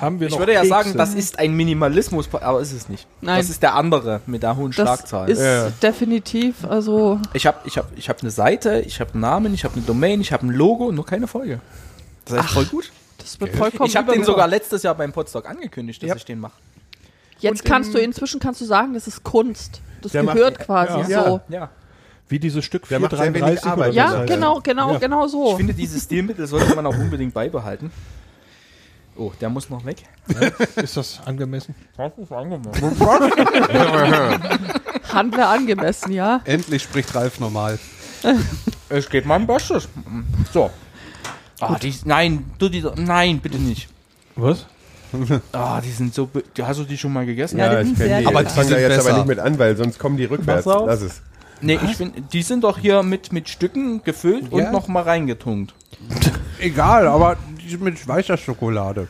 haben 0.00 0.18
wir 0.20 0.26
Ich 0.26 0.32
noch 0.32 0.40
würde 0.40 0.52
ja 0.54 0.60
Kekse? 0.62 0.68
sagen, 0.74 0.94
das 0.96 1.14
ist 1.14 1.38
ein 1.38 1.52
Minimalismus, 1.54 2.28
aber 2.32 2.60
ist 2.60 2.72
es 2.72 2.88
nicht. 2.88 3.06
Nein. 3.20 3.38
Das 3.38 3.48
ist 3.50 3.62
der 3.62 3.74
andere 3.74 4.20
mit 4.26 4.42
der 4.42 4.56
hohen 4.56 4.72
das 4.72 4.74
Schlagzahl. 4.74 5.30
ist 5.30 5.82
definitiv, 5.82 6.64
also 6.64 7.20
Ich 7.32 7.46
habe 7.46 7.58
ich 7.64 7.78
hab, 7.78 7.86
ich 7.96 8.08
hab 8.08 8.20
eine 8.22 8.30
Seite, 8.30 8.80
ich 8.80 9.00
habe 9.00 9.12
einen 9.12 9.20
Namen, 9.20 9.54
ich 9.54 9.64
habe 9.64 9.74
eine 9.76 9.84
Domain, 9.84 10.20
ich 10.20 10.32
habe 10.32 10.46
ein 10.46 10.50
Logo, 10.50 10.90
nur 10.92 11.06
keine 11.06 11.26
Folge. 11.26 11.60
Das 12.24 12.34
ist 12.38 12.44
echt 12.44 12.50
voll 12.54 12.64
gut. 12.66 12.90
das 13.18 13.38
wird 13.40 13.54
vollkommen 13.54 13.88
Ich 13.88 13.96
habe 13.96 14.12
den 14.12 14.24
sogar 14.24 14.48
letztes 14.48 14.82
Jahr 14.82 14.94
beim 14.94 15.12
Podstock 15.12 15.48
angekündigt, 15.48 16.02
dass 16.02 16.08
Ja. 16.08 16.16
ich 16.16 16.24
den 16.24 16.40
mache. 16.40 16.54
Jetzt 17.38 17.62
und 17.62 17.68
kannst 17.70 17.90
im- 17.90 17.94
du 17.96 18.00
inzwischen 18.00 18.40
kannst 18.40 18.60
du 18.60 18.64
sagen, 18.64 18.94
das 18.94 19.06
ist 19.06 19.22
Kunst. 19.22 19.80
Das 20.02 20.12
Der 20.12 20.22
macht- 20.22 20.36
gehört 20.36 20.58
quasi 20.58 21.10
Ja. 21.12 21.24
so. 21.24 21.40
Ja. 21.48 21.70
Wie 22.28 22.38
dieses 22.40 22.64
Stück 22.64 22.88
Der 22.88 22.98
macht 22.98 23.12
sehr 23.12 23.20
wenig 23.20 23.60
433 23.60 23.70
Arbeit. 23.70 23.88
oder 23.88 23.96
Ja, 23.96 24.10
so. 24.10 24.16
Ja. 24.16 24.24
genau, 24.24 24.60
genau, 24.60 24.92
Ja. 24.94 24.98
genau 24.98 25.26
Ich 25.26 25.32
so. 25.32 25.56
finde, 25.56 25.74
dieses 25.74 26.02
Stilmittel 26.04 26.46
sollte 26.46 26.74
man 26.74 26.84
auch 26.86 26.96
unbedingt 26.96 27.32
beibehalten. 27.34 27.90
Oh, 29.18 29.32
der 29.40 29.48
muss 29.48 29.70
noch 29.70 29.84
weg. 29.86 30.02
Ist 30.76 30.96
das 30.96 31.20
angemessen? 31.24 31.74
Handler 35.12 35.48
angemessen, 35.48 36.12
ja. 36.12 36.40
Endlich 36.44 36.82
spricht 36.82 37.14
Ralf 37.14 37.40
normal. 37.40 37.78
Es 38.88 39.08
geht 39.08 39.24
mein 39.26 39.46
Bestes. 39.46 39.88
So. 40.52 40.70
Ah, 41.60 41.76
die, 41.80 41.94
nein, 42.04 42.44
du 42.58 42.68
die, 42.68 42.84
nein, 42.96 43.38
bitte 43.40 43.56
nicht. 43.58 43.88
Was? 44.34 44.66
Ah, 45.52 45.80
die 45.80 45.90
sind 45.90 46.12
so, 46.12 46.28
hast 46.60 46.80
du 46.80 46.84
die 46.84 46.98
schon 46.98 47.12
mal 47.12 47.24
gegessen? 47.24 47.58
Ja, 47.58 47.76
die 47.80 47.86
sind 47.86 47.96
kenn 47.96 48.06
sehr 48.08 48.18
die. 48.18 48.24
lecker. 48.26 48.42
ich 48.42 48.48
fange 48.50 48.70
da 48.70 48.78
jetzt 48.78 48.96
besser. 48.96 49.08
aber 49.10 49.18
nicht 49.18 49.28
mit 49.28 49.38
an, 49.38 49.58
weil 49.58 49.76
sonst 49.76 49.98
kommen 49.98 50.16
die 50.18 50.24
rückwärts. 50.26 50.66
Mach's 50.66 50.76
auf. 50.76 51.20
Nee, 51.60 51.78
ich 51.84 51.96
finde, 51.96 52.20
die 52.20 52.42
sind 52.42 52.64
doch 52.64 52.78
hier 52.78 53.02
mit, 53.02 53.32
mit 53.32 53.48
Stücken 53.48 54.02
gefüllt 54.02 54.44
Ja. 54.52 54.66
und 54.66 54.72
noch 54.72 54.88
mal 54.88 55.02
reingetunkt. 55.02 55.74
Egal, 56.58 57.06
aber 57.06 57.36
die 57.62 57.68
sind 57.70 57.82
mit 57.82 58.06
weißer 58.06 58.36
Schokolade. 58.36 59.08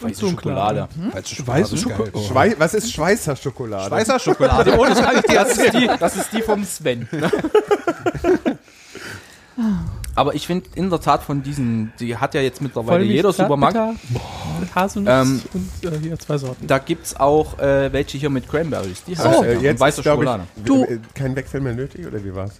Weiße 0.00 0.30
Schokolade. 0.30 0.88
Weiße 1.12 1.46
Weiße 1.46 1.74
ist 1.74 1.86
geil. 1.86 1.96
Schokolade. 1.96 2.26
Schwei 2.26 2.54
was 2.58 2.72
ist 2.74 2.90
Schweißer 2.92 3.36
Schokolade? 3.36 3.90
Weißer 3.90 4.18
Schokolade. 4.18 4.78
Oh, 4.78 4.86
das 4.86 5.00
kann 5.02 5.16
ich 5.16 5.22
dir 5.22 5.34
Das 5.34 5.58
ist 5.58 5.74
die, 5.74 5.90
das 6.00 6.16
ist 6.16 6.32
die 6.32 6.40
vom 6.42 6.64
Sven. 6.64 7.06
Aber 10.20 10.34
ich 10.34 10.46
finde 10.46 10.68
in 10.74 10.90
der 10.90 11.00
Tat 11.00 11.22
von 11.22 11.42
diesen, 11.42 11.94
die 11.98 12.14
hat 12.14 12.34
ja 12.34 12.42
jetzt 12.42 12.60
mittlerweile 12.60 13.02
jeder 13.04 13.32
Supermarkt. 13.32 13.74
Mit 14.60 14.74
Haselnuss 14.74 15.08
Ähm, 15.10 15.42
und 15.54 15.90
äh, 15.92 15.98
hier 15.98 16.18
zwei 16.18 16.36
Sorten. 16.36 16.66
Da 16.66 16.76
gibt's 16.78 17.16
auch 17.16 17.58
äh, 17.58 17.90
welche 17.90 18.18
hier 18.18 18.28
mit 18.28 18.46
Cranberries. 18.46 19.02
Die 19.04 19.14
So, 19.14 19.24
heißen 19.24 19.44
äh, 19.44 19.56
und 19.56 19.62
jetzt 19.62 19.80
weiße 19.80 20.02
Schokolade. 20.02 20.42
Ich, 20.56 20.62
Du- 20.64 20.84
äh, 20.84 20.98
kein 21.14 21.34
Wechsel 21.36 21.62
mehr 21.62 21.72
nötig 21.72 22.06
oder 22.06 22.22
wie 22.22 22.34
war's? 22.34 22.52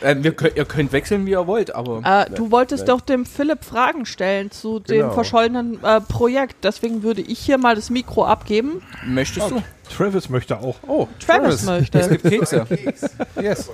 Äh, 0.00 0.16
wir 0.20 0.32
könnt, 0.32 0.56
ihr 0.56 0.64
könnt 0.64 0.92
wechseln, 0.92 1.26
wie 1.26 1.30
ihr 1.32 1.46
wollt, 1.46 1.74
aber 1.74 2.00
Äh, 2.04 2.30
du 2.34 2.50
wolltest 2.50 2.88
doch 2.88 3.00
dem 3.00 3.26
Philipp 3.26 3.64
Fragen 3.64 4.06
stellen 4.06 4.50
zu 4.50 4.78
dem 4.78 5.00
Genau. 5.02 5.12
verschollenen 5.12 5.82
äh, 5.82 6.00
Projekt. 6.00 6.56
Deswegen 6.64 7.02
würde 7.02 7.20
ich 7.20 7.38
hier 7.38 7.58
mal 7.58 7.74
das 7.74 7.90
Mikro 7.90 8.24
abgeben. 8.24 8.82
möchtest 9.06 9.50
du? 9.50 9.62
Travis 9.96 10.28
möchte 10.28 10.58
auch. 10.58 10.76
Oh, 10.86 11.08
Travis 11.24 11.54
Es 11.56 11.64
möchte. 11.64 12.08
gibt 12.08 12.22
Kekse. 12.24 12.66
Yes. 13.42 13.70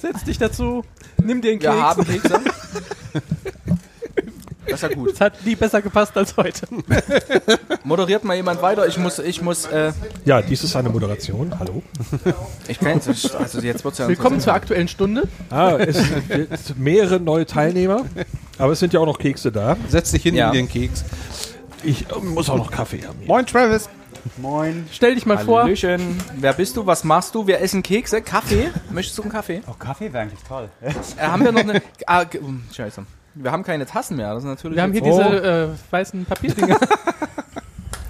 Setz 0.00 0.24
dich 0.24 0.38
dazu, 0.38 0.82
nimm 1.22 1.40
den 1.42 1.60
Wir 1.60 1.70
Keks. 1.70 1.82
haben 1.82 2.04
Kekse. 2.04 2.40
Das 4.66 4.82
ist 4.82 4.82
ja 4.82 4.88
gut. 4.94 5.12
Das 5.12 5.20
hat 5.20 5.44
nie 5.44 5.54
besser 5.54 5.82
gepasst 5.82 6.16
als 6.16 6.36
heute. 6.36 6.66
Moderiert 7.84 8.24
mal 8.24 8.34
jemand 8.34 8.62
weiter. 8.62 8.86
Ich 8.86 8.98
muss, 8.98 9.18
ich 9.18 9.42
muss, 9.42 9.66
äh, 9.66 9.92
ja, 10.24 10.40
dies 10.42 10.64
ist 10.64 10.74
eine 10.76 10.88
Moderation. 10.88 11.52
Hallo. 11.58 11.82
ich 12.68 12.80
nicht- 12.80 13.34
also 13.34 13.60
jetzt 13.60 13.84
wird's 13.84 13.98
ja 13.98 14.08
Willkommen 14.08 14.40
zur 14.40 14.54
aktuellen 14.54 14.88
Stunde. 14.88 15.24
Ah, 15.50 15.76
es 15.76 15.96
sind 15.98 16.78
mehrere 16.78 17.20
neue 17.20 17.46
Teilnehmer, 17.46 18.02
aber 18.58 18.72
es 18.72 18.80
sind 18.80 18.92
ja 18.92 19.00
auch 19.00 19.06
noch 19.06 19.18
Kekse 19.18 19.52
da. 19.52 19.76
Setz 19.88 20.10
dich 20.12 20.22
hin 20.22 20.34
Ja. 20.34 20.48
in 20.48 20.54
den 20.54 20.68
Keks. 20.68 21.04
Ich 21.82 22.06
äh, 22.10 22.18
muss 22.20 22.48
auch 22.48 22.56
noch 22.56 22.70
Kaffee 22.70 23.02
haben. 23.06 23.18
Moin, 23.26 23.44
Travis. 23.46 23.88
Moin. 24.38 24.86
Stell 24.90 25.14
dich 25.14 25.26
mal 25.26 25.36
vor. 25.36 25.64
Hallöchen. 25.64 26.18
Wer 26.38 26.54
bist 26.54 26.76
du? 26.78 26.86
Was 26.86 27.04
machst 27.04 27.34
du? 27.34 27.46
Wir 27.46 27.60
essen 27.60 27.82
Kekse. 27.82 28.22
Kaffee? 28.22 28.70
Möchtest 28.90 29.18
du 29.18 29.22
einen 29.22 29.30
Kaffee? 29.32 29.60
Oh, 29.68 29.74
Kaffee 29.78 30.10
wäre 30.12 30.22
eigentlich 30.22 30.40
toll. 30.48 30.70
Äh, 30.80 30.92
haben 31.26 31.44
wir 31.44 31.52
noch 31.52 31.60
eine. 31.60 31.82
Ah, 32.06 32.24
um, 32.40 32.62
scheiße. 32.74 33.04
Wir 33.34 33.50
haben 33.52 33.62
keine 33.64 33.86
Tassen 33.86 34.16
mehr. 34.16 34.32
Das 34.34 34.42
ist 34.44 34.48
natürlich. 34.48 34.76
Wir 34.76 34.82
haben 34.82 34.92
hier 34.92 35.02
jetzt- 35.02 35.18
diese 35.18 35.42
äh, 35.42 35.68
weißen 35.92 36.24
Papierdinger. 36.24 36.78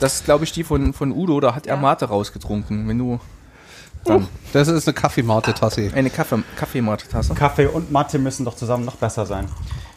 Das 0.00 0.16
ist, 0.16 0.24
glaube 0.26 0.44
ich, 0.44 0.52
die 0.52 0.64
von, 0.64 0.92
von 0.92 1.12
Udo. 1.12 1.40
Da 1.40 1.54
hat 1.54 1.66
er 1.66 1.78
Mate 1.78 2.06
rausgetrunken. 2.06 2.86
Wenn 2.88 2.98
du. 2.98 3.20
Das 4.52 4.68
ist 4.68 4.86
eine 4.86 4.92
Kaffeemate-Tasse. 4.92 5.92
Eine 5.94 6.10
Kaffee, 6.10 6.42
Kaffeemate-Tasse. 6.56 7.32
Kaffee 7.32 7.66
und 7.66 7.90
Mathe 7.90 8.18
müssen 8.18 8.44
doch 8.44 8.54
zusammen 8.54 8.84
noch 8.84 8.96
besser 8.96 9.24
sein. 9.24 9.48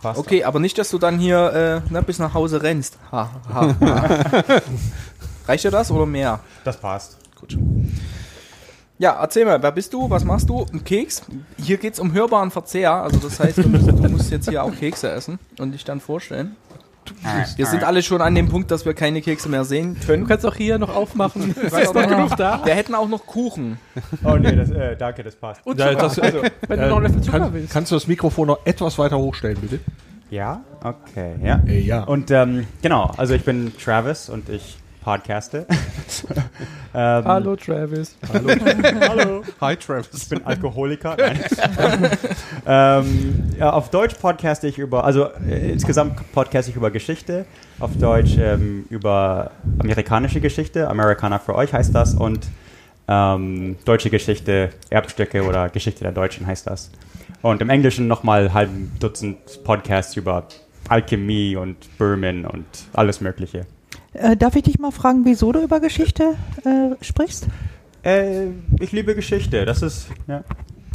Passt 0.01 0.17
Okay, 0.17 0.45
aber 0.45 0.59
nicht, 0.59 0.77
dass 0.77 0.91
du 0.91 0.97
dann 0.97 1.17
hier 1.19 1.83
äh, 1.89 1.91
ne, 1.91 2.01
bis 2.03 2.19
nach 2.19 2.33
Hause 2.33 2.63
rennst. 2.63 2.97
Ha, 3.11 3.29
ha, 3.53 3.75
ha. 3.81 4.09
Reicht 5.47 5.65
dir 5.65 5.71
das 5.71 5.91
oder 5.91 6.05
mehr? 6.05 6.39
doch. 6.57 6.63
Das 6.63 6.79
passt. 6.79 7.17
Ja, 8.99 9.17
erzähl 9.21 9.45
mal, 9.45 9.61
wer 9.61 9.71
bist 9.71 9.93
du? 9.93 10.09
Was 10.09 10.23
machst 10.25 10.49
du? 10.49 10.65
Ein 10.73 10.83
Keks? 10.83 11.21
Hier 11.61 11.77
geht's 11.77 11.99
um 11.99 12.13
hörbaren 12.13 12.49
Verzehr. 12.49 12.91
Also 12.93 13.17
das 13.19 13.39
heißt, 13.39 13.59
du 13.59 13.69
musst, 13.69 13.87
du 13.87 14.09
musst 14.09 14.31
jetzt 14.31 14.49
hier 14.49 14.63
auch 14.63 14.73
Kekse 14.75 15.11
essen 15.11 15.37
und 15.59 15.71
dich 15.73 15.83
dann 15.85 15.99
vorstellen. 15.99 16.55
Wir 17.55 17.65
sind 17.67 17.85
alle 17.85 18.01
schon 18.03 18.21
an 18.21 18.35
dem 18.35 18.49
Punkt, 18.49 18.69
dass 18.69 18.85
wir 18.85 18.93
keine 18.93 19.21
Kekse 19.21 19.47
mehr 19.47 19.63
sehen 19.63 19.95
Du 20.01 20.07
können. 20.07 20.27
kannst 20.27 20.45
auch 20.45 20.55
hier 20.55 20.77
noch 20.77 20.93
aufmachen. 20.93 21.55
Es 21.63 21.71
ist 21.73 21.93
noch 21.93 22.07
genug 22.07 22.35
da. 22.35 22.65
Wir 22.65 22.73
hätten 22.75 22.95
auch 22.95 23.07
noch 23.07 23.25
Kuchen. 23.25 23.79
Oh 24.25 24.35
nee, 24.35 24.53
das, 24.55 24.71
äh, 24.71 24.97
danke, 24.97 25.23
das 25.23 25.35
passt. 25.35 25.65
Und 25.65 25.79
Ja, 25.79 25.91
Zucker. 25.91 26.01
das- 26.01 26.19
also, 26.19 26.41
wenn 26.67 26.79
du 26.81 26.87
noch 26.89 26.97
ein 26.97 27.03
Löffel 27.03 27.21
Zucker 27.21 27.39
Kann, 27.39 27.53
willst. 27.53 27.71
kannst 27.71 27.91
du 27.91 27.95
das 27.95 28.07
Mikrofon 28.07 28.47
noch 28.47 28.65
etwas 28.65 28.97
weiter 28.97 29.17
hochstellen, 29.19 29.57
bitte? 29.61 29.79
Ja, 30.29 30.59
okay, 30.83 31.35
ja. 31.41 31.61
Äh, 31.65 31.79
ja. 31.79 32.03
Und 32.03 32.29
ähm, 32.31 32.67
genau, 32.81 33.11
also 33.15 33.35
ich 33.35 33.45
bin 33.45 33.71
Travis 33.77 34.27
und 34.27 34.49
ich 34.49 34.77
podcaste. 35.07 35.65
ähm, 36.93 37.23
Hallo 37.23 37.55
Travis. 37.55 38.17
Hallo. 39.07 39.41
Hi, 39.61 39.77
Travis. 39.77 40.09
Ich 40.23 40.27
bin 40.27 40.45
Alkoholiker. 40.45 41.15
Nein. 41.17 41.39
ähm, 42.67 43.53
ja, 43.57 43.69
auf 43.69 43.89
Deutsch 43.89 44.15
podcaste 44.15 44.67
ich 44.67 44.77
über, 44.77 45.05
also 45.05 45.29
äh, 45.49 45.71
insgesamt 45.71 46.29
podcaste 46.33 46.71
ich 46.71 46.75
über 46.75 46.91
Geschichte. 46.91 47.45
Auf 47.79 47.95
Deutsch 47.95 48.35
ähm, 48.37 48.85
über 48.89 49.51
amerikanische 49.79 50.41
Geschichte. 50.41 50.89
Amerikaner 50.89 51.39
für 51.39 51.55
euch 51.55 51.71
heißt 51.71 51.95
das. 51.95 52.13
Und 52.13 52.45
ähm, 53.07 53.77
deutsche 53.85 54.09
Geschichte, 54.09 54.71
Erbstücke 54.89 55.45
oder 55.45 55.69
Geschichte 55.69 56.03
der 56.03 56.11
Deutschen 56.11 56.45
heißt 56.47 56.67
das. 56.67 56.91
Und 57.41 57.61
im 57.61 57.69
Englischen 57.69 58.09
nochmal 58.09 58.53
halben 58.53 58.91
Dutzend 58.99 59.63
Podcasts 59.63 60.17
über 60.17 60.49
Alchemie 60.89 61.55
und 61.55 61.97
Böhmen 61.97 62.45
und 62.45 62.65
alles 62.91 63.21
Mögliche. 63.21 63.65
Äh, 64.17 64.35
darf 64.37 64.55
ich 64.55 64.63
dich 64.63 64.79
mal 64.79 64.91
fragen, 64.91 65.25
wieso 65.25 65.51
du 65.51 65.61
über 65.61 65.79
Geschichte 65.79 66.35
äh, 66.65 67.03
sprichst? 67.03 67.47
Äh, 68.03 68.47
ich 68.79 68.91
liebe 68.91 69.15
Geschichte. 69.15 69.65
Das 69.65 69.81
ist, 69.81 70.07
ja. 70.27 70.43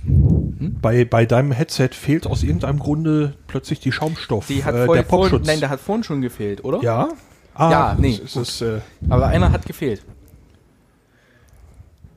Bei, 0.05 1.05
bei 1.05 1.27
deinem 1.27 1.53
Headset 1.53 1.91
fehlt 1.93 2.27
aus 2.27 2.43
irgendeinem 2.43 2.79
Grunde 2.81 3.35
plötzlich 3.47 3.79
die 3.81 3.93
Schaumstoff. 3.93 4.47
Die 4.49 4.65
hat 4.65 4.75
äh, 4.75 4.87
vorhin, 4.87 5.05
der 5.05 5.09
Popschutz. 5.09 5.47
nein, 5.47 5.61
der 5.61 5.71
hat 5.71 5.81
vorhin 5.81 6.03
schon 6.03 6.21
gefehlt, 6.23 6.65
oder? 6.65 6.83
ja, 6.83 7.09
Ah, 7.55 7.71
Ja, 7.71 7.97
nee, 7.99 8.19
Es 8.25 8.35
ist, 8.35 8.63
äh, 8.63 8.81
Aber 9.11 9.27
einer 9.27 9.53
hat 9.53 9.67
gefehlt. 9.67 10.03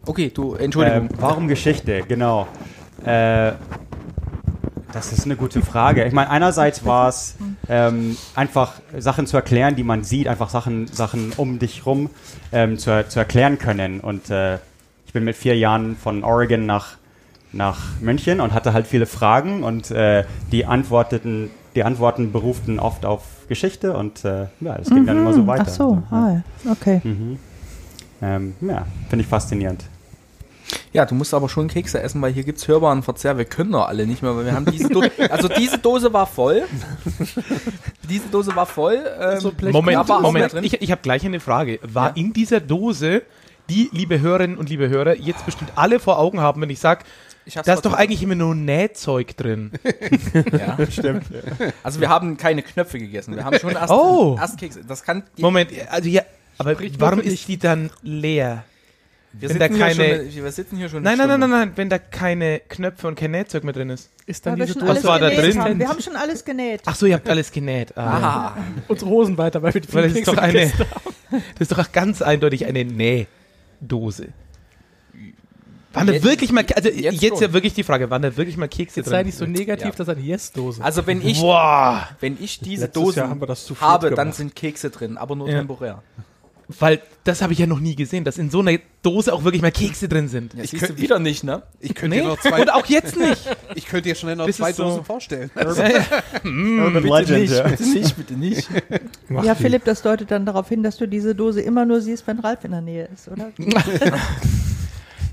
Okay, 0.06 0.32
du, 0.34 0.54
Entschuldigung. 0.54 1.04
Ähm, 1.04 1.10
warum 1.20 1.48
Geschichte? 1.48 2.04
Genau. 2.08 2.48
Äh, 3.04 3.52
das 4.96 5.12
ist 5.12 5.26
eine 5.26 5.36
gute 5.36 5.62
Frage. 5.62 6.06
Ich 6.06 6.14
meine, 6.14 6.30
einerseits 6.30 6.86
war 6.86 7.10
es 7.10 7.36
ähm, 7.68 8.16
einfach 8.34 8.76
Sachen 8.98 9.28
zu 9.28 9.36
erklären, 9.36 9.76
die 9.76 9.84
man 9.84 10.06
sieht, 10.06 10.30
einfach 10.30 10.50
Sachen, 10.50 10.88
Sachen 10.88 11.34
um 11.36 11.60
dich 11.60 11.86
rum 11.86 12.10
ähm, 12.54 12.78
zu, 12.78 13.06
zu 13.06 13.20
erklären 13.20 13.60
können. 13.60 14.00
Und 14.00 14.30
äh, 14.30 14.56
ich 15.06 15.12
bin 15.12 15.26
mit 15.26 15.36
vier 15.36 15.58
Jahren 15.58 15.98
von 15.98 16.24
Oregon 16.24 16.66
nach, 16.66 16.96
nach 17.52 18.00
München 18.00 18.40
und 18.40 18.54
hatte 18.54 18.72
halt 18.72 18.88
viele 18.88 19.06
Fragen 19.06 19.64
und 19.64 19.92
äh, 19.92 20.24
die 20.54 20.66
antworteten, 20.66 21.50
die 21.76 21.84
Antworten 21.84 22.32
beruften 22.32 22.80
oft 22.80 23.06
auf 23.06 23.24
Geschichte 23.50 23.98
und 23.98 24.24
äh, 24.24 24.48
ja, 24.62 24.78
das 24.78 24.90
ging 24.90 25.06
dann 25.06 25.18
immer 25.18 25.34
so 25.34 25.46
weiter. 25.46 25.64
Mhm. 25.64 25.70
Ach 25.70 25.74
so, 25.74 26.04
ah, 26.10 26.30
ja. 26.64 26.72
okay. 26.72 27.02
Mhm. 27.04 27.38
Ähm, 28.22 28.56
ja, 28.62 28.86
finde 29.10 29.24
ich 29.24 29.28
faszinierend. 29.28 29.84
Ja, 30.94 31.06
du 31.06 31.14
musst 31.16 31.34
aber 31.34 31.50
schon 31.50 31.68
Kekse 31.68 32.02
essen, 32.02 32.22
weil 32.22 32.34
hier 32.34 32.44
gibt's 32.44 32.68
hörbaren 32.68 33.04
Verzehr. 33.04 33.38
Wir 33.38 33.46
können 33.46 33.72
doch 33.74 33.88
alle 33.88 34.08
nicht 34.08 34.22
mehr, 34.24 34.36
weil 34.36 34.46
wir 34.46 34.54
haben 34.54 34.66
diese 34.66 34.90
Dose. 34.90 35.12
Also 35.30 35.48
diese 35.48 35.78
Dose 35.78 36.12
war 36.14 36.26
voll. 36.26 36.64
diese 38.10 38.28
Dose 38.30 38.56
war 38.56 38.66
voll. 38.66 39.00
Ähm, 39.20 39.72
Moment, 39.72 39.98
da 39.98 40.08
war 40.08 40.18
auch 40.18 40.22
mehr 40.22 40.32
Moment. 40.32 40.54
drin. 40.54 40.64
Ich, 40.64 40.82
ich 40.82 40.92
habe 40.92 41.02
gleich 41.02 41.26
eine 41.26 41.40
Frage. 41.40 41.80
War 41.84 42.10
Ja. 42.10 42.14
in 42.16 42.34
dieser 42.34 42.60
Dose, 42.60 43.24
die, 43.70 43.90
liebe 43.92 44.20
Hörerinnen 44.22 44.58
und 44.58 44.70
liebe 44.70 44.90
Hörer, 44.90 45.16
jetzt 45.18 45.46
bestimmt 45.46 45.72
alle 45.76 46.00
vor 46.00 46.20
Augen 46.20 46.40
haben, 46.40 46.62
wenn 46.62 46.70
ich 46.70 46.80
sage, 46.80 47.04
da 47.64 47.74
ist 47.74 47.86
doch 47.86 47.94
eigentlich 47.94 48.24
immer 48.24 48.34
nur 48.36 48.56
Nähzeug 48.56 49.38
drin. 49.38 49.72
Ja, 50.52 50.78
stimmt. 50.90 51.26
Also 51.84 52.00
wir 52.02 52.10
haben 52.10 52.38
keine 52.38 52.64
Knöpfe 52.64 52.98
gegessen. 52.98 53.36
Wir 53.36 53.44
haben 53.46 53.60
schon 53.60 53.72
erst, 53.72 53.92
Oh. 53.94 54.36
erst 54.40 54.58
Kekse. 54.58 54.82
Das 54.88 55.04
kann. 55.04 55.24
Moment, 55.38 55.70
also 55.92 56.10
ja, 56.10 56.24
aber 56.58 56.76
warum 56.98 57.20
ist 57.20 57.48
die 57.48 57.58
dann 57.58 57.90
leer? 58.02 58.64
Wir, 59.40 59.50
wenn 59.50 59.58
sitzen 59.58 59.60
da 59.60 59.76
hier 59.76 59.86
keine- 60.06 60.32
schon, 60.32 60.44
wir 60.44 60.52
sitzen 60.52 60.78
hier 60.78 60.90
schon. 60.90 61.04
Nein, 61.04 61.18
nein, 61.18 61.28
nein, 61.28 61.40
nein, 61.40 61.50
nein, 61.50 61.72
wenn 61.76 61.90
da 61.90 61.98
keine 62.00 62.60
Knöpfe 62.68 63.08
und 63.08 63.16
kein 63.16 63.32
Nähzeug 63.32 63.64
mehr 63.64 63.74
drin 63.74 63.90
ist. 63.90 64.10
Ist 64.26 64.46
dann 64.46 64.56
diese 64.58 64.80
Was 64.82 65.04
war 65.04 65.20
da 65.20 65.30
drin? 65.30 65.60
haben. 65.62 65.80
Wir 65.80 65.88
haben 65.90 66.02
schon 66.02 66.16
alles 66.16 66.44
genäht. 66.46 66.82
Ach 66.86 66.96
so, 66.96 67.06
ihr 67.06 67.16
habt 67.16 67.30
alles 67.30 67.52
genäht. 67.52 67.96
Ah. 67.98 68.02
Aha. 68.18 68.58
unsere 68.88 69.10
Hosen 69.10 69.38
weiter, 69.38 69.62
weil 69.62 69.74
wir 69.74 69.82
die 69.82 69.94
Weil 69.94 70.04
das 70.10 70.14
ist 70.18 70.28
doch 70.28 70.38
eine, 70.38 70.72
das 71.32 71.42
ist 71.60 71.72
doch 71.72 71.80
auch 71.80 71.92
ganz 71.92 72.22
eindeutig 72.22 72.66
eine 72.66 72.86
Nähdose. 72.86 74.30
Waren 75.94 76.08
da 76.08 76.24
wirklich 76.24 76.52
mal, 76.52 76.66
also 76.76 76.90
jetzt 76.90 77.22
jetzt, 77.22 77.42
ja 77.42 77.54
wirklich 77.54 77.74
die 77.74 77.84
Frage, 77.84 78.10
waren 78.10 78.22
da 78.22 78.36
wirklich 78.36 78.58
mal 78.58 78.68
Kekse 78.68 79.00
Jetzt 79.00 79.10
sei 79.10 79.18
drin? 79.20 79.28
nicht 79.28 79.38
so 79.38 79.46
negativ, 79.46 79.86
Ja. 79.86 79.92
dass 79.92 80.10
eine 80.10 80.20
Yes-Dose. 80.20 80.84
Also 80.84 81.08
wenn 81.08 81.26
ich, 81.26 81.42
wenn 81.42 82.38
ich 82.42 82.60
diese 82.60 82.86
Letztes 82.86 83.02
Dose 83.02 83.20
Jahr 83.22 83.30
haben 83.30 83.42
wir 83.42 83.48
das 83.48 83.66
zu 83.66 83.76
viert 83.76 83.90
habe, 83.90 84.10
dann 84.12 84.34
sind 84.34 84.56
Kekse 84.56 84.90
drin, 84.90 85.18
aber 85.18 85.38
nur 85.38 85.48
Ja. 85.50 85.60
temporär. 85.60 86.04
Weil 86.80 87.02
das 87.24 87.42
habe 87.42 87.54
ich 87.54 87.60
ja 87.60 87.66
noch 87.68 87.80
nie 87.80 87.96
gesehen, 87.96 88.24
dass 88.24 88.38
in 88.38 88.50
so 88.50 88.60
einer 88.60 88.78
Dose 89.02 89.34
auch 89.34 89.44
wirklich 89.44 89.62
mal 89.62 89.72
Kekse 89.72 90.08
drin 90.08 90.28
sind. 90.28 90.54
Ja, 90.54 90.64
Ich 90.64 90.72
siehst 90.72 90.84
du 90.84 90.88
könnt- 90.88 91.02
wieder 91.02 91.20
nicht, 91.20 91.44
ne? 91.44 91.64
Ich 91.80 91.94
könnte 91.96 92.16
Nee, 92.18 92.22
dir 92.24 92.28
noch 92.30 92.40
zwei, 92.40 92.62
und 92.62 92.72
auch 92.74 92.86
jetzt 92.88 93.18
nicht. 93.18 93.42
ich 93.76 93.86
könnte 93.88 94.10
dir 94.10 94.16
schnell 94.16 94.36
noch 94.36 94.48
Das 94.48 94.58
zwei 94.58 94.70
ist 94.72 94.78
so- 94.78 94.84
Dosen 94.84 95.06
vorstellen. 95.06 95.50
Urban 95.56 97.04
Bitte 97.04 97.40
nicht, 97.40 97.64
bitte 97.64 97.84
nicht, 97.84 98.18
bitte 98.18 98.34
nicht. 98.34 98.70
Ja, 99.44 99.56
Philipp, 99.56 99.84
das 99.86 100.02
deutet 100.02 100.32
dann 100.32 100.46
darauf 100.46 100.70
hin, 100.70 100.84
dass 100.84 100.98
du 100.98 101.08
diese 101.08 101.36
Dose 101.36 101.62
immer 101.62 101.86
nur 101.86 102.02
siehst, 102.02 102.26
wenn 102.28 102.40
Ralf 102.40 102.64
in 102.64 102.72
der 102.72 102.82
Nähe 102.82 103.10
ist, 103.14 103.28
oder? 103.28 103.52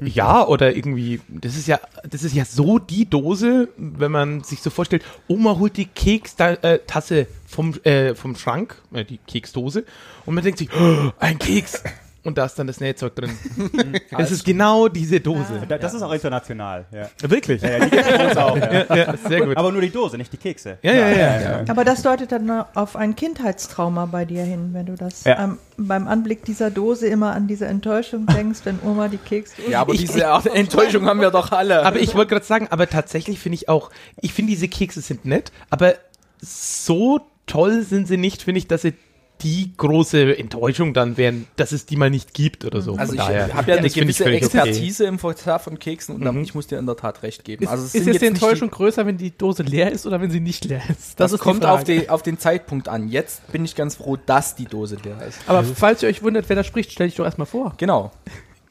Ja, 0.15 0.47
oder 0.47 0.75
irgendwie, 0.75 1.21
das 1.29 1.57
ist 1.57 1.69
ja, 1.69 1.81
das 2.09 2.23
ist 2.23 2.35
ja 2.35 2.45
so 2.45 2.79
die 2.79 3.09
Dose, 3.09 3.69
wenn 3.77 4.13
man 4.13 4.43
sich 4.43 4.61
so 4.61 4.71
vorstellt, 4.71 5.05
Oma 5.29 5.59
holt 5.59 5.77
die 5.77 5.87
Kekstasse 5.87 7.27
vom, 7.47 7.75
äh, 7.85 8.15
vom 8.15 8.37
Schrank, 8.37 8.81
äh, 8.93 9.05
die 9.05 9.19
Keksdose, 9.19 9.85
und 10.27 10.35
man 10.35 10.45
denkt 10.45 10.59
sich, 10.59 10.69
oh, 10.73 11.11
ein 11.19 11.39
Keks. 11.39 11.83
Und 12.25 12.39
da 12.39 12.45
ist 12.45 12.57
dann 12.57 12.69
das 12.69 12.79
Nähzeug 12.79 13.17
drin. 13.17 13.31
das 14.17 14.31
ist 14.31 14.45
genau 14.45 14.87
diese 14.87 15.19
Dose. 15.19 15.63
Da, 15.69 15.77
das 15.77 15.93
ist 15.93 16.03
auch 16.03 16.13
international. 16.13 16.85
Ja. 16.93 17.09
Wirklich? 17.29 17.61
Ja, 17.63 17.71
ja, 17.71 17.85
die 17.85 17.91
gibt 17.91 18.07
es 18.07 18.37
auch. 18.37 18.57
Ja. 18.57 19.17
Sehr 19.29 19.41
gut. 19.45 19.57
Aber 19.57 19.73
nur 19.73 19.81
die 19.81 19.91
Dose, 19.91 20.17
nicht 20.19 20.33
die 20.33 20.37
Kekse. 20.37 20.79
Ja, 20.83 20.93
ja, 20.93 21.09
ja. 21.11 21.41
ja. 21.41 21.65
Aber 21.67 21.85
das 21.85 22.03
deutet 22.03 22.31
dann 22.31 22.49
auf 22.75 22.95
ein 22.95 23.17
Kindheitstrauma 23.17 24.07
bei 24.07 24.25
dir 24.25 24.45
hin, 24.45 24.71
wenn 24.73 24.87
du 24.87 24.95
das 24.95 25.25
Ja. 25.25 25.43
ähm, 25.43 25.59
beim 25.77 26.07
Anblick 26.07 26.45
dieser 26.45 26.71
Dose 26.71 27.09
immer 27.09 27.33
an 27.33 27.49
diese 27.49 27.67
Enttäuschung 27.67 28.27
denkst, 28.27 28.61
wenn 28.65 28.79
Oma 28.85 29.09
die 29.09 29.17
Keksdose. 29.19 29.71
Ja, 29.71 29.81
aber 29.81 29.95
Ich- 29.95 30.03
diese 30.03 30.29
Art 30.29 30.47
Enttäuschung 30.47 31.07
haben 31.07 31.21
wir 31.21 31.31
doch 31.33 31.51
alle. 31.51 31.85
Aber 31.85 31.99
ich 31.99 32.15
wollte 32.15 32.31
gerade 32.35 32.45
sagen, 32.47 32.69
aber 32.71 32.89
tatsächlich 32.89 33.41
finde 33.41 33.55
ich 33.57 33.69
auch, 33.69 33.91
ich 34.21 34.33
finde 34.33 34.51
diese 34.53 34.69
Kekse 34.69 35.01
sind 35.01 35.25
nett, 35.25 35.51
aber 35.71 35.95
so 36.41 37.21
toll 37.47 37.83
sind 37.83 38.07
sie 38.07 38.17
nicht, 38.17 38.43
finde 38.43 38.59
ich, 38.59 38.69
dass 38.69 38.83
sie 38.83 38.95
die 39.43 39.73
große 39.77 40.39
Enttäuschung 40.39 40.95
dann 40.95 41.17
wären, 41.17 41.47
dass 41.57 41.73
es 41.73 41.87
die 41.87 41.97
mal 41.97 42.11
nicht 42.11 42.35
gibt 42.35 42.65
oder 42.65 42.81
so. 42.81 42.97
also 42.97 43.15
Von 43.15 43.15
ich 43.15 43.23
habe 43.23 43.71
ja 43.71 43.77
eine 43.77 43.83
das 43.83 43.87
ich 43.87 43.95
gewisse 43.95 44.25
völlig 44.25 44.45
okay. 44.45 44.59
Expertise 44.59 45.05
im 45.05 45.19
Verzehr 45.19 45.59
von 45.59 45.79
Keksen 45.79 46.17
und 46.17 46.43
ich 46.43 46.55
muss 46.55 46.67
dir 46.67 46.79
in 46.79 46.87
der 46.87 46.97
Tat 46.97 47.23
recht 47.23 47.45
geben. 47.45 47.65
ist, 47.65 47.71
also 47.71 47.85
es 47.85 47.95
ist 47.95 48.07
jetzt 48.07 48.23
die 48.23 48.27
Enttäuschung 48.27 48.71
größer, 48.71 49.07
wenn 49.07 49.17
die 49.17 49.37
Dose 49.37 49.63
leer 49.63 49.91
ist 49.91 50.07
oder 50.07 50.21
wenn 50.21 50.31
sie 50.31 50.41
nicht 50.41 50.65
leer 50.65 50.83
ist? 50.89 51.19
das 51.19 51.33
ist 51.33 51.41
die 51.41 51.45
kommt 51.45 51.65
auf, 51.65 51.85
die, 51.85 52.09
auf 52.09 52.23
den 52.23 52.39
Zeitpunkt 52.39 52.89
an. 52.89 53.09
Jetzt 53.09 53.51
bin 53.53 53.65
ich 53.65 53.75
ganz 53.75 53.97
froh, 53.97 54.17
dass 54.17 54.55
die 54.55 54.67
Dose 54.67 54.97
leer 55.03 55.27
ist. 55.27 55.39
Aber 55.47 55.65
falls 55.65 56.03
ihr 56.03 56.09
euch 56.09 56.23
wundert, 56.23 56.49
wer 56.49 56.57
da 56.57 56.65
spricht, 56.65 56.93
stell 56.93 57.09
dich 57.09 57.17
doch 57.17 57.25
erstmal 57.25 57.47
vor. 57.47 57.75
Genau. 57.77 58.13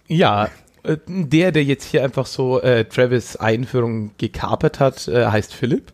Ja, 0.07 0.49
äh, 0.84 0.97
der, 1.07 1.51
der 1.51 1.63
jetzt 1.63 1.86
hier 1.86 2.03
einfach 2.03 2.26
so 2.26 2.61
äh, 2.61 2.86
Travis 2.86 3.36
Einführung 3.36 4.11
gekapert 4.17 4.80
hat, 4.80 5.07
äh, 5.07 5.26
heißt 5.28 5.53
Philipp. 5.53 5.91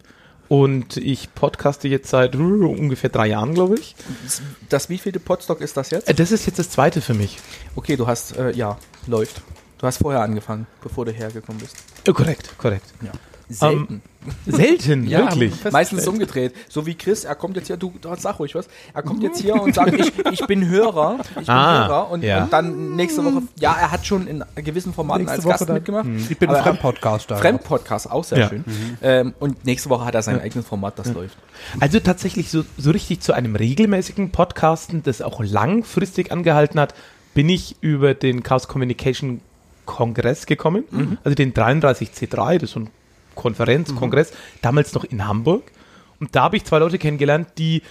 Und 0.49 0.97
ich 0.97 1.33
podcaste 1.35 1.87
jetzt 1.87 2.09
seit 2.09 2.35
äh, 2.35 2.37
ungefähr 2.37 3.09
drei 3.09 3.27
Jahren, 3.27 3.53
glaube 3.53 3.75
ich. 3.75 3.95
Das, 4.69 4.89
wievielte 4.89 5.19
Podstock 5.19 5.61
ist 5.61 5.75
das 5.75 5.89
jetzt? 5.91 6.07
Äh, 6.07 6.13
das 6.13 6.31
ist 6.31 6.45
jetzt 6.45 6.59
das 6.59 6.69
zweite 6.69 7.01
für 7.01 7.13
mich. 7.13 7.37
Okay, 7.75 7.97
du 7.97 8.07
hast, 8.07 8.37
äh, 8.37 8.51
ja, 8.51 8.77
läuft. 9.07 9.41
Du 9.77 9.85
hast 9.85 9.97
vorher 9.97 10.21
angefangen, 10.21 10.65
bevor 10.81 11.05
du 11.05 11.11
hergekommen 11.11 11.59
bist. 11.59 11.75
Äh, 12.05 12.13
korrekt, 12.13 12.57
korrekt. 12.57 12.85
Selten. 13.49 14.01
Selten, 14.45 15.07
Ja, 15.07 15.19
wirklich. 15.19 15.53
Meistens 15.71 16.07
umgedreht. 16.07 16.53
So 16.69 16.85
wie 16.85 16.95
Chris, 16.95 17.23
er 17.23 17.35
kommt 17.35 17.55
jetzt 17.57 17.67
hier, 17.67 17.77
du, 17.77 17.93
du 18.01 18.09
sag 18.17 18.39
ruhig 18.39 18.55
was. 18.55 18.67
Er 18.93 19.03
kommt 19.03 19.23
jetzt 19.23 19.39
hier 19.41 19.61
und 19.61 19.73
sagt, 19.75 19.93
ich, 19.93 20.11
ich 20.31 20.45
bin 20.47 20.67
Hörer. 20.67 21.17
Ich 21.29 21.35
bin 21.35 21.49
Ah, 21.49 21.87
Hörer. 21.87 22.11
Und, 22.11 22.23
ja. 22.23 22.43
und 22.43 22.53
dann 22.53 22.95
nächste 22.95 23.23
Woche, 23.23 23.43
ja, 23.59 23.75
er 23.79 23.91
hat 23.91 24.05
schon 24.05 24.27
in 24.27 24.43
gewissen 24.55 24.93
Formaten 24.93 25.21
Nächste 25.23 25.35
als 25.37 25.43
Woche 25.45 25.51
Gast 25.53 25.69
dann. 25.69 25.75
mitgemacht. 25.75 26.07
Ich 26.29 26.37
bin 26.37 26.49
Aber- 26.49 26.57
ein 26.59 26.63
Fremdpodcaster. 26.63 27.37
Fremdpodcast, 27.37 28.11
auch 28.11 28.23
sehr 28.23 28.37
Ja. 28.39 28.49
schön. 28.49 28.63
Ähm, 29.01 29.33
und 29.39 29.65
nächste 29.65 29.89
Woche 29.89 30.05
hat 30.05 30.15
er 30.15 30.21
sein 30.21 30.39
eigenes 30.41 30.65
Format, 30.67 30.97
das 30.99 31.13
läuft. 31.13 31.37
Also 31.79 31.99
tatsächlich 31.99 32.49
so, 32.51 32.63
so 32.77 32.91
richtig 32.91 33.21
zu 33.21 33.33
einem 33.33 33.55
regelmäßigen 33.55 34.31
Podcasten, 34.31 35.03
das 35.03 35.21
auch 35.21 35.41
langfristig 35.43 36.31
angehalten 36.31 36.79
hat, 36.79 36.93
bin 37.33 37.49
ich 37.49 37.75
über 37.81 38.13
den 38.13 38.43
Chaos 38.43 38.67
Communication 38.67 39.41
Kongress 39.85 40.45
gekommen. 40.47 41.17
Also 41.23 41.35
den 41.35 41.53
33C3, 41.53 42.55
das 42.55 42.63
ist 42.63 42.71
so 42.73 42.81
ein 42.81 42.89
Konferenz, 43.37 43.95
Kongress, 43.95 44.33
damals 44.61 44.93
noch 44.93 45.05
in 45.05 45.25
Hamburg. 45.25 45.63
Und 46.19 46.35
da 46.35 46.43
habe 46.43 46.57
ich 46.57 46.65
zwei 46.65 46.79
Leute 46.79 46.97
kennengelernt, 46.97 47.47
die, 47.57 47.81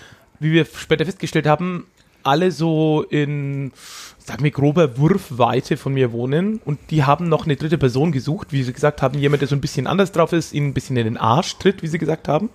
wie 0.41 0.53
wir 0.53 0.67
später 0.67 1.07
festgestellt 1.07 1.47
haben, 1.47 1.87
alle 2.23 2.51
so 2.51 3.05
in, 3.09 3.71
sagen 4.19 4.43
wir, 4.43 4.51
grober 4.51 4.99
Wurfweite 4.99 5.77
von 5.77 5.95
mir 5.95 6.11
wohnen. 6.11 6.61
Und 6.65 6.79
die 6.91 7.05
haben 7.05 7.29
noch 7.29 7.45
eine 7.45 7.55
dritte 7.55 7.79
Person 7.79 8.11
gesucht, 8.11 8.49
wie 8.51 8.65
sie 8.65 8.73
gesagt 8.73 9.01
haben, 9.01 9.17
jemand, 9.19 9.43
der 9.43 9.49
so 9.49 9.55
ein 9.55 9.61
bisschen 9.61 9.87
anders 9.87 10.11
drauf 10.11 10.33
ist, 10.33 10.53
ihnen 10.53 10.69
ein 10.69 10.75
bisschen 10.75 10.97
in 10.97 11.05
den 11.05 11.17
Arsch 11.17 11.57
tritt, 11.59 11.83
wie 11.83 11.87
sie 11.87 11.99
gesagt 11.99 12.27
haben. 12.27 12.51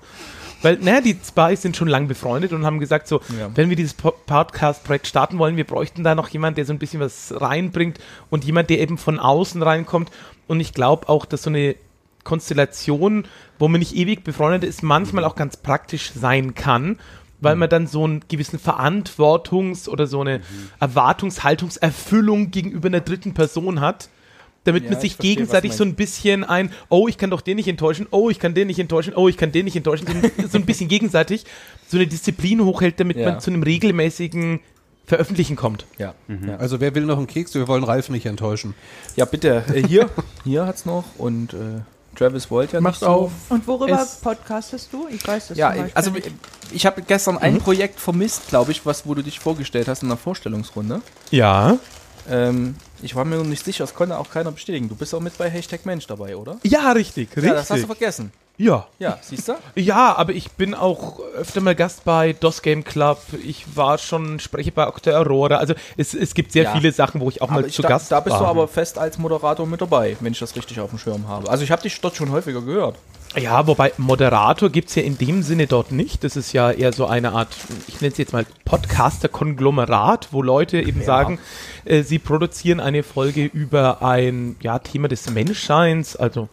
Weil, 0.62 0.78
naja, 0.82 1.00
die 1.02 1.20
zwei 1.22 1.56
sind 1.56 1.76
schon 1.78 1.88
lang 1.88 2.08
befreundet 2.10 2.52
und 2.52 2.66
haben 2.66 2.80
gesagt, 2.80 3.08
so, 3.08 3.22
Ja. 3.40 3.50
wenn 3.56 3.70
wir 3.70 3.76
dieses 3.78 3.94
Po- 3.96 4.14
Podcast-Projekt 4.28 5.08
starten 5.08 5.40
wollen, 5.40 5.56
wir 5.58 5.64
bräuchten 5.64 6.04
da 6.04 6.14
noch 6.16 6.28
jemand, 6.28 6.58
der 6.58 6.66
so 6.66 6.74
ein 6.74 6.78
bisschen 6.78 7.00
was 7.00 7.34
reinbringt 7.36 7.98
und 8.30 8.44
jemand, 8.44 8.70
der 8.70 8.80
eben 8.80 8.98
von 9.00 9.18
außen 9.20 9.64
reinkommt. 9.64 10.12
Und 10.48 10.60
ich 10.60 10.74
glaube 10.74 11.08
auch, 11.10 11.26
dass 11.26 11.44
so 11.44 11.50
eine 11.50 11.76
Konstellation, 12.24 13.26
wo 13.60 13.68
man 13.68 13.80
nicht 13.80 13.96
ewig 13.96 14.24
befreundet 14.24 14.64
ist, 14.64 14.84
manchmal 14.84 15.24
auch 15.26 15.36
ganz 15.36 15.58
praktisch 15.58 16.12
sein 16.14 16.54
kann, 16.56 16.98
weil 17.40 17.56
man 17.56 17.70
dann 17.70 17.88
so 17.88 18.04
einen 18.04 18.22
gewissen 18.28 18.60
Verantwortungs- 18.60 19.90
oder 19.90 20.06
so 20.08 20.22
eine 20.22 20.42
Erwartungshaltungserfüllung 20.80 22.52
gegenüber 22.52 22.88
einer 22.88 23.02
dritten 23.02 23.34
Person 23.34 23.82
hat, 23.82 24.10
damit 24.64 24.84
Ja, 24.84 24.90
man 24.92 24.98
ich 24.98 25.02
sich 25.02 25.16
verstehe, 25.16 25.36
gegenseitig 25.36 25.74
so 25.74 25.84
ein 25.84 25.96
bisschen 25.96 26.44
ein, 26.44 26.72
oh, 26.90 27.08
ich 27.08 27.18
kann 27.18 27.32
doch 27.32 27.42
den 27.42 27.56
nicht 27.56 27.68
enttäuschen, 27.68 28.08
oh, 28.12 28.30
ich 28.30 28.38
kann 28.40 28.54
den 28.54 28.68
nicht 28.68 28.80
enttäuschen, 28.80 29.14
oh, 29.16 29.28
ich 29.28 29.38
kann 29.38 29.52
den 29.52 29.66
nicht 29.66 29.76
enttäuschen, 29.76 30.08
so 30.08 30.14
ein, 30.14 30.50
so 30.52 30.58
ein 30.58 30.66
bisschen 30.66 30.88
gegenseitig 30.88 31.46
so 31.88 31.98
eine 31.98 32.06
Disziplin 32.08 32.64
hochhält, 32.64 33.00
damit 33.00 33.18
Ja. 33.18 33.32
man 33.32 33.40
zu 33.40 33.50
einem 33.52 33.64
regelmäßigen 33.64 34.60
Veröffentlichen 35.06 35.56
kommt. 35.56 35.88
Ja. 35.98 36.14
ja. 36.48 36.58
Also 36.58 36.80
wer 36.80 36.94
will 36.96 37.06
noch 37.06 37.18
einen 37.18 37.28
Keks? 37.28 37.54
Wir 37.56 37.68
wollen 37.68 37.84
Ralf 37.84 38.10
nicht 38.10 38.26
enttäuschen. 38.28 38.76
Ja, 39.16 39.26
bitte. 39.26 39.64
Äh, 39.74 39.86
hier, 39.88 40.10
hier 40.44 40.66
hat's 40.68 40.86
noch 40.86 41.04
und 41.18 41.54
äh, 41.54 41.58
Travis 42.16 42.52
wollte 42.52 42.74
ja 42.74 42.82
Macht 42.82 42.94
nicht 42.96 43.00
so. 43.02 43.08
auf. 43.08 43.32
Und 43.50 43.66
worüber 43.68 44.00
Es- 44.02 44.16
podcastest 44.16 44.90
du? 44.92 45.08
Ich 45.10 45.26
weiß 45.26 45.50
das 45.50 45.58
Ja, 45.58 45.74
also 45.94 46.12
nicht. 46.12 46.28
ich, 46.28 46.34
ich 46.74 46.86
habe 46.86 47.02
gestern 47.02 47.38
ein 47.38 47.58
Projekt 47.60 48.00
vermisst, 48.00 48.48
glaube 48.50 48.72
ich, 48.72 48.86
was 48.86 49.06
wo 49.06 49.14
du 49.14 49.22
dich 49.22 49.40
vorgestellt 49.40 49.88
hast 49.88 50.04
in 50.04 50.10
der 50.10 50.18
Vorstellungsrunde. 50.18 51.02
Ja. 51.32 51.78
Ähm, 52.30 52.76
ich 53.02 53.16
war 53.16 53.26
mir 53.26 53.38
noch 53.38 53.46
nicht 53.46 53.66
sicher, 53.66 53.84
das 53.84 53.96
konnte 53.96 54.18
auch 54.18 54.30
keiner 54.30 54.52
bestätigen. 54.52 54.88
Du 54.90 54.96
bist 54.96 55.14
auch 55.16 55.20
mit 55.22 55.38
bei 55.38 55.50
Hashtag 55.50 55.86
Mensch 55.86 56.06
dabei, 56.06 56.36
oder? 56.36 56.58
Ja, 56.64 56.92
richtig, 56.92 57.30
richtig. 57.30 57.46
Ja, 57.46 57.54
das 57.54 57.70
hast 57.72 57.82
du 57.84 57.88
vergessen. 57.88 58.32
Ja. 58.58 58.86
Ja, 59.00 59.18
siehst 59.22 59.48
du? 59.48 59.54
Ja, 59.76 60.16
aber 60.16 60.34
ich 60.34 60.52
bin 60.52 60.76
auch 60.76 61.20
öfter 61.36 61.62
mal 61.62 61.74
Gast 61.74 62.04
bei 62.04 62.34
DOS 62.34 62.62
Game 62.62 62.84
Club. 62.84 63.18
Ich 63.44 63.76
war 63.76 63.98
schon 63.98 64.40
Sprecher 64.40 64.70
bei 64.72 64.88
Octa 64.88 65.12
Aurora. 65.12 65.56
Also 65.56 65.74
es, 65.98 66.14
es 66.14 66.36
gibt 66.36 66.52
sehr 66.52 66.66
Ja. 66.66 66.74
viele 66.76 66.92
Sachen, 66.92 67.22
wo 67.22 67.30
ich 67.30 67.42
auch 67.42 67.50
mal 67.50 67.60
Aber 67.60 67.68
ich 67.68 67.74
zu 67.74 67.82
da, 67.82 67.88
Gast 67.90 68.12
da 68.12 68.20
bist 68.20 68.36
war. 68.36 68.42
du 68.42 68.46
aber 68.46 68.68
fest 68.68 69.00
als 69.00 69.18
Moderator 69.18 69.66
mit 69.66 69.82
dabei, 69.82 70.16
wenn 70.20 70.34
ich 70.34 70.40
das 70.40 70.56
richtig 70.56 70.80
auf 70.80 70.92
dem 70.92 71.00
Schirm 71.00 71.28
habe. 71.28 71.50
Also 71.50 71.64
ich 71.64 71.72
habe 71.72 71.82
dich 71.82 72.00
dort 72.02 72.16
schon 72.16 72.30
häufiger 72.32 72.62
gehört. 72.62 72.98
Ja, 73.36 73.66
wobei 73.66 73.94
Moderator 73.98 74.70
gibt's 74.70 74.94
ja 74.96 75.04
in 75.04 75.18
dem 75.18 75.42
Sinne 75.42 75.66
dort 75.66 75.92
nicht. 75.94 76.24
Das 76.24 76.36
ist 76.36 76.52
ja 76.54 76.70
eher 76.70 76.92
so 76.94 77.06
eine 77.08 77.32
Art, 77.32 77.48
ich 77.88 78.02
nenne 78.02 78.12
es 78.12 78.18
jetzt 78.18 78.34
mal 78.34 78.46
Podcaster-Konglomerat, 78.66 80.28
wo 80.32 80.42
Leute 80.42 80.82
eben 80.82 81.02
sagen, 81.04 81.40
äh, 81.86 82.04
sie 82.04 82.20
produzieren 82.20 82.80
eine 82.80 83.04
Folge 83.04 83.46
über 83.46 84.02
ein 84.02 84.58
ja, 84.62 84.80
Thema 84.80 85.08
des 85.08 85.30
Menschseins. 85.30 86.16
Also 86.16 86.50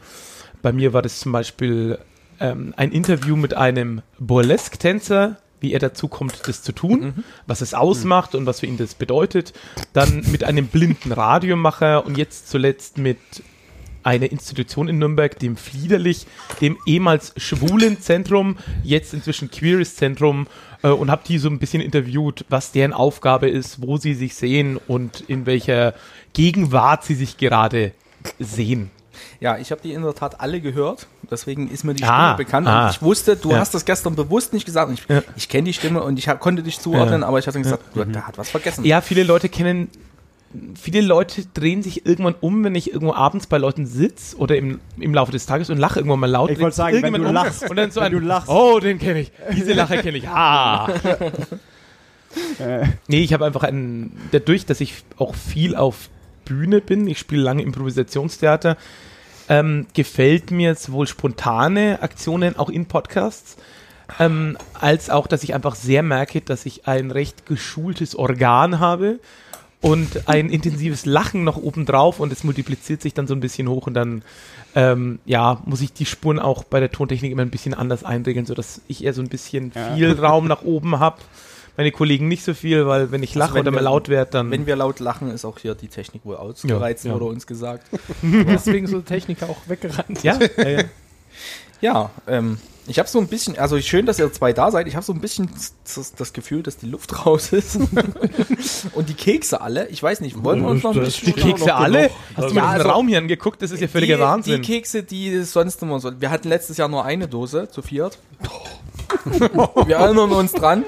bei 0.63 0.73
mir 0.73 0.93
war 0.93 1.03
das 1.03 1.21
zum 1.21 1.33
Beispiel 1.33 1.99
ähm, 2.41 2.75
ein 2.77 2.93
Interview 2.93 3.37
mit 3.37 3.55
einem 3.55 4.03
Burlesque-Tänzer, 4.19 5.37
wie 5.61 5.73
er 5.73 5.81
dazu 5.81 6.09
kommt, 6.09 6.47
das 6.47 6.63
zu 6.63 6.73
tun, 6.73 7.25
was 7.47 7.61
es 7.61 7.75
ausmacht 7.75 8.35
und 8.35 8.47
was 8.47 8.61
für 8.61 8.67
ihn 8.67 8.77
das 8.77 8.95
bedeutet. 8.95 9.53
Dann 9.93 10.25
mit 10.31 10.45
einem 10.45 10.69
blinden 10.69 11.13
Radiomacher 11.13 12.07
und 12.07 12.17
jetzt 12.17 12.49
zuletzt 12.49 12.99
mit 12.99 13.19
eine 14.05 14.27
Institution 14.27 14.89
in 14.89 14.99
Nürnberg, 14.99 15.39
dem 15.39 15.57
Fliederlich, 15.57 16.27
dem 16.61 16.79
ehemals 16.87 17.35
schwulen 17.37 18.01
Zentrum, 18.01 18.57
jetzt 18.83 19.13
inzwischen 19.13 19.51
queeres 19.51 19.97
Zentrum 19.97 20.47
äh, 20.83 20.89
und 20.89 21.11
habe 21.11 21.23
die 21.27 21.39
so 21.39 21.49
ein 21.49 21.59
bisschen 21.59 21.83
interviewt, 21.83 22.45
was 22.49 22.73
deren 22.73 22.93
Aufgabe 22.93 23.49
ist, 23.49 23.83
wo 23.83 23.97
sie 23.97 24.15
sich 24.15 24.35
sehen 24.35 24.79
und 24.87 25.21
in 25.23 25.47
welcher 25.47 25.95
Gegenwart 26.33 27.05
sie 27.05 27.15
sich 27.15 27.37
gerade 27.37 27.93
sehen. 28.39 28.91
Ja, 29.41 29.59
ich 29.59 29.71
habe 29.71 29.81
die 29.83 29.93
in 29.93 30.03
der 30.03 30.15
Tat 30.15 30.41
alle 30.41 30.61
gehört, 30.61 31.07
deswegen 31.31 31.71
ist 31.71 31.85
mir 31.85 31.95
die 31.95 32.05
Ah, 32.05 32.35
Stimme 32.35 32.45
bekannt. 32.45 32.67
ah. 32.69 32.87
Und 32.87 32.91
ich 32.93 33.03
wusste, 33.03 33.37
du 33.37 33.51
Ja. 33.51 33.59
hast 33.59 33.75
das 33.75 33.85
gestern 33.85 34.15
bewusst 34.17 34.53
nicht 34.53 34.65
gesagt. 34.67 34.93
Ich, 34.93 35.05
Ja. 35.09 35.23
ich 35.37 35.49
kenne 35.49 35.65
die 35.65 35.73
Stimme 35.73 36.03
und 36.03 36.19
ich 36.19 36.27
konnte 36.41 36.63
dich 36.63 36.81
zuordnen, 36.81 37.23
Ja. 37.23 37.27
aber 37.29 37.39
ich 37.39 37.47
hatte 37.47 37.61
gesagt, 37.61 37.83
du, 37.95 38.05
der 38.05 38.27
hat 38.27 38.39
was 38.39 38.51
vergessen. 38.51 38.85
Ja, 38.85 39.01
viele 39.01 39.23
Leute 39.25 39.49
kennen, 39.49 39.89
viele 40.81 41.03
Leute 41.03 41.45
drehen 41.53 41.83
sich 41.83 42.07
irgendwann 42.07 42.35
um, 42.41 42.65
wenn 42.65 42.75
ich 42.75 42.91
irgendwo 42.93 43.13
abends 43.15 43.47
bei 43.47 43.59
Leuten 43.59 43.87
sitze 43.87 44.37
oder 44.39 44.57
im, 44.57 44.81
im 44.99 45.13
Laufe 45.13 45.31
des 45.31 45.45
Tages 45.47 45.69
und 45.69 45.77
lache 45.79 45.99
irgendwann 46.01 46.21
mal 46.21 46.31
laut. 46.31 46.51
Ich 46.51 46.59
wollte 46.59 46.75
sagen, 46.77 47.03
wenn 47.03 47.13
du 47.13 47.29
um 47.29 47.35
lachst, 47.35 47.69
Und 47.69 47.77
dann 47.77 47.91
so 47.91 48.01
ein, 48.01 48.13
du 48.13 48.19
lachst. 48.19 48.49
oh, 48.49 48.79
den 48.81 48.99
kenne 48.99 49.21
ich. 49.21 49.33
Diese 49.55 49.75
Lache 49.75 49.99
kenne 49.99 50.19
ich. 50.19 50.27
Ah. 50.29 50.89
Nee, 53.09 53.21
ich 53.23 53.33
habe 53.33 53.47
einfach 53.47 53.63
einen, 53.63 54.13
dadurch, 54.33 54.67
dass 54.67 54.81
ich 54.81 55.03
auch 55.17 55.35
viel 55.35 55.75
auf 55.75 56.11
Bühne 56.45 56.81
bin, 56.81 57.07
ich 57.07 57.19
spiele 57.19 57.43
lange 57.43 57.63
Improvisationstheater, 57.63 58.77
ähm, 59.49 59.87
gefällt 59.95 60.51
mir 60.51 60.75
sowohl 60.75 61.07
spontane 61.07 62.03
Aktionen 62.03 62.57
auch 62.57 62.69
in 62.69 62.87
Podcasts, 62.87 63.57
ähm, 64.19 64.57
als 64.75 65.11
auch, 65.11 65.27
dass 65.27 65.43
ich 65.43 65.55
einfach 65.55 65.75
sehr 65.75 66.03
merke, 66.03 66.41
dass 66.41 66.67
ich 66.67 66.87
ein 66.87 67.11
recht 67.11 67.47
geschultes 67.47 68.15
Organ 68.15 68.79
habe 68.81 69.21
und 69.81 70.29
ein 70.29 70.51
intensives 70.51 71.07
Lachen 71.07 71.45
noch 71.45 71.57
obendrauf 71.57 72.19
und 72.21 72.33
es 72.33 72.43
multipliziert 72.43 73.01
sich 73.01 73.15
dann 73.15 73.27
so 73.27 73.35
ein 73.35 73.41
bisschen 73.41 73.69
hoch 73.69 73.87
und 73.87 73.95
dann 73.95 74.23
ähm, 74.75 75.19
ja, 75.25 75.61
muss 75.67 75.81
ich 75.81 75.93
die 75.93 76.05
Spuren 76.07 76.39
auch 76.39 76.65
bei 76.65 76.81
der 76.81 76.91
Tontechnik 76.91 77.33
immer 77.33 77.43
ein 77.43 77.51
bisschen 77.51 77.75
anders 77.75 78.05
einregeln, 78.05 78.45
sodass 78.45 78.81
ich 78.89 79.05
eher 79.05 79.15
so 79.15 79.23
ein 79.23 79.29
bisschen 79.29 79.73
Ja. 79.75 79.95
viel 79.95 80.13
Raum 80.13 80.47
nach 80.47 80.63
oben 80.63 80.99
habe. 80.99 81.19
Meine 81.79 81.93
Kollegen 81.93 82.27
nicht 82.29 82.43
so 82.45 82.53
viel, 82.55 82.87
weil 82.89 83.13
wenn 83.13 83.23
ich 83.23 83.35
lache 83.37 83.51
Also 83.51 83.55
wenn 83.55 83.61
oder 83.63 83.71
mal 83.71 83.77
wir- 83.79 83.85
laut 83.85 84.09
werde, 84.09 84.33
dann. 84.33 84.51
Wenn 84.51 84.67
wir 84.67 84.75
laut 84.77 84.99
lachen, 84.99 85.31
ist 85.31 85.45
auch 85.45 85.59
hier 85.61 85.75
die 85.77 85.87
Technik 85.89 86.25
wohl 86.25 86.35
ausgereizt, 86.37 87.05
Ja, 87.05 87.11
ja. 87.11 87.15
wurde 87.15 87.27
uns 87.27 87.47
gesagt. 87.47 87.87
Deswegen 88.23 88.89
so 88.89 89.01
Techniker 89.01 89.49
auch 89.49 89.59
weggerannt. 89.69 90.23
ja, 90.25 90.37
ja, 90.59 90.69
ja. 90.69 90.85
Ja, 91.81 92.11
ähm, 92.27 92.59
ich 92.89 92.99
habe 92.99 93.09
so 93.09 93.19
ein 93.19 93.27
bisschen, 93.29 93.59
also 93.59 93.81
schön, 93.81 94.07
dass 94.07 94.19
ihr 94.19 94.33
zwei 94.33 94.53
da 94.53 94.71
seid. 94.71 94.87
Ich 94.87 94.97
habe 94.97 95.05
so 95.05 95.13
ein 95.13 95.21
bisschen 95.21 95.49
das, 95.85 96.15
das 96.15 96.33
Gefühl, 96.33 96.63
dass 96.63 96.77
die 96.77 96.87
Luft 96.87 97.27
raus 97.27 97.53
ist. 97.53 97.77
Und 98.95 99.09
die 99.09 99.15
Kekse 99.15 99.61
alle. 99.61 99.89
Ich 99.89 100.03
weiß 100.03 100.21
nicht, 100.21 100.43
wollen 100.43 100.63
wir 100.63 100.69
uns 100.69 100.83
noch 100.83 100.95
ein 100.95 101.01
bisschen... 101.01 101.27
Die 101.27 101.33
Kekse 101.41 101.75
alle? 101.75 102.11
Hast 102.37 102.51
du 102.51 102.55
mal 102.55 102.61
Ja, 102.63 102.73
den 102.73 102.81
also- 102.81 102.89
Raum 102.91 103.09
hier 103.09 103.19
angeguckt? 103.19 103.63
Das 103.63 103.71
ist 103.71 103.81
ja 103.81 103.89
völliger 103.89 104.17
die, 104.17 104.23
Wahnsinn. 104.23 104.63
Die 104.63 104.73
Kekse, 104.73 105.03
die 105.03 105.43
sonst 105.43 105.83
immer 105.83 106.01
so. 106.01 106.21
Wir 106.21 106.31
hatten 106.31 106.49
letztes 106.49 106.77
Jahr 106.77 106.89
nur 106.89 107.05
eine 107.05 107.29
Dose 107.29 107.69
zu 107.71 107.83
viert. 107.83 108.19
Wir 109.87 109.97
erinnern 109.97 110.33
uns 110.33 110.53
dran. 110.53 110.85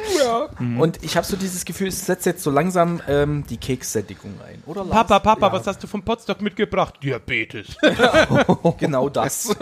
Und 0.78 1.02
ich 1.02 1.16
habe 1.16 1.26
so 1.26 1.36
dieses 1.36 1.64
Gefühl, 1.64 1.88
es 1.88 2.04
setzt 2.04 2.26
jetzt 2.26 2.42
so 2.42 2.50
langsam 2.50 3.00
ähm, 3.08 3.44
die 3.48 3.56
Kekssättigung 3.56 4.32
ein. 4.46 4.62
Oder 4.66 4.84
Lars? 4.84 5.06
Papa, 5.08 5.18
Papa, 5.20 5.52
was 5.52 5.66
hast 5.66 5.82
du 5.82 5.86
vom 5.86 6.02
Potstock 6.02 6.40
mitgebracht? 6.42 6.94
Diabetes. 7.02 7.66
Genau 8.78 9.08
das. 9.08 9.54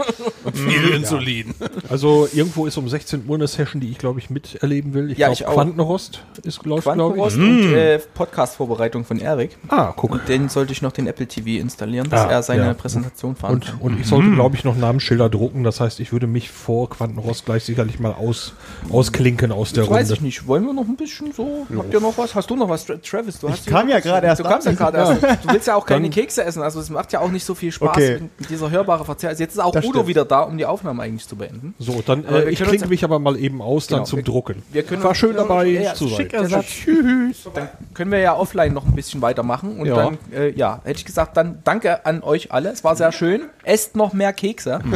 Viel 0.53 0.91
Insulin. 0.91 1.55
Also 1.89 2.28
irgendwo 2.35 2.67
ist 2.67 2.77
um 2.77 2.89
16 2.89 3.25
Uhr 3.29 3.35
eine 3.37 3.47
Session, 3.47 3.81
die 3.81 3.91
ich 3.91 3.99
glaube 3.99 4.19
ich 4.21 4.31
miterleben 4.31 4.95
will. 4.95 5.11
Ich 5.11 5.19
Ja, 5.19 5.27
glaube 5.29 5.35
ich 5.35 5.47
auch. 5.47 5.55
Quantenrost 5.55 6.23
ist 6.43 6.65
läuft 6.65 6.85
glaube 6.85 6.97
Quantenrost 7.13 7.37
ich. 7.37 7.43
und 7.43 7.75
äh, 7.75 7.99
Podcast-Vorbereitung 8.15 9.05
von 9.05 9.19
Erik. 9.21 9.57
Ah, 9.69 9.93
guck. 9.97 10.11
Und 10.13 10.29
den 10.29 10.49
sollte 10.49 10.73
ich 10.73 10.83
noch 10.83 10.93
den 10.93 11.07
Apple 11.07 11.27
TV 11.27 11.61
installieren, 11.61 12.09
dass 12.11 12.23
Ah, 12.27 12.31
er 12.31 12.43
seine 12.43 12.67
ja. 12.67 12.75
Präsentation 12.75 13.37
fahren 13.37 13.55
Und, 13.55 13.67
kann. 13.67 13.79
und 13.81 14.01
ich 14.01 14.07
sollte, 14.07 14.31
glaube 14.33 14.57
ich, 14.57 14.65
noch 14.65 14.77
Namensschilder 14.77 15.29
drucken. 15.29 15.65
Das 15.65 15.81
heißt, 15.81 16.01
ich 16.01 16.13
würde 16.13 16.27
mich 16.27 16.51
vor 16.51 16.91
Quantenrost 16.91 17.45
gleich 17.47 17.65
sicherlich 17.65 17.99
mal 18.01 18.13
aus, 18.13 18.53
ausklinken 18.91 19.53
aus 19.53 19.73
der 19.73 19.85
Das 19.85 19.91
weiß 19.93 19.99
Runde. 20.09 20.15
ich 20.15 20.21
nicht. 20.21 20.47
Wollen 20.47 20.65
wir 20.65 20.73
noch 20.73 20.87
ein 20.87 20.97
bisschen 20.97 21.33
so? 21.33 21.67
Habt 21.77 21.93
ihr 21.93 22.01
noch 22.01 22.17
was? 22.19 22.35
Hast 22.35 22.51
du 22.51 22.57
noch 22.57 22.69
was, 22.69 22.87
Tra- 22.89 23.01
Travis? 23.03 23.39
Du 23.39 23.49
hast 23.49 23.67
kam 23.67 23.87
hier- 23.87 23.97
ja 23.97 24.01
gerade 24.01 24.27
erst 24.27 24.41
Du 24.41 24.45
kamst 24.45 24.67
ja 24.67 24.73
gerade 24.73 24.99
erst. 24.99 25.23
Du 25.23 25.53
willst 25.53 25.67
ja 25.67 25.75
auch 25.75 25.87
keine 25.87 26.03
Dann- 26.03 26.11
Kekse 26.11 26.45
essen. 26.45 26.63
Also 26.63 26.81
es 26.81 26.91
macht 26.91 27.13
ja 27.13 27.21
auch 27.21 27.31
nicht 27.31 27.45
so 27.45 27.55
viel 27.55 27.73
Spaß, 27.73 27.89
Okay. 27.91 28.21
dieser 28.49 28.71
hörbare 28.71 29.05
Verzehr. 29.05 29.31
Also 29.31 29.43
jetzt 29.43 29.55
ist 29.55 29.61
auch 29.61 29.73
Das 29.73 29.85
Udo 29.85 29.95
stimmt. 29.99 30.09
wieder 30.09 30.25
da, 30.25 30.41
um 30.43 30.57
die 30.59 30.67
Aufnahme 30.67 31.03
eigentlich 31.03 31.27
zu 31.27 31.37
beenden. 31.37 31.75
So, 31.79 32.03
dann 32.05 32.18
Aber 32.27 32.47
äh, 32.47 32.51
ich 32.51 32.59
klinge 32.61 32.87
mich 32.87 33.05
aber 33.05 33.19
mal 33.19 33.37
eben 33.39 33.61
aus 33.63 33.87
dann 33.87 33.99
Genau, 33.99 34.07
zum 34.07 34.17
wir- 34.19 34.25
Drucken. 34.25 34.63
Wir 34.73 34.83
können 34.83 35.03
War 35.03 35.15
schön 35.15 35.37
dabei 35.37 35.67
Ja, 35.67 35.95
zu 35.95 36.09
sein. 36.09 36.29
Tschüss. 36.63 37.49
Dann 37.55 37.69
können 37.95 38.11
wir 38.11 38.19
ja 38.19 38.35
offline 38.37 38.73
noch 38.73 38.87
ein 38.87 38.95
bisschen 38.95 39.21
weitermachen. 39.23 39.79
Und 39.81 39.87
Ja. 39.87 39.97
dann, 39.97 40.19
äh, 40.33 40.51
ja, 40.51 40.81
hätte 40.85 40.99
ich 40.99 41.05
gesagt, 41.05 41.37
dann 41.37 41.61
danke 41.65 42.05
an 42.07 42.23
euch 42.23 42.53
alle. 42.53 42.71
Es 42.71 42.83
war 42.85 42.97
sehr 42.97 43.13
schön. 43.13 43.43
Esst 43.65 43.97
noch 43.97 44.13
mehr 44.13 44.33
Kekse. 44.33 44.81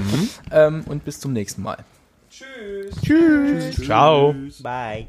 Ähm, 0.51 0.85
und 0.87 1.05
bis 1.05 1.19
zum 1.21 1.33
nächsten 1.33 1.63
Mal. 1.63 1.79
Ciao. 3.85 4.35
Bye. 4.63 5.09